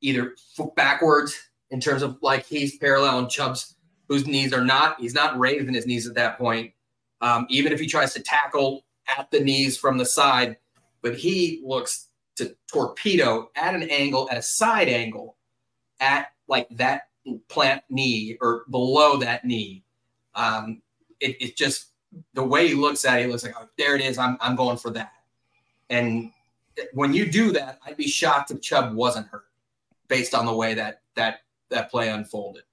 either 0.00 0.34
backwards 0.76 1.36
in 1.70 1.80
terms 1.80 2.02
of 2.02 2.18
like 2.22 2.46
he's 2.46 2.76
parallel 2.76 3.18
and 3.18 3.28
Chubb's 3.28 3.74
whose 4.08 4.26
knees 4.26 4.52
are 4.52 4.64
not, 4.64 5.00
he's 5.00 5.14
not 5.14 5.38
raising 5.38 5.72
his 5.72 5.86
knees 5.86 6.06
at 6.06 6.14
that 6.14 6.38
point. 6.38 6.72
Um, 7.22 7.46
even 7.48 7.72
if 7.72 7.80
he 7.80 7.86
tries 7.86 8.12
to 8.14 8.22
tackle 8.22 8.84
at 9.16 9.30
the 9.30 9.40
knees 9.40 9.78
from 9.78 9.96
the 9.96 10.04
side, 10.04 10.58
but 11.00 11.16
he 11.16 11.62
looks 11.64 12.08
to 12.36 12.54
torpedo 12.70 13.50
at 13.56 13.74
an 13.74 13.84
angle, 13.84 14.28
at 14.30 14.36
a 14.36 14.42
side 14.42 14.88
angle, 14.88 15.36
at 16.00 16.28
like 16.48 16.68
that 16.70 17.08
plant 17.48 17.82
knee 17.88 18.36
or 18.40 18.64
below 18.70 19.16
that 19.16 19.44
knee. 19.44 19.83
Um, 20.34 20.82
it, 21.20 21.40
it 21.40 21.56
just 21.56 21.90
the 22.34 22.44
way 22.44 22.68
he 22.68 22.74
looks 22.74 23.04
at 23.04 23.18
it, 23.18 23.26
he 23.26 23.30
looks 23.30 23.44
like, 23.44 23.54
oh, 23.58 23.68
there 23.78 23.94
it 23.94 24.00
is. 24.00 24.18
I'm, 24.18 24.36
I'm 24.40 24.56
going 24.56 24.76
for 24.76 24.90
that. 24.90 25.12
And 25.90 26.30
when 26.92 27.12
you 27.12 27.30
do 27.30 27.52
that, 27.52 27.78
I'd 27.86 27.96
be 27.96 28.08
shocked 28.08 28.50
if 28.50 28.60
Chubb 28.60 28.94
wasn't 28.94 29.28
hurt 29.28 29.46
based 30.08 30.34
on 30.34 30.46
the 30.46 30.54
way 30.54 30.74
that 30.74 31.02
that 31.14 31.40
that 31.70 31.90
play 31.90 32.08
unfolded. 32.08 32.64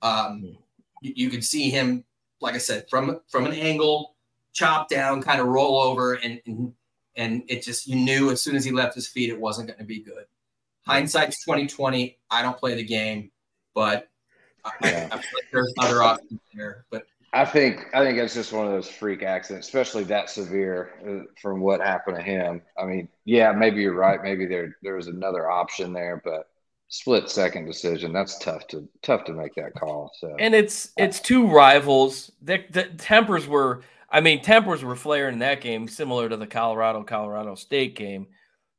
Um, 0.00 0.56
you, 1.00 1.12
you 1.16 1.30
could 1.30 1.44
see 1.44 1.70
him, 1.70 2.04
like 2.40 2.54
I 2.54 2.58
said, 2.58 2.88
from 2.88 3.20
from 3.28 3.46
an 3.46 3.52
angle, 3.52 4.14
chop 4.52 4.88
down, 4.88 5.22
kind 5.22 5.40
of 5.40 5.48
roll 5.48 5.80
over, 5.80 6.14
and 6.14 6.40
and, 6.46 6.72
and 7.16 7.42
it 7.48 7.62
just 7.62 7.86
you 7.86 7.96
knew 7.96 8.30
as 8.30 8.42
soon 8.42 8.56
as 8.56 8.64
he 8.64 8.70
left 8.70 8.94
his 8.94 9.08
feet, 9.08 9.30
it 9.30 9.40
wasn't 9.40 9.68
going 9.68 9.78
to 9.78 9.84
be 9.84 10.00
good. 10.00 10.24
Hindsight's 10.86 11.44
twenty 11.44 11.66
twenty. 11.66 12.18
I 12.30 12.42
don't 12.42 12.58
play 12.58 12.74
the 12.74 12.84
game, 12.84 13.30
but 13.74 14.08
I, 14.64 14.70
I, 14.82 14.88
I 14.88 15.16
like 15.16 15.24
there's 15.52 15.72
other 15.78 16.02
options 16.02 16.40
there. 16.54 16.84
But 16.90 17.04
I 17.32 17.44
think 17.44 17.86
I 17.94 18.04
think 18.04 18.18
it's 18.18 18.34
just 18.34 18.52
one 18.52 18.66
of 18.66 18.72
those 18.72 18.88
freak 18.88 19.22
accidents, 19.22 19.66
especially 19.66 20.04
that 20.04 20.28
severe 20.28 20.90
uh, 21.06 21.24
from 21.40 21.60
what 21.60 21.80
happened 21.80 22.16
to 22.16 22.22
him. 22.22 22.62
I 22.78 22.84
mean, 22.84 23.08
yeah, 23.24 23.52
maybe 23.52 23.80
you're 23.80 23.94
right. 23.94 24.22
Maybe 24.22 24.46
there 24.46 24.76
there 24.82 24.96
was 24.96 25.06
another 25.08 25.50
option 25.50 25.92
there, 25.92 26.20
but 26.24 26.48
split 26.92 27.30
second 27.30 27.64
decision 27.64 28.12
that's 28.12 28.38
tough 28.38 28.66
to 28.68 28.86
tough 29.00 29.24
to 29.24 29.32
make 29.32 29.54
that 29.54 29.74
call. 29.74 30.12
So 30.20 30.36
And 30.38 30.54
it's 30.54 30.90
it's 30.96 31.20
two 31.20 31.46
rivals. 31.48 32.30
The, 32.42 32.64
the 32.70 32.84
tempers 32.84 33.48
were, 33.48 33.82
I 34.10 34.20
mean, 34.20 34.42
tempers 34.42 34.84
were 34.84 34.94
flaring 34.94 35.34
in 35.34 35.38
that 35.38 35.62
game, 35.62 35.88
similar 35.88 36.28
to 36.28 36.36
the 36.36 36.46
Colorado 36.46 37.02
Colorado 37.02 37.54
State 37.54 37.96
game. 37.96 38.26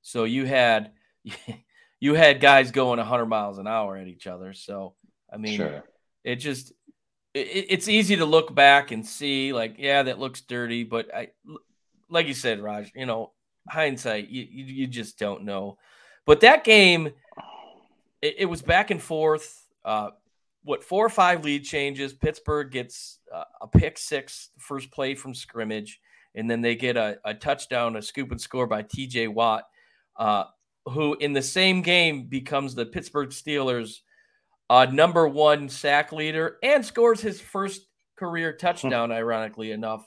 So 0.04 0.26
you 0.26 0.46
had 0.46 0.92
you 2.00 2.14
had 2.14 2.40
guys 2.40 2.70
going 2.70 3.00
100 3.00 3.26
miles 3.26 3.58
an 3.58 3.66
hour 3.66 3.98
at 3.98 4.08
each 4.08 4.28
other. 4.28 4.54
So 4.54 4.94
I 5.34 5.38
mean, 5.38 5.58
sure, 5.58 5.84
it 6.24 6.36
just 6.36 6.72
it, 7.34 7.66
it's 7.70 7.88
easy 7.88 8.16
to 8.18 8.26
look 8.26 8.54
back 8.54 8.92
and 8.92 9.06
see 9.06 9.54
like, 9.54 9.76
yeah, 9.78 10.04
that 10.04 10.20
looks 10.20 10.42
dirty, 10.42 10.84
but 10.84 11.14
I 11.14 11.30
like 12.10 12.28
you 12.28 12.34
said, 12.34 12.62
Raj, 12.62 12.92
you 12.96 13.06
know, 13.06 13.32
hindsight, 13.68 14.30
you 14.30 14.48
you, 14.50 14.66
you 14.66 14.88
just 14.88 15.18
don't 15.18 15.44
know. 15.44 15.78
But 16.26 16.42
that 16.42 16.64
game, 16.64 17.08
it, 18.22 18.36
it 18.40 18.46
was 18.46 18.62
back 18.62 18.92
and 18.92 19.02
forth. 19.02 19.68
Uh, 19.84 20.12
what 20.64 20.84
four 20.84 21.06
or 21.06 21.10
five 21.10 21.44
lead 21.44 21.64
changes? 21.64 22.14
Pittsburgh 22.14 22.72
gets 22.72 23.20
uh, 23.34 23.44
a 23.62 23.68
pick 23.68 23.98
six, 23.98 24.50
first 24.58 24.92
play 24.92 25.16
from 25.16 25.34
scrimmage, 25.34 26.00
and 26.36 26.50
then 26.50 26.62
they 26.62 26.76
get 26.76 26.96
a, 26.96 27.18
a 27.26 27.34
touchdown, 27.34 27.96
a 27.98 28.02
scoop 28.02 28.32
and 28.32 28.40
score 28.40 28.68
by 28.68 28.82
T.J. 28.82 29.28
Watt, 29.28 29.66
uh, 30.18 30.46
who 30.86 31.16
in 31.16 31.34
the 31.34 31.42
same 31.42 31.82
game 31.82 32.28
becomes 32.28 32.76
the 32.76 32.86
Pittsburgh 32.86 33.30
Steelers' 33.30 34.02
uh, 34.74 34.86
number 34.86 35.28
one 35.28 35.70
sack 35.70 36.12
leader 36.12 36.58
and 36.64 36.84
scores 36.84 37.22
his 37.22 37.40
first 37.40 37.86
career 38.16 38.52
touchdown. 38.52 39.12
ironically 39.12 39.72
enough, 39.72 40.04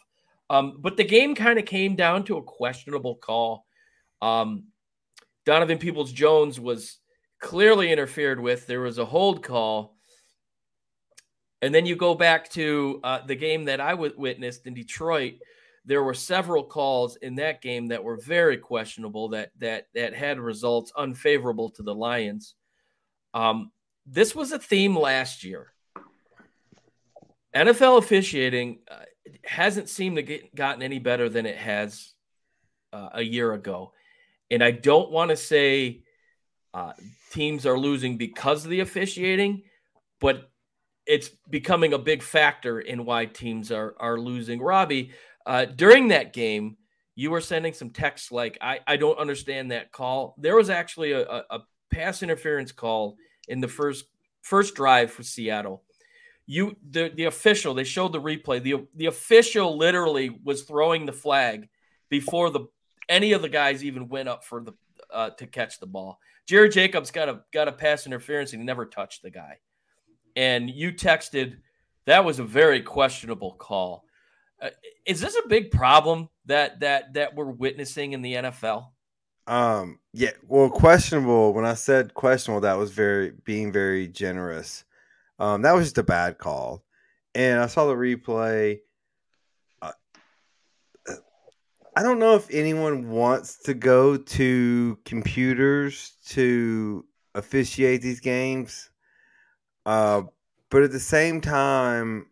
um, 0.51 0.79
but 0.81 0.97
the 0.97 1.05
game 1.05 1.37
kind 1.37 1.57
of 1.57 1.64
came 1.64 1.95
down 1.95 2.25
to 2.25 2.39
a 2.39 2.43
questionable 2.43 3.14
call. 3.14 3.64
Um, 4.21 4.64
Donovan 5.45 5.79
Peoples 5.79 6.11
Jones 6.11 6.59
was 6.59 6.99
clearly 7.41 7.93
interfered 7.93 8.41
with. 8.41 8.67
There 8.67 8.81
was 8.81 8.99
a 8.99 9.05
hold 9.05 9.45
call. 9.45 9.95
And 11.62 11.73
then 11.73 11.87
you 11.87 11.95
go 11.95 12.17
back 12.17 12.51
to 12.51 12.99
uh, 13.05 13.25
the 13.25 13.37
game 13.37 13.67
that 13.67 13.81
I 13.81 13.91
w- 13.91 14.14
witnessed 14.17 14.67
in 14.67 14.75
Detroit. 14.75 15.35
There 15.85 16.03
were 16.03 16.12
several 16.12 16.64
calls 16.64 17.14
in 17.23 17.37
that 17.37 17.62
game 17.62 17.87
that 17.87 18.03
were 18.03 18.17
very 18.17 18.57
questionable 18.57 19.29
that 19.29 19.53
that 19.59 19.87
that 19.95 20.12
had 20.12 20.41
results 20.41 20.93
unfavorable 20.97 21.71
to 21.71 21.85
the 21.85 21.95
Lions. 21.95 22.57
Um, 23.33 23.71
this 24.07 24.34
was 24.34 24.52
a 24.52 24.59
theme 24.59 24.96
last 24.96 25.42
year. 25.44 25.72
NFL 27.54 27.98
officiating 27.98 28.80
uh, 28.90 29.04
hasn't 29.44 29.88
seemed 29.88 30.16
to 30.16 30.22
get 30.22 30.54
gotten 30.54 30.82
any 30.82 30.98
better 30.98 31.28
than 31.28 31.46
it 31.46 31.57
has 31.57 32.12
uh, 32.92 33.11
a 33.14 33.22
year 33.22 33.52
ago, 33.52 33.92
and 34.50 34.62
I 34.62 34.70
don't 34.70 35.11
want 35.11 35.30
to 35.30 35.36
say 35.36 36.02
uh, 36.72 36.92
teams 37.32 37.66
are 37.66 37.78
losing 37.78 38.18
because 38.18 38.64
of 38.64 38.70
the 38.70 38.80
officiating, 38.80 39.62
but 40.20 40.50
it's 41.07 41.30
becoming 41.48 41.94
a 41.94 41.98
big 41.98 42.22
factor 42.22 42.80
in 42.80 43.04
why 43.04 43.26
teams 43.26 43.72
are 43.72 43.94
are 43.98 44.18
losing. 44.18 44.61
Robbie, 44.61 45.12
uh, 45.46 45.64
during 45.64 46.09
that 46.09 46.32
game, 46.32 46.76
you 47.14 47.30
were 47.30 47.40
sending 47.40 47.72
some 47.72 47.90
texts 47.90 48.30
like, 48.30 48.59
"I 48.61 48.80
I 48.86 48.96
don't 48.98 49.18
understand 49.18 49.70
that 49.72 49.90
call." 49.90 50.34
There 50.38 50.57
was 50.57 50.68
actually 50.70 51.12
a, 51.12 51.22
a, 51.22 51.44
a 51.50 51.61
pass 51.90 52.22
interference 52.22 52.70
call 52.70 53.16
in 53.49 53.61
the 53.61 53.68
first 53.68 54.07
first 54.42 54.74
drive 54.74 55.11
for 55.11 55.22
Seattle. 55.22 55.82
You 56.47 56.76
the 56.90 57.11
the 57.14 57.24
official 57.24 57.74
they 57.74 57.84
showed 57.84 58.12
the 58.12 58.20
replay. 58.20 58.62
the 58.62 58.86
The 58.94 59.07
official 59.07 59.76
literally 59.76 60.30
was 60.44 60.62
throwing 60.62 61.07
the 61.07 61.12
flag 61.12 61.68
before 62.09 62.51
the 62.51 62.66
any 63.09 63.32
of 63.32 63.42
the 63.42 63.49
guys 63.49 63.84
even 63.84 64.09
went 64.09 64.28
up 64.28 64.44
for 64.44 64.62
the 64.62 64.72
uh, 65.12 65.30
to 65.30 65.47
catch 65.47 65.80
the 65.80 65.86
ball. 65.86 66.18
Jerry 66.47 66.68
Jacobs 66.68 67.11
got 67.11 67.28
a 67.28 67.40
got 67.53 67.68
a 67.68 67.72
pass 67.72 68.07
interference 68.07 68.53
and 68.53 68.62
he 68.62 68.66
never 68.66 68.86
touched 68.86 69.22
the 69.22 69.30
guy. 69.30 69.59
And 70.36 70.70
you 70.70 70.92
texted 70.92 71.57
that 72.07 72.24
was 72.24 72.38
a 72.38 72.44
very 72.44 72.82
questionable 72.82 73.55
call. 73.55 74.05
Uh, 74.61 74.70
is 75.05 75.20
this 75.20 75.36
a 75.36 75.49
big 75.49 75.70
problem 75.70 76.28
that 76.47 76.80
that 76.80 77.14
that 77.14 77.34
we're 77.34 77.51
witnessing 77.51 78.12
in 78.12 78.22
the 78.22 78.34
NFL? 78.34 78.86
Um, 79.47 80.01
yeah, 80.12 80.32
well, 80.49 80.70
questionable. 80.70 81.53
When 81.53 81.64
I 81.64 81.74
said 81.74 82.14
questionable, 82.14 82.62
that 82.62 82.78
was 82.78 82.90
very 82.90 83.32
being 83.44 83.72
very 83.72 84.09
generous. 84.09 84.84
Um, 85.38 85.62
that 85.62 85.72
was 85.72 85.86
just 85.86 85.99
a 85.99 86.03
bad 86.03 86.38
call, 86.38 86.84
and 87.34 87.61
I 87.61 87.66
saw 87.66 87.86
the 87.86 87.94
replay. 87.94 88.80
Uh, 89.80 89.92
I 91.97 92.03
don't 92.03 92.18
know 92.18 92.34
if 92.34 92.49
anyone 92.51 93.11
wants 93.11 93.59
to 93.64 93.74
go 93.74 94.16
to 94.16 94.99
computers 95.05 96.12
to 96.28 97.05
officiate 97.34 98.03
these 98.03 98.20
games, 98.20 98.90
uh, 99.84 100.22
but 100.70 100.82
at 100.82 100.90
the 100.90 101.01
same 101.01 101.40
time, 101.40 102.26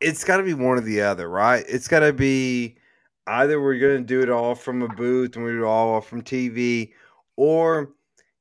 it's 0.00 0.24
got 0.24 0.38
to 0.38 0.42
be 0.42 0.54
one 0.54 0.78
or 0.78 0.80
the 0.80 1.02
other, 1.02 1.28
right? 1.28 1.64
It's 1.68 1.88
got 1.88 2.00
to 2.00 2.12
be 2.12 2.75
either 3.26 3.60
we're 3.60 3.78
going 3.78 3.98
to 3.98 4.04
do 4.06 4.22
it 4.22 4.30
all 4.30 4.54
from 4.54 4.82
a 4.82 4.88
booth 4.88 5.36
and 5.36 5.44
we 5.44 5.52
do 5.52 5.64
it 5.64 5.66
all 5.66 6.00
from 6.00 6.22
TV, 6.22 6.92
or 7.36 7.92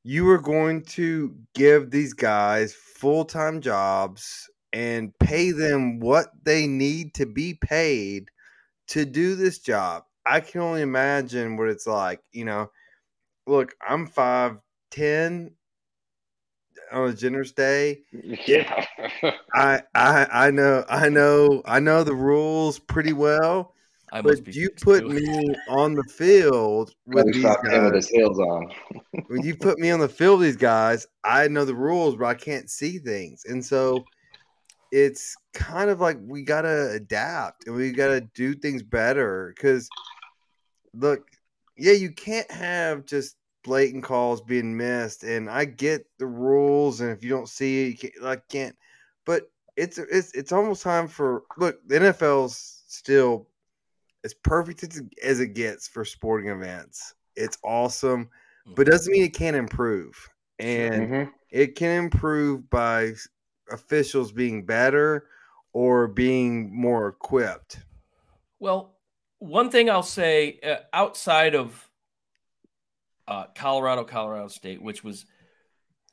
you 0.04 0.30
are 0.30 0.40
going 0.40 0.84
to 0.84 1.36
give 1.54 1.92
these 1.92 2.14
guys 2.14 2.74
full 2.74 3.26
time 3.26 3.62
jobs 3.62 4.50
and 4.74 5.18
pay 5.20 5.52
them 5.52 6.00
what 6.00 6.28
they 6.44 6.68
need 6.68 7.14
to 7.16 7.26
be 7.26 7.54
paid 7.56 8.30
to 8.88 9.06
do 9.06 9.36
this 9.36 9.60
job. 9.60 10.04
I 10.26 10.42
can 10.42 10.62
only 10.62 10.82
imagine 10.82 11.58
what 11.58 11.70
it's 11.70 11.88
like. 11.88 12.22
You 12.32 12.46
know, 12.46 12.72
look, 13.48 13.76
I'm 13.88 14.08
five 14.08 14.60
ten 14.92 15.52
on 16.92 17.10
a 17.10 17.14
generous 17.14 17.52
day. 17.52 18.02
Yeah. 18.48 18.86
I 19.54 19.82
I 19.94 20.28
I 20.48 20.52
know 20.52 20.86
I 20.90 21.10
know 21.10 21.62
I 21.66 21.80
know 21.80 22.04
the 22.04 22.16
rules 22.16 22.80
pretty 22.80 23.14
well. 23.14 23.75
I 24.12 24.22
must 24.22 24.44
But 24.44 24.54
be 24.54 24.60
you 24.60 24.70
put 24.70 25.08
me 25.08 25.56
on 25.70 25.94
the 25.96 26.04
field 26.04 26.94
with 27.06 27.26
With 27.26 27.34
these 27.36 27.44
with 27.44 27.72
guys. 27.72 27.94
his 27.94 28.10
heels 28.10 28.40
on. 28.40 28.72
When 29.28 29.42
you 29.42 29.56
put 29.56 29.80
me 29.80 29.90
on 29.90 30.00
the 30.00 30.08
field 30.10 30.40
with 30.40 30.50
these 30.50 30.56
guys, 30.56 31.08
I 31.24 31.48
know 31.48 31.66
the 31.66 31.74
rules, 31.74 32.16
but 32.16 32.26
I 32.26 32.36
can't 32.36 32.70
see 32.70 33.00
things. 33.00 33.44
And 33.46 33.64
so 33.66 34.06
it's 34.92 35.36
kind 35.54 35.90
of 35.90 36.00
like 36.00 36.18
we 36.22 36.44
gotta 36.44 36.92
adapt 36.92 37.66
and 37.66 37.76
we 37.76 37.92
gotta 37.92 38.22
do 38.22 38.54
things 38.54 38.84
better. 38.84 39.56
Cause 39.60 39.90
look, 40.94 41.28
yeah, 41.78 41.94
you 41.94 42.12
can't 42.12 42.50
have 42.52 43.06
just 43.06 43.36
blatant 43.64 44.04
calls 44.04 44.42
being 44.42 44.78
missed. 44.78 45.24
And 45.24 45.50
I 45.50 45.66
get 45.66 46.06
the 46.20 46.28
rules, 46.28 47.02
and 47.02 47.10
if 47.12 47.24
you 47.24 47.30
don't 47.30 47.50
see 47.50 47.84
it, 47.84 47.88
you 47.88 47.98
can't, 47.98 48.24
like 48.24 48.48
can't. 48.48 48.76
But 49.26 49.50
it's 49.76 49.98
it's 49.98 50.32
it's 50.34 50.52
almost 50.52 50.84
time 50.84 51.08
for 51.08 51.44
look. 51.58 51.80
The 51.88 51.96
NFL's 52.00 52.84
still 52.88 53.48
as 54.26 54.34
perfect 54.34 54.84
as 55.24 55.40
it- 55.40 55.54
gets 55.54 55.88
for 55.88 56.04
sporting 56.04 56.50
events. 56.50 57.14
It's 57.36 57.58
awesome, 57.64 58.30
but 58.66 58.88
it 58.88 58.92
doesn't 58.92 59.14
mean 59.14 59.24
it 59.24 59.36
can't 59.36 59.56
improve. 59.56 60.30
And 60.58 61.10
Mhm. 61.10 61.34
it 61.52 61.76
can 61.76 62.06
improve 62.06 62.70
by 62.70 63.14
officials 63.70 64.32
being 64.32 64.66
better 64.66 65.30
or 65.72 66.08
being 66.08 66.74
more 66.76 67.08
equipped. 67.08 67.86
Well, 68.60 68.98
one 69.38 69.70
thing 69.70 69.90
I'll 69.90 70.02
say 70.02 70.60
uh, 70.62 70.78
outside 70.92 71.54
of 71.56 71.90
uh, 73.28 73.48
Colorado, 73.56 74.04
Colorado 74.04 74.48
State, 74.48 74.82
which 74.82 75.04
was, 75.04 75.26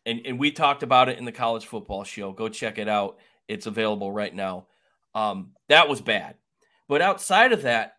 and, 0.06 0.26
and 0.26 0.38
we 0.38 0.50
talked 0.50 0.82
about 0.82 1.08
it 1.08 1.18
in 1.18 1.24
the 1.24 1.32
college 1.32 1.66
football 1.66 2.04
show. 2.04 2.32
Go 2.32 2.48
check 2.48 2.78
it 2.78 2.88
out. 2.88 3.18
It's 3.48 3.66
available 3.66 4.10
right 4.12 4.34
now. 4.34 4.66
Um, 5.14 5.52
that 5.68 5.88
was 5.88 6.00
bad. 6.00 6.36
But 6.88 7.02
outside 7.02 7.52
of 7.52 7.62
that, 7.62 7.96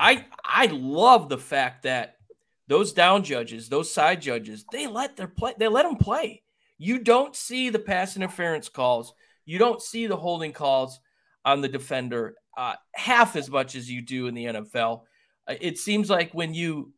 I 0.00 0.24
I 0.42 0.66
love 0.66 1.28
the 1.28 1.38
fact 1.38 1.82
that 1.82 2.16
those 2.68 2.92
down 2.92 3.22
judges, 3.22 3.68
those 3.68 3.92
side 3.92 4.22
judges, 4.22 4.64
they 4.72 4.86
let 4.86 5.16
their 5.16 5.28
play, 5.28 5.52
they 5.58 5.68
let 5.68 5.82
them 5.82 5.96
play. 5.96 6.42
You 6.78 6.98
don't 6.98 7.36
see 7.36 7.68
the 7.68 7.78
pass 7.78 8.16
interference 8.16 8.70
calls. 8.70 9.12
You 9.44 9.58
don't 9.58 9.82
see 9.82 10.06
the 10.06 10.16
holding 10.16 10.52
calls 10.52 11.00
on 11.44 11.60
the 11.60 11.68
defender 11.68 12.36
uh, 12.56 12.76
half 12.94 13.36
as 13.36 13.50
much 13.50 13.74
as 13.74 13.90
you 13.90 14.00
do 14.00 14.26
in 14.26 14.34
the 14.34 14.46
NFL. 14.46 15.02
Uh, 15.46 15.56
It 15.60 15.78
seems 15.78 16.08
like 16.08 16.32
when 16.32 16.54
you 16.54 16.92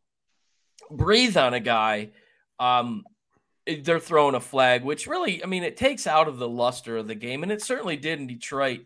breathe 0.89 1.35
on 1.35 1.53
a 1.53 1.59
guy, 1.59 2.11
um, 2.59 3.03
they're 3.81 3.99
throwing 3.99 4.35
a 4.35 4.39
flag, 4.39 4.83
which 4.83 5.07
really, 5.07 5.43
I 5.43 5.47
mean, 5.47 5.63
it 5.63 5.75
takes 5.75 6.07
out 6.07 6.27
of 6.27 6.37
the 6.37 6.49
luster 6.49 6.97
of 6.97 7.07
the 7.07 7.15
game, 7.15 7.43
and 7.43 7.51
it 7.51 7.61
certainly 7.61 7.97
did 7.97 8.19
in 8.19 8.27
Detroit 8.27 8.81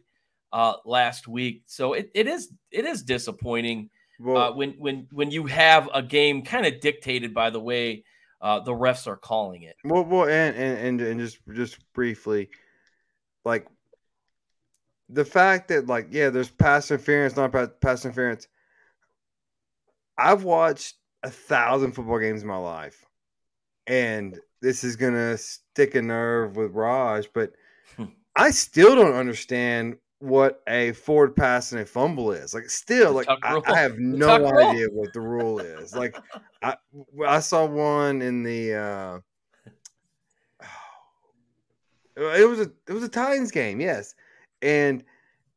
uh, 0.53 0.75
last 0.85 1.27
week. 1.27 1.63
So 1.65 1.93
it, 1.93 2.09
it 2.15 2.27
is 2.27 2.51
it 2.71 2.85
is 2.85 3.03
disappointing 3.03 3.89
Well, 4.19 4.37
uh, 4.37 4.51
when 4.53 4.71
when 4.73 5.07
when 5.11 5.31
you 5.31 5.45
have 5.45 5.89
a 5.93 6.01
game 6.01 6.43
kind 6.43 6.65
of 6.65 6.79
dictated 6.79 7.33
by 7.33 7.49
the 7.49 7.59
way 7.59 8.03
uh, 8.41 8.59
the 8.59 8.71
refs 8.71 9.07
are 9.07 9.17
calling 9.17 9.63
it. 9.63 9.75
well, 9.83 10.03
well, 10.03 10.27
and, 10.27 10.55
and 10.55 11.01
and 11.01 11.19
just 11.19 11.39
just 11.53 11.77
briefly, 11.93 12.49
like 13.45 13.67
the 15.09 15.25
fact 15.25 15.69
that 15.69 15.87
like 15.87 16.07
yeah, 16.11 16.29
there's 16.29 16.49
pass 16.49 16.91
interference, 16.91 17.35
not 17.35 17.51
pa- 17.51 17.67
pass 17.81 18.05
interference. 18.05 18.47
I've 20.17 20.43
watched 20.43 20.95
a 21.23 21.29
thousand 21.29 21.91
football 21.93 22.19
games 22.19 22.41
in 22.41 22.47
my 22.47 22.57
life, 22.57 23.05
and 23.85 24.39
this 24.61 24.83
is 24.83 24.95
gonna 24.95 25.37
stick 25.37 25.95
a 25.95 26.01
nerve 26.01 26.55
with 26.55 26.71
Raj, 26.71 27.29
but 27.33 27.53
Hmm. 27.95 28.05
I 28.35 28.51
still 28.51 28.95
don't 28.95 29.15
understand 29.15 29.97
what 30.19 30.61
a 30.67 30.93
forward 30.93 31.35
pass 31.35 31.71
and 31.71 31.81
a 31.81 31.85
fumble 31.85 32.31
is. 32.31 32.53
Like, 32.53 32.69
still, 32.69 33.13
like 33.13 33.27
I. 33.29 33.61
I 33.65 33.79
have 33.79 33.97
no 33.99 34.27
tuck 34.27 34.41
rule. 34.41 34.67
idea 34.67 34.87
what 34.91 35.13
the 35.13 35.21
rule 35.21 35.59
is. 35.59 35.95
Like, 35.95 36.17
I 36.63 36.75
I 37.25 37.39
saw 37.39 37.65
one 37.65 38.21
in 38.21 38.43
the. 38.43 38.73
uh 38.73 39.19
it 42.17 42.49
was 42.49 42.59
a 42.59 42.71
it 42.87 42.93
was 42.93 43.03
a 43.03 43.09
Titans 43.09 43.51
game, 43.51 43.79
yes, 43.79 44.15
and 44.61 45.03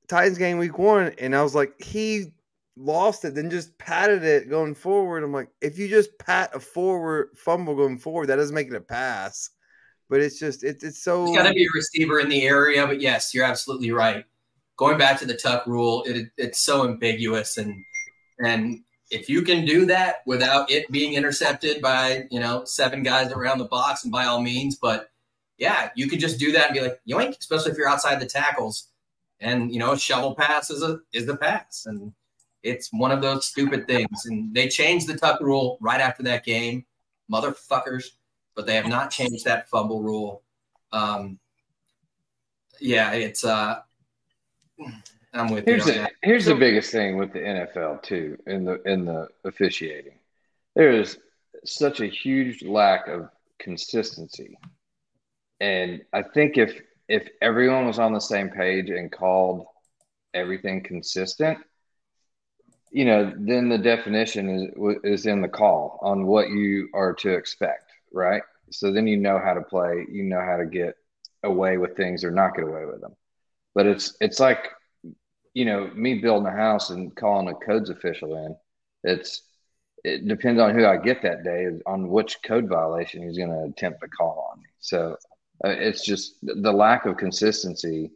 Titans 0.08 0.38
game 0.38 0.58
week 0.58 0.78
one, 0.78 1.12
and 1.18 1.34
I 1.34 1.42
was 1.42 1.54
like, 1.54 1.80
he 1.80 2.32
lost 2.76 3.24
it, 3.24 3.34
then 3.34 3.50
just 3.50 3.76
patted 3.78 4.24
it 4.24 4.50
going 4.50 4.74
forward. 4.74 5.22
I'm 5.22 5.32
like, 5.32 5.48
if 5.60 5.78
you 5.78 5.88
just 5.88 6.18
pat 6.18 6.50
a 6.54 6.60
forward 6.60 7.30
fumble 7.34 7.74
going 7.74 7.98
forward, 7.98 8.26
that 8.26 8.36
doesn't 8.36 8.54
make 8.54 8.68
it 8.68 8.74
a 8.74 8.80
pass. 8.80 9.50
But 10.08 10.20
it's 10.20 10.38
just 10.38 10.64
it's 10.64 10.82
it's 10.82 11.02
so 11.02 11.24
There's 11.24 11.36
got 11.36 11.48
to 11.48 11.54
be 11.54 11.64
a 11.64 11.68
receiver 11.74 12.18
in 12.18 12.28
the 12.28 12.42
area, 12.42 12.86
but 12.86 13.00
yes, 13.00 13.32
you're 13.32 13.44
absolutely 13.44 13.92
right. 13.92 14.24
Going 14.80 14.96
back 14.96 15.18
to 15.18 15.26
the 15.26 15.36
tuck 15.36 15.66
rule, 15.66 16.02
it, 16.06 16.30
it's 16.38 16.62
so 16.62 16.88
ambiguous, 16.88 17.58
and 17.58 17.84
and 18.38 18.80
if 19.10 19.28
you 19.28 19.42
can 19.42 19.66
do 19.66 19.84
that 19.86 20.22
without 20.24 20.70
it 20.70 20.90
being 20.90 21.12
intercepted 21.12 21.82
by 21.82 22.24
you 22.30 22.40
know 22.40 22.64
seven 22.64 23.02
guys 23.02 23.30
around 23.30 23.58
the 23.58 23.66
box, 23.66 24.04
and 24.04 24.10
by 24.10 24.24
all 24.24 24.40
means, 24.40 24.76
but 24.76 25.10
yeah, 25.58 25.90
you 25.94 26.08
can 26.08 26.18
just 26.18 26.40
do 26.40 26.52
that 26.52 26.70
and 26.70 26.74
be 26.74 26.80
like 26.80 26.98
yoink, 27.06 27.38
especially 27.38 27.72
if 27.72 27.76
you're 27.76 27.88
outside 27.88 28.20
the 28.20 28.26
tackles, 28.26 28.88
and 29.38 29.70
you 29.70 29.78
know 29.78 29.94
shovel 29.94 30.34
pass 30.34 30.70
is 30.70 30.82
a 30.82 31.00
is 31.12 31.26
the 31.26 31.36
pass, 31.36 31.84
and 31.84 32.14
it's 32.62 32.88
one 32.90 33.12
of 33.12 33.20
those 33.20 33.46
stupid 33.46 33.86
things. 33.86 34.24
And 34.24 34.54
they 34.54 34.68
changed 34.68 35.06
the 35.06 35.16
tuck 35.16 35.42
rule 35.42 35.76
right 35.82 36.00
after 36.00 36.22
that 36.22 36.44
game, 36.44 36.86
motherfuckers 37.30 38.12
but 38.54 38.66
they 38.66 38.76
have 38.76 38.88
not 38.88 39.10
changed 39.10 39.44
that 39.44 39.68
fumble 39.68 40.02
rule. 40.02 40.42
Um, 40.92 41.38
yeah, 42.80 43.12
it's 43.12 43.44
uh, 43.44 43.80
I'm 45.32 45.50
with 45.50 45.64
Here's 45.64 45.86
you. 45.86 45.92
the 45.92 46.10
here's 46.22 46.44
the 46.46 46.54
biggest 46.54 46.90
thing 46.90 47.16
with 47.16 47.32
the 47.32 47.40
NFL 47.40 48.02
too 48.02 48.36
in 48.46 48.64
the 48.64 48.82
in 48.82 49.04
the 49.04 49.28
officiating. 49.44 50.18
There 50.74 50.90
is 50.90 51.18
such 51.64 52.00
a 52.00 52.06
huge 52.06 52.62
lack 52.62 53.08
of 53.08 53.28
consistency, 53.58 54.56
and 55.60 56.02
I 56.12 56.22
think 56.22 56.58
if 56.58 56.80
if 57.08 57.28
everyone 57.40 57.86
was 57.86 57.98
on 57.98 58.12
the 58.12 58.20
same 58.20 58.48
page 58.50 58.90
and 58.90 59.10
called 59.10 59.66
everything 60.34 60.82
consistent, 60.82 61.58
you 62.90 63.04
know, 63.04 63.32
then 63.36 63.68
the 63.68 63.78
definition 63.78 64.48
is 64.48 65.00
is 65.04 65.26
in 65.26 65.42
the 65.42 65.48
call 65.48 65.98
on 66.02 66.26
what 66.26 66.48
you 66.50 66.88
are 66.94 67.14
to 67.14 67.30
expect, 67.30 67.92
right? 68.12 68.42
So 68.70 68.92
then 68.92 69.06
you 69.06 69.16
know 69.16 69.38
how 69.38 69.54
to 69.54 69.62
play, 69.62 70.06
you 70.10 70.24
know 70.24 70.40
how 70.40 70.56
to 70.56 70.66
get 70.66 70.96
away 71.42 71.76
with 71.78 71.96
things 71.96 72.24
or 72.24 72.30
not 72.30 72.54
get 72.54 72.64
away 72.64 72.84
with 72.84 73.00
them. 73.00 73.14
But 73.74 73.86
it's 73.86 74.16
it's 74.20 74.40
like 74.40 74.68
you 75.54 75.64
know, 75.64 75.90
me 75.94 76.14
building 76.14 76.46
a 76.46 76.56
house 76.56 76.90
and 76.90 77.14
calling 77.16 77.48
a 77.48 77.54
codes 77.54 77.90
official 77.90 78.36
in, 78.36 78.56
it's 79.02 79.42
it 80.04 80.26
depends 80.28 80.60
on 80.60 80.74
who 80.74 80.86
I 80.86 80.96
get 80.96 81.22
that 81.22 81.42
day 81.42 81.66
on 81.86 82.08
which 82.08 82.38
code 82.44 82.68
violation 82.68 83.22
he's 83.26 83.36
going 83.36 83.50
to 83.50 83.64
attempt 83.64 84.00
to 84.00 84.08
call 84.08 84.48
on 84.52 84.60
me. 84.60 84.66
So 84.78 85.16
uh, 85.64 85.70
it's 85.70 86.04
just 86.04 86.36
the 86.42 86.72
lack 86.72 87.04
of 87.04 87.16
consistency, 87.16 88.10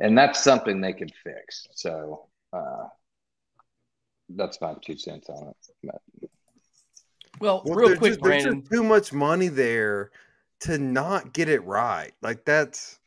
and 0.00 0.18
that's 0.18 0.42
something 0.42 0.80
they 0.80 0.92
could 0.92 1.12
fix. 1.24 1.66
So 1.74 2.26
uh, 2.52 2.88
that's 4.30 4.60
my 4.60 4.74
two 4.84 4.98
cents 4.98 5.28
on 5.30 5.48
it. 5.48 5.56
But- 5.84 6.28
Well, 7.40 7.62
Well, 7.64 7.74
real 7.76 7.96
quick, 7.96 8.12
just, 8.12 8.22
there's 8.22 8.42
Brandon. 8.44 8.60
just 8.60 8.72
too 8.72 8.82
much 8.82 9.12
money 9.12 9.48
there 9.48 10.10
to 10.60 10.78
not 10.78 11.32
get 11.32 11.48
it 11.48 11.64
right. 11.64 12.12
Like 12.20 12.44
that's 12.44 12.98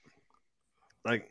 like 1.05 1.29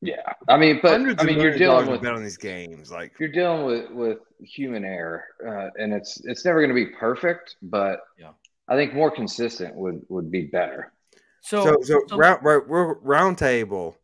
yeah, 0.00 0.32
I 0.48 0.56
mean, 0.58 0.80
but 0.82 0.92
hundreds 0.92 1.22
I 1.22 1.26
mean, 1.26 1.40
you're 1.40 1.56
dealing 1.56 1.90
with 1.90 2.02
bet 2.02 2.14
on 2.14 2.22
these 2.22 2.36
games. 2.36 2.90
Like 2.90 3.12
you're 3.18 3.30
dealing 3.30 3.64
with 3.64 3.90
with 3.90 4.18
human 4.40 4.84
error, 4.84 5.24
uh, 5.46 5.68
and 5.76 5.92
it's 5.92 6.20
it's 6.24 6.44
never 6.44 6.60
going 6.60 6.68
to 6.68 6.74
be 6.74 6.92
perfect, 6.98 7.56
but 7.62 8.00
Yeah. 8.18 8.32
I 8.68 8.74
think 8.74 8.94
more 8.94 9.10
consistent 9.10 9.74
would 9.76 10.02
would 10.08 10.30
be 10.30 10.42
better. 10.42 10.92
So, 11.40 11.64
so, 11.64 11.76
so, 11.82 12.00
so- 12.08 12.16
round 12.16 12.44
right, 12.44 12.62
round 12.66 13.38
table. 13.38 13.96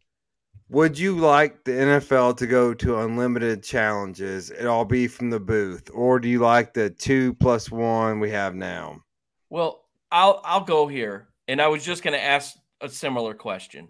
Would 0.69 0.99
you 0.99 1.19
like 1.19 1.65
the 1.65 1.73
NFL 1.73 2.39
to 2.39 2.47
go 2.47 2.73
to 2.73 3.01
unlimited 3.01 3.63
challenges? 3.63 4.51
It 4.51 4.65
all 4.65 4.87
be 4.87 5.07
from 5.07 5.29
the 5.29 5.39
booth, 5.41 5.91
or 5.93 6.19
do 6.19 6.29
you 6.29 6.39
like 6.39 6.73
the 6.73 6.89
two 6.89 7.35
plus 7.35 7.71
one 7.71 8.21
we 8.21 8.31
have 8.31 8.55
now? 8.55 9.03
Well, 9.51 9.85
I'll 10.11 10.41
I'll 10.45 10.65
go 10.65 10.87
here, 10.87 11.29
and 11.47 11.61
I 11.61 11.69
was 11.69 11.85
just 11.85 12.03
going 12.03 12.15
to 12.15 12.25
ask 12.25 12.57
a 12.81 12.89
similar 12.89 13.35
question. 13.35 13.89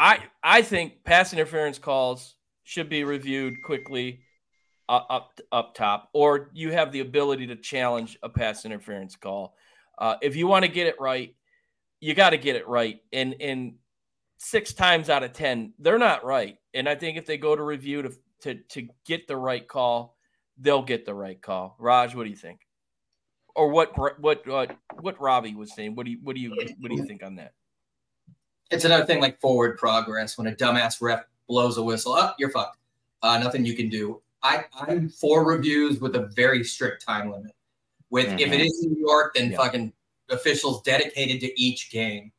I 0.00 0.20
I 0.42 0.62
think 0.62 1.04
pass 1.04 1.34
interference 1.34 1.78
calls 1.78 2.34
should 2.64 2.88
be 2.88 3.04
reviewed 3.04 3.62
quickly. 3.62 4.22
up 4.88 5.38
up 5.52 5.74
top, 5.74 6.08
or 6.12 6.50
you 6.52 6.72
have 6.72 6.90
the 6.90 7.00
ability 7.00 7.46
to 7.48 7.56
challenge 7.56 8.18
a 8.22 8.28
pass 8.28 8.64
interference 8.64 9.14
call. 9.14 9.54
Uh, 9.98 10.16
if 10.22 10.34
you 10.34 10.46
want 10.48 10.64
to 10.64 10.70
get 10.70 10.86
it 10.86 10.96
right, 10.98 11.34
you 12.00 12.14
got 12.14 12.30
to 12.30 12.38
get 12.38 12.56
it 12.56 12.66
right. 12.66 12.98
And 13.12 13.36
and 13.40 13.74
six 14.38 14.72
times 14.72 15.10
out 15.10 15.22
of 15.22 15.32
ten, 15.32 15.74
they're 15.78 15.98
not 15.98 16.24
right. 16.24 16.56
And 16.74 16.88
I 16.88 16.94
think 16.94 17.18
if 17.18 17.26
they 17.26 17.38
go 17.38 17.54
to 17.54 17.62
review 17.62 18.02
to 18.02 18.12
to 18.40 18.54
to 18.70 18.88
get 19.06 19.28
the 19.28 19.36
right 19.36 19.66
call, 19.66 20.16
they'll 20.58 20.82
get 20.82 21.04
the 21.04 21.14
right 21.14 21.40
call. 21.40 21.76
Raj, 21.78 22.14
what 22.14 22.24
do 22.24 22.30
you 22.30 22.36
think? 22.36 22.60
Or 23.54 23.68
what 23.68 23.96
what 23.96 24.18
what 24.20 24.76
what 25.00 25.20
Robbie 25.20 25.54
was 25.54 25.74
saying? 25.74 25.94
What 25.94 26.06
do 26.06 26.12
you 26.12 26.18
what 26.22 26.34
do 26.34 26.40
you 26.40 26.50
what 26.80 26.90
do 26.90 26.96
you 26.96 27.04
think 27.04 27.22
on 27.22 27.36
that? 27.36 27.52
It's 28.70 28.84
another 28.84 29.04
thing 29.04 29.20
like 29.20 29.40
forward 29.40 29.78
progress 29.78 30.38
when 30.38 30.46
a 30.46 30.52
dumbass 30.52 31.00
ref 31.00 31.24
blows 31.48 31.76
a 31.76 31.82
whistle. 31.82 32.14
Up, 32.14 32.30
oh, 32.30 32.34
you're 32.38 32.50
fucked. 32.50 32.78
Uh, 33.22 33.38
nothing 33.38 33.64
you 33.64 33.74
can 33.74 33.88
do. 33.88 34.20
I, 34.42 34.64
I'm 34.74 35.08
for 35.08 35.44
reviews 35.44 36.00
with 36.00 36.16
a 36.16 36.26
very 36.34 36.64
strict 36.64 37.04
time 37.04 37.30
limit. 37.30 37.52
With 38.10 38.26
mm-hmm. 38.26 38.38
if 38.38 38.52
it 38.52 38.60
is 38.60 38.82
New 38.82 38.98
York, 38.98 39.34
then 39.34 39.50
yeah. 39.50 39.56
fucking 39.56 39.92
officials 40.30 40.82
dedicated 40.82 41.40
to 41.40 41.60
each 41.60 41.90
game. 41.90 42.32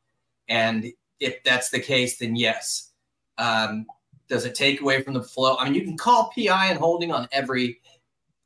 And 0.48 0.86
if 1.20 1.42
that's 1.44 1.70
the 1.70 1.80
case, 1.80 2.18
then 2.18 2.34
yes. 2.36 2.90
Um, 3.38 3.86
does 4.28 4.44
it 4.44 4.54
take 4.54 4.80
away 4.80 5.02
from 5.02 5.14
the 5.14 5.22
flow? 5.22 5.56
I 5.56 5.64
mean, 5.64 5.74
you 5.74 5.82
can 5.82 5.96
call 5.96 6.32
PI 6.36 6.66
and 6.66 6.78
holding 6.78 7.12
on 7.12 7.28
every 7.32 7.80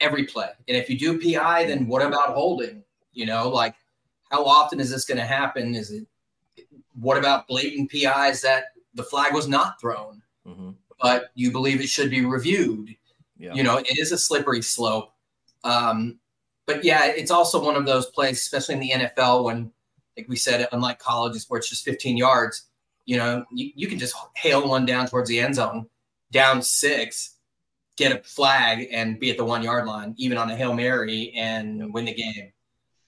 every 0.00 0.24
play. 0.24 0.50
And 0.68 0.76
if 0.76 0.90
you 0.90 0.98
do 0.98 1.18
PI, 1.18 1.64
then 1.64 1.86
what 1.86 2.02
about 2.02 2.34
holding? 2.34 2.82
You 3.12 3.26
know, 3.26 3.48
like 3.48 3.74
how 4.30 4.44
often 4.44 4.80
is 4.80 4.90
this 4.90 5.04
going 5.04 5.18
to 5.18 5.24
happen? 5.24 5.74
Is 5.74 5.90
it 5.90 6.06
what 7.00 7.18
about 7.18 7.48
blatant 7.48 7.90
PIs 7.90 8.42
that 8.42 8.66
the 8.94 9.02
flag 9.02 9.34
was 9.34 9.48
not 9.48 9.80
thrown, 9.80 10.22
mm-hmm. 10.46 10.70
but 11.00 11.30
you 11.34 11.50
believe 11.50 11.80
it 11.80 11.88
should 11.88 12.10
be 12.10 12.24
reviewed? 12.24 12.94
Yeah. 13.38 13.54
You 13.54 13.62
know, 13.62 13.78
it 13.78 13.98
is 13.98 14.12
a 14.12 14.18
slippery 14.18 14.62
slope. 14.62 15.12
Um, 15.64 16.18
but 16.66 16.84
yeah, 16.84 17.06
it's 17.06 17.30
also 17.30 17.62
one 17.62 17.76
of 17.76 17.86
those 17.86 18.06
plays, 18.06 18.38
especially 18.38 18.74
in 18.74 18.80
the 18.80 18.90
NFL, 18.90 19.44
when, 19.44 19.72
like 20.16 20.28
we 20.28 20.36
said, 20.36 20.66
unlike 20.72 20.98
colleges 20.98 21.44
where 21.48 21.58
it's 21.58 21.68
just 21.68 21.84
15 21.84 22.16
yards, 22.16 22.68
you 23.04 23.16
know, 23.16 23.44
you, 23.52 23.70
you 23.74 23.86
can 23.86 23.98
just 23.98 24.16
hail 24.34 24.68
one 24.68 24.86
down 24.86 25.06
towards 25.06 25.28
the 25.28 25.38
end 25.38 25.54
zone, 25.54 25.86
down 26.32 26.62
six, 26.62 27.36
get 27.96 28.12
a 28.12 28.22
flag, 28.24 28.88
and 28.90 29.20
be 29.20 29.30
at 29.30 29.36
the 29.36 29.44
one 29.44 29.62
yard 29.62 29.86
line, 29.86 30.14
even 30.16 30.38
on 30.38 30.50
a 30.50 30.56
hail 30.56 30.74
mary, 30.74 31.32
and 31.36 31.92
win 31.92 32.06
the 32.06 32.14
game. 32.14 32.52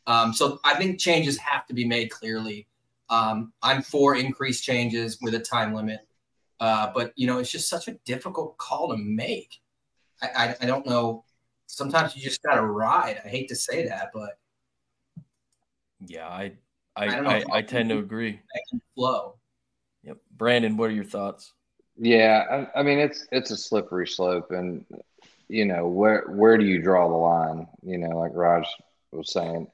Um, 0.07 0.32
so 0.32 0.61
I 0.64 0.74
think 0.74 0.99
changes 0.99 1.36
have 1.39 1.66
to 1.66 1.74
be 1.74 1.84
made 1.84 2.11
clearly. 2.11 2.66
Um, 3.11 3.53
I'm 3.63 3.83
for 3.83 4.17
increased 4.17 4.65
changes 4.65 5.19
with 5.21 5.35
a 5.35 5.39
time 5.39 5.75
limit, 5.75 6.01
uh, 6.61 6.91
but 6.95 7.13
you 7.17 7.27
know, 7.27 7.39
it's 7.39 7.51
just 7.51 7.69
such 7.69 7.89
a 7.89 7.93
difficult 8.05 8.59
call 8.59 8.91
to 8.91 8.97
make. 8.97 9.61
I, 10.21 10.29
I, 10.37 10.57
I 10.63 10.67
don't 10.67 10.87
know 10.87 11.25
sometimes 11.69 12.17
you 12.17 12.23
just 12.23 12.43
gotta 12.43 12.63
ride. 12.63 13.21
I 13.25 13.29
hate 13.29 13.49
to 13.51 13.57
say 13.57 13.87
that, 13.87 14.11
but 14.13 14.39
yeah, 16.07 16.27
I 16.27 16.53
I 16.97 17.07
I, 17.07 17.37
I, 17.37 17.45
I 17.53 17.63
tend 17.63 17.91
to 17.91 17.99
agree. 17.99 18.41
Flow. 18.97 19.37
Yep, 20.03 20.19
Brandon, 20.37 20.77
what 20.77 20.91
are 20.91 20.95
your 20.95 21.05
thoughts? 21.05 21.53
Yeah, 21.97 22.67
I, 22.75 22.81
I 22.81 22.83
mean 22.83 22.99
it's 22.99 23.29
it's 23.31 23.53
a 23.53 23.57
slippery 23.57 24.09
slope, 24.09 24.51
and 24.51 24.85
you 25.49 25.65
know 25.65 25.87
where 25.87 26.25
where 26.29 26.59
do 26.59 26.65
you 26.65 26.83
draw 26.83 27.09
the 27.09 27.15
line? 27.15 27.69
You 27.83 27.99
know, 27.99 28.19
like 28.19 28.33
Raj 28.35 28.67
was 29.13 29.33
saying. 29.33 29.69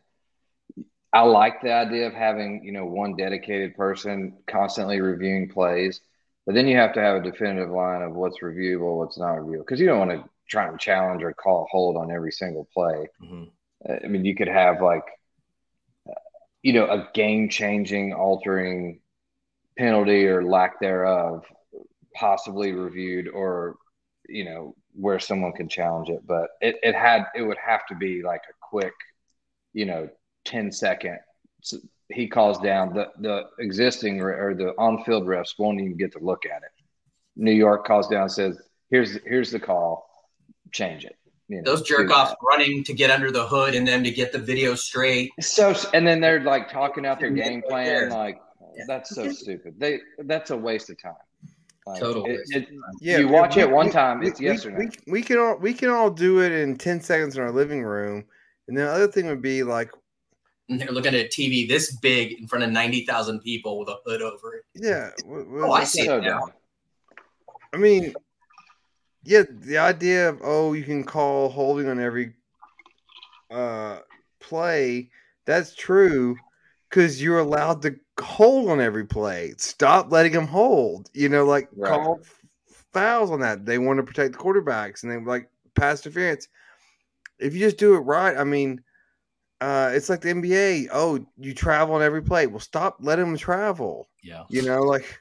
I 1.14 1.22
like 1.22 1.62
the 1.62 1.72
idea 1.72 2.08
of 2.08 2.12
having, 2.12 2.64
you 2.64 2.72
know, 2.72 2.84
one 2.84 3.14
dedicated 3.14 3.76
person 3.76 4.36
constantly 4.48 5.00
reviewing 5.00 5.48
plays, 5.48 6.00
but 6.44 6.56
then 6.56 6.66
you 6.66 6.76
have 6.76 6.92
to 6.94 7.00
have 7.00 7.16
a 7.16 7.30
definitive 7.30 7.70
line 7.70 8.02
of 8.02 8.14
what's 8.14 8.40
reviewable, 8.42 8.98
what's 8.98 9.16
not 9.16 9.36
reviewable, 9.36 9.60
because 9.60 9.78
you 9.78 9.86
don't 9.86 10.00
want 10.00 10.10
to 10.10 10.28
try 10.48 10.66
and 10.66 10.78
challenge 10.78 11.22
or 11.22 11.32
call 11.32 11.62
a 11.62 11.66
hold 11.70 11.96
on 11.96 12.10
every 12.10 12.32
single 12.32 12.68
play. 12.74 13.08
Mm-hmm. 13.22 13.44
I 14.04 14.08
mean, 14.08 14.24
you 14.24 14.34
could 14.34 14.48
have 14.48 14.82
like, 14.82 15.04
you 16.62 16.72
know, 16.72 16.86
a 16.86 17.08
game 17.14 17.48
changing, 17.48 18.12
altering 18.12 19.00
penalty 19.78 20.26
or 20.26 20.42
lack 20.42 20.80
thereof, 20.80 21.44
possibly 22.14 22.72
reviewed, 22.72 23.28
or, 23.28 23.76
you 24.28 24.44
know, 24.44 24.74
where 24.94 25.20
someone 25.20 25.52
can 25.52 25.68
challenge 25.68 26.08
it. 26.08 26.26
But 26.26 26.48
it, 26.60 26.76
it 26.82 26.94
had, 26.94 27.26
it 27.36 27.42
would 27.42 27.58
have 27.64 27.86
to 27.86 27.94
be 27.94 28.22
like 28.22 28.42
a 28.50 28.54
quick, 28.60 28.94
you 29.72 29.84
know, 29.84 30.08
10 30.44 30.72
second. 30.72 31.18
He 32.08 32.28
calls 32.28 32.58
down 32.58 32.92
the, 32.92 33.08
the 33.18 33.44
existing 33.58 34.20
or 34.20 34.54
the 34.54 34.74
on 34.78 35.02
field 35.04 35.24
refs 35.24 35.58
won't 35.58 35.80
even 35.80 35.96
get 35.96 36.12
to 36.12 36.18
look 36.18 36.44
at 36.44 36.58
it. 36.58 36.70
New 37.36 37.52
York 37.52 37.86
calls 37.86 38.08
down 38.08 38.28
says, 38.28 38.60
here's, 38.90 39.18
here's 39.24 39.50
the 39.50 39.58
call 39.58 40.06
change 40.72 41.04
it. 41.04 41.16
You 41.48 41.58
know, 41.58 41.62
Those 41.64 41.82
jerk 41.82 42.10
offs 42.10 42.34
running 42.42 42.84
to 42.84 42.94
get 42.94 43.10
under 43.10 43.30
the 43.30 43.46
hood 43.46 43.74
and 43.74 43.86
then 43.86 44.02
to 44.04 44.10
get 44.10 44.32
the 44.32 44.38
video 44.38 44.74
straight. 44.74 45.30
So 45.40 45.74
and 45.92 46.06
then 46.06 46.20
they're 46.20 46.42
like 46.42 46.70
talking 46.70 47.04
out 47.04 47.20
their 47.20 47.30
game 47.30 47.62
plan. 47.68 48.08
Like 48.08 48.40
yeah. 48.76 48.84
that's 48.86 49.14
so 49.14 49.30
stupid. 49.30 49.74
They 49.78 50.00
that's 50.24 50.50
a 50.50 50.56
waste 50.56 50.88
of 50.88 51.00
time. 51.00 51.14
Like, 51.86 52.00
Total. 52.00 52.24
It, 52.24 52.40
it, 52.48 52.68
yeah, 53.00 53.18
you 53.18 53.28
watch 53.28 53.56
we, 53.56 53.62
it 53.62 53.70
one 53.70 53.90
time, 53.90 54.20
we, 54.20 54.28
it's 54.28 54.40
we, 54.40 54.46
yes 54.46 54.64
or 54.64 54.70
no. 54.70 54.78
We, 54.78 54.90
we 55.06 55.22
can 55.22 55.38
all 55.38 55.58
we 55.58 55.74
can 55.74 55.90
all 55.90 56.08
do 56.08 56.42
it 56.42 56.50
in 56.50 56.78
ten 56.78 57.00
seconds 57.00 57.36
in 57.36 57.42
our 57.42 57.52
living 57.52 57.82
room, 57.82 58.24
and 58.68 58.76
the 58.76 58.90
other 58.90 59.06
thing 59.06 59.26
would 59.26 59.42
be 59.42 59.62
like 59.62 59.90
and 60.68 60.80
they're 60.80 60.88
looking 60.88 61.14
at 61.14 61.26
a 61.26 61.28
TV 61.28 61.68
this 61.68 61.92
big 61.96 62.40
in 62.40 62.46
front 62.46 62.64
of 62.64 62.70
ninety 62.70 63.04
thousand 63.04 63.40
people 63.40 63.78
with 63.78 63.88
a 63.88 63.96
hood 64.04 64.22
over 64.22 64.54
it. 64.54 64.64
Yeah. 64.74 65.10
Well, 65.24 65.70
oh, 65.70 65.72
I 65.72 65.84
see 65.84 66.04
so 66.04 66.18
it 66.18 66.22
now. 66.22 66.48
I 67.72 67.76
mean, 67.76 68.14
yeah, 69.24 69.42
the 69.48 69.78
idea 69.78 70.28
of 70.28 70.40
oh, 70.42 70.72
you 70.72 70.84
can 70.84 71.04
call 71.04 71.48
holding 71.48 71.88
on 71.88 72.00
every 72.00 72.34
uh 73.50 73.98
play. 74.40 75.10
That's 75.44 75.74
true 75.74 76.36
because 76.88 77.20
you're 77.20 77.40
allowed 77.40 77.82
to 77.82 77.96
hold 78.20 78.70
on 78.70 78.80
every 78.80 79.04
play. 79.04 79.54
Stop 79.58 80.10
letting 80.10 80.32
them 80.32 80.46
hold. 80.46 81.10
You 81.12 81.28
know, 81.28 81.44
like 81.44 81.68
right. 81.76 81.90
call 81.90 82.20
fouls 82.92 83.30
on 83.30 83.40
that. 83.40 83.66
They 83.66 83.78
want 83.78 83.98
to 83.98 84.02
protect 84.02 84.32
the 84.32 84.38
quarterbacks 84.38 85.02
and 85.02 85.12
they 85.12 85.18
like 85.18 85.50
pass 85.74 86.04
interference. 86.04 86.48
If 87.38 87.52
you 87.52 87.60
just 87.60 87.76
do 87.76 87.94
it 87.94 88.00
right, 88.00 88.36
I 88.36 88.44
mean, 88.44 88.80
uh, 89.60 89.90
it's 89.92 90.08
like 90.08 90.20
the 90.20 90.30
NBA. 90.30 90.88
Oh, 90.92 91.24
you 91.38 91.54
travel 91.54 91.94
on 91.94 92.02
every 92.02 92.22
play. 92.22 92.46
Well, 92.46 92.60
stop 92.60 92.98
letting 93.00 93.26
them 93.26 93.36
travel. 93.36 94.08
Yeah. 94.22 94.44
You 94.48 94.62
know, 94.62 94.80
like 94.82 95.20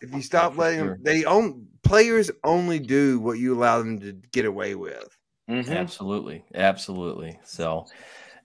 if 0.00 0.12
you 0.12 0.22
stop 0.22 0.56
letting 0.56 0.80
sure. 0.80 0.88
them, 0.90 1.02
they 1.02 1.24
own 1.24 1.66
players 1.82 2.30
only 2.44 2.78
do 2.78 3.20
what 3.20 3.38
you 3.38 3.54
allow 3.54 3.78
them 3.78 4.00
to 4.00 4.12
get 4.32 4.44
away 4.44 4.74
with. 4.74 5.16
Mm-hmm. 5.48 5.72
Absolutely, 5.72 6.44
absolutely. 6.54 7.38
So 7.44 7.86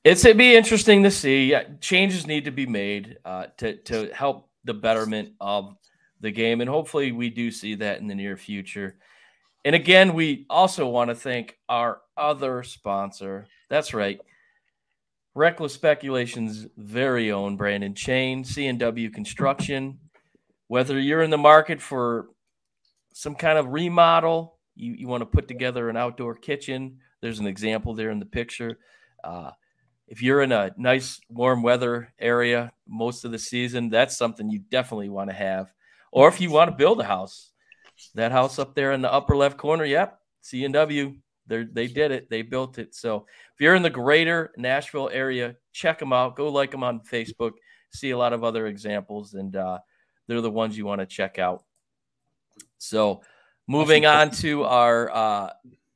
it's 0.03 0.23
it'd 0.23 0.37
be 0.37 0.55
interesting 0.55 1.03
to 1.03 1.11
see. 1.11 1.55
Changes 1.79 2.27
need 2.27 2.45
to 2.45 2.51
be 2.51 2.65
made 2.65 3.17
uh, 3.25 3.47
to 3.57 3.77
to 3.83 4.13
help 4.13 4.49
the 4.63 4.73
betterment 4.73 5.33
of 5.39 5.75
the 6.19 6.31
game, 6.31 6.61
and 6.61 6.69
hopefully 6.69 7.11
we 7.11 7.29
do 7.29 7.51
see 7.51 7.75
that 7.75 7.99
in 7.99 8.07
the 8.07 8.15
near 8.15 8.37
future. 8.37 8.97
And 9.63 9.75
again, 9.75 10.13
we 10.13 10.45
also 10.49 10.87
want 10.87 11.09
to 11.09 11.15
thank 11.15 11.57
our 11.69 12.01
other 12.17 12.63
sponsor. 12.63 13.47
That's 13.71 13.93
right. 13.93 14.19
Reckless 15.33 15.73
Speculation's 15.73 16.67
very 16.75 17.31
own 17.31 17.55
Brandon 17.55 17.95
Chain, 17.95 18.43
CNW 18.43 19.13
Construction. 19.13 19.97
Whether 20.67 20.99
you're 20.99 21.21
in 21.21 21.29
the 21.29 21.37
market 21.37 21.81
for 21.81 22.27
some 23.13 23.33
kind 23.33 23.57
of 23.57 23.67
remodel, 23.67 24.57
you, 24.75 24.91
you 24.91 25.07
want 25.07 25.21
to 25.21 25.25
put 25.25 25.47
together 25.47 25.87
an 25.87 25.95
outdoor 25.95 26.35
kitchen, 26.35 26.97
there's 27.21 27.39
an 27.39 27.47
example 27.47 27.93
there 27.93 28.09
in 28.09 28.19
the 28.19 28.25
picture. 28.25 28.77
Uh, 29.23 29.51
if 30.09 30.21
you're 30.21 30.41
in 30.41 30.51
a 30.51 30.71
nice 30.75 31.21
warm 31.29 31.63
weather 31.63 32.13
area 32.19 32.73
most 32.85 33.23
of 33.23 33.31
the 33.31 33.39
season, 33.39 33.89
that's 33.89 34.17
something 34.17 34.49
you 34.49 34.59
definitely 34.69 35.07
want 35.07 35.29
to 35.29 35.35
have. 35.35 35.71
Or 36.11 36.27
if 36.27 36.41
you 36.41 36.51
want 36.51 36.71
to 36.71 36.75
build 36.75 36.99
a 36.99 37.05
house, 37.05 37.51
that 38.15 38.33
house 38.33 38.59
up 38.59 38.75
there 38.75 38.91
in 38.91 39.01
the 39.01 39.13
upper 39.13 39.37
left 39.37 39.57
corner, 39.57 39.85
yep, 39.85 40.19
CNW, 40.43 41.15
they 41.51 41.63
they 41.63 41.87
did 41.87 42.11
it, 42.11 42.29
they 42.29 42.41
built 42.41 42.77
it. 42.77 42.95
So 42.95 43.25
you're 43.61 43.75
in 43.75 43.83
the 43.83 43.89
greater 43.89 44.51
Nashville 44.57 45.09
area, 45.13 45.55
check 45.71 45.99
them 45.99 46.11
out. 46.11 46.35
Go 46.35 46.49
like 46.49 46.71
them 46.71 46.83
on 46.83 46.99
Facebook. 47.01 47.51
See 47.93 48.09
a 48.09 48.17
lot 48.17 48.33
of 48.33 48.43
other 48.43 48.67
examples, 48.67 49.35
and 49.35 49.55
uh, 49.55 49.79
they're 50.27 50.41
the 50.41 50.49
ones 50.49 50.77
you 50.77 50.85
want 50.85 51.01
to 51.01 51.05
check 51.05 51.37
out. 51.37 51.63
So, 52.79 53.21
moving 53.67 54.05
on 54.05 54.31
to 54.31 54.63
our, 54.63 55.11
uh, 55.11 55.49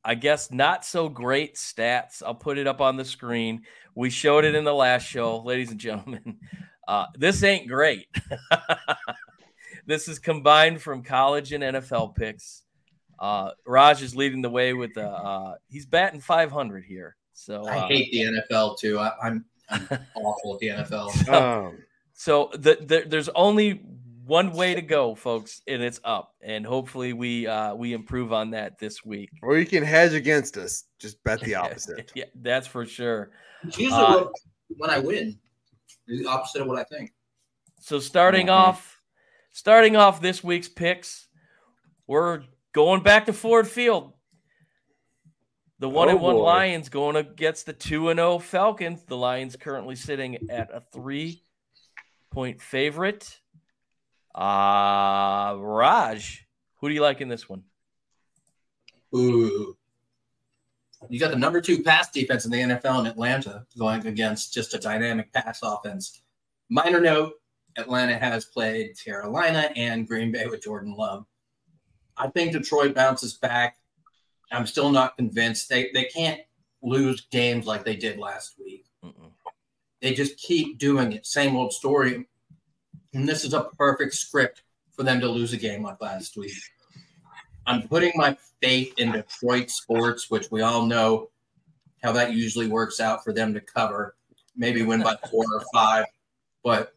I 0.04 0.14
guess, 0.14 0.52
not 0.52 0.84
so 0.84 1.08
great 1.08 1.56
stats. 1.56 2.22
I'll 2.24 2.34
put 2.34 2.58
it 2.58 2.68
up 2.68 2.80
on 2.80 2.96
the 2.96 3.04
screen. 3.04 3.62
We 3.96 4.10
showed 4.10 4.44
it 4.44 4.54
in 4.54 4.62
the 4.62 4.74
last 4.74 5.04
show, 5.04 5.38
ladies 5.38 5.70
and 5.70 5.80
gentlemen. 5.80 6.38
Uh, 6.88 7.06
this 7.18 7.42
ain't 7.42 7.66
great. 7.66 8.06
this 9.86 10.06
is 10.06 10.20
combined 10.20 10.80
from 10.80 11.02
college 11.02 11.52
and 11.52 11.64
NFL 11.64 12.14
picks. 12.14 12.62
Uh, 13.18 13.50
Raj 13.66 14.02
is 14.02 14.14
leading 14.14 14.40
the 14.40 14.50
way 14.50 14.72
with 14.72 14.94
the. 14.94 15.08
Uh, 15.08 15.56
he's 15.66 15.84
batting 15.84 16.20
500 16.20 16.84
here. 16.84 17.16
So 17.36 17.66
I 17.66 17.78
uh, 17.80 17.88
hate 17.88 18.10
the 18.10 18.40
NFL 18.40 18.78
too. 18.78 18.98
I, 18.98 19.08
am 19.22 19.44
I'm, 19.68 19.88
I'm 19.90 19.98
awful 20.16 20.54
at 20.54 20.60
the 20.60 20.68
NFL. 20.68 21.28
Um, 21.66 21.78
so 22.14 22.50
the, 22.54 22.78
the, 22.80 23.04
there's 23.06 23.28
only 23.28 23.82
one 24.24 24.52
way 24.52 24.74
to 24.74 24.80
go, 24.80 25.14
folks, 25.14 25.60
and 25.68 25.82
it's 25.82 26.00
up. 26.02 26.34
And 26.40 26.64
hopefully 26.64 27.12
we 27.12 27.46
uh 27.46 27.74
we 27.74 27.92
improve 27.92 28.32
on 28.32 28.50
that 28.52 28.78
this 28.78 29.04
week. 29.04 29.30
Or 29.42 29.58
you 29.58 29.66
can 29.66 29.84
hedge 29.84 30.14
against 30.14 30.56
us. 30.56 30.84
Just 30.98 31.22
bet 31.24 31.40
the 31.40 31.54
opposite. 31.64 32.10
yeah, 32.14 32.24
that's 32.36 32.66
for 32.66 32.86
sure. 32.86 33.30
It's 33.64 33.78
usually 33.78 34.02
Uh, 34.02 34.24
what, 34.24 34.32
when 34.78 34.90
I 34.90 34.98
win, 34.98 35.38
the 36.08 36.26
opposite 36.26 36.62
of 36.62 36.68
what 36.68 36.78
I 36.78 36.84
think. 36.84 37.12
So 37.80 38.00
starting 38.00 38.46
Mhm. 38.46 38.52
off, 38.52 39.02
starting 39.52 39.94
off 39.94 40.22
this 40.22 40.42
week's 40.42 40.68
picks, 40.70 41.28
we're 42.06 42.44
going 42.72 43.02
back 43.02 43.26
to 43.26 43.32
Ford 43.34 43.68
Field. 43.68 44.14
The 45.78 45.88
one 45.88 46.08
and 46.08 46.20
one. 46.20 46.36
Lions 46.36 46.88
going 46.88 47.16
against 47.16 47.66
the 47.66 47.72
two 47.72 48.08
and 48.08 48.18
zero 48.18 48.38
Falcons. 48.38 49.02
The 49.04 49.16
Lions 49.16 49.56
currently 49.56 49.96
sitting 49.96 50.50
at 50.50 50.70
a 50.72 50.82
three 50.92 51.42
point 52.30 52.60
favorite. 52.60 53.40
Uh 54.34 55.56
Raj, 55.58 56.46
who 56.76 56.88
do 56.88 56.94
you 56.94 57.02
like 57.02 57.20
in 57.20 57.28
this 57.28 57.48
one? 57.48 57.64
Ooh. 59.14 59.76
You 61.08 61.20
got 61.20 61.30
the 61.30 61.36
number 61.36 61.60
two 61.60 61.82
pass 61.82 62.10
defense 62.10 62.44
in 62.46 62.50
the 62.50 62.58
NFL 62.58 63.00
in 63.00 63.06
Atlanta 63.06 63.66
going 63.78 64.06
against 64.06 64.52
just 64.52 64.74
a 64.74 64.78
dynamic 64.78 65.32
pass 65.32 65.60
offense. 65.62 66.22
Minor 66.68 67.00
note 67.00 67.34
Atlanta 67.76 68.18
has 68.18 68.46
played 68.46 68.98
Carolina 69.02 69.70
and 69.76 70.08
Green 70.08 70.32
Bay 70.32 70.46
with 70.46 70.62
Jordan 70.62 70.94
Love. 70.96 71.26
I 72.16 72.28
think 72.28 72.52
Detroit 72.52 72.94
bounces 72.94 73.34
back. 73.34 73.76
I'm 74.52 74.66
still 74.66 74.90
not 74.90 75.16
convinced. 75.16 75.68
They, 75.68 75.90
they 75.92 76.04
can't 76.04 76.40
lose 76.82 77.22
games 77.30 77.66
like 77.66 77.84
they 77.84 77.96
did 77.96 78.18
last 78.18 78.54
week. 78.58 78.86
Mm-mm. 79.04 79.32
They 80.00 80.14
just 80.14 80.36
keep 80.38 80.78
doing 80.78 81.12
it. 81.12 81.26
Same 81.26 81.56
old 81.56 81.72
story. 81.72 82.26
And 83.12 83.28
this 83.28 83.44
is 83.44 83.54
a 83.54 83.64
perfect 83.78 84.14
script 84.14 84.62
for 84.92 85.02
them 85.02 85.20
to 85.20 85.28
lose 85.28 85.52
a 85.52 85.56
game 85.56 85.82
like 85.82 86.00
last 86.00 86.36
week. 86.36 86.54
I'm 87.66 87.88
putting 87.88 88.12
my 88.14 88.36
faith 88.62 88.94
in 88.98 89.12
Detroit 89.12 89.70
sports, 89.70 90.30
which 90.30 90.50
we 90.50 90.62
all 90.62 90.86
know 90.86 91.30
how 92.02 92.12
that 92.12 92.34
usually 92.34 92.68
works 92.68 93.00
out 93.00 93.24
for 93.24 93.32
them 93.32 93.52
to 93.54 93.60
cover, 93.60 94.16
maybe 94.56 94.82
win 94.82 95.02
by 95.02 95.16
four 95.30 95.44
or 95.52 95.62
five. 95.72 96.04
But 96.62 96.94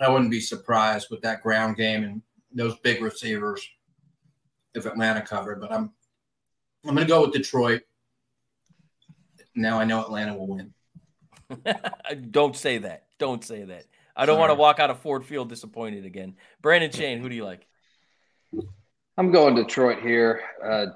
I 0.00 0.08
wouldn't 0.08 0.30
be 0.30 0.40
surprised 0.40 1.08
with 1.10 1.20
that 1.22 1.42
ground 1.42 1.76
game 1.76 2.04
and 2.04 2.22
those 2.52 2.78
big 2.80 3.02
receivers 3.02 3.66
if 4.74 4.86
Atlanta 4.86 5.22
covered. 5.22 5.60
But 5.60 5.72
I'm 5.72 5.92
I'm 6.86 6.94
gonna 6.94 7.06
go 7.06 7.22
with 7.22 7.32
Detroit. 7.32 7.82
Now 9.54 9.80
I 9.80 9.84
know 9.84 10.00
Atlanta 10.00 10.36
will 10.36 10.46
win. 10.46 10.72
Don't 12.30 12.56
say 12.56 12.78
that. 12.78 13.04
Don't 13.18 13.44
say 13.44 13.64
that. 13.64 13.84
I 14.14 14.26
don't 14.26 14.38
want 14.38 14.50
to 14.50 14.56
walk 14.56 14.80
out 14.80 14.90
of 14.90 14.98
Ford 14.98 15.24
Field 15.24 15.48
disappointed 15.48 16.04
again. 16.04 16.34
Brandon 16.60 16.90
Shane, 16.90 17.20
who 17.20 17.28
do 17.28 17.36
you 17.36 17.44
like? 17.44 17.66
I'm 19.16 19.30
going 19.30 19.54
Detroit 19.54 20.00
here 20.00 20.42
uh, 20.64 20.86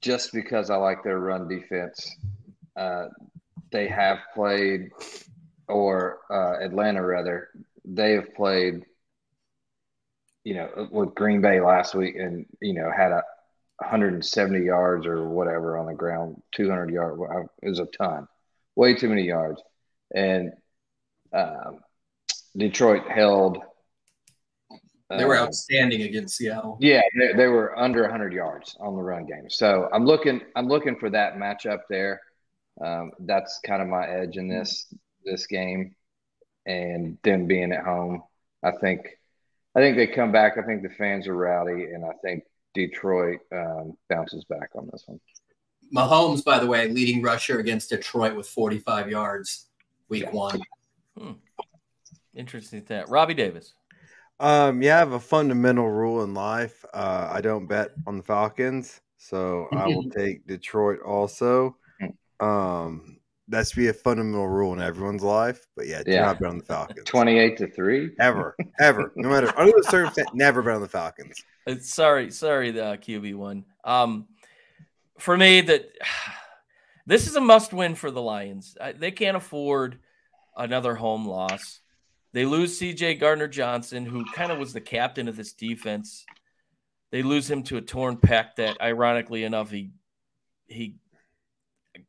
just 0.00 0.32
because 0.32 0.70
I 0.70 0.76
like 0.76 1.02
their 1.02 1.18
run 1.18 1.48
defense. 1.48 2.16
Uh, 2.76 3.06
they 3.72 3.88
have 3.88 4.18
played, 4.32 4.90
or 5.68 6.20
uh, 6.30 6.64
Atlanta 6.64 7.04
rather, 7.04 7.48
they 7.84 8.12
have 8.12 8.32
played, 8.34 8.84
you 10.44 10.54
know, 10.54 10.88
with 10.92 11.16
Green 11.16 11.40
Bay 11.40 11.60
last 11.60 11.96
week 11.96 12.14
and, 12.14 12.46
you 12.60 12.74
know, 12.74 12.90
had 12.96 13.10
a 13.10 13.22
170 13.78 14.64
yards 14.64 15.06
or 15.06 15.28
whatever 15.28 15.78
on 15.78 15.86
the 15.86 15.94
ground, 15.94 16.42
200 16.52 16.90
yards. 16.90 17.48
It 17.62 17.68
was 17.68 17.78
a 17.78 17.86
ton, 17.86 18.26
way 18.74 18.94
too 18.94 19.08
many 19.08 19.22
yards. 19.22 19.62
And 20.14 20.52
um, 21.32 21.78
Detroit 22.56 23.08
held. 23.08 23.58
They 25.10 25.24
were 25.24 25.36
uh, 25.36 25.44
outstanding 25.44 26.02
against 26.02 26.36
Seattle. 26.36 26.76
yeah, 26.80 27.00
they, 27.18 27.32
they 27.32 27.46
were 27.46 27.78
under 27.78 28.02
100 28.02 28.32
yards 28.32 28.76
on 28.80 28.94
the 28.94 29.02
run 29.02 29.24
game. 29.26 29.48
So 29.48 29.88
I'm 29.92 30.04
looking, 30.04 30.40
I'm 30.54 30.66
looking 30.66 30.96
for 30.96 31.08
that 31.10 31.36
matchup 31.36 31.80
there. 31.88 32.20
Um, 32.84 33.12
that's 33.20 33.60
kind 33.64 33.80
of 33.80 33.88
my 33.88 34.06
edge 34.06 34.36
in 34.36 34.48
this 34.48 34.92
this 35.24 35.46
game, 35.46 35.94
and 36.66 37.18
them 37.22 37.46
being 37.46 37.72
at 37.72 37.84
home. 37.84 38.22
I 38.62 38.72
think, 38.72 39.08
I 39.74 39.80
think 39.80 39.96
they 39.96 40.06
come 40.06 40.32
back. 40.32 40.58
I 40.58 40.62
think 40.62 40.82
the 40.82 40.90
fans 40.90 41.26
are 41.26 41.34
rowdy, 41.34 41.84
and 41.84 42.04
I 42.04 42.12
think 42.22 42.44
Detroit 42.78 43.40
um, 43.52 43.96
bounces 44.08 44.44
back 44.44 44.70
on 44.76 44.88
this 44.92 45.02
one. 45.06 45.18
Mahomes, 45.94 46.44
by 46.44 46.60
the 46.60 46.66
way, 46.66 46.88
leading 46.88 47.22
rusher 47.22 47.58
against 47.58 47.90
Detroit 47.90 48.36
with 48.36 48.48
45 48.48 49.10
yards 49.10 49.66
week 50.08 50.32
one. 50.32 50.60
Interesting 52.36 52.84
that. 52.86 53.08
Robbie 53.08 53.34
Davis. 53.34 53.74
Um, 54.38 54.80
yeah, 54.80 54.96
I 54.96 54.98
have 55.00 55.12
a 55.12 55.20
fundamental 55.20 55.90
rule 55.90 56.22
in 56.22 56.34
life. 56.34 56.84
Uh, 56.94 57.28
I 57.32 57.40
don't 57.40 57.66
bet 57.66 57.90
on 58.06 58.18
the 58.18 58.22
Falcons, 58.22 59.00
so 59.16 59.66
I 59.72 59.86
will 59.88 60.08
take 60.16 60.46
Detroit 60.46 61.00
also. 61.04 61.76
Um, 62.38 63.17
that's 63.48 63.72
be 63.72 63.88
a 63.88 63.92
fundamental 63.92 64.46
rule 64.48 64.72
in 64.74 64.80
everyone's 64.80 65.22
life. 65.22 65.66
But 65.76 65.86
yeah, 65.86 66.02
do 66.02 66.12
Yeah. 66.12 66.26
not 66.26 66.38
bet 66.40 66.50
on 66.50 66.58
the 66.58 66.64
Falcons. 66.64 67.04
28 67.06 67.56
to 67.58 67.68
three. 67.68 68.10
ever, 68.20 68.54
ever, 68.78 69.12
no 69.16 69.28
matter 69.28 69.52
under 69.58 69.72
the 69.76 69.84
circumstance, 69.88 70.28
never 70.34 70.62
bet 70.62 70.74
on 70.74 70.80
the 70.82 70.88
Falcons. 70.88 71.42
Uh, 71.66 71.76
sorry, 71.80 72.30
sorry, 72.30 72.70
the 72.70 72.98
QB 73.00 73.34
one. 73.34 73.64
Um, 73.84 74.28
for 75.18 75.36
me, 75.36 75.60
that 75.62 75.90
this 77.06 77.26
is 77.26 77.36
a 77.36 77.40
must-win 77.40 77.94
for 77.94 78.10
the 78.10 78.22
Lions. 78.22 78.76
I, 78.80 78.92
they 78.92 79.10
can't 79.10 79.36
afford 79.36 79.98
another 80.56 80.94
home 80.94 81.24
loss. 81.26 81.80
They 82.34 82.44
lose 82.44 82.78
C.J. 82.78 83.14
Gardner 83.14 83.48
Johnson, 83.48 84.04
who 84.04 84.24
kind 84.34 84.52
of 84.52 84.58
was 84.58 84.72
the 84.74 84.80
captain 84.82 85.28
of 85.28 85.36
this 85.36 85.54
defense. 85.54 86.26
They 87.10 87.22
lose 87.22 87.50
him 87.50 87.62
to 87.64 87.78
a 87.78 87.80
torn 87.80 88.18
pec. 88.18 88.56
That, 88.56 88.76
ironically 88.82 89.44
enough, 89.44 89.70
he 89.70 89.92
he 90.66 90.96
I 91.07 91.07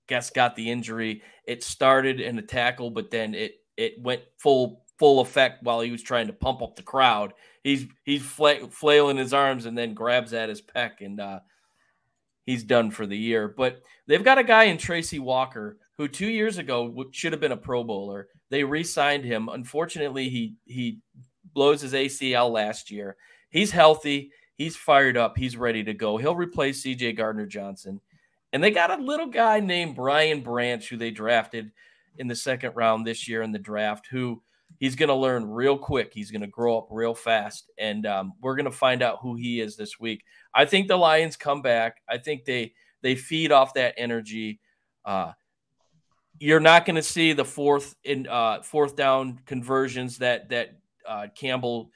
guess 0.09 0.29
got 0.29 0.55
the 0.55 0.69
injury. 0.69 1.21
It 1.45 1.63
started 1.63 2.19
in 2.19 2.37
a 2.37 2.41
tackle, 2.41 2.91
but 2.91 3.11
then 3.11 3.33
it 3.33 3.53
it 3.77 4.01
went 4.01 4.23
full 4.37 4.83
full 4.97 5.21
effect 5.21 5.63
while 5.63 5.79
he 5.79 5.91
was 5.91 6.03
trying 6.03 6.27
to 6.27 6.33
pump 6.33 6.61
up 6.61 6.75
the 6.75 6.83
crowd 6.83 7.33
he's 7.63 7.87
he's 8.03 8.21
fla- 8.21 8.69
flailing 8.69 9.17
his 9.17 9.33
arms 9.33 9.65
and 9.65 9.77
then 9.77 9.93
grabs 9.93 10.33
at 10.33 10.49
his 10.49 10.61
pec 10.61 11.01
and 11.01 11.19
uh, 11.19 11.39
he's 12.45 12.63
done 12.63 12.91
for 12.91 13.05
the 13.05 13.17
year. 13.17 13.47
But 13.47 13.81
they've 14.07 14.23
got 14.23 14.37
a 14.37 14.43
guy 14.43 14.65
in 14.65 14.77
Tracy 14.77 15.19
Walker 15.19 15.77
who 15.97 16.07
two 16.07 16.29
years 16.29 16.57
ago 16.57 17.05
should 17.11 17.33
have 17.33 17.41
been 17.41 17.51
a 17.51 17.57
Pro 17.57 17.83
Bowler. 17.83 18.27
They 18.49 18.63
re-signed 18.63 19.25
him. 19.25 19.49
Unfortunately, 19.49 20.29
he 20.29 20.55
he 20.65 20.99
blows 21.53 21.81
his 21.81 21.93
ACL 21.93 22.51
last 22.51 22.91
year. 22.91 23.17
He's 23.49 23.71
healthy. 23.71 24.31
He's 24.55 24.75
fired 24.75 25.17
up. 25.17 25.37
He's 25.37 25.55
ready 25.55 25.83
to 25.85 25.93
go. 25.93 26.17
He'll 26.17 26.35
replace 26.35 26.83
C.J. 26.83 27.13
Gardner 27.13 27.45
Johnson. 27.45 28.01
And 28.51 28.63
they 28.63 28.71
got 28.71 28.97
a 28.97 29.01
little 29.01 29.27
guy 29.27 29.59
named 29.59 29.95
Brian 29.95 30.41
Branch 30.41 30.87
who 30.87 30.97
they 30.97 31.11
drafted 31.11 31.71
in 32.17 32.27
the 32.27 32.35
second 32.35 32.75
round 32.75 33.05
this 33.05 33.27
year 33.27 33.41
in 33.41 33.51
the 33.51 33.59
draft 33.59 34.07
who 34.07 34.41
he's 34.79 34.95
going 34.95 35.09
to 35.09 35.15
learn 35.15 35.49
real 35.49 35.77
quick. 35.77 36.11
He's 36.13 36.31
going 36.31 36.41
to 36.41 36.47
grow 36.47 36.77
up 36.77 36.87
real 36.89 37.13
fast, 37.13 37.71
and 37.77 38.05
um, 38.05 38.33
we're 38.41 38.55
going 38.55 38.65
to 38.65 38.71
find 38.71 39.01
out 39.01 39.19
who 39.21 39.35
he 39.35 39.59
is 39.59 39.75
this 39.75 39.99
week. 39.99 40.23
I 40.53 40.65
think 40.65 40.87
the 40.87 40.97
Lions 40.97 41.35
come 41.35 41.61
back. 41.61 42.01
I 42.07 42.17
think 42.17 42.45
they 42.45 42.73
they 43.01 43.15
feed 43.15 43.51
off 43.51 43.73
that 43.75 43.95
energy. 43.97 44.59
Uh, 45.05 45.33
you're 46.39 46.59
not 46.59 46.85
going 46.85 46.95
to 46.95 47.03
see 47.03 47.33
the 47.33 47.45
fourth 47.45 47.95
in 48.03 48.27
uh, 48.27 48.61
fourth 48.61 48.95
down 48.95 49.39
conversions 49.45 50.17
that 50.19 50.49
that 50.49 50.77
uh, 51.07 51.27
Campbell 51.35 51.91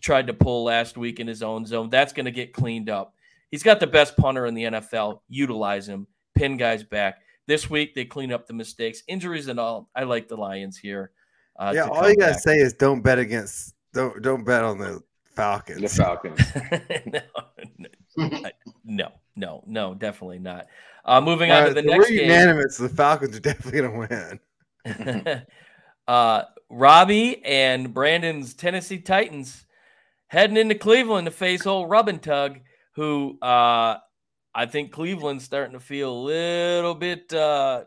tried 0.00 0.28
to 0.28 0.34
pull 0.34 0.64
last 0.64 0.96
week 0.96 1.20
in 1.20 1.26
his 1.26 1.42
own 1.42 1.66
zone. 1.66 1.90
That's 1.90 2.12
going 2.12 2.26
to 2.26 2.32
get 2.32 2.52
cleaned 2.52 2.88
up. 2.88 3.14
He's 3.50 3.62
got 3.62 3.80
the 3.80 3.86
best 3.86 4.16
punter 4.16 4.46
in 4.46 4.54
the 4.54 4.64
NFL. 4.64 5.20
Utilize 5.28 5.88
him. 5.88 6.06
Pin 6.34 6.56
guys 6.56 6.84
back. 6.84 7.18
This 7.46 7.70
week 7.70 7.94
they 7.94 8.04
clean 8.04 8.32
up 8.32 8.46
the 8.46 8.52
mistakes, 8.52 9.02
injuries, 9.08 9.48
and 9.48 9.58
all. 9.58 9.88
I 9.94 10.04
like 10.04 10.28
the 10.28 10.36
Lions 10.36 10.76
here. 10.76 11.12
Uh, 11.58 11.72
yeah, 11.74 11.84
all 11.88 12.02
come 12.02 12.10
you 12.10 12.16
gotta 12.16 12.32
back. 12.32 12.40
say 12.40 12.56
is 12.56 12.74
don't 12.74 13.00
bet 13.02 13.18
against 13.18 13.74
don't 13.94 14.22
don't 14.22 14.44
bet 14.44 14.62
on 14.64 14.78
the 14.78 15.00
Falcons. 15.34 15.80
The 15.80 15.88
Falcons. 15.88 16.40
no, 18.16 18.40
no, 18.84 19.12
no, 19.34 19.64
no, 19.66 19.94
definitely 19.94 20.40
not. 20.40 20.66
Uh, 21.04 21.20
moving 21.20 21.50
All 21.50 21.56
on 21.58 21.62
right, 21.62 21.68
to 21.70 21.74
the 21.74 21.82
so 21.82 21.86
next 21.88 22.10
we're 22.10 22.16
game. 22.16 22.30
unanimous. 22.30 22.76
The 22.76 22.88
Falcons 22.90 23.36
are 23.36 23.40
definitely 23.40 23.80
gonna 23.80 24.40
win. 24.84 25.46
uh, 26.08 26.42
Robbie 26.68 27.44
and 27.44 27.94
Brandon's 27.94 28.52
Tennessee 28.54 28.98
Titans 28.98 29.64
heading 30.26 30.56
into 30.56 30.74
Cleveland 30.74 31.24
to 31.24 31.30
face 31.30 31.66
old 31.66 31.88
Rub 31.88 32.08
and 32.08 32.22
Tug, 32.22 32.58
who 32.98 33.38
uh, 33.40 33.96
I 34.52 34.66
think 34.66 34.90
Cleveland's 34.90 35.44
starting 35.44 35.74
to 35.74 35.80
feel 35.80 36.12
a 36.12 36.20
little 36.20 36.96
bit 36.96 37.32
uh, 37.32 37.84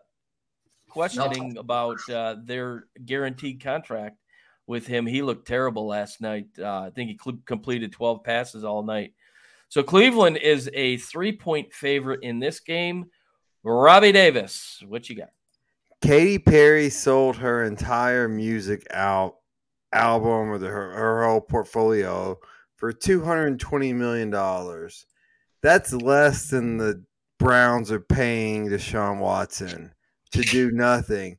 questioning 0.87 1.57
about 1.57 1.97
uh, 2.09 2.37
their 2.41 2.85
guaranteed 3.05 3.61
contract 3.61 4.15
with 4.67 4.87
him. 4.87 5.05
He 5.05 5.21
looked 5.21 5.45
terrible 5.45 5.85
last 5.85 6.21
night. 6.21 6.45
Uh, 6.57 6.83
I 6.83 6.91
think 6.91 7.09
he 7.09 7.19
cl- 7.21 7.41
completed 7.45 7.91
12 7.91 8.23
passes 8.23 8.63
all 8.63 8.83
night. 8.83 9.13
So 9.67 9.83
Cleveland 9.83 10.37
is 10.37 10.69
a 10.73 10.95
three 10.95 11.33
point 11.33 11.73
favorite 11.73 12.23
in 12.23 12.39
this 12.39 12.61
game. 12.61 13.07
Robbie 13.65 14.13
Davis, 14.13 14.81
what 14.87 15.09
you 15.09 15.17
got? 15.17 15.31
Katy 16.01 16.39
Perry 16.39 16.89
sold 16.89 17.35
her 17.35 17.65
entire 17.65 18.29
music 18.29 18.87
out 18.91 19.35
album 19.91 20.49
or 20.51 20.57
the, 20.57 20.67
her, 20.67 20.93
her 20.93 21.25
whole 21.25 21.41
portfolio 21.41 22.39
for 22.81 22.91
two 22.91 23.23
hundred 23.23 23.45
and 23.45 23.59
twenty 23.59 23.93
million 23.93 24.31
dollars. 24.31 25.05
That's 25.61 25.93
less 25.93 26.49
than 26.49 26.77
the 26.77 27.05
Browns 27.37 27.91
are 27.91 27.99
paying 27.99 28.67
Deshaun 28.69 29.19
Watson 29.19 29.93
to 30.31 30.41
do 30.41 30.71
nothing. 30.71 31.37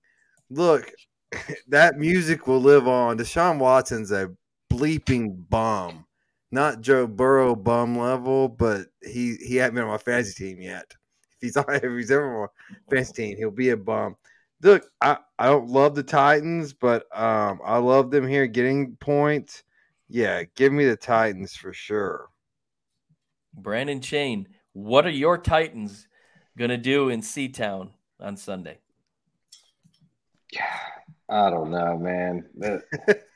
Look, 0.50 0.88
that 1.68 1.98
music 1.98 2.46
will 2.46 2.60
live 2.60 2.86
on. 2.86 3.18
Deshaun 3.18 3.58
Watson's 3.58 4.12
a 4.12 4.30
bleeping 4.72 5.48
bum. 5.50 6.06
Not 6.52 6.80
Joe 6.80 7.08
Burrow 7.08 7.56
bum 7.56 7.98
level, 7.98 8.48
but 8.48 8.86
he 9.02 9.34
he 9.44 9.56
hasn't 9.56 9.74
been 9.74 9.84
on 9.84 9.90
my 9.90 9.98
fantasy 9.98 10.44
team 10.44 10.62
yet. 10.62 10.86
If 10.92 11.38
he's 11.40 11.56
on 11.56 11.64
if 11.74 11.82
he's 11.82 12.12
ever 12.12 12.44
on 12.44 12.48
my 12.70 12.76
fantasy 12.88 13.14
team, 13.14 13.36
he'll 13.36 13.50
be 13.50 13.70
a 13.70 13.76
bum. 13.76 14.14
Look, 14.62 14.86
I, 15.00 15.16
I 15.40 15.46
don't 15.46 15.66
love 15.66 15.96
the 15.96 16.04
Titans, 16.04 16.72
but 16.72 17.04
um 17.18 17.58
I 17.64 17.78
love 17.78 18.12
them 18.12 18.28
here 18.28 18.46
getting 18.46 18.94
points. 19.00 19.64
Yeah, 20.12 20.42
give 20.56 20.74
me 20.74 20.84
the 20.84 20.96
Titans 20.98 21.56
for 21.56 21.72
sure. 21.72 22.28
Brandon 23.54 24.02
Chain, 24.02 24.46
what 24.74 25.06
are 25.06 25.10
your 25.10 25.38
Titans 25.38 26.06
gonna 26.58 26.76
do 26.76 27.08
in 27.08 27.22
C-Town 27.22 27.92
on 28.20 28.36
Sunday? 28.36 28.78
I 31.30 31.48
don't 31.48 31.70
know, 31.70 31.96
man. 31.96 32.44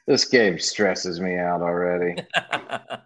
this 0.07 0.27
game 0.27 0.59
stresses 0.59 1.19
me 1.19 1.39
out 1.39 1.63
already. 1.63 2.21
uh, 2.35 2.99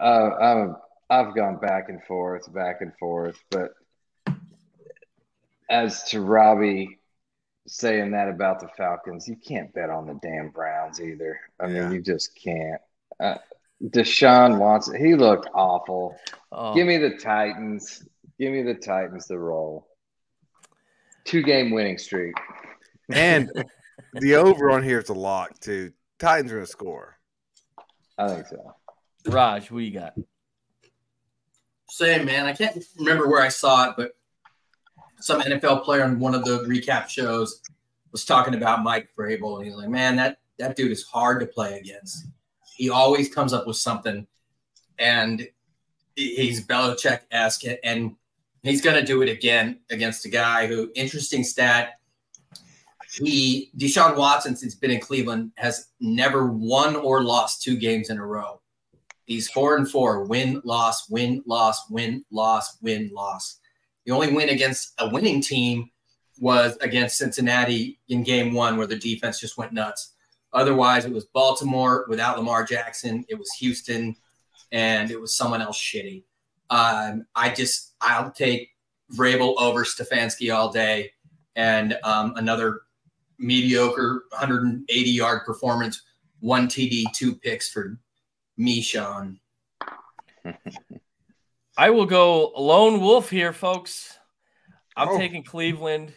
I'm, 0.00 0.76
I've 1.08 1.36
gone 1.36 1.58
back 1.60 1.88
and 1.88 2.02
forth, 2.02 2.52
back 2.52 2.80
and 2.80 2.92
forth. 2.98 3.36
But 3.48 3.74
as 5.70 6.02
to 6.04 6.20
Robbie 6.20 6.98
saying 7.68 8.10
that 8.10 8.28
about 8.28 8.58
the 8.60 8.68
Falcons, 8.76 9.28
you 9.28 9.36
can't 9.36 9.72
bet 9.72 9.88
on 9.88 10.06
the 10.06 10.18
damn 10.20 10.50
Browns 10.50 11.00
either. 11.00 11.38
I 11.60 11.68
Yeah. 11.68 11.84
mean, 11.84 11.92
you 11.92 12.02
just 12.02 12.34
can't. 12.34 12.80
Uh, 13.20 13.36
Deshaun 13.82 14.58
Watson, 14.58 14.96
he 14.96 15.14
looked 15.14 15.48
awful. 15.54 16.16
Oh, 16.52 16.74
Give 16.74 16.86
me 16.86 16.96
the 16.96 17.16
Titans. 17.18 18.06
Give 18.38 18.52
me 18.52 18.62
the 18.62 18.74
Titans 18.74 19.26
the 19.26 19.38
roll. 19.38 19.86
Two 21.24 21.42
game 21.42 21.70
winning 21.70 21.98
streak. 21.98 22.34
And 23.12 23.50
the 24.14 24.36
over 24.36 24.70
on 24.70 24.82
here 24.82 24.98
is 24.98 25.08
a 25.08 25.14
lock 25.14 25.58
too. 25.60 25.92
Titans 26.18 26.52
are 26.52 26.56
gonna 26.56 26.66
score. 26.66 27.18
I 28.18 28.28
think 28.28 28.46
so. 28.46 28.74
Raj, 29.26 29.70
what 29.70 29.82
you 29.82 29.90
got? 29.90 30.14
Same 31.88 32.24
man. 32.24 32.46
I 32.46 32.52
can't 32.52 32.82
remember 32.98 33.28
where 33.28 33.42
I 33.42 33.48
saw 33.48 33.90
it, 33.90 33.94
but 33.96 34.12
some 35.20 35.40
NFL 35.40 35.84
player 35.84 36.04
on 36.04 36.18
one 36.18 36.34
of 36.34 36.44
the 36.44 36.64
recap 36.64 37.08
shows 37.08 37.62
was 38.12 38.24
talking 38.24 38.54
about 38.54 38.82
Mike 38.82 39.08
Vrabel, 39.18 39.56
and 39.56 39.66
he's 39.66 39.76
like, 39.76 39.88
"Man, 39.88 40.16
that 40.16 40.38
that 40.58 40.76
dude 40.76 40.92
is 40.92 41.04
hard 41.04 41.40
to 41.40 41.46
play 41.46 41.78
against. 41.78 42.26
He 42.74 42.90
always 42.90 43.32
comes 43.32 43.52
up 43.52 43.66
with 43.66 43.76
something, 43.76 44.26
and 44.98 45.48
he- 46.16 46.34
he's 46.36 46.66
Belichick 46.66 47.22
esque, 47.30 47.64
and 47.82 48.16
he's 48.62 48.80
going 48.80 48.96
to 48.96 49.04
do 49.04 49.22
it 49.22 49.28
again 49.28 49.80
against 49.90 50.24
a 50.24 50.28
guy 50.28 50.66
who, 50.66 50.90
interesting 50.94 51.44
stat, 51.44 52.00
he 53.12 53.70
Deshaun 53.76 54.16
Watson, 54.16 54.56
since 54.56 54.74
been 54.74 54.90
in 54.90 55.00
Cleveland, 55.00 55.52
has 55.56 55.88
never 56.00 56.46
won 56.46 56.96
or 56.96 57.22
lost 57.22 57.62
two 57.62 57.76
games 57.76 58.10
in 58.10 58.18
a 58.18 58.26
row. 58.26 58.60
He's 59.24 59.48
four 59.48 59.76
and 59.76 59.88
four, 59.88 60.24
win, 60.24 60.60
loss, 60.64 61.08
win, 61.08 61.42
loss, 61.46 61.88
win, 61.88 62.24
loss, 62.30 62.76
win, 62.82 63.10
loss. 63.12 63.60
The 64.04 64.12
only 64.12 64.32
win 64.32 64.48
against 64.48 64.92
a 64.98 65.08
winning 65.08 65.40
team 65.40 65.90
was 66.40 66.76
against 66.80 67.16
Cincinnati 67.16 68.00
in 68.08 68.24
game 68.24 68.52
one, 68.52 68.76
where 68.76 68.88
the 68.88 68.96
defense 68.96 69.38
just 69.38 69.56
went 69.56 69.72
nuts. 69.72 70.13
Otherwise, 70.54 71.04
it 71.04 71.12
was 71.12 71.24
Baltimore 71.26 72.06
without 72.08 72.38
Lamar 72.38 72.64
Jackson. 72.64 73.24
It 73.28 73.34
was 73.38 73.50
Houston, 73.58 74.16
and 74.72 75.10
it 75.10 75.20
was 75.20 75.36
someone 75.36 75.60
else 75.60 75.76
shitty. 75.78 76.22
Um, 76.70 77.26
I 77.34 77.50
just 77.50 77.94
I'll 78.00 78.30
take 78.30 78.70
Vrabel 79.12 79.54
over 79.60 79.84
Stefanski 79.84 80.54
all 80.54 80.72
day, 80.72 81.12
and 81.56 81.98
um, 82.04 82.34
another 82.36 82.82
mediocre 83.38 84.24
180 84.30 85.10
yard 85.10 85.44
performance, 85.44 86.02
one 86.40 86.68
TD, 86.68 87.04
two 87.12 87.34
picks 87.34 87.68
for 87.68 87.98
me, 88.56 88.80
Sean. 88.80 89.40
I 91.76 91.90
will 91.90 92.06
go 92.06 92.52
lone 92.56 93.00
wolf 93.00 93.28
here, 93.30 93.52
folks. 93.52 94.16
I'm 94.96 95.08
Oh. 95.08 95.18
taking 95.18 95.42
Cleveland. 95.42 96.14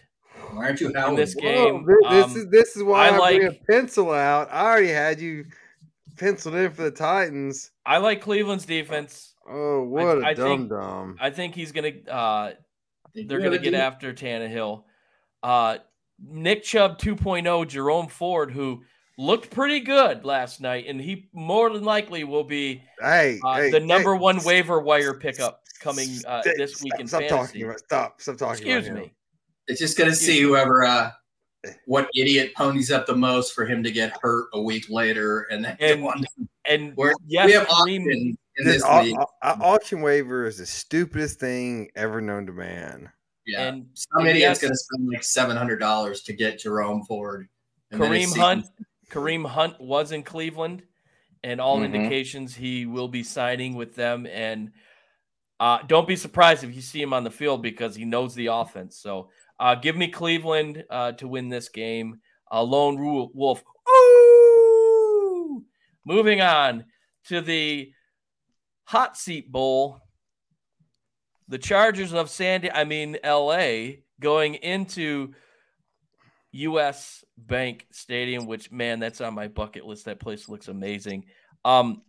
Why 0.53 0.65
aren't 0.65 0.81
you 0.81 0.87
In 0.91 1.15
this 1.15 1.35
game, 1.35 1.85
thi- 1.85 1.93
this, 2.09 2.25
um, 2.25 2.37
is 2.37 2.47
this 2.49 2.75
is 2.75 2.83
why 2.83 3.09
I 3.09 3.17
I, 3.17 3.37
bring 3.37 3.47
like- 3.47 3.61
a 3.61 3.71
pencil 3.71 4.11
out. 4.11 4.49
I 4.51 4.65
already 4.65 4.89
had 4.89 5.19
you 5.19 5.45
penciled 6.17 6.55
in 6.55 6.71
for 6.71 6.83
the 6.83 6.91
Titans. 6.91 7.71
I 7.85 7.97
like 7.97 8.21
Cleveland's 8.21 8.65
defense. 8.65 9.33
Oh, 9.49 9.83
what 9.83 10.17
a 10.19 10.25
I 10.25 10.33
dum 10.33 10.57
think- 10.57 10.69
dum! 10.69 11.17
I 11.19 11.29
think 11.29 11.55
he's 11.55 11.71
gonna 11.71 11.91
uh 12.09 12.51
They 13.15 13.23
they're 13.23 13.39
gonna 13.39 13.57
get 13.57 13.71
deep- 13.71 13.79
after 13.79 14.13
Tannehill. 14.13 14.83
Uh 15.43 15.77
Nick 16.19 16.63
Chubb 16.63 16.97
2.0, 16.97 17.67
Jerome 17.67 18.07
Ford, 18.07 18.51
who 18.51 18.81
looked 19.19 19.51
pretty 19.51 19.79
good 19.79 20.25
last 20.25 20.59
night, 20.61 20.85
and 20.87 20.99
he 20.99 21.29
more 21.31 21.69
than 21.69 21.83
likely 21.83 22.23
will 22.23 22.43
be 22.43 22.81
Hey, 22.99 23.39
uh, 23.45 23.55
hey, 23.57 23.69
the 23.71 23.79
number 23.79 24.13
hey, 24.15 24.19
one 24.19 24.43
waiver 24.43 24.79
wire 24.79 25.13
pickup 25.13 25.61
coming 25.79 26.09
uh, 26.27 26.41
this 26.57 26.81
week 26.81 26.93
in 26.99 27.07
stop 27.07 27.21
fantasy. 27.21 27.37
talking 27.37 27.63
about 27.65 27.79
stop 27.79 28.19
stop 28.21 28.37
talking 28.37 28.65
Excuse 28.67 28.87
about 28.87 28.99
me. 28.99 29.13
Him. 29.67 29.71
It's 29.73 29.79
just 29.79 29.97
gonna 29.97 30.13
see 30.15 30.41
whoever 30.41 30.83
uh 30.85 31.11
what 31.85 32.07
idiot 32.15 32.53
ponies 32.55 32.91
up 32.91 33.05
the 33.07 33.15
most 33.15 33.53
for 33.53 33.65
him 33.65 33.83
to 33.83 33.91
get 33.91 34.13
hurt 34.21 34.47
a 34.53 34.61
week 34.61 34.85
later 34.89 35.47
and 35.51 35.65
then 35.65 35.75
And 35.79 36.03
one 36.03 36.23
And 36.69 36.95
We're- 36.95 37.13
yes, 37.25 37.45
we 37.47 37.51
have 37.53 37.67
Kareem- 37.67 38.01
options 38.01 38.37
in 38.57 38.65
This 38.65 38.75
this 38.75 38.83
au- 38.85 39.01
league. 39.01 39.15
au- 39.17 39.25
au- 39.43 39.61
auction 39.73 40.01
waiver 40.01 40.45
is 40.45 40.57
the 40.59 40.65
stupidest 40.65 41.39
thing 41.39 41.89
ever 41.95 42.21
known 42.21 42.45
to 42.45 42.53
man. 42.53 43.11
Yeah. 43.45 43.67
and 43.67 43.87
Some 43.93 44.19
and 44.21 44.29
idiot's 44.29 44.61
yes, 44.61 44.61
gonna 44.61 44.75
spend 44.75 45.09
like 45.09 45.23
seven 45.23 45.55
hundred 45.57 45.77
dollars 45.79 46.21
to 46.23 46.33
get 46.33 46.59
Jerome 46.59 47.03
Ford. 47.05 47.47
and 47.91 48.01
then 48.01 48.11
Kareem 48.11 48.25
season- 48.25 48.39
Hunt. 48.41 48.65
Kareem 49.09 49.45
Hunt 49.47 49.79
was 49.79 50.11
in 50.11 50.21
Cleveland, 50.23 50.83
and 51.43 51.61
all 51.61 51.79
Mhm. 51.79 51.85
indications 51.85 52.53
he 52.55 52.85
will 52.85 53.07
be 53.07 53.23
signing 53.23 53.75
with 53.75 53.95
them. 53.95 54.25
And 54.27 54.71
uh, 55.61 55.81
don't 55.87 56.07
be 56.07 56.15
surprised 56.17 56.63
if 56.65 56.75
you 56.75 56.81
see 56.81 57.01
him 57.01 57.13
on 57.13 57.23
the 57.23 57.31
field 57.31 57.61
because 57.63 57.95
he 57.95 58.03
knows 58.05 58.35
the 58.35 58.47
offense. 58.47 58.97
So 58.97 59.29
uh, 59.59 59.75
give 59.75 59.95
me 59.95 60.07
Cleveland 60.07 60.83
uh, 60.89 61.11
to 61.13 61.27
win 61.27 61.49
this 61.49 61.69
game. 61.69 62.19
Uh, 62.51 62.63
lone 62.63 62.97
Ru- 62.97 63.31
wolf. 63.33 63.63
Ooh! 63.89 65.63
Moving 66.05 66.41
on 66.41 66.85
to 67.25 67.41
the 67.41 67.91
hot 68.85 69.17
seat 69.17 69.51
bowl. 69.51 69.99
The 71.49 71.57
Chargers 71.57 72.13
of 72.13 72.29
Sandy, 72.29 72.71
I 72.71 72.83
mean 72.83 73.17
LA, 73.23 73.97
going 74.19 74.55
into 74.55 75.33
US 76.51 77.23
Bank 77.37 77.87
Stadium, 77.91 78.45
which 78.47 78.71
man, 78.71 78.99
that's 78.99 79.21
on 79.21 79.33
my 79.33 79.47
bucket 79.47 79.85
list. 79.85 80.05
That 80.05 80.19
place 80.19 80.49
looks 80.49 80.67
amazing. 80.67 81.25
Um, 81.65 82.01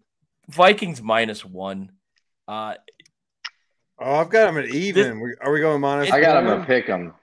Vikings 0.49 1.03
minus 1.03 1.45
one. 1.45 1.93
Uh, 2.47 2.75
Oh, 4.01 4.15
I've 4.15 4.31
got 4.31 4.47
them 4.47 4.59
at 4.59 4.67
even. 4.67 5.19
We- 5.19 5.35
Are 5.41 5.51
we 5.51 5.59
going 5.59 5.81
minus? 5.81 6.13
I 6.13 6.21
got 6.21 6.35
them 6.35 6.45
one? 6.47 6.61
to 6.61 6.67
pick 6.67 6.87
him. 6.87 7.15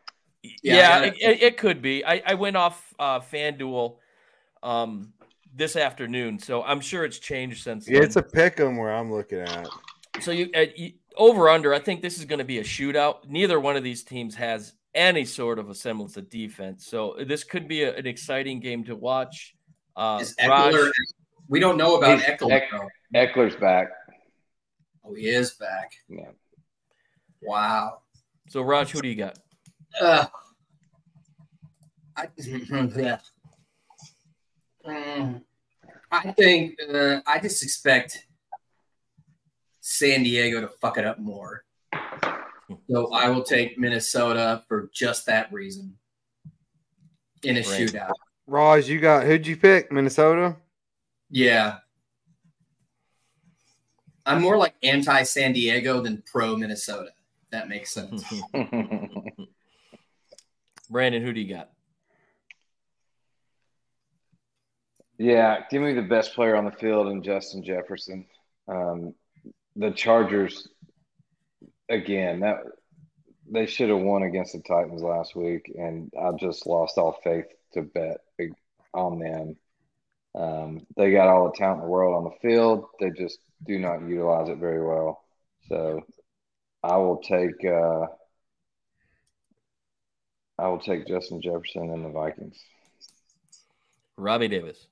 Yeah, 0.63 0.75
yeah, 0.75 1.03
it, 1.03 1.13
it, 1.21 1.43
it 1.43 1.57
could 1.57 1.81
be. 1.81 2.03
I, 2.05 2.21
I 2.25 2.33
went 2.35 2.55
off 2.57 2.93
uh, 2.99 3.19
FanDuel 3.19 3.97
um, 4.63 5.13
this 5.53 5.75
afternoon, 5.75 6.39
so 6.39 6.63
I'm 6.63 6.81
sure 6.81 7.05
it's 7.05 7.19
changed 7.19 7.63
since. 7.63 7.87
Yeah, 7.87 7.95
then. 7.99 8.03
it's 8.03 8.15
a 8.15 8.23
pick 8.23 8.59
'em 8.59 8.77
where 8.77 8.93
I'm 8.93 9.11
looking 9.11 9.39
at. 9.39 9.67
So 10.21 10.31
you, 10.31 10.49
uh, 10.55 10.65
you 10.75 10.93
over 11.17 11.49
under. 11.49 11.73
I 11.73 11.79
think 11.79 12.01
this 12.01 12.17
is 12.17 12.25
going 12.25 12.39
to 12.39 12.45
be 12.45 12.59
a 12.59 12.63
shootout. 12.63 13.27
Neither 13.27 13.59
one 13.59 13.75
of 13.75 13.83
these 13.83 14.03
teams 14.03 14.35
has 14.35 14.73
any 14.93 15.25
sort 15.25 15.59
of 15.59 15.69
a 15.69 15.75
semblance 15.75 16.15
of 16.17 16.29
defense. 16.29 16.85
So 16.87 17.15
this 17.27 17.43
could 17.43 17.67
be 17.67 17.83
a, 17.83 17.95
an 17.95 18.07
exciting 18.07 18.59
game 18.59 18.83
to 18.85 18.95
watch. 18.95 19.55
Uh, 19.95 20.19
Is 20.21 20.35
Raj, 20.47 20.73
Ekeler, 20.73 20.91
we 21.49 21.59
don't 21.59 21.77
know 21.77 21.97
about 21.97 22.19
He's- 22.19 22.39
Ekeler. 22.41 22.87
Ekeler's 23.13 23.55
back. 23.55 23.87
Oh, 25.05 25.13
he 25.13 25.27
is 25.27 25.51
back. 25.51 25.91
Yeah. 26.09 26.31
Wow. 27.41 27.99
so 28.49 28.61
Raj, 28.61 28.89
who 28.91 29.01
do 29.01 29.07
you 29.07 29.15
got? 29.15 29.37
Uh, 30.01 30.25
I, 32.17 32.27
yeah. 32.37 33.19
Mm, 34.85 35.41
I 36.11 36.31
think 36.31 36.77
uh, 36.93 37.19
I 37.25 37.39
just 37.39 37.63
expect 37.63 38.25
San 39.81 40.23
Diego 40.23 40.61
to 40.61 40.67
fuck 40.67 40.97
it 40.97 41.05
up 41.05 41.19
more. 41.19 41.63
So 42.89 43.11
I 43.13 43.29
will 43.29 43.43
take 43.43 43.77
Minnesota 43.77 44.63
for 44.67 44.89
just 44.93 45.25
that 45.27 45.51
reason 45.53 45.97
in 47.43 47.57
a 47.57 47.59
Right. 47.59 47.65
shootout. 47.65 48.13
Raj, 48.47 48.87
you 48.87 48.99
got 48.99 49.25
who'd 49.25 49.45
you 49.47 49.57
pick? 49.57 49.91
Minnesota. 49.91 50.57
Yeah. 51.29 51.79
I'm 54.25 54.41
more 54.41 54.57
like 54.57 54.73
anti 54.81 55.23
San 55.23 55.53
Diego 55.53 56.01
than 56.01 56.23
pro 56.25 56.55
Minnesota. 56.57 57.11
That 57.51 57.69
makes 57.69 57.91
sense. 57.91 58.23
Brandon, 60.95 61.21
who 61.21 61.33
do 61.33 61.41
you 61.41 61.53
got? 61.53 61.69
yeah, 65.17 65.65
give 65.69 65.81
me 65.81 65.91
the 65.91 66.01
best 66.01 66.33
player 66.33 66.55
on 66.55 66.63
the 66.63 66.71
field 66.71 67.07
and 67.07 67.21
Justin 67.21 67.65
Jefferson. 67.65 68.25
Um, 68.69 69.13
the 69.75 69.91
Chargers, 69.91 70.69
again, 71.89 72.39
that 72.39 72.59
they 73.51 73.65
should 73.65 73.89
have 73.89 73.99
won 73.99 74.23
against 74.23 74.53
the 74.53 74.61
Titans 74.61 75.01
last 75.01 75.35
week, 75.35 75.69
and 75.77 76.13
I 76.17 76.31
just 76.39 76.65
lost 76.65 76.97
all 76.97 77.19
faith 77.25 77.47
to 77.73 77.81
bet 77.81 78.21
on 78.93 79.19
them. 79.19 79.57
Um, 80.33 80.87
they 80.95 81.11
got 81.11 81.27
all 81.27 81.51
the 81.51 81.57
talent 81.57 81.81
in 81.81 81.87
the 81.87 81.91
world 81.91 82.15
on 82.15 82.23
the 82.23 82.49
field. 82.49 82.85
They 83.01 83.09
just 83.09 83.39
do 83.67 83.77
not 83.79 84.07
utilize 84.07 84.47
it 84.47 84.59
very 84.59 84.81
well. 84.81 85.25
So 85.67 86.05
I 86.81 86.95
will 86.95 87.17
take 87.17 87.65
uh, 87.65 88.05
I 90.57 90.67
will 90.67 90.79
take 90.79 91.07
Justin 91.07 91.41
Jefferson 91.41 91.91
and 91.91 92.05
the 92.05 92.09
Vikings. 92.09 92.57
Robbie 94.17 94.47
Davis. 94.47 94.87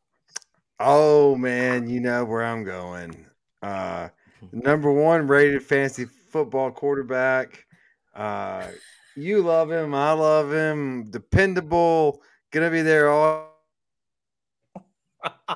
Oh 0.79 1.35
man, 1.35 1.89
you 1.89 2.01
know 2.01 2.25
where 2.25 2.43
I'm 2.43 2.65
going. 2.65 3.25
Uh, 3.61 4.09
number 4.51 4.91
one 4.91 5.27
rated 5.27 5.63
fantasy 5.63 6.05
football 6.05 6.71
quarterback. 6.71 7.65
Uh, 8.13 8.67
you 9.15 9.41
love 9.41 9.71
him, 9.71 9.95
I 9.95 10.11
love 10.11 10.51
him. 10.51 11.09
Dependable, 11.09 12.21
gonna 12.51 12.69
be 12.69 12.81
there 12.81 13.09
all. 13.09 13.53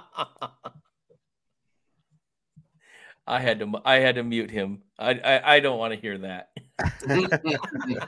I 3.29 3.41
had 3.41 3.59
to 3.59 3.81
I 3.83 3.95
had 3.95 4.15
to 4.15 4.23
mute 4.23 4.51
him. 4.51 4.83
I 4.97 5.11
I, 5.15 5.55
I 5.55 5.59
don't 5.59 5.77
want 5.77 5.93
to 5.93 5.99
hear 5.99 6.17
that. 6.19 6.51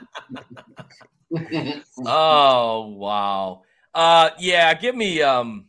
oh 2.06 2.94
wow. 2.96 3.62
Uh 3.94 4.30
yeah, 4.38 4.74
give 4.74 4.94
me 4.94 5.22
um 5.22 5.66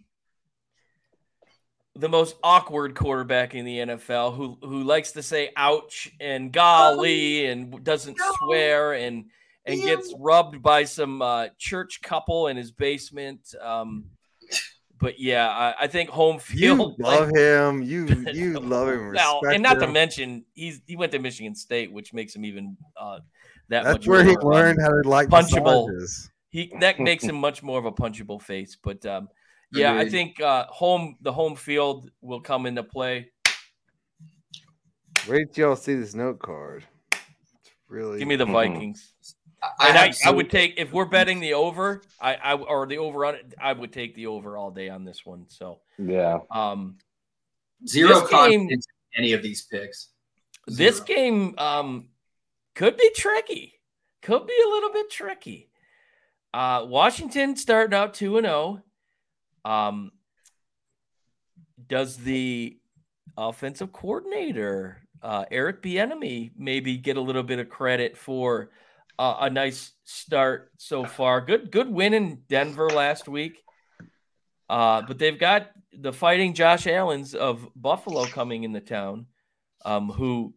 the 1.95 2.09
most 2.09 2.35
awkward 2.43 2.95
quarterback 2.95 3.53
in 3.53 3.65
the 3.65 3.77
NFL 3.79 4.35
who 4.35 4.57
who 4.61 4.83
likes 4.83 5.11
to 5.13 5.23
say 5.23 5.51
ouch 5.55 6.11
and 6.19 6.51
golly 6.51 7.45
and 7.45 7.83
doesn't 7.83 8.17
no. 8.17 8.31
swear 8.39 8.93
and 8.93 9.25
and 9.65 9.79
yeah. 9.79 9.95
gets 9.95 10.13
rubbed 10.17 10.61
by 10.61 10.83
some 10.83 11.21
uh, 11.21 11.47
church 11.57 12.01
couple 12.01 12.47
in 12.47 12.57
his 12.57 12.71
basement. 12.71 13.53
Um, 13.61 14.05
but 14.99 15.19
yeah, 15.19 15.49
I, 15.49 15.73
I, 15.81 15.88
think 15.88 16.09
home 16.09 16.39
field. 16.39 16.95
You 16.97 17.05
love 17.05 17.31
like, 17.31 17.35
him. 17.35 17.81
You 17.81 18.05
you 18.33 18.59
love 18.59 18.88
him. 18.89 19.11
Now, 19.11 19.41
and 19.41 19.63
not 19.63 19.75
him. 19.75 19.81
to 19.81 19.88
mention, 19.88 20.45
he's 20.53 20.81
he 20.85 20.95
went 20.95 21.11
to 21.11 21.19
Michigan 21.19 21.55
State, 21.55 21.91
which 21.91 22.13
makes 22.13 22.35
him 22.35 22.45
even 22.45 22.77
uh, 22.99 23.19
that 23.72 23.85
That's 23.85 23.99
much. 23.99 24.07
where 24.07 24.23
he 24.26 24.35
learned 24.38 24.80
how 24.81 24.89
to 24.89 25.07
like 25.07 25.30
punchable. 25.30 25.88
Massages. 25.88 26.30
He 26.49 26.73
that 26.81 26.99
makes 26.99 27.23
him 27.23 27.38
much 27.38 27.64
more 27.64 27.80
of 27.80 27.85
a 27.85 27.91
punchable 27.91 28.41
face. 28.41 28.77
But 28.81 29.06
um, 29.06 29.30
yeah, 29.72 29.95
I 29.95 30.10
think 30.10 30.41
uh, 30.41 30.65
home 30.68 31.15
the 31.22 31.31
home 31.31 31.56
field 31.56 32.11
will 32.19 32.41
come 32.41 32.65
into 32.65 32.84
play. 32.84 33.31
Wait 35.27 35.53
till 35.53 35.69
y'all 35.69 35.76
see 35.77 35.95
this 35.95 36.14
note 36.14 36.39
card. 36.39 36.84
It's 37.14 37.72
really 37.88 38.19
give 38.19 38.27
me 38.27 38.35
the 38.35 38.45
Vikings. 38.45 39.14
I, 39.64 40.11
I, 40.26 40.30
I, 40.30 40.31
would 40.31 40.49
take 40.49 40.73
if 40.77 40.91
we're 40.91 41.06
betting 41.06 41.39
the 41.39 41.53
over, 41.53 42.02
I, 42.19 42.34
I 42.34 42.53
or 42.56 42.88
the 42.88 42.98
over 42.98 43.26
on 43.26 43.35
it, 43.35 43.53
I 43.61 43.72
would 43.72 43.93
take 43.93 44.15
the 44.15 44.26
over 44.26 44.57
all 44.57 44.72
day 44.72 44.89
on 44.89 45.06
this 45.06 45.23
one. 45.23 45.45
So 45.48 45.80
yeah, 45.98 46.39
um, 46.49 46.98
zero 47.88 48.22
confidence 48.22 48.88
in 49.14 49.23
any 49.23 49.34
of 49.34 49.41
these 49.41 49.61
picks. 49.61 50.10
Zero. 50.69 50.91
This 50.91 50.99
game 50.99 51.53
um 51.57 52.10
could 52.81 52.97
be 52.97 53.11
tricky, 53.15 53.79
could 54.21 54.47
be 54.47 54.57
a 54.65 54.69
little 54.69 54.91
bit 54.91 55.09
tricky. 55.11 55.69
Uh, 56.53 56.85
Washington 56.87 57.55
starting 57.55 57.93
out 57.93 58.13
two 58.13 58.37
and 58.37 58.45
zero. 58.45 58.83
Oh. 59.63 59.71
Um, 59.71 60.11
does 61.87 62.17
the 62.17 62.77
offensive 63.37 63.91
coordinator 63.93 64.97
uh, 65.21 65.45
Eric 65.51 65.83
Bieniemy 65.83 66.51
maybe 66.57 66.97
get 66.97 67.17
a 67.17 67.21
little 67.21 67.43
bit 67.43 67.59
of 67.59 67.69
credit 67.69 68.17
for? 68.17 68.71
uh, 69.21 69.37
a 69.41 69.49
nice 69.51 69.91
start 70.03 70.71
so 70.77 71.05
far. 71.05 71.41
Good 71.41 71.71
good 71.71 71.87
win 71.87 72.15
in 72.15 72.41
Denver 72.49 72.89
last 72.89 73.27
week. 73.27 73.61
Uh, 74.67 75.03
but 75.07 75.19
they've 75.19 75.37
got 75.37 75.69
the 75.93 76.11
fighting 76.11 76.55
Josh 76.55 76.87
Allen's 76.87 77.35
of 77.35 77.67
Buffalo 77.75 78.25
coming 78.25 78.63
into 78.63 78.79
town, 78.79 79.27
um, 79.85 80.09
who, 80.09 80.55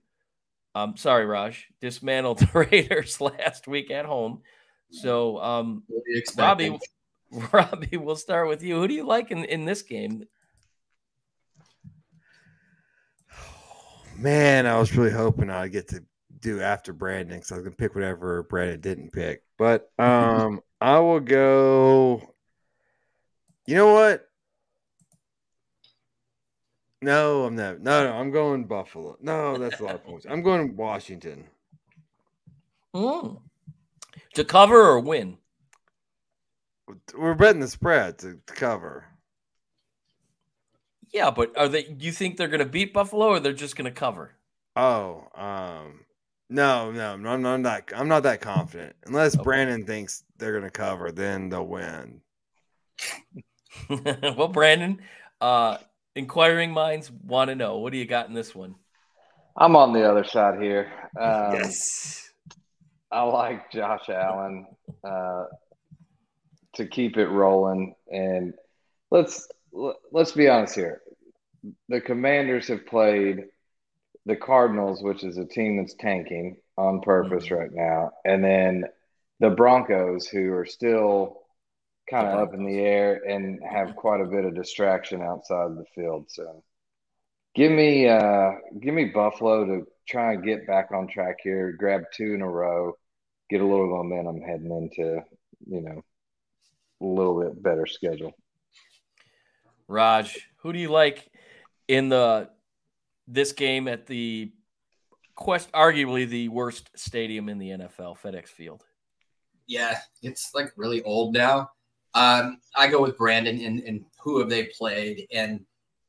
um, 0.75 0.97
sorry, 0.97 1.27
Raj, 1.27 1.69
dismantled 1.81 2.39
the 2.39 2.49
Raiders 2.71 3.21
last 3.21 3.69
week 3.69 3.91
at 3.91 4.07
home. 4.07 4.43
So, 4.91 5.39
um, 5.39 5.83
Robbie, 6.37 6.79
Robbie, 7.53 7.97
we'll 7.97 8.17
start 8.17 8.49
with 8.49 8.63
you. 8.63 8.81
Who 8.81 8.89
do 8.89 8.95
you 8.95 9.05
like 9.05 9.31
in, 9.31 9.45
in 9.45 9.65
this 9.65 9.83
game? 9.83 10.25
Man, 14.17 14.67
I 14.67 14.79
was 14.79 14.97
really 14.97 15.11
hoping 15.11 15.51
I'd 15.51 15.73
get 15.73 15.89
to 15.89 16.05
do 16.41 16.61
after 16.61 16.93
Brandon 16.93 17.39
because 17.39 17.51
I 17.51 17.57
was 17.57 17.65
gonna 17.65 17.75
pick 17.75 17.95
whatever 17.95 18.45
Brandon 18.45 18.81
didn't 18.81 19.13
pick. 19.13 19.43
But 19.59 19.91
um, 19.99 20.61
I 20.81 20.99
will 21.01 21.21
go. 21.21 22.23
You 23.67 23.77
know 23.77 23.93
what? 23.95 24.29
No, 27.05 27.45
I'm 27.45 27.55
not. 27.55 27.83
No, 27.83 28.05
no, 28.05 28.15
I'm 28.15 28.31
going 28.31 28.65
Buffalo. 28.65 29.19
No, 29.21 29.59
that's 29.59 29.79
a 29.79 29.85
lot 29.85 29.97
of 29.97 30.05
points. 30.07 30.25
I'm 30.27 30.41
going 30.41 30.75
Washington. 30.75 31.45
Mm. 32.95 33.43
To 34.37 34.45
cover 34.45 34.81
or 34.81 35.01
win? 35.01 35.37
We're 37.15 37.35
betting 37.35 37.61
the 37.61 37.69
spread 37.69 38.19
to, 38.21 38.39
to 38.47 38.55
cover. 38.55 39.05
Yeah, 41.13 41.31
but 41.31 41.55
are 41.59 41.69
they? 41.69 41.95
You 41.99 42.11
think 42.11 42.39
they're 42.39 42.49
going 42.49 42.61
to 42.61 42.67
beat 42.67 42.95
Buffalo, 42.95 43.27
or 43.27 43.41
they're 43.41 43.53
just 43.53 43.77
going 43.77 43.85
to 43.85 43.91
cover? 43.91 44.33
Oh, 44.75 45.29
um, 45.35 46.07
no, 46.49 46.91
no, 46.91 47.19
no, 47.19 47.29
I'm 47.29 47.61
not. 47.61 47.93
I'm 47.95 48.09
not 48.09 48.23
that 48.23 48.41
confident. 48.41 48.97
Unless 49.05 49.35
okay. 49.35 49.45
Brandon 49.45 49.85
thinks 49.85 50.25
they're 50.39 50.53
going 50.59 50.65
to 50.65 50.71
cover, 50.71 51.13
then 51.13 51.51
they'll 51.51 51.67
win. 51.67 52.23
well, 53.91 54.49
Brandon, 54.49 55.03
uh, 55.43 55.77
inquiring 56.15 56.73
minds 56.73 57.11
want 57.11 57.49
to 57.49 57.55
know. 57.55 57.79
What 57.79 57.93
do 57.93 57.99
you 57.99 58.07
got 58.07 58.29
in 58.29 58.35
this 58.35 58.55
one? 58.55 58.75
I'm 59.57 59.77
on 59.77 59.93
the 59.93 60.09
other 60.09 60.25
side 60.25 60.61
here. 60.61 60.91
Um, 61.19 61.55
yes, 61.55 62.33
I 63.11 63.23
like 63.23 63.71
Josh 63.71 64.09
Allen 64.09 64.67
uh, 65.05 65.45
to 66.75 66.87
keep 66.87 67.17
it 67.17 67.29
rolling, 67.29 67.95
and 68.11 68.55
let's 69.11 69.49
let's 70.11 70.33
be 70.33 70.49
honest 70.49 70.75
here. 70.75 71.03
The 71.89 72.01
Commanders 72.01 72.69
have 72.69 72.87
played 72.87 73.45
the 74.27 74.37
Cardinals, 74.37 75.03
which 75.03 75.23
is 75.23 75.39
a 75.39 75.45
team 75.45 75.77
that's 75.77 75.95
tanking 75.95 76.57
on 76.77 77.01
purpose 77.01 77.45
mm-hmm. 77.45 77.55
right 77.55 77.73
now, 77.73 78.11
and 78.25 78.43
then 78.43 78.85
the 79.39 79.51
Broncos, 79.51 80.27
who 80.27 80.53
are 80.53 80.67
still 80.67 81.44
kind 82.09 82.27
of 82.27 82.39
up 82.39 82.55
in 82.55 82.65
the 82.65 82.79
air 82.79 83.23
and 83.29 83.61
have 83.69 83.97
quite 83.97 84.21
a 84.21 84.27
bit 84.27 84.45
of 84.45 84.55
distraction 84.55 85.23
outside 85.23 85.67
of 85.67 85.77
the 85.77 85.85
field. 85.95 86.27
So, 86.29 86.63
give 87.55 87.73
me 87.73 88.09
uh, 88.09 88.53
give 88.81 88.95
me 88.95 89.07
Buffalo 89.07 89.65
to 89.67 89.87
try 90.09 90.35
and 90.35 90.45
get 90.45 90.67
back 90.67 90.91
on 90.93 91.09
track 91.09 91.37
here, 91.43 91.73
grab 91.73 92.03
two 92.13 92.35
in 92.35 92.43
a 92.43 92.49
row, 92.49 92.97
get 93.51 93.61
a 93.61 93.67
little 93.67 93.89
momentum 93.89 94.41
heading 94.41 94.71
into 94.71 95.23
you 95.67 95.81
know 95.81 96.03
a 97.01 97.07
little 97.07 97.41
bit 97.41 97.63
better 97.63 97.87
schedule. 97.87 98.33
Raj, 99.89 100.49
who 100.59 100.73
do 100.73 100.79
you 100.79 100.91
like 100.91 101.31
in 101.89 102.09
the 102.09 102.49
this 103.27 103.53
game 103.53 103.89
at 103.89 104.07
the 104.07 104.53
quest 105.35 105.71
arguably 105.73 106.29
the 106.29 106.49
worst 106.49 106.91
stadium 106.95 107.49
in 107.49 107.59
the 107.59 107.71
NFL, 107.71 108.19
FedEx 108.19 108.49
Field. 108.49 108.85
Yeah, 109.67 109.99
it's 110.23 110.51
like 110.55 110.73
really 110.77 111.03
old 111.03 111.33
now. 111.33 111.71
Um, 112.15 112.59
I 112.77 112.89
go 112.89 113.03
with 113.03 113.19
Brandon 113.19 113.61
and, 113.61 113.81
and 113.81 114.05
who 114.21 114.39
have 114.39 114.49
they 114.49 114.65
played? 114.79 115.27
And 115.33 115.65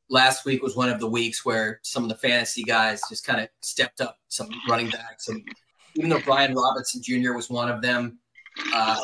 last 0.10 0.45
week 0.45 0.61
was 0.61 0.76
one 0.76 0.90
of 0.90 0.99
the 0.99 1.07
weeks 1.07 1.45
where 1.45 1.80
some 1.84 2.03
of 2.03 2.10
the 2.10 2.15
fantasy 2.15 2.64
guys 2.64 3.02
just 3.10 3.26
kind 3.26 3.41
of 3.41 3.49
stepped 3.61 4.02
up, 4.02 4.18
some 4.27 4.49
running 4.69 4.90
backs. 4.90 5.27
And 5.27 5.44
even 5.95 6.10
though 6.10 6.22
Brian 6.22 6.53
Robinson 6.53 7.02
Jr. 7.02 7.34
was 7.34 7.49
one 7.49 7.69
of 7.69 7.82
them, 7.82 8.19
um, 8.73 8.98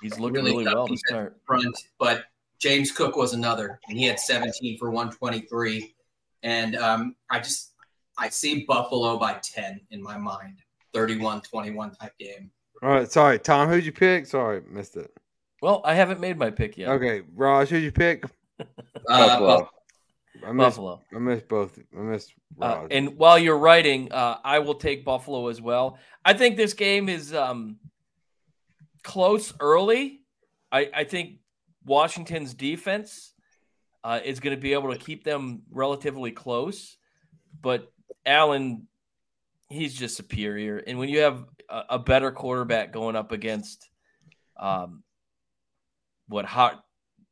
he's 0.00 0.18
looking 0.18 0.44
really, 0.44 0.52
really 0.52 0.64
well 0.64 0.86
to 0.86 0.96
start. 0.96 1.36
Front, 1.46 1.76
but 1.98 2.24
James 2.58 2.90
Cook 2.92 3.16
was 3.16 3.34
another, 3.34 3.80
and 3.88 3.98
he 3.98 4.04
had 4.04 4.18
17 4.18 4.78
for 4.78 4.90
123. 4.90 5.94
And 6.42 6.76
um, 6.76 7.16
I 7.30 7.38
just 7.38 7.72
I 8.16 8.28
see 8.28 8.64
Buffalo 8.64 9.18
by 9.18 9.34
10 9.42 9.80
in 9.90 10.02
my 10.02 10.16
mind. 10.16 10.58
31-21 10.94 11.98
type 11.98 12.12
game. 12.18 12.50
All 12.82 12.90
right, 12.90 13.10
sorry, 13.10 13.38
Tom, 13.38 13.68
who'd 13.68 13.84
you 13.84 13.92
pick? 13.92 14.26
Sorry, 14.26 14.62
missed 14.70 14.96
it. 14.96 15.12
Well, 15.64 15.80
I 15.82 15.94
haven't 15.94 16.20
made 16.20 16.36
my 16.36 16.50
pick 16.50 16.76
yet. 16.76 16.90
Okay, 16.90 17.22
Raj, 17.34 17.70
who'd 17.70 17.82
you 17.82 17.90
pick? 17.90 18.26
uh, 18.60 18.66
Buffalo. 19.08 19.70
I 20.46 20.52
missed, 20.52 20.76
Buffalo. 20.76 21.00
I 21.16 21.18
miss 21.18 21.42
both. 21.42 21.78
I 21.96 22.00
missed 22.02 22.34
uh, 22.60 22.86
and 22.90 23.16
while 23.16 23.38
you're 23.38 23.56
writing, 23.56 24.12
uh, 24.12 24.36
I 24.44 24.58
will 24.58 24.74
take 24.74 25.06
Buffalo 25.06 25.48
as 25.48 25.62
well. 25.62 25.98
I 26.22 26.34
think 26.34 26.58
this 26.58 26.74
game 26.74 27.08
is 27.08 27.32
um, 27.32 27.78
close 29.04 29.54
early. 29.58 30.20
I, 30.70 30.90
I 30.94 31.04
think 31.04 31.38
Washington's 31.86 32.52
defense 32.52 33.32
uh, 34.04 34.20
is 34.22 34.40
going 34.40 34.54
to 34.54 34.60
be 34.60 34.74
able 34.74 34.92
to 34.92 34.98
keep 34.98 35.24
them 35.24 35.62
relatively 35.70 36.30
close. 36.30 36.98
But 37.62 37.90
Allen, 38.26 38.86
he's 39.70 39.94
just 39.94 40.14
superior. 40.14 40.76
And 40.76 40.98
when 40.98 41.08
you 41.08 41.20
have 41.20 41.42
a, 41.70 41.84
a 41.88 41.98
better 41.98 42.32
quarterback 42.32 42.92
going 42.92 43.16
up 43.16 43.32
against, 43.32 43.88
um, 44.60 45.03
what 46.28 46.44
How, 46.46 46.82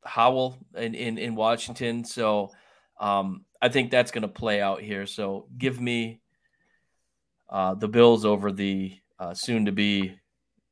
Howell 0.05 0.59
in, 0.77 0.95
in 0.95 1.19
in 1.19 1.35
Washington, 1.35 2.05
so 2.05 2.51
um, 3.01 3.45
I 3.61 3.69
think 3.69 3.91
that's 3.91 4.11
going 4.11 4.23
to 4.23 4.29
play 4.29 4.61
out 4.61 4.81
here. 4.81 5.07
So 5.07 5.47
give 5.57 5.81
me 5.81 6.21
uh, 7.49 7.75
the 7.75 7.89
Bills 7.89 8.25
over 8.25 8.51
the 8.51 8.99
uh, 9.19 9.35
soon 9.35 9.67
to 9.67 9.73
be 9.73 10.15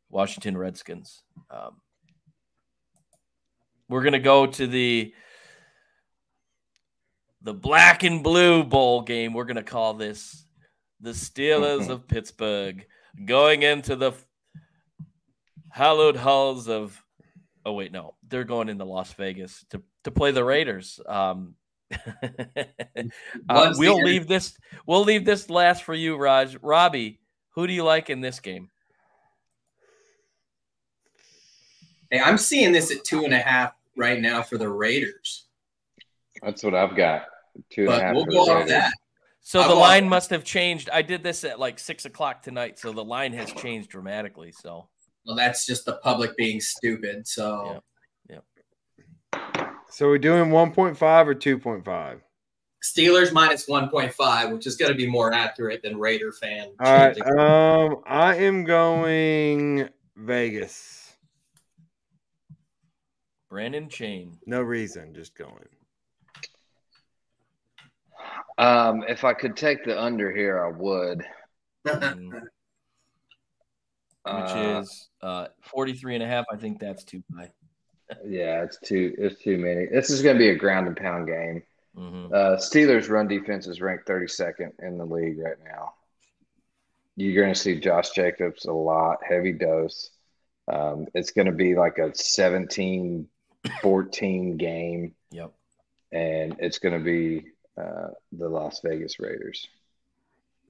Washington 0.09 0.57
Redskins. 0.57 1.23
Um, 1.51 1.81
we're 3.89 4.03
going 4.03 4.13
to 4.13 4.19
go 4.19 4.47
to 4.47 4.67
the 4.67 5.13
the 7.43 7.55
black 7.55 8.03
and 8.03 8.23
blue 8.23 8.65
bowl 8.65 9.03
game. 9.03 9.33
We're 9.35 9.45
going 9.45 9.57
to 9.57 9.63
call 9.63 9.95
this 9.95 10.45
the 11.01 11.11
Steelers 11.11 11.89
of 11.91 12.09
Pittsburgh 12.09 12.87
going 13.25 13.63
into 13.63 13.97
the 13.97 14.13
hallowed 15.71 16.17
halls 16.17 16.69
of. 16.69 17.03
Oh 17.65 17.73
wait, 17.73 17.93
no, 17.93 18.15
they're 18.29 18.45
going 18.45 18.69
into 18.69 18.85
Las 18.85 19.13
Vegas 19.15 19.65
to 19.71 19.83
to 20.05 20.11
play 20.11 20.31
the 20.31 20.45
Raiders. 20.45 21.01
Um, 21.07 21.55
uh, 23.49 23.75
we'll 23.77 24.03
leave 24.03 24.27
this. 24.27 24.57
We'll 24.87 25.05
leave 25.05 25.25
this 25.25 25.51
last 25.51 25.83
for 25.83 25.95
you, 25.95 26.17
Raj. 26.17 26.57
Robbie, 26.63 27.21
who 27.55 27.67
do 27.67 27.73
you 27.73 27.85
like 27.85 28.11
in 28.11 28.21
this 28.21 28.41
game? 28.41 28.71
Hey, 32.11 32.21
I'm 32.21 32.39
seeing 32.39 32.73
this 32.73 32.91
at 32.91 33.05
two 33.05 33.25
and 33.25 33.35
a 33.35 33.39
half 33.39 33.73
right 33.97 34.21
now 34.21 34.43
for 34.43 34.59
the 34.59 34.69
Raiders. 34.69 35.47
That's 36.43 36.63
what 36.63 36.75
I've 36.75 36.97
got. 36.97 37.27
Two 37.71 37.83
and 37.83 37.93
a 37.93 38.01
half. 38.01 38.15
We'll 38.15 38.25
go 38.25 38.51
off 38.51 38.67
that. 38.69 38.93
So 39.43 39.61
I'll 39.61 39.69
the 39.69 39.75
line 39.75 40.09
must 40.09 40.31
have 40.31 40.45
changed. 40.45 40.91
I 40.93 41.03
did 41.03 41.23
this 41.23 41.45
at 41.45 41.59
like 41.59 41.79
six 41.79 42.05
o'clock 42.05 42.43
tonight, 42.43 42.79
so 42.79 42.93
the 42.93 43.05
line 43.05 43.33
has 43.33 43.53
changed 43.53 43.91
dramatically. 43.91 44.53
So, 44.53 44.89
well, 45.31 45.37
that's 45.37 45.65
just 45.65 45.85
the 45.85 45.93
public 45.93 46.37
being 46.37 46.61
stupid. 46.61 47.25
So, 47.25 47.81
yeah. 48.29 48.41
yeah. 49.33 49.71
So 49.89 50.09
we're 50.09 50.19
doing 50.19 50.51
1.5 50.51 51.27
or 51.27 51.35
2.5? 51.37 52.21
Steelers 52.83 53.33
minus 53.33 53.69
1.5, 53.69 54.53
which 54.53 54.67
is 54.67 54.75
going 54.75 54.91
to 54.91 54.97
be 54.97 55.07
more 55.07 55.33
accurate 55.33 55.83
than 55.85 55.97
Raider 55.97 56.33
fan. 56.33 56.71
All 56.81 56.93
right. 56.93 57.17
Um, 57.39 58.03
I 58.07 58.35
am 58.39 58.65
going 58.65 59.89
Vegas. 60.17 61.17
Brandon 63.49 63.89
Chain. 63.89 64.37
No 64.47 64.63
reason, 64.63 65.15
just 65.15 65.37
going. 65.37 65.69
Um, 68.59 69.05
if 69.07 69.23
I 69.23 69.35
could 69.35 69.57
take 69.57 69.85
the 69.85 70.01
under 70.01 70.35
here, 70.35 70.65
I 70.65 70.71
would. 70.77 71.25
Which 74.25 74.35
uh, 74.35 74.83
is 74.83 75.09
uh 75.23 75.47
43 75.63 76.17
and 76.17 76.25
a 76.25 76.27
half. 76.27 76.45
I 76.53 76.57
think 76.57 76.79
that's 76.79 77.05
too 77.05 77.23
high. 77.35 77.51
yeah, 78.27 78.63
it's 78.63 78.79
too 78.81 79.15
it's 79.19 79.41
too 79.43 79.59
many. 79.59 79.87
This 79.87 80.11
is 80.11 80.23
going 80.23 80.37
to 80.37 80.39
be 80.39 80.51
a 80.51 80.57
ground 80.57 80.87
and 80.87 80.97
pound 80.97 81.27
game. 81.27 81.63
Mm-hmm. 81.97 82.33
Uh, 82.33 82.57
Steelers 82.57 83.09
run 83.09 83.29
defense 83.29 83.67
is 83.67 83.81
ranked 83.81 84.07
32nd 84.07 84.73
in 84.81 84.99
the 84.99 85.05
league 85.05 85.39
right 85.39 85.57
now. 85.65 85.95
You're 87.17 87.43
going 87.43 87.53
to 87.53 87.59
see 87.61 87.81
Josh 87.81 88.11
Jacobs 88.11 88.65
a 88.65 88.73
lot, 88.73 89.19
heavy 89.29 89.53
dose. 89.53 90.11
Um, 90.69 91.07
it's 91.15 91.33
going 91.33 91.47
to 91.47 91.53
be 91.53 91.75
like 91.75 91.99
a 91.99 92.15
17 92.15 93.27
14 93.83 94.57
game. 94.57 95.15
Yep. 95.31 95.53
And 96.13 96.57
it's 96.59 96.79
going 96.79 96.99
to 96.99 97.05
be 97.05 97.47
uh, 97.77 98.09
the 98.33 98.49
Las 98.49 98.81
Vegas 98.85 99.19
Raiders. 99.19 99.67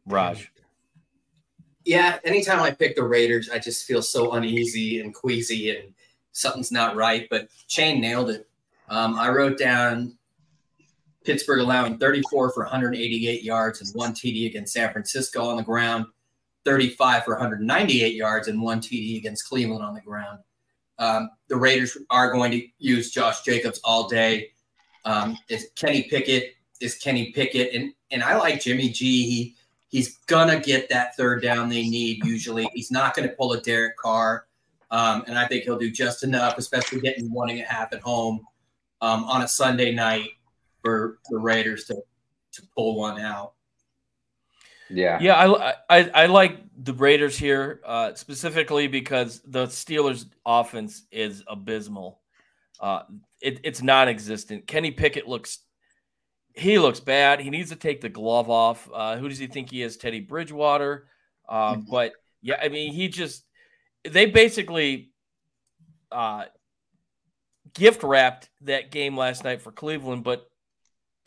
Raj. 0.07 0.51
Yeah, 1.85 2.19
anytime 2.25 2.61
I 2.61 2.71
pick 2.71 2.95
the 2.95 3.05
Raiders, 3.05 3.49
I 3.49 3.59
just 3.59 3.87
feel 3.87 4.03
so 4.03 4.33
uneasy 4.33 5.01
and 5.01 5.15
queasy 5.15 5.77
and 5.77 5.95
something's 6.33 6.73
not 6.73 6.97
right. 6.97 7.27
But 7.31 7.49
Chain 7.69 8.01
nailed 8.01 8.31
it. 8.31 8.49
Um, 8.89 9.19
I 9.19 9.29
wrote 9.31 9.59
down 9.59 10.17
Pittsburgh 11.25 11.61
allowing 11.61 11.99
34 11.99 12.53
for 12.53 12.65
188 12.65 13.43
yards 13.43 13.81
and 13.81 13.91
one 13.95 14.13
TD 14.13 14.47
against 14.47 14.73
San 14.73 14.93
Francisco 14.93 15.45
on 15.45 15.57
the 15.57 15.63
ground, 15.63 16.07
35 16.65 17.25
for 17.25 17.35
198 17.35 18.15
yards 18.15 18.49
and 18.49 18.61
one 18.61 18.81
TD 18.81 19.17
against 19.17 19.49
Cleveland 19.49 19.85
on 19.85 19.95
the 19.95 20.01
ground. 20.01 20.41
Um, 20.99 21.31
the 21.49 21.57
Raiders 21.57 21.97
are 22.11 22.31
going 22.31 22.51
to 22.53 22.67
use 22.79 23.11
Josh 23.11 23.43
Jacobs 23.43 23.81
all 23.85 24.09
day. 24.09 24.51
Um, 25.07 25.39
is 25.49 25.69
Kenny 25.77 26.03
Pickett 26.11 26.55
is 26.81 26.97
Kenny 26.97 27.33
Pickett, 27.33 27.75
and 27.75 27.93
and 28.11 28.23
I 28.23 28.37
like 28.37 28.61
Jimmy 28.61 28.89
G. 28.89 29.29
He 29.29 29.57
he's 29.91 30.19
gonna 30.27 30.59
get 30.59 30.89
that 30.89 31.17
third 31.17 31.43
down 31.43 31.69
they 31.69 31.89
need. 31.89 32.25
Usually, 32.25 32.69
he's 32.73 32.91
not 32.91 33.15
going 33.15 33.29
to 33.29 33.35
pull 33.35 33.53
a 33.53 33.61
Derek 33.61 33.97
Carr. 33.99 34.47
Um, 34.91 35.23
and 35.29 35.39
I 35.39 35.47
think 35.47 35.65
he'll 35.65 35.79
do 35.79 35.91
just 35.91 36.25
enough, 36.25 36.59
especially 36.59 37.01
getting 37.01 37.31
one 37.31 37.51
and 37.51 37.61
a 37.61 37.65
half 37.65 37.93
at 37.93 38.01
home 38.01 38.41
um, 39.01 39.25
on 39.25 39.43
a 39.43 39.49
Sunday 39.49 39.93
night 39.93 40.31
for 40.83 41.19
the 41.29 41.39
Raiders 41.39 41.85
to 41.85 42.03
to 42.53 42.63
pull 42.75 42.97
one 42.97 43.21
out. 43.21 43.53
Yeah, 44.89 45.19
yeah, 45.21 45.37
I 45.37 45.75
I, 45.89 46.11
I 46.15 46.27
like 46.27 46.59
the 46.83 46.95
Raiders 46.95 47.39
here 47.39 47.81
uh, 47.85 48.15
specifically 48.15 48.89
because 48.89 49.41
the 49.45 49.67
Steelers' 49.67 50.27
offense 50.45 51.05
is 51.13 51.45
abysmal. 51.47 52.21
Uh, 52.81 53.03
it, 53.41 53.61
it's 53.63 53.83
non-existent. 53.83 54.67
Kenny 54.67 54.91
Pickett 54.91 55.29
looks 55.29 55.59
he 56.61 56.79
looks 56.79 57.01
bad. 57.01 57.41
He 57.41 57.49
needs 57.49 57.71
to 57.71 57.77
take 57.77 58.03
the 58.03 58.09
glove 58.09 58.51
off. 58.51 58.89
Uh, 58.93 59.17
who 59.17 59.29
does 59.29 59.39
he 59.39 59.47
think 59.47 59.71
he 59.71 59.83
is? 59.83 59.97
Teddy 59.97 60.21
Bridgewater. 60.21 61.07
Uh, 61.49 61.75
mm-hmm. 61.75 61.83
But 61.91 62.13
yeah, 62.43 62.61
I 62.63 62.69
mean, 62.69 62.93
he 62.93 63.09
just 63.09 63.45
they 64.05 64.27
basically 64.27 65.11
uh, 66.13 66.45
gift 67.75 68.03
wrapped 68.03 68.51
that 68.63 68.91
game 68.91 69.17
last 69.17 69.43
night 69.45 69.63
for 69.63 69.73
Cleveland, 69.73 70.23
but 70.25 70.51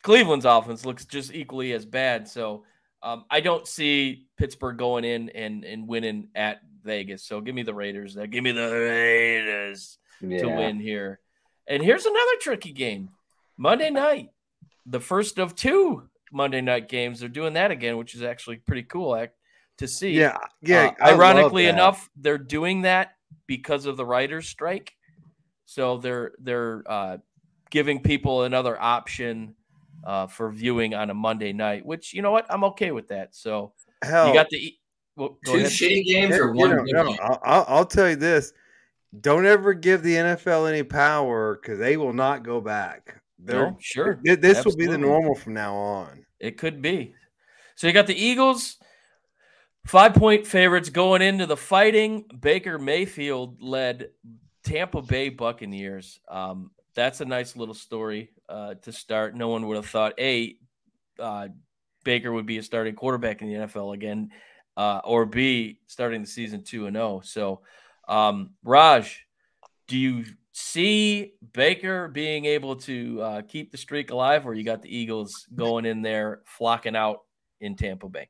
Cleveland's 0.04 0.46
offense 0.46 0.86
looks 0.86 1.06
just 1.06 1.34
equally 1.34 1.74
as 1.74 1.86
bad. 1.86 2.28
So 2.28 2.66
um, 3.02 3.26
I 3.30 3.40
don't 3.42 3.68
see 3.68 4.28
Pittsburgh 4.38 4.78
going 4.78 5.04
in 5.04 5.30
and, 5.30 5.64
and 5.64 5.88
winning 5.88 6.30
at 6.36 6.62
Vegas. 6.84 7.24
So 7.24 7.42
give 7.42 7.56
me 7.56 7.64
the 7.64 7.74
Raiders. 7.74 8.14
There. 8.14 8.28
Give 8.28 8.44
me 8.44 8.52
the 8.52 8.70
Raiders 8.70 9.98
yeah. 10.22 10.40
to 10.40 10.48
win 10.48 10.80
here. 10.80 11.20
And 11.68 11.82
here's 11.82 12.06
another 12.06 12.38
tricky 12.40 12.72
game 12.72 13.10
Monday 13.58 13.90
night, 13.90 14.30
the 14.86 15.00
first 15.00 15.40
of 15.40 15.56
two 15.56 16.10
Monday 16.32 16.62
night 16.62 16.90
games. 16.90 17.20
They're 17.20 17.30
doing 17.30 17.54
that 17.54 17.72
again, 17.72 17.98
which 17.98 18.16
is 18.16 18.24
actually 18.24 18.58
pretty 18.58 18.84
cool 18.84 19.28
to 19.78 19.88
see. 19.88 20.12
Yeah, 20.12 20.38
yeah. 20.62 20.92
Uh, 21.00 21.10
ironically 21.10 21.68
enough, 21.68 22.10
they're 22.16 22.38
doing 22.38 22.82
that 22.82 23.16
because 23.48 23.86
of 23.86 23.98
the 23.98 24.06
writers' 24.06 24.48
strike. 24.48 24.94
So 25.66 25.98
they're 25.98 26.34
they're 26.40 26.84
uh, 26.86 27.18
giving 27.70 28.02
people 28.02 28.44
another 28.44 28.80
option 28.80 29.56
uh, 30.06 30.28
for 30.28 30.52
viewing 30.52 30.94
on 30.94 31.10
a 31.10 31.14
Monday 31.14 31.54
night, 31.54 31.86
which 31.86 32.14
you 32.14 32.22
know 32.22 32.32
what 32.32 32.46
I'm 32.50 32.64
okay 32.66 32.92
with 32.92 33.08
that. 33.10 33.36
So 33.36 33.74
Hell, 34.04 34.28
you 34.28 34.34
got 34.34 34.50
the 34.50 34.76
well, 35.16 35.38
two 35.46 35.56
ahead. 35.56 35.72
shitty 35.72 36.06
games 36.06 36.36
or 36.36 36.52
one. 36.52 36.86
You 36.86 36.94
know, 36.94 37.04
no, 37.04 37.40
I'll, 37.44 37.66
I'll 37.68 37.86
tell 37.86 38.10
you 38.10 38.16
this: 38.16 38.54
don't 39.22 39.46
ever 39.46 39.74
give 39.74 40.04
the 40.04 40.16
NFL 40.16 40.70
any 40.70 40.84
power 40.84 41.56
because 41.56 41.80
they 41.80 41.98
will 41.98 42.14
not 42.14 42.44
go 42.44 42.60
back. 42.60 43.22
They're, 43.44 43.72
no, 43.72 43.78
sure. 43.80 44.20
This 44.24 44.57
Absolutely. 44.57 44.72
will 44.72 44.78
be 44.78 44.91
the 44.91 44.98
normal 44.98 45.36
from 45.36 45.53
now 45.53 45.76
on. 45.76 46.26
It 46.40 46.57
could 46.57 46.82
be. 46.82 47.14
So 47.76 47.88
you 47.88 47.94
got 47.94 48.07
the 48.07 48.22
Eagles 48.22 48.78
Five 49.86 50.14
point 50.14 50.48
favorites 50.48 50.90
going 50.90 51.22
into 51.22 51.45
the 51.45 51.57
fighting 51.57 52.24
Baker 52.40 52.80
Mayfield 52.80 53.61
led 53.61 54.10
Tampa 54.64 55.02
Bay 55.02 55.28
Buccaneers. 55.28 56.22
Um, 56.30 56.72
that's 56.95 57.20
a 57.20 57.26
nice 57.26 57.57
little 57.57 57.74
story 57.74 58.30
uh, 58.48 58.76
to 58.76 58.94
start. 58.94 59.36
No 59.36 59.49
one 59.49 59.68
would 59.68 59.76
have 59.76 59.88
thought, 59.88 60.14
A, 60.20 60.56
uh, 61.20 61.49
Baker 62.06 62.32
would 62.32 62.45
be 62.45 62.60
a 62.60 62.64
starting 62.64 62.95
quarterback 62.95 63.41
in 63.41 63.49
the 63.49 63.56
NFL 63.56 63.94
again, 63.94 64.30
uh, 64.78 65.02
or 65.03 65.26
B, 65.26 65.80
starting 65.88 66.22
the 66.22 66.28
season 66.28 66.64
2 66.64 66.88
and 66.88 66.95
0. 66.95 67.22
So, 67.26 67.61
um, 68.07 68.52
Raj, 68.64 69.26
do 69.88 69.98
you 69.98 70.26
see 70.54 71.34
Baker 71.52 72.08
being 72.08 72.46
able 72.46 72.78
to 72.78 73.22
uh, 73.22 73.42
keep 73.42 73.72
the 73.72 73.78
streak 73.78 74.12
alive, 74.12 74.46
or 74.46 74.54
you 74.54 74.64
got 74.64 74.82
the 74.82 74.96
Eagles 74.96 75.48
going 75.54 75.86
in 75.86 76.02
there 76.02 76.42
flocking 76.46 76.96
out 76.96 77.20
in 77.60 77.76
Tampa 77.76 78.08
Bay? 78.08 78.30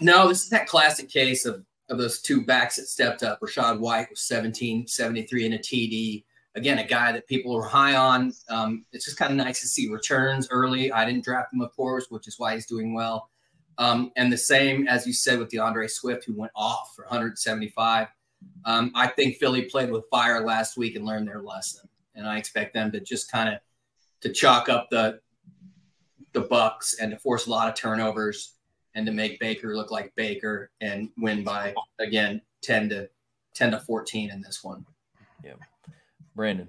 No, 0.00 0.28
this 0.28 0.42
is 0.42 0.50
that 0.50 0.66
classic 0.66 1.08
case 1.08 1.46
of 1.46 1.64
of 1.90 1.98
those 1.98 2.20
two 2.20 2.44
backs 2.44 2.76
that 2.76 2.86
stepped 2.86 3.22
up. 3.22 3.40
Rachaad 3.40 3.78
White 3.78 4.08
was 4.10 4.20
17, 4.22 4.86
73 4.86 5.46
in 5.46 5.52
a 5.52 5.58
TD. 5.58 6.24
Again, 6.54 6.78
a 6.78 6.84
guy 6.86 7.12
that 7.12 7.26
people 7.26 7.54
were 7.54 7.66
high 7.66 7.94
on. 7.94 8.32
Um, 8.48 8.86
it's 8.92 9.04
just 9.04 9.18
kind 9.18 9.30
of 9.30 9.36
nice 9.36 9.60
to 9.60 9.68
see 9.68 9.90
returns 9.90 10.48
early. 10.50 10.92
I 10.92 11.04
didn't 11.04 11.24
draft 11.24 11.52
him, 11.52 11.60
of 11.60 11.74
course, 11.74 12.06
which 12.08 12.26
is 12.28 12.38
why 12.38 12.54
he's 12.54 12.66
doing 12.66 12.94
well. 12.94 13.28
Um, 13.76 14.12
and 14.16 14.32
the 14.32 14.38
same, 14.38 14.86
as 14.86 15.06
you 15.06 15.12
said, 15.12 15.38
with 15.38 15.50
D'Andre 15.50 15.88
Swift, 15.88 16.24
who 16.24 16.34
went 16.34 16.52
off 16.54 16.92
for 16.94 17.04
175. 17.04 18.08
Um, 18.64 18.92
I 18.94 19.08
think 19.08 19.36
Philly 19.36 19.62
played 19.62 19.90
with 19.90 20.04
fire 20.10 20.44
last 20.44 20.76
week 20.76 20.96
and 20.96 21.04
learned 21.04 21.28
their 21.28 21.42
lesson. 21.42 21.88
And 22.14 22.26
I 22.26 22.38
expect 22.38 22.74
them 22.74 22.92
to 22.92 23.00
just 23.00 23.30
kind 23.30 23.48
of 23.48 23.60
to 24.20 24.32
chalk 24.32 24.68
up 24.68 24.88
the 24.90 25.20
the 26.32 26.40
Bucks 26.40 26.96
and 27.00 27.12
to 27.12 27.18
force 27.18 27.46
a 27.46 27.50
lot 27.50 27.68
of 27.68 27.74
turnovers 27.74 28.54
and 28.94 29.06
to 29.06 29.12
make 29.12 29.38
Baker 29.38 29.76
look 29.76 29.90
like 29.90 30.12
Baker 30.16 30.70
and 30.80 31.10
win 31.16 31.44
by 31.44 31.74
again 32.00 32.40
10 32.62 32.88
to 32.90 33.08
10 33.54 33.72
to 33.72 33.80
14 33.80 34.30
in 34.30 34.40
this 34.40 34.64
one. 34.64 34.84
Yeah, 35.44 35.52
Brandon. 36.34 36.68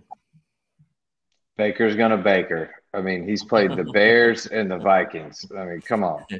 Baker's 1.58 1.96
gonna 1.96 2.18
Baker. 2.18 2.70
I 2.94 3.02
mean, 3.02 3.28
he's 3.28 3.44
played 3.44 3.72
the 3.72 3.84
Bears 3.94 4.48
and 4.48 4.70
the 4.70 4.78
Vikings. 4.78 5.46
I 5.58 5.66
mean, 5.66 5.82
come 5.82 6.04
on. 6.04 6.26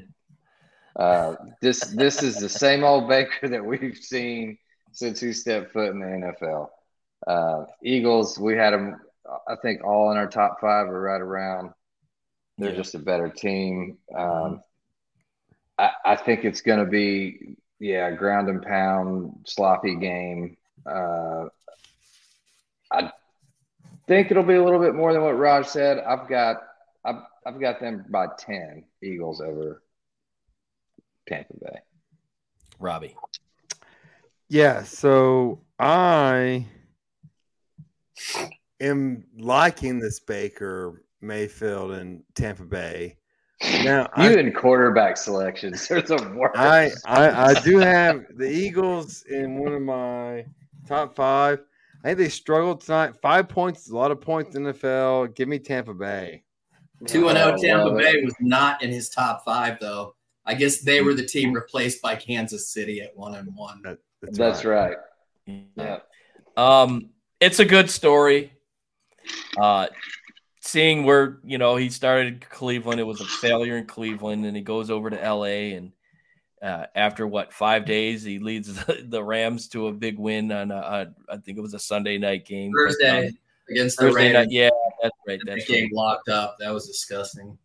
Uh, 0.98 1.36
this 1.62 1.82
this 1.88 2.24
is 2.24 2.38
the 2.38 2.48
same 2.48 2.86
old 2.86 3.10
Baker 3.10 3.50
that 3.50 3.66
we've 3.66 3.98
seen 3.98 4.58
since 4.96 5.20
he 5.20 5.34
stepped 5.34 5.74
foot 5.74 5.92
in 5.92 6.00
the 6.00 6.06
NFL. 6.06 6.70
Uh, 7.28 7.66
Eagles, 7.84 8.40
we 8.40 8.56
had 8.56 8.74
them, 8.74 8.96
I 9.48 9.56
think, 9.62 9.84
all 9.84 10.12
in 10.12 10.18
our 10.18 10.28
top 10.28 10.60
five 10.62 10.88
or 10.88 11.02
right 11.02 11.22
around. 11.22 11.72
They're 12.58 12.72
Yeah. 12.72 12.78
just 12.78 12.96
a 12.96 13.00
better 13.00 13.30
team. 13.30 13.98
Um, 14.18 14.62
I, 15.78 15.92
I 16.06 16.16
think 16.16 16.46
it's 16.46 16.62
going 16.62 16.80
to 16.80 16.86
be, 16.90 17.58
yeah, 17.80 18.10
ground 18.12 18.50
and 18.50 18.62
pound, 18.62 19.44
sloppy 19.46 19.96
game. 19.96 20.58
Uh, 20.86 21.48
I 22.92 23.12
think 24.08 24.32
it'll 24.32 24.44
be 24.44 24.56
a 24.56 24.64
little 24.64 24.80
bit 24.80 24.96
more 24.96 25.12
than 25.12 25.24
what 25.24 25.38
Raj 25.38 25.66
said. 25.68 26.00
I've 26.00 26.30
got, 26.30 26.58
I've, 27.04 27.24
I've 27.46 27.60
got 27.60 27.82
them 27.82 28.06
by 28.10 28.28
ten 28.38 28.86
Eagles 29.04 29.42
over 29.42 29.82
Tampa 31.28 31.54
Bay. 31.60 31.80
Robbie. 32.80 33.16
Yeah, 34.50 34.84
so 34.84 35.62
I 35.80 36.68
am 38.80 39.26
liking 39.38 40.00
this 40.00 40.20
Baker, 40.20 41.04
Mayfield, 41.22 41.92
and 41.92 42.24
Tampa 42.36 42.64
Bay. 42.64 43.18
Now, 43.84 44.10
You 44.18 44.24
I, 44.24 44.34
and 44.34 44.56
quarterback 44.56 45.18
selections 45.18 45.90
are 45.90 46.02
the 46.02 46.34
worst. 46.36 46.58
I, 46.58 46.92
I, 47.06 47.52
I 47.52 47.54
do 47.62 47.80
have 47.80 48.26
the 48.36 48.50
Eagles 48.50 49.24
in 49.24 49.58
one 49.58 49.74
of 49.74 49.82
my 49.82 50.46
top 50.88 51.16
five. 51.16 51.64
I 52.04 52.10
think 52.10 52.20
they 52.20 52.30
struggled 52.30 52.82
tonight. 52.82 53.16
Five 53.22 53.50
points 53.50 53.86
is 53.86 53.90
a 53.90 53.98
lot 53.98 54.12
of 54.12 54.22
points 54.22 54.56
in 54.56 54.64
the 54.64 54.74
NFL. 54.74 55.36
Give 55.36 55.48
me 55.48 55.58
Tampa 55.58 55.94
Bay. 55.94 56.44
2 57.08 57.30
and 57.30 57.38
0 57.38 57.54
Oh, 57.54 57.62
Tampa 57.62 57.96
Bay 57.96 58.22
was 58.24 58.36
not 58.40 58.84
in 58.84 58.92
his 58.92 59.10
top 59.10 59.44
5 59.44 59.80
though. 59.80 60.16
I 60.46 60.54
guess 60.54 60.82
they 60.82 61.02
were 61.02 61.16
the 61.16 61.26
team 61.26 61.52
replaced 61.54 62.02
by 62.02 62.16
Kansas 62.16 62.70
City 62.70 63.02
at 63.02 63.16
1 63.16 63.36
and 63.36 63.56
1. 63.56 63.98
That's 64.32 64.66
right. 64.66 64.98
Yeah. 65.46 65.62
Yeah. 65.76 66.00
Um, 66.58 67.10
it's 67.40 67.60
a 67.60 67.66
good 67.66 67.90
story. 67.90 68.54
Uh, 69.58 69.88
seeing 70.62 71.04
where 71.04 71.40
you 71.44 71.58
know 71.58 71.76
he 71.76 71.90
started 71.90 72.48
Cleveland, 72.50 73.00
it 73.00 73.04
was 73.04 73.22
a 73.22 73.26
failure 73.26 73.78
in 73.78 73.86
Cleveland, 73.86 74.46
and 74.46 74.56
he 74.56 74.64
goes 74.64 74.90
over 74.90 75.10
to 75.10 75.16
LA, 75.16 75.76
and 75.76 75.92
uh, 76.62 76.86
after 76.96 77.28
what 77.28 77.54
five 77.54 77.86
days, 77.86 78.24
he 78.24 78.40
leads 78.40 78.74
the, 78.86 79.06
the 79.08 79.24
Rams 79.24 79.68
to 79.70 79.88
a 79.88 79.94
big 79.94 80.18
win 80.18 80.52
on 80.52 80.72
a, 80.72 80.76
a, 80.76 81.34
I 81.34 81.38
think 81.38 81.58
it 81.58 81.62
was 81.62 81.74
a 81.74 81.80
Sunday 81.80 82.18
night 82.18 82.46
game. 82.46 82.72
But, 82.72 82.92
Thursday 82.92 83.28
um, 83.28 83.38
against 83.70 83.98
the 83.98 84.08
Thursday 84.08 84.34
night, 84.34 84.52
yeah, 84.52 84.70
that's 85.02 85.16
right. 85.28 85.40
The 85.40 85.52
That's 85.52 85.66
game 85.66 85.86
right. 85.86 85.94
locked 85.94 86.30
up. 86.30 86.58
That 86.60 86.74
was 86.74 86.88
disgusting. 86.88 87.58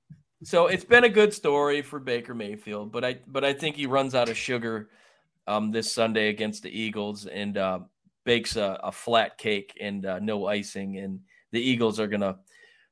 So 0.42 0.68
it's 0.68 0.84
been 0.84 1.04
a 1.04 1.08
good 1.08 1.34
story 1.34 1.82
for 1.82 1.98
Baker 1.98 2.34
Mayfield, 2.34 2.92
but 2.92 3.04
I 3.04 3.18
but 3.26 3.44
I 3.44 3.52
think 3.52 3.76
he 3.76 3.86
runs 3.86 4.14
out 4.14 4.28
of 4.28 4.36
sugar 4.36 4.88
um, 5.50 5.72
this 5.72 5.92
Sunday 5.92 6.28
against 6.28 6.62
the 6.62 6.70
Eagles 6.70 7.26
and 7.26 7.58
uh, 7.58 7.80
bakes 8.24 8.56
a, 8.56 8.78
a 8.84 8.92
flat 8.92 9.36
cake 9.36 9.76
and 9.80 10.06
uh, 10.06 10.18
no 10.20 10.46
icing, 10.46 10.98
and 10.98 11.20
the 11.50 11.60
Eagles 11.60 11.98
are 11.98 12.06
gonna 12.06 12.38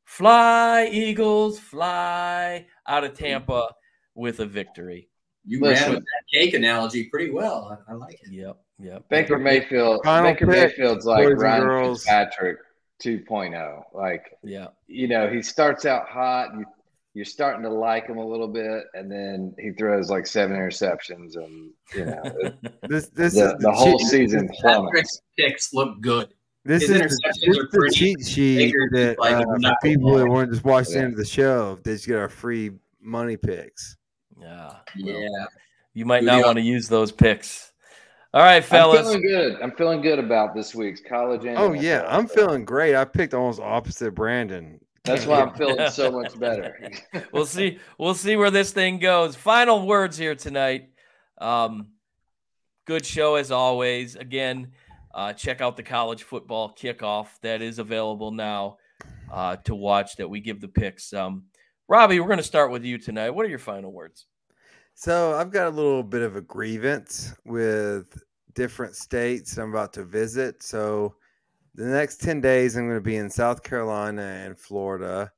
fly, 0.05 0.89
Eagles 0.91 1.59
fly 1.59 2.67
out 2.87 3.05
of 3.05 3.15
Tampa 3.15 3.69
with 4.15 4.41
a 4.41 4.47
victory. 4.47 5.09
You 5.45 5.61
Listen. 5.61 5.85
ran 5.85 5.95
with 5.95 6.05
that 6.05 6.39
cake 6.39 6.55
analogy 6.55 7.05
pretty 7.05 7.31
well. 7.31 7.79
I, 7.89 7.93
I 7.93 7.95
like 7.95 8.15
it. 8.15 8.33
Yep, 8.33 8.57
yep. 8.81 9.09
Baker 9.09 9.39
Mayfield. 9.39 10.01
Final 10.05 10.33
Baker 10.33 10.47
pick, 10.47 10.71
Mayfield's 10.71 11.07
like 11.07 11.25
boys 11.25 11.39
Ryan 11.39 11.63
girls. 11.63 11.99
Fitzpatrick 12.03 12.59
2.0. 13.03 13.83
Like 13.95 14.37
Yeah, 14.43 14.69
you 14.89 15.07
know, 15.07 15.31
he 15.31 15.43
starts 15.43 15.87
out 15.87 16.09
hot. 16.09 16.49
You, 16.59 16.67
you're 17.19 17.25
starting 17.25 17.63
to 17.65 17.69
like 17.69 18.07
him 18.07 18.17
a 18.19 18.25
little 18.27 18.47
bit, 18.49 18.85
and 18.95 19.11
then 19.11 19.53
he 19.59 19.73
throws 19.73 20.09
like 20.09 20.27
seven 20.27 20.57
interceptions, 20.57 21.37
and 21.37 21.71
you 21.95 22.05
know, 22.07 22.23
This 22.89 23.09
this 23.09 23.35
the, 23.35 23.55
is 23.57 23.61
the 23.61 23.73
whole 23.73 23.99
cheat- 23.99 24.07
season 24.09 24.49
plummets. 24.61 24.87
Patrick's 24.89 25.21
picks 25.39 25.75
look 25.75 26.01
good. 26.01 26.33
This 26.65 26.87
his 26.87 26.91
is 26.91 26.97
the, 26.99 27.05
interceptions 27.05 27.47
this 27.47 27.59
are 27.59 27.63
the 27.63 27.69
pretty. 27.79 27.95
cheat 27.97 28.27
sheet 28.27 28.57
Baker's 28.59 28.91
that 28.93 29.19
like 29.19 29.35
uh, 29.35 29.69
a 29.69 29.75
people 29.83 30.15
that 30.15 30.27
ball. 30.27 30.35
want 30.35 30.49
to 30.51 30.55
just 30.55 30.65
watch 30.65 30.87
the 30.87 30.95
Yeah. 30.95 30.99
end 31.01 31.13
of 31.15 31.19
the 31.19 31.25
show. 31.27 31.79
They 31.83 31.93
just 31.95 32.07
get 32.07 32.17
our 32.17 32.29
free 32.29 32.71
money 33.01 33.37
picks. 33.37 33.97
yeah. 34.41 34.75
well, 35.03 35.21
Yeah. 35.21 35.29
you 35.95 36.05
might 36.07 36.23
not 36.25 36.33
do 36.35 36.39
you- 36.39 36.45
want 36.47 36.57
to 36.59 36.63
use 36.63 36.89
those 36.89 37.11
picks. 37.13 37.73
All 38.35 38.43
right, 38.43 38.63
fellas. 38.63 38.99
I'm 38.99 39.05
feeling 39.07 39.23
good. 39.23 39.63
I'm 39.63 39.73
feeling 39.73 40.01
good 40.03 40.19
about 40.19 40.55
this 40.55 40.75
week's 40.75 41.01
college. 41.01 41.47
And 41.47 41.57
Oh 41.57 41.71
NFL. 41.71 41.83
yeah, 41.83 42.05
I'm 42.07 42.29
feeling 42.29 42.65
great. 42.67 42.95
I 42.95 43.05
picked 43.07 43.33
almost 43.33 43.59
opposite 43.59 44.15
Brandon. 44.15 44.79
That's 45.09 45.27
why 45.27 45.41
I'm 45.41 45.55
feeling 45.55 45.91
so 45.91 46.11
much 46.11 46.39
better. 46.39 46.91
we'll 47.33 47.47
see. 47.47 47.79
We'll 47.99 48.15
see 48.15 48.37
where 48.37 48.51
this 48.51 48.73
thing 48.73 48.99
goes. 48.99 49.35
Final 49.35 49.87
words 49.87 50.17
here 50.17 50.35
tonight. 50.35 50.91
Um, 51.39 51.89
good 52.87 53.05
show 53.05 53.37
as 53.37 53.51
always. 53.51 54.17
Again, 54.17 54.73
uh, 55.15 55.33
check 55.33 55.61
out 55.61 55.77
the 55.77 55.83
college 55.83 56.23
football 56.23 56.75
kickoff 56.75 57.29
that 57.43 57.63
is 57.63 57.79
available 57.79 58.31
now 58.31 58.77
uh, 59.33 59.57
to 59.65 59.75
watch. 59.75 60.17
That 60.17 60.29
we 60.29 60.41
give 60.41 60.61
the 60.61 60.69
picks. 60.69 61.13
Um, 61.13 61.45
Robbie, 61.89 62.21
we're 62.21 62.27
going 62.27 62.39
to 62.39 62.43
start 62.45 62.71
with 62.71 62.85
you 62.85 62.99
tonight. 62.99 63.31
What 63.31 63.47
are 63.47 63.51
your 63.51 63.59
final 63.59 63.93
words? 63.93 64.27
So 64.95 65.35
I've 65.35 65.51
got 65.51 65.69
a 65.69 65.71
little 65.71 66.03
bit 66.03 66.23
of 66.23 66.37
a 66.37 66.41
grievance 66.41 67.33
with 67.47 68.21
different 68.55 68.97
states 68.97 69.57
I'm 69.57 69.71
about 69.71 69.93
to 69.95 70.05
visit. 70.05 70.63
So 70.63 71.15
the 71.79 71.87
next 71.87 72.21
10 72.21 72.41
days 72.41 72.77
I'm 72.77 72.89
going 72.89 72.97
to 72.97 73.01
be 73.01 73.17
in 73.17 73.31
South 73.31 73.63
Carolina 73.63 74.23
and 74.23 74.59
Florida. 74.59 75.31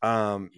Um, 0.00 0.48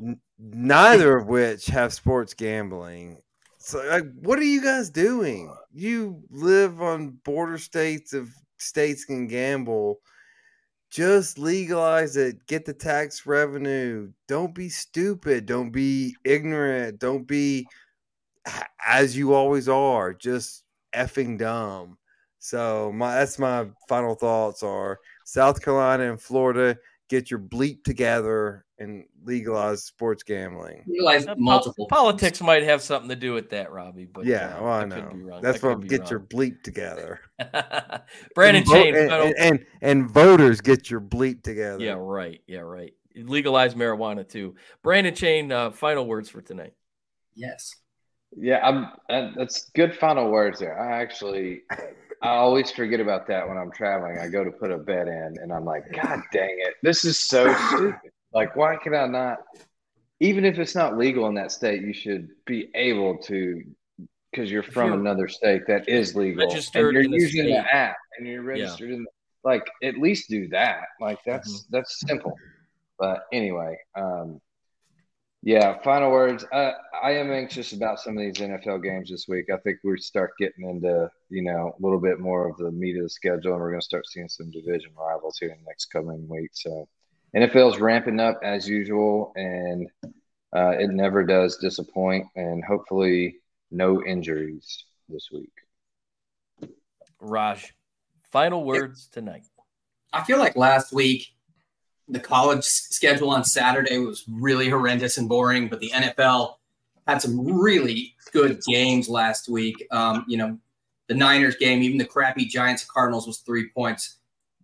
n- 0.00 0.20
neither 0.38 1.16
of 1.16 1.26
which 1.26 1.66
have 1.66 1.92
sports 1.92 2.34
gambling. 2.34 3.18
So, 3.58 3.84
like, 3.88 4.04
what 4.20 4.38
are 4.38 4.44
you 4.44 4.62
guys 4.62 4.90
doing? 4.90 5.52
You 5.72 6.22
live 6.30 6.80
on 6.80 7.18
border 7.24 7.58
states 7.58 8.12
of 8.12 8.30
states 8.58 9.04
can 9.04 9.26
gamble. 9.26 9.98
Just 10.88 11.36
legalize 11.36 12.16
it. 12.16 12.46
Get 12.46 12.64
the 12.64 12.74
tax 12.74 13.26
revenue. 13.26 14.12
Don't 14.28 14.54
be 14.54 14.68
stupid. 14.68 15.46
Don't 15.46 15.72
be 15.72 16.14
ignorant. 16.24 17.00
Don't 17.00 17.26
be 17.26 17.66
as 18.86 19.16
you 19.16 19.34
always 19.34 19.68
are. 19.68 20.14
Just 20.14 20.62
effing 20.94 21.38
dumb. 21.38 21.98
So 22.44 22.92
my 22.94 23.14
that's 23.14 23.38
my 23.38 23.66
final 23.88 24.14
thoughts 24.14 24.62
are 24.62 25.00
South 25.24 25.62
Carolina 25.62 26.10
and 26.10 26.20
Florida 26.20 26.76
get 27.08 27.30
your 27.30 27.40
bleep 27.40 27.84
together 27.84 28.66
and 28.78 29.04
legalize 29.24 29.82
sports 29.84 30.22
gambling. 30.22 30.84
Realize 30.86 31.24
po- 31.24 31.36
multiple 31.38 31.86
politics 31.86 32.42
might 32.42 32.62
have 32.62 32.82
something 32.82 33.08
to 33.08 33.16
do 33.16 33.32
with 33.32 33.48
that, 33.48 33.72
Robbie. 33.72 34.04
But 34.04 34.26
yeah, 34.26 34.58
uh, 34.58 34.62
well, 34.62 34.72
I 34.74 34.82
could 34.82 35.16
know. 35.16 35.40
That's 35.40 35.64
I 35.64 35.68
what 35.68 35.74
could 35.76 35.88
be 35.88 35.88
get 35.88 36.10
your 36.10 36.20
bleep 36.20 36.62
together. 36.62 37.20
Brandon 38.34 38.56
and, 38.56 38.66
vo- 38.66 38.74
Chain. 38.74 38.94
and, 38.94 39.10
and, 39.10 39.34
and 39.38 39.66
and 39.80 40.10
voters 40.10 40.60
get 40.60 40.90
your 40.90 41.00
bleep 41.00 41.42
together. 41.42 41.82
Yeah, 41.82 41.96
right. 41.96 42.42
Yeah, 42.46 42.60
right. 42.60 42.92
Legalize 43.16 43.74
marijuana 43.74 44.28
too. 44.28 44.54
Brandon 44.82 45.14
Chain, 45.14 45.50
uh, 45.50 45.70
final 45.70 46.06
words 46.06 46.28
for 46.28 46.42
tonight. 46.42 46.74
Yes. 47.34 47.74
Yeah, 48.36 48.60
I'm. 48.62 48.88
Uh, 49.08 49.30
that's 49.34 49.70
good 49.70 49.96
final 49.96 50.30
words 50.30 50.58
there. 50.58 50.78
I 50.78 51.00
actually, 51.00 51.62
I 52.24 52.36
always 52.36 52.70
forget 52.70 53.00
about 53.00 53.26
that 53.26 53.46
when 53.46 53.58
I'm 53.58 53.70
traveling. 53.70 54.18
I 54.18 54.28
go 54.28 54.42
to 54.44 54.50
put 54.50 54.70
a 54.70 54.78
bet 54.78 55.08
in, 55.08 55.34
and 55.42 55.52
I'm 55.52 55.66
like, 55.66 55.84
God 55.94 56.20
dang 56.32 56.56
it, 56.58 56.74
this 56.82 57.04
is 57.04 57.18
so 57.18 57.54
stupid. 57.74 57.98
Like, 58.32 58.56
why 58.56 58.76
can 58.82 58.94
I 58.94 59.06
not? 59.06 59.38
Even 60.20 60.46
if 60.46 60.58
it's 60.58 60.74
not 60.74 60.96
legal 60.96 61.26
in 61.28 61.34
that 61.34 61.52
state, 61.52 61.82
you 61.82 61.92
should 61.92 62.28
be 62.46 62.70
able 62.74 63.18
to, 63.18 63.62
because 64.30 64.50
you're 64.50 64.62
from 64.62 64.92
you're 64.92 65.00
another 65.00 65.28
state 65.28 65.66
that 65.66 65.86
is 65.86 66.16
legal, 66.16 66.48
registered 66.48 66.86
and 66.86 66.94
you're 66.94 67.02
in 67.02 67.10
the 67.10 67.18
using 67.18 67.42
state. 67.42 67.62
the 67.62 67.74
app, 67.76 67.96
and 68.16 68.26
you're 68.26 68.42
registered 68.42 68.90
in. 68.90 69.06
Like, 69.42 69.66
at 69.82 69.98
least 69.98 70.30
do 70.30 70.48
that. 70.48 70.84
Like, 71.02 71.18
that's 71.26 71.46
Mm-hmm. 71.66 71.76
that's 71.76 72.00
simple. 72.08 72.38
But 72.98 73.24
anyway, 73.34 73.76
um, 73.94 74.40
yeah, 75.46 75.76
final 75.82 76.10
words. 76.10 76.42
Uh, 76.50 76.72
I 77.02 77.10
am 77.12 77.30
anxious 77.30 77.74
about 77.74 78.00
some 78.00 78.16
of 78.16 78.22
these 78.22 78.36
NFL 78.36 78.82
games 78.82 79.10
this 79.10 79.28
week. 79.28 79.50
I 79.52 79.58
think 79.58 79.76
we 79.84 79.98
start 79.98 80.32
getting 80.38 80.66
into, 80.66 81.10
you 81.28 81.42
know, 81.42 81.74
a 81.78 81.82
little 81.82 82.00
bit 82.00 82.18
more 82.18 82.48
of 82.48 82.56
the 82.56 82.70
meat 82.72 82.96
of 82.96 83.02
the 83.02 83.10
schedule, 83.10 83.52
and 83.52 83.60
we're 83.60 83.68
going 83.68 83.80
to 83.80 83.84
start 83.84 84.06
seeing 84.06 84.30
some 84.30 84.50
division 84.50 84.92
rivals 84.98 85.36
here 85.38 85.50
in 85.50 85.58
the 85.58 85.66
next 85.68 85.86
coming 85.86 86.26
weeks. 86.30 86.62
So, 86.62 86.88
NFL's 87.36 87.78
ramping 87.78 88.20
up 88.20 88.40
as 88.42 88.66
usual, 88.66 89.32
and 89.36 89.86
uh, 90.56 90.76
it 90.78 90.88
never 90.88 91.22
does 91.22 91.58
disappoint. 91.58 92.26
And 92.36 92.64
hopefully, 92.64 93.36
no 93.70 94.02
injuries 94.02 94.84
this 95.10 95.28
week. 95.30 95.52
Raj, 97.20 97.74
final 98.32 98.64
words 98.64 99.08
tonight. 99.12 99.44
I 100.10 100.24
feel 100.24 100.38
like 100.38 100.56
last 100.56 100.90
week 100.90 101.33
the 102.08 102.20
college 102.20 102.64
schedule 102.64 103.30
on 103.30 103.44
Saturday 103.44 103.98
was 103.98 104.24
really 104.28 104.68
horrendous 104.68 105.18
and 105.18 105.28
boring, 105.28 105.68
but 105.68 105.80
the 105.80 105.90
NFL 105.90 106.56
had 107.06 107.20
some 107.20 107.46
really 107.46 108.14
good 108.32 108.60
games 108.66 109.08
last 109.08 109.48
week. 109.48 109.86
Um, 109.90 110.24
you 110.28 110.36
know, 110.36 110.58
the 111.08 111.14
Niners 111.14 111.56
game, 111.56 111.82
even 111.82 111.98
the 111.98 112.04
crappy 112.04 112.44
Giants 112.46 112.84
Cardinals 112.84 113.26
was 113.26 113.38
three 113.38 113.68
points. 113.70 114.18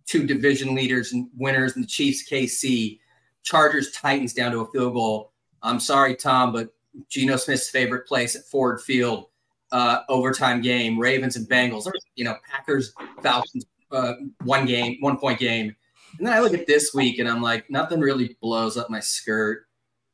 Two 0.05 0.25
division 0.25 0.75
leaders 0.75 1.13
and 1.13 1.29
winners, 1.37 1.75
and 1.75 1.83
the 1.83 1.87
Chiefs 1.87 2.27
KC, 2.29 2.99
Chargers 3.43 3.91
Titans 3.91 4.33
down 4.33 4.51
to 4.51 4.59
a 4.59 4.71
field 4.71 4.93
goal. 4.93 5.31
I'm 5.63 5.79
sorry, 5.79 6.15
Tom, 6.15 6.51
but 6.51 6.73
Geno 7.07 7.37
Smith's 7.37 7.69
favorite 7.69 8.07
place 8.07 8.35
at 8.35 8.45
Ford 8.45 8.81
Field, 8.81 9.27
uh, 9.71 9.99
overtime 10.09 10.61
game, 10.61 10.99
Ravens 10.99 11.35
and 11.35 11.47
Bengals, 11.47 11.89
you 12.15 12.25
know, 12.25 12.35
Packers 12.49 12.93
Falcons, 13.21 13.65
uh, 13.91 14.13
one 14.43 14.65
game, 14.65 14.97
one 14.99 15.17
point 15.17 15.39
game. 15.39 15.75
And 16.17 16.27
then 16.27 16.33
I 16.33 16.39
look 16.39 16.53
at 16.53 16.67
this 16.67 16.93
week 16.93 17.19
and 17.19 17.27
I'm 17.27 17.41
like, 17.41 17.69
nothing 17.69 17.99
really 17.99 18.37
blows 18.41 18.77
up 18.77 18.89
my 18.89 18.99
skirt. 18.99 19.65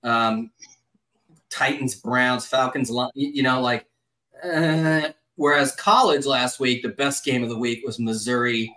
Um, 0.03 0.51
Titans, 1.49 1.95
Browns, 1.95 2.45
Falcons, 2.45 2.91
you 3.15 3.43
know, 3.43 3.61
like. 3.61 3.85
Uh, 4.43 5.09
whereas 5.35 5.75
college 5.75 6.25
last 6.25 6.59
week, 6.59 6.83
the 6.83 6.89
best 6.89 7.25
game 7.25 7.43
of 7.43 7.49
the 7.49 7.57
week 7.57 7.83
was 7.85 7.99
Missouri, 7.99 8.71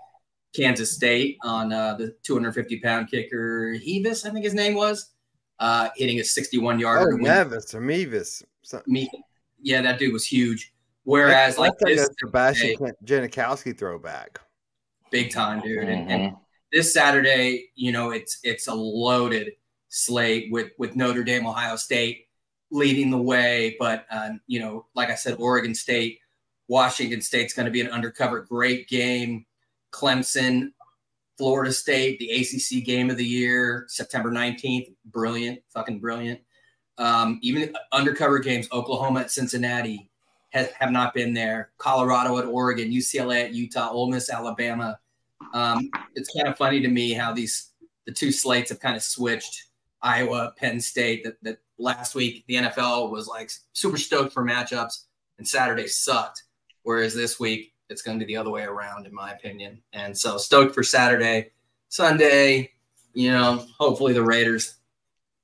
Kansas 0.55 0.95
State 0.95 1.37
on 1.43 1.73
uh, 1.73 1.95
the 1.95 2.17
250 2.23 2.81
pound 2.81 3.11
kicker 3.11 3.75
Hevis, 3.75 4.25
I 4.25 4.31
think 4.31 4.45
his 4.45 4.55
name 4.55 4.75
was, 4.75 5.11
uh, 5.59 5.91
hitting 5.97 6.21
a 6.21 6.25
61 6.25 6.79
yarder. 6.79 7.13
Oh, 7.13 7.17
Nevis 7.17 7.75
or 7.75 7.81
Mevis. 7.81 8.43
Me, 8.87 9.11
yeah, 9.61 9.83
that 9.83 9.99
dude 9.99 10.13
was 10.13 10.27
huge. 10.27 10.73
Whereas, 11.05 11.59
like 11.59 11.73
that's 11.81 12.09
this, 12.09 12.11
Sebastian 12.21 12.77
Janikowski 13.05 13.77
throwback, 13.77 14.41
big 15.11 15.33
time, 15.33 15.61
dude. 15.61 15.79
Mm-hmm. 15.79 15.91
And, 15.91 16.11
and 16.11 16.23
mm-hmm. 16.23 16.37
This 16.73 16.93
Saturday, 16.93 17.71
you 17.75 17.93
know, 17.93 18.11
it's 18.11 18.39
it's 18.43 18.69
a 18.69 18.75
loaded 18.75 19.53
slate 19.89 20.51
with 20.51 20.73
with 20.79 20.97
Notre 20.97 21.25
Dame, 21.25 21.47
Ohio 21.47 21.77
State 21.77 22.27
leading 22.71 23.11
the 23.11 23.21
way. 23.21 23.77
But, 23.79 24.07
uh, 24.11 24.31
you 24.47 24.61
know, 24.61 24.87
like 24.95 25.11
I 25.11 25.15
said, 25.15 25.37
Oregon 25.39 25.75
State, 25.75 26.19
Washington 26.69 27.21
State's 27.21 27.55
going 27.55 27.67
to 27.67 27.73
be 27.73 27.81
an 27.81 27.89
undercover 27.89 28.41
great 28.41 28.89
game. 28.89 29.45
Clemson, 29.93 30.73
Florida 31.37 31.73
State, 31.73 32.19
the 32.19 32.31
ACC 32.31 32.85
game 32.85 33.11
of 33.11 33.17
the 33.17 33.25
year, 33.25 33.87
September 33.89 34.31
19th. 34.31 34.95
Brilliant, 35.07 35.61
fucking 35.73 35.99
brilliant. 35.99 36.41
Um, 36.99 37.39
even 37.43 37.75
undercover 37.93 38.39
games, 38.39 38.69
Oklahoma 38.73 39.21
at 39.21 39.31
Cincinnati 39.31 40.11
have 40.51 40.91
not 40.91 41.15
been 41.15 41.33
there. 41.33 41.71
Colorado 41.79 42.39
at 42.39 42.45
Oregon, 42.45 42.91
UCLA 42.91 43.45
at 43.45 43.55
Utah, 43.55 43.91
Ole 43.91 44.11
Miss, 44.11 44.31
Alabama. 44.31 44.99
Um, 45.53 45.91
it's 46.15 46.31
kind 46.35 46.49
of 46.49 46.57
funny 46.57 46.81
to 46.81 46.89
me 46.89 47.13
how 47.13 47.33
these 47.33 47.71
the 48.07 48.13
two 48.13 48.33
slates 48.33 48.71
have 48.71 48.81
kind 48.81 48.97
of 48.97 49.03
switched. 49.03 49.65
Iowa, 50.03 50.55
Penn 50.57 50.81
State. 50.81 51.25
That, 51.25 51.43
that 51.43 51.59
last 51.79 52.15
week 52.15 52.45
the 52.49 52.55
NFL 52.55 53.11
was 53.11 53.27
like 53.27 53.51
super 53.73 53.99
stoked 53.99 54.33
for 54.33 54.45
matchups, 54.45 55.05
and 55.39 55.47
Saturday 55.47 55.87
sucked. 55.87 56.45
Whereas 56.83 57.15
this 57.15 57.39
week 57.39 57.75
it's 57.89 58.03
going 58.03 58.19
to 58.19 58.25
be 58.25 58.33
the 58.33 58.41
other 58.41 58.51
way 58.51 58.63
around, 58.63 59.07
in 59.07 59.15
my 59.15 59.33
opinion. 59.33 59.83
And 59.93 60.17
so 60.17 60.39
stoked 60.39 60.75
for 60.75 60.83
Saturday, 60.83 61.51
Sunday. 61.89 62.73
You 63.13 63.33
know, 63.33 63.67
hopefully 63.79 64.13
the 64.13 64.23
Raiders 64.23 64.77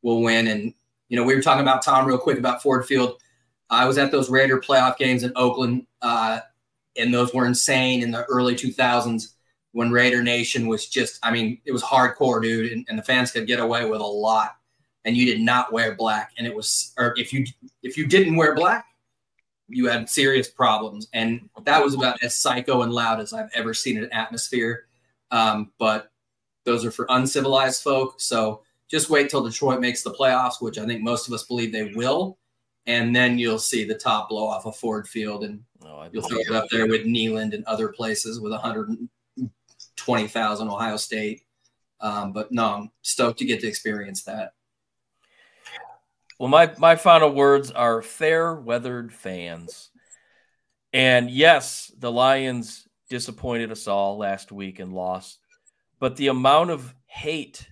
will 0.02 0.22
win. 0.22 0.46
And 0.46 0.72
you 1.08 1.16
know, 1.16 1.24
we 1.24 1.34
were 1.34 1.42
talking 1.42 1.62
about 1.62 1.82
Tom 1.82 2.06
real 2.06 2.18
quick 2.18 2.38
about 2.38 2.62
Ford 2.62 2.86
Field. 2.86 3.20
I 3.68 3.86
was 3.86 3.98
at 3.98 4.12
those 4.12 4.30
Raider 4.30 4.60
playoff 4.60 4.96
games 4.96 5.24
in 5.24 5.32
Oakland, 5.34 5.86
uh, 6.00 6.40
and 6.96 7.12
those 7.12 7.34
were 7.34 7.46
insane 7.46 8.02
in 8.02 8.12
the 8.12 8.24
early 8.24 8.54
2000s 8.54 9.35
when 9.76 9.90
Raider 9.90 10.22
Nation 10.22 10.68
was 10.68 10.88
just, 10.88 11.18
I 11.22 11.30
mean, 11.30 11.60
it 11.66 11.70
was 11.70 11.82
hardcore, 11.82 12.40
dude, 12.40 12.72
and, 12.72 12.86
and 12.88 12.98
the 12.98 13.02
fans 13.02 13.30
could 13.30 13.46
get 13.46 13.60
away 13.60 13.84
with 13.84 14.00
a 14.00 14.06
lot. 14.06 14.56
And 15.04 15.14
you 15.14 15.26
did 15.26 15.42
not 15.42 15.70
wear 15.70 15.94
black, 15.94 16.32
and 16.38 16.46
it 16.46 16.56
was, 16.56 16.94
or 16.96 17.12
if 17.18 17.30
you 17.30 17.44
if 17.82 17.98
you 17.98 18.06
didn't 18.06 18.36
wear 18.36 18.54
black, 18.54 18.86
you 19.68 19.86
had 19.86 20.08
serious 20.08 20.48
problems. 20.48 21.08
And 21.12 21.50
that 21.64 21.84
was 21.84 21.92
about 21.92 22.22
as 22.22 22.34
psycho 22.34 22.82
and 22.82 22.92
loud 22.92 23.20
as 23.20 23.34
I've 23.34 23.50
ever 23.54 23.74
seen 23.74 23.98
an 23.98 24.10
atmosphere. 24.12 24.86
Um, 25.30 25.72
but 25.78 26.10
those 26.64 26.82
are 26.82 26.90
for 26.90 27.04
uncivilized 27.10 27.82
folk. 27.82 28.18
So 28.18 28.62
just 28.88 29.10
wait 29.10 29.28
till 29.28 29.44
Detroit 29.44 29.80
makes 29.80 30.02
the 30.02 30.14
playoffs, 30.14 30.62
which 30.62 30.78
I 30.78 30.86
think 30.86 31.02
most 31.02 31.28
of 31.28 31.34
us 31.34 31.44
believe 31.44 31.70
they 31.70 31.92
will. 31.92 32.38
And 32.86 33.14
then 33.14 33.38
you'll 33.38 33.58
see 33.58 33.84
the 33.84 33.94
top 33.94 34.30
blow 34.30 34.46
off 34.46 34.64
of 34.64 34.74
Ford 34.74 35.06
Field, 35.06 35.44
and 35.44 35.62
oh, 35.84 36.08
you'll 36.10 36.26
throw 36.26 36.38
it 36.38 36.50
up 36.50 36.70
there 36.70 36.86
with 36.86 37.04
Neyland 37.04 37.52
and 37.52 37.64
other 37.66 37.88
places 37.88 38.40
with 38.40 38.54
120,000 39.96 40.68
Ohio 40.68 40.96
State. 40.96 41.42
Um, 42.00 42.32
but 42.32 42.52
no, 42.52 42.64
I'm 42.64 42.90
stoked 43.02 43.38
to 43.38 43.44
get 43.44 43.60
to 43.60 43.66
experience 43.66 44.22
that. 44.24 44.52
Well, 46.38 46.50
my 46.50 46.70
my 46.76 46.96
final 46.96 47.30
words 47.30 47.70
are 47.70 48.02
fair 48.02 48.54
weathered 48.54 49.12
fans. 49.12 49.90
And 50.92 51.30
yes, 51.30 51.90
the 51.98 52.12
Lions 52.12 52.86
disappointed 53.08 53.72
us 53.72 53.88
all 53.88 54.18
last 54.18 54.52
week 54.52 54.78
and 54.78 54.92
lost. 54.92 55.38
But 55.98 56.16
the 56.16 56.28
amount 56.28 56.70
of 56.70 56.94
hate 57.06 57.66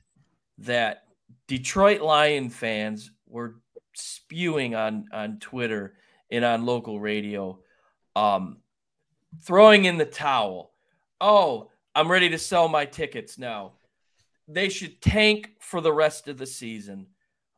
that 0.58 1.04
Detroit 1.46 2.00
Lion 2.00 2.48
fans 2.48 3.10
were 3.26 3.56
spewing 3.92 4.74
on 4.74 5.06
on 5.12 5.38
Twitter 5.40 5.96
and 6.30 6.44
on 6.44 6.64
local 6.64 6.98
radio, 6.98 7.58
um, 8.16 8.58
throwing 9.42 9.84
in 9.84 9.98
the 9.98 10.06
towel. 10.06 10.72
Oh, 11.20 11.70
I'm 11.94 12.10
ready 12.10 12.30
to 12.30 12.38
sell 12.38 12.68
my 12.68 12.84
tickets 12.84 13.38
now. 13.38 13.72
They 14.48 14.68
should 14.68 15.00
tank 15.00 15.50
for 15.60 15.80
the 15.80 15.92
rest 15.92 16.28
of 16.28 16.38
the 16.38 16.46
season. 16.46 17.06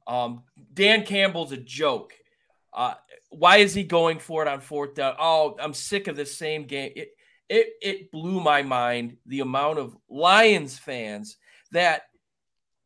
Um, 0.06 0.42
Dan 0.72 1.04
Campbell's 1.04 1.52
a 1.52 1.56
joke. 1.56 2.12
Uh, 2.72 2.94
why 3.30 3.56
is 3.58 3.74
he 3.74 3.82
going 3.82 4.18
for 4.18 4.42
it 4.42 4.48
on 4.48 4.60
fourth 4.60 4.94
down? 4.94 5.16
Oh, 5.18 5.56
I'm 5.60 5.74
sick 5.74 6.06
of 6.06 6.16
this 6.16 6.36
same 6.36 6.64
game. 6.64 6.92
It, 6.94 7.08
it, 7.48 7.68
it 7.80 8.12
blew 8.12 8.40
my 8.40 8.62
mind 8.62 9.16
the 9.26 9.40
amount 9.40 9.78
of 9.78 9.96
Lions 10.08 10.78
fans 10.78 11.36
that 11.72 12.02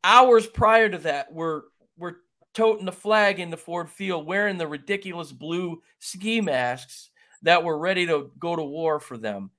hours 0.04 0.46
prior 0.46 0.88
to 0.88 0.98
that 0.98 1.32
were 1.32 1.64
were 1.98 2.18
toting 2.54 2.86
the 2.86 2.92
flag 2.92 3.38
in 3.38 3.50
the 3.50 3.56
Ford 3.56 3.90
Field, 3.90 4.26
wearing 4.26 4.58
the 4.58 4.66
ridiculous 4.66 5.32
blue 5.32 5.82
ski 5.98 6.40
masks 6.40 7.10
that 7.42 7.64
were 7.64 7.78
ready 7.78 8.06
to 8.06 8.30
go 8.38 8.56
to 8.56 8.62
war 8.62 9.00
for 9.00 9.16
them. 9.16 9.50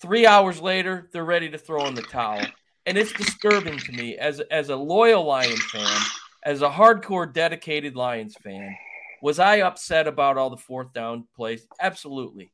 Three 0.00 0.26
hours 0.26 0.60
later, 0.60 1.08
they're 1.12 1.24
ready 1.24 1.50
to 1.50 1.58
throw 1.58 1.86
in 1.86 1.94
the 1.94 2.02
towel, 2.02 2.44
and 2.86 2.96
it's 2.96 3.12
disturbing 3.12 3.78
to 3.78 3.92
me 3.92 4.16
as 4.16 4.40
as 4.40 4.70
a 4.70 4.76
loyal 4.76 5.24
Lion 5.24 5.56
fan 5.56 6.02
as 6.42 6.62
a 6.62 6.70
hardcore 6.70 7.32
dedicated 7.32 7.96
Lions 7.96 8.34
fan, 8.42 8.76
was 9.22 9.38
I 9.38 9.58
upset 9.60 10.06
about 10.06 10.38
all 10.38 10.50
the 10.50 10.56
fourth 10.56 10.92
down 10.92 11.26
plays? 11.36 11.66
Absolutely. 11.80 12.50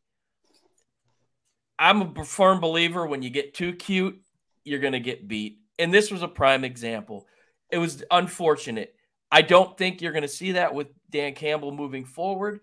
I'm 1.79 2.17
a 2.17 2.25
firm 2.25 2.61
believer 2.61 3.07
when 3.07 3.23
you 3.23 3.31
get 3.31 3.55
too 3.55 3.75
cute, 3.75 4.21
you're 4.65 4.81
going 4.81 4.95
to 4.95 5.01
get 5.01 5.29
beat. 5.29 5.59
And 5.79 5.93
this 5.93 6.11
was 6.11 6.23
a 6.23 6.29
prime 6.29 6.65
example. 6.65 7.27
It 7.71 7.79
was 7.79 8.03
unfortunate. 8.11 8.95
I 9.31 9.43
don't 9.43 9.77
think 9.77 10.01
you're 10.01 10.13
going 10.13 10.23
to 10.23 10.29
see 10.29 10.53
that 10.53 10.75
with 10.75 10.89
Dan 11.11 11.35
Campbell 11.35 11.73
moving 11.73 12.05
forward. 12.05 12.61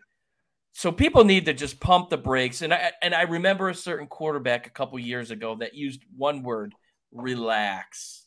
So 0.73 0.91
people 0.91 1.23
need 1.23 1.45
to 1.45 1.53
just 1.53 1.79
pump 1.79 2.09
the 2.09 2.17
brakes. 2.17 2.61
And 2.61 2.73
I 2.73 2.91
and 3.01 3.13
I 3.13 3.23
remember 3.23 3.69
a 3.69 3.75
certain 3.75 4.07
quarterback 4.07 4.67
a 4.67 4.71
couple 4.71 4.97
years 4.99 5.31
ago 5.31 5.55
that 5.59 5.75
used 5.75 6.03
one 6.17 6.43
word, 6.43 6.73
relax. 7.11 8.25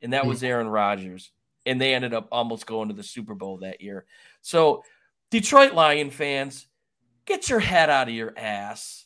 And 0.00 0.12
that 0.12 0.26
was 0.26 0.40
hmm. 0.40 0.46
Aaron 0.46 0.68
Rodgers 0.68 1.32
and 1.68 1.80
they 1.80 1.94
ended 1.94 2.14
up 2.14 2.28
almost 2.32 2.66
going 2.66 2.88
to 2.88 2.94
the 2.94 3.02
Super 3.02 3.34
Bowl 3.34 3.58
that 3.58 3.82
year. 3.82 4.06
So, 4.40 4.82
Detroit 5.30 5.74
Lion 5.74 6.10
fans, 6.10 6.66
get 7.26 7.50
your 7.50 7.60
head 7.60 7.90
out 7.90 8.08
of 8.08 8.14
your 8.14 8.32
ass. 8.38 9.04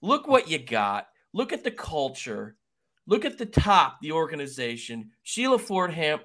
Look 0.00 0.28
what 0.28 0.48
you 0.48 0.58
got. 0.58 1.08
Look 1.32 1.52
at 1.52 1.64
the 1.64 1.72
culture. 1.72 2.56
Look 3.08 3.24
at 3.24 3.38
the 3.38 3.46
top, 3.46 3.98
the 4.00 4.12
organization. 4.12 5.10
Sheila 5.24 5.58
Ford 5.58 5.92
Hamp 5.92 6.22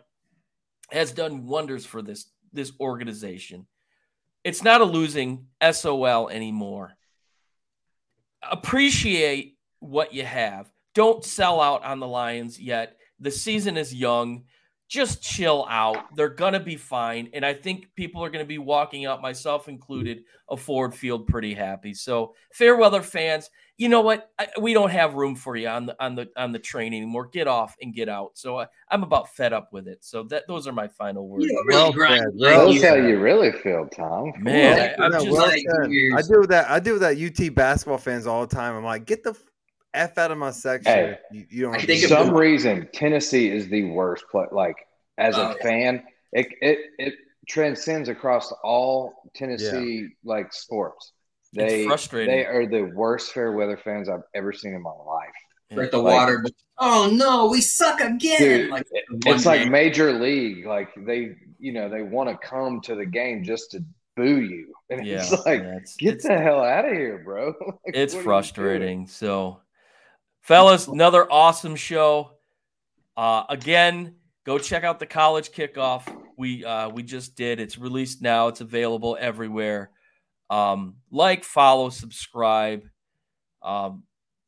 has 0.92 1.12
done 1.12 1.48
wonders 1.48 1.86
for 1.86 2.02
this 2.04 2.30
this 2.54 2.74
organization. 2.80 3.66
It's 4.44 4.64
not 4.64 4.82
a 4.82 4.86
losing 4.86 5.48
SOL 5.72 6.30
anymore. 6.30 6.94
Appreciate 8.42 9.58
what 9.80 10.14
you 10.14 10.26
have. 10.26 10.72
Don't 10.96 11.24
sell 11.24 11.62
out 11.62 11.84
on 11.84 12.00
the 12.00 12.08
Lions 12.08 12.60
yet. 12.60 12.98
The 13.20 13.32
season 13.32 13.78
is 13.78 13.94
young 13.94 14.46
just 14.92 15.24
chill 15.24 15.66
out. 15.70 16.14
They're 16.18 16.28
going 16.28 16.52
to 16.52 16.60
be 16.60 16.76
fine. 16.76 17.30
And 17.32 17.46
I 17.46 17.54
think 17.54 17.88
people 17.96 18.22
are 18.26 18.30
going 18.30 18.44
to 18.44 18.48
be 18.48 18.58
walking 18.58 19.06
out, 19.06 19.22
myself 19.22 19.70
included, 19.70 20.26
a 20.50 20.58
Ford 20.58 20.94
Field 20.94 21.28
pretty 21.28 21.54
happy. 21.54 21.94
So, 21.94 22.36
fair 22.52 22.76
weather 22.76 23.02
fans, 23.02 23.50
you 23.78 23.88
know 23.88 24.02
what? 24.02 24.30
I, 24.38 24.50
we 24.60 24.74
don't 24.74 24.92
have 24.92 25.14
room 25.14 25.38
for 25.38 25.56
you 25.56 25.70
on 25.70 25.86
the 25.86 26.04
on 26.04 26.16
the 26.16 26.28
on 26.36 26.52
the 26.52 26.60
train 26.60 26.94
anymore. 26.94 27.30
Get 27.32 27.48
off 27.48 27.74
and 27.82 27.94
get 27.94 28.10
out. 28.10 28.32
So 28.34 28.60
I, 28.60 28.68
am 28.92 29.04
about 29.04 29.34
fed 29.34 29.54
up 29.54 29.70
with 29.72 29.88
it. 29.88 30.04
So 30.04 30.24
that 30.24 30.46
those 30.50 30.68
are 30.68 30.74
my 30.74 30.90
final 30.90 31.26
words. 31.26 31.46
You 31.46 31.64
really 31.66 31.98
well 31.98 32.10
said. 32.10 32.26
That's 32.38 32.84
how 32.84 32.96
you 32.96 33.18
really 33.18 33.54
feel, 33.54 33.88
Tom. 33.88 34.34
Man, 34.40 34.94
I, 35.00 35.10
just, 35.10 35.30
well 35.30 35.48
like, 35.48 35.64
I 35.74 36.22
do 36.22 36.46
that. 36.48 36.70
I 36.70 36.80
do 36.82 37.00
that. 37.00 37.18
UT 37.18 37.56
basketball 37.56 37.98
fans 37.98 38.28
all 38.28 38.46
the 38.46 38.54
time. 38.54 38.76
I'm 38.76 38.84
like, 38.84 39.06
get 39.06 39.24
the 39.24 39.36
F 39.94 40.18
out 40.18 40.32
of 40.32 40.38
my 40.38 40.52
section. 40.52 40.92
Hey, 40.92 41.18
you, 41.32 41.46
you 41.50 41.62
don't. 41.64 41.82
For 41.82 41.96
some 42.08 42.34
reason, 42.34 42.88
Tennessee 42.94 43.50
is 43.50 43.68
the 43.68 43.84
worst 43.92 44.26
play. 44.32 44.46
Like 44.52 44.76
as 45.18 45.36
a 45.38 45.50
oh, 45.50 45.56
fan, 45.62 46.04
it, 46.32 46.48
it 46.62 46.80
it 46.98 47.14
transcends 47.48 48.08
across 48.10 48.52
all 48.64 49.14
Tennessee 49.36 50.08
like 50.24 50.54
sports. 50.54 51.12
It's 51.54 51.72
They 51.74 51.86
frustrating. 51.86 52.34
they 52.34 52.46
are 52.46 52.66
the 52.66 52.84
worst 52.96 53.34
fair 53.34 53.52
weather 53.52 53.78
fans 53.78 54.08
I've 54.08 54.22
ever 54.34 54.54
seen 54.54 54.74
in 54.74 54.82
my 54.82 54.92
life. 54.92 55.30
Break 55.74 55.92
the 55.92 55.98
Like- 55.98 56.14
water. 56.14 56.46
Oh 56.78 57.10
no, 57.14 57.48
we 57.48 57.62
suck 57.62 58.00
again. 58.00 58.40
Dude, 58.40 58.70
like 58.72 58.88
it- 58.92 59.04
one 59.26 59.36
it's 59.36 59.46
like 59.46 59.62
game. 59.64 59.72
major 59.72 60.14
league. 60.14 60.66
Like 60.66 60.90
they, 61.06 61.36
you 61.60 61.74
know, 61.74 61.90
they 61.90 62.02
want 62.02 62.30
to 62.30 62.38
come 62.48 62.80
to 62.82 62.96
the 62.96 63.06
game 63.06 63.44
just 63.44 63.72
to 63.72 63.84
boo 64.16 64.42
you, 64.42 64.74
and 64.90 65.06
Yeah, 65.06 65.18
it's 65.18 65.32
like, 65.46 65.62
yeah, 65.62 65.76
it's- 65.76 65.96
get 65.98 66.16
it's- 66.16 66.24
the 66.28 66.38
hell 66.42 66.64
out 66.64 66.86
of 66.86 66.92
here, 66.94 67.22
bro. 67.24 67.54
Like, 67.86 67.96
it's 67.96 68.14
what 68.14 68.20
are 68.20 68.22
you 68.22 68.26
frustrating. 68.26 69.08
So, 69.08 69.60
fellas, 70.42 70.88
another 70.88 71.30
awesome 71.32 71.76
show. 71.76 72.32
Uh, 73.16 73.44
again, 73.50 74.16
go 74.46 74.58
check 74.58 74.84
out 74.84 75.00
the 75.00 75.06
college 75.06 75.52
kickoff. 75.52 76.04
We 76.38 76.66
uh, 76.66 76.90
we 76.90 77.04
just 77.04 77.36
did. 77.36 77.60
It's 77.60 77.78
released 77.78 78.22
now. 78.22 78.48
It's 78.48 78.62
available 78.62 79.18
everywhere. 79.20 79.92
Um, 80.50 80.96
like, 81.12 81.44
follow, 81.44 81.90
subscribe. 81.90 82.84
Um, 83.62 84.04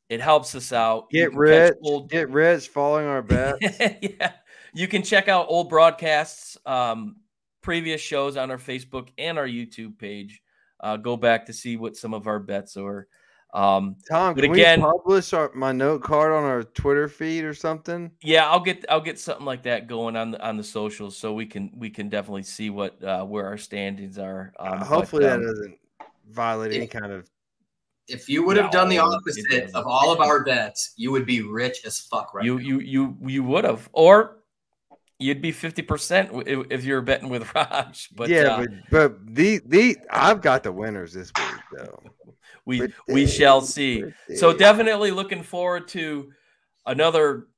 it 0.08 0.20
helps 0.20 0.54
us 0.54 0.72
out. 0.72 1.08
Get 1.10 1.34
rich. 1.34 1.74
old- 1.82 2.10
Get 2.10 2.28
rich 2.30 2.68
following 2.68 3.06
our 3.06 3.22
bets. 3.22 3.58
yeah, 4.02 4.32
you 4.74 4.86
can 4.88 5.02
check 5.02 5.28
out 5.28 5.46
old 5.48 5.68
broadcasts, 5.70 6.58
um, 6.66 7.16
previous 7.62 8.00
shows 8.00 8.36
on 8.36 8.50
our 8.50 8.58
Facebook 8.58 9.08
and 9.16 9.38
our 9.38 9.46
YouTube 9.46 9.98
page. 9.98 10.42
Uh, 10.80 10.96
go 10.98 11.16
back 11.16 11.46
to 11.46 11.52
see 11.52 11.76
what 11.76 11.96
some 11.96 12.12
of 12.12 12.26
our 12.26 12.38
bets 12.38 12.76
are. 12.76 13.06
Um, 13.54 13.94
Tom, 14.10 14.34
But 14.34 14.42
can 14.42 14.52
again- 14.52 14.80
we 14.80 14.86
publish 14.86 15.32
our, 15.32 15.50
my 15.54 15.70
note 15.70 16.02
card 16.02 16.32
on 16.32 16.42
our 16.42 16.64
Twitter 16.64 17.06
feed 17.08 17.44
or 17.44 17.54
something? 17.54 18.10
yeah, 18.20 18.48
I'll 18.48 18.58
get 18.60 18.84
I'll 18.88 19.00
get 19.00 19.18
something 19.18 19.46
like 19.46 19.62
that 19.62 19.86
going 19.86 20.16
on 20.16 20.32
the 20.32 20.44
on 20.44 20.56
the 20.56 20.64
socials, 20.64 21.16
so 21.16 21.32
we 21.32 21.46
can 21.46 21.70
we 21.76 21.88
can 21.88 22.08
definitely 22.08 22.42
see 22.42 22.68
what 22.70 23.02
uh, 23.04 23.24
where 23.24 23.46
our 23.46 23.56
standings 23.56 24.18
are. 24.18 24.52
Um, 24.58 24.68
Uh, 24.74 24.78
but, 24.78 24.86
hopefully 24.86 25.24
um, 25.26 25.40
that 25.40 25.46
doesn't 25.46 25.78
violate 26.30 26.72
any 26.72 26.88
kind 26.88 27.12
of. 27.12 27.30
if 28.08 28.28
you 28.28 28.44
would 28.44 28.56
have 28.56 28.72
done 28.72 28.88
the 28.88 28.98
opposite 28.98 29.70
of 29.74 29.86
all 29.86 30.10
of 30.12 30.20
our 30.20 30.42
bets, 30.44 30.92
you 30.96 31.12
would 31.12 31.24
be 31.24 31.40
rich 31.42 31.78
as 31.86 32.00
fuck 32.00 32.34
right 32.34 32.44
you 32.44 32.56
now. 32.58 32.64
you 32.64 32.80
you 32.80 33.16
you 33.24 33.44
would 33.44 33.62
have, 33.64 33.88
or 33.92 34.38
you'd 35.20 35.40
be 35.40 35.52
fifty 35.52 35.82
percent 35.82 36.28
if, 36.46 36.66
if 36.70 36.84
you're 36.84 37.02
betting 37.02 37.28
with 37.28 37.54
Raj. 37.54 38.08
But 38.16 38.30
yeah, 38.30 38.42
uh, 38.56 38.58
but 38.66 38.70
but 38.90 39.34
the 39.36 39.60
the 39.64 39.96
I've 40.10 40.40
got 40.42 40.64
the 40.64 40.72
winners 40.72 41.12
this 41.12 41.30
week 41.38 41.60
though. 41.78 42.02
We 42.66 42.88
we 43.08 43.26
shall 43.26 43.60
see. 43.60 44.04
So 44.36 44.52
definitely 44.56 45.10
looking 45.10 45.42
forward 45.42 45.88
to 45.88 46.32
another 46.86 47.48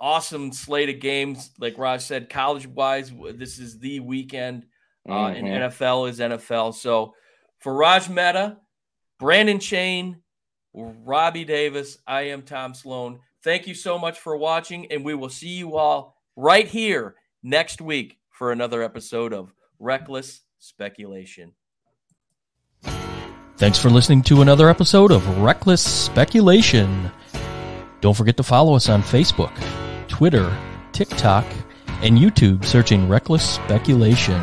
awesome 0.00 0.52
slate 0.52 0.88
of 0.88 1.00
games. 1.00 1.50
Like 1.58 1.78
Raj 1.78 2.02
said, 2.02 2.28
college 2.28 2.66
wise, 2.66 3.12
this 3.34 3.58
is 3.58 3.78
the 3.78 4.00
weekend. 4.00 4.66
Uh, 5.08 5.28
and 5.28 5.46
Mhm. 5.46 5.56
NFL 5.70 6.06
is 6.06 6.20
NFL. 6.20 6.72
So 6.72 7.14
for 7.58 7.74
Raj 7.74 8.08
Mehta, 8.08 8.58
Brandon 9.18 9.58
Chain, 9.58 10.22
Robbie 10.74 11.44
Davis, 11.44 11.98
I 12.06 12.22
am 12.22 12.42
Tom 12.42 12.74
Sloan. 12.74 13.20
Thank 13.42 13.66
you 13.66 13.74
so 13.74 13.98
much 13.98 14.18
for 14.20 14.36
watching, 14.36 14.90
and 14.92 15.04
we 15.04 15.14
will 15.14 15.28
see 15.28 15.48
you 15.48 15.76
all 15.76 16.16
right 16.36 16.66
here 16.66 17.16
next 17.42 17.80
week 17.80 18.18
for 18.30 18.52
another 18.52 18.82
episode 18.82 19.32
of 19.32 19.52
Reckless 19.80 20.42
Speculation. 20.58 21.52
Thanks 23.62 23.78
for 23.78 23.90
listening 23.90 24.22
to 24.22 24.42
another 24.42 24.68
episode 24.68 25.12
of 25.12 25.38
Reckless 25.38 25.80
Speculation. 25.80 27.12
Don't 28.00 28.16
forget 28.16 28.36
to 28.38 28.42
follow 28.42 28.74
us 28.74 28.88
on 28.88 29.04
Facebook, 29.04 29.52
Twitter, 30.08 30.52
TikTok, 30.90 31.46
and 32.02 32.18
YouTube 32.18 32.64
searching 32.64 33.08
Reckless 33.08 33.48
Speculation. 33.48 34.40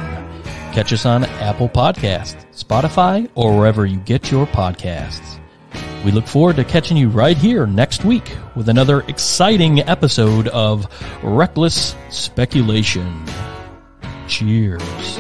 Catch 0.71 0.93
us 0.93 1.05
on 1.05 1.25
Apple 1.25 1.67
Podcasts, 1.67 2.45
Spotify, 2.53 3.29
or 3.35 3.57
wherever 3.57 3.85
you 3.85 3.97
get 3.97 4.31
your 4.31 4.47
podcasts. 4.47 5.37
We 6.05 6.11
look 6.11 6.25
forward 6.25 6.55
to 6.55 6.63
catching 6.63 6.95
you 6.95 7.09
right 7.09 7.37
here 7.37 7.67
next 7.67 8.05
week 8.05 8.37
with 8.55 8.69
another 8.69 9.01
exciting 9.09 9.81
episode 9.81 10.47
of 10.47 10.87
Reckless 11.21 11.93
Speculation. 12.09 13.25
Cheers. 14.29 15.19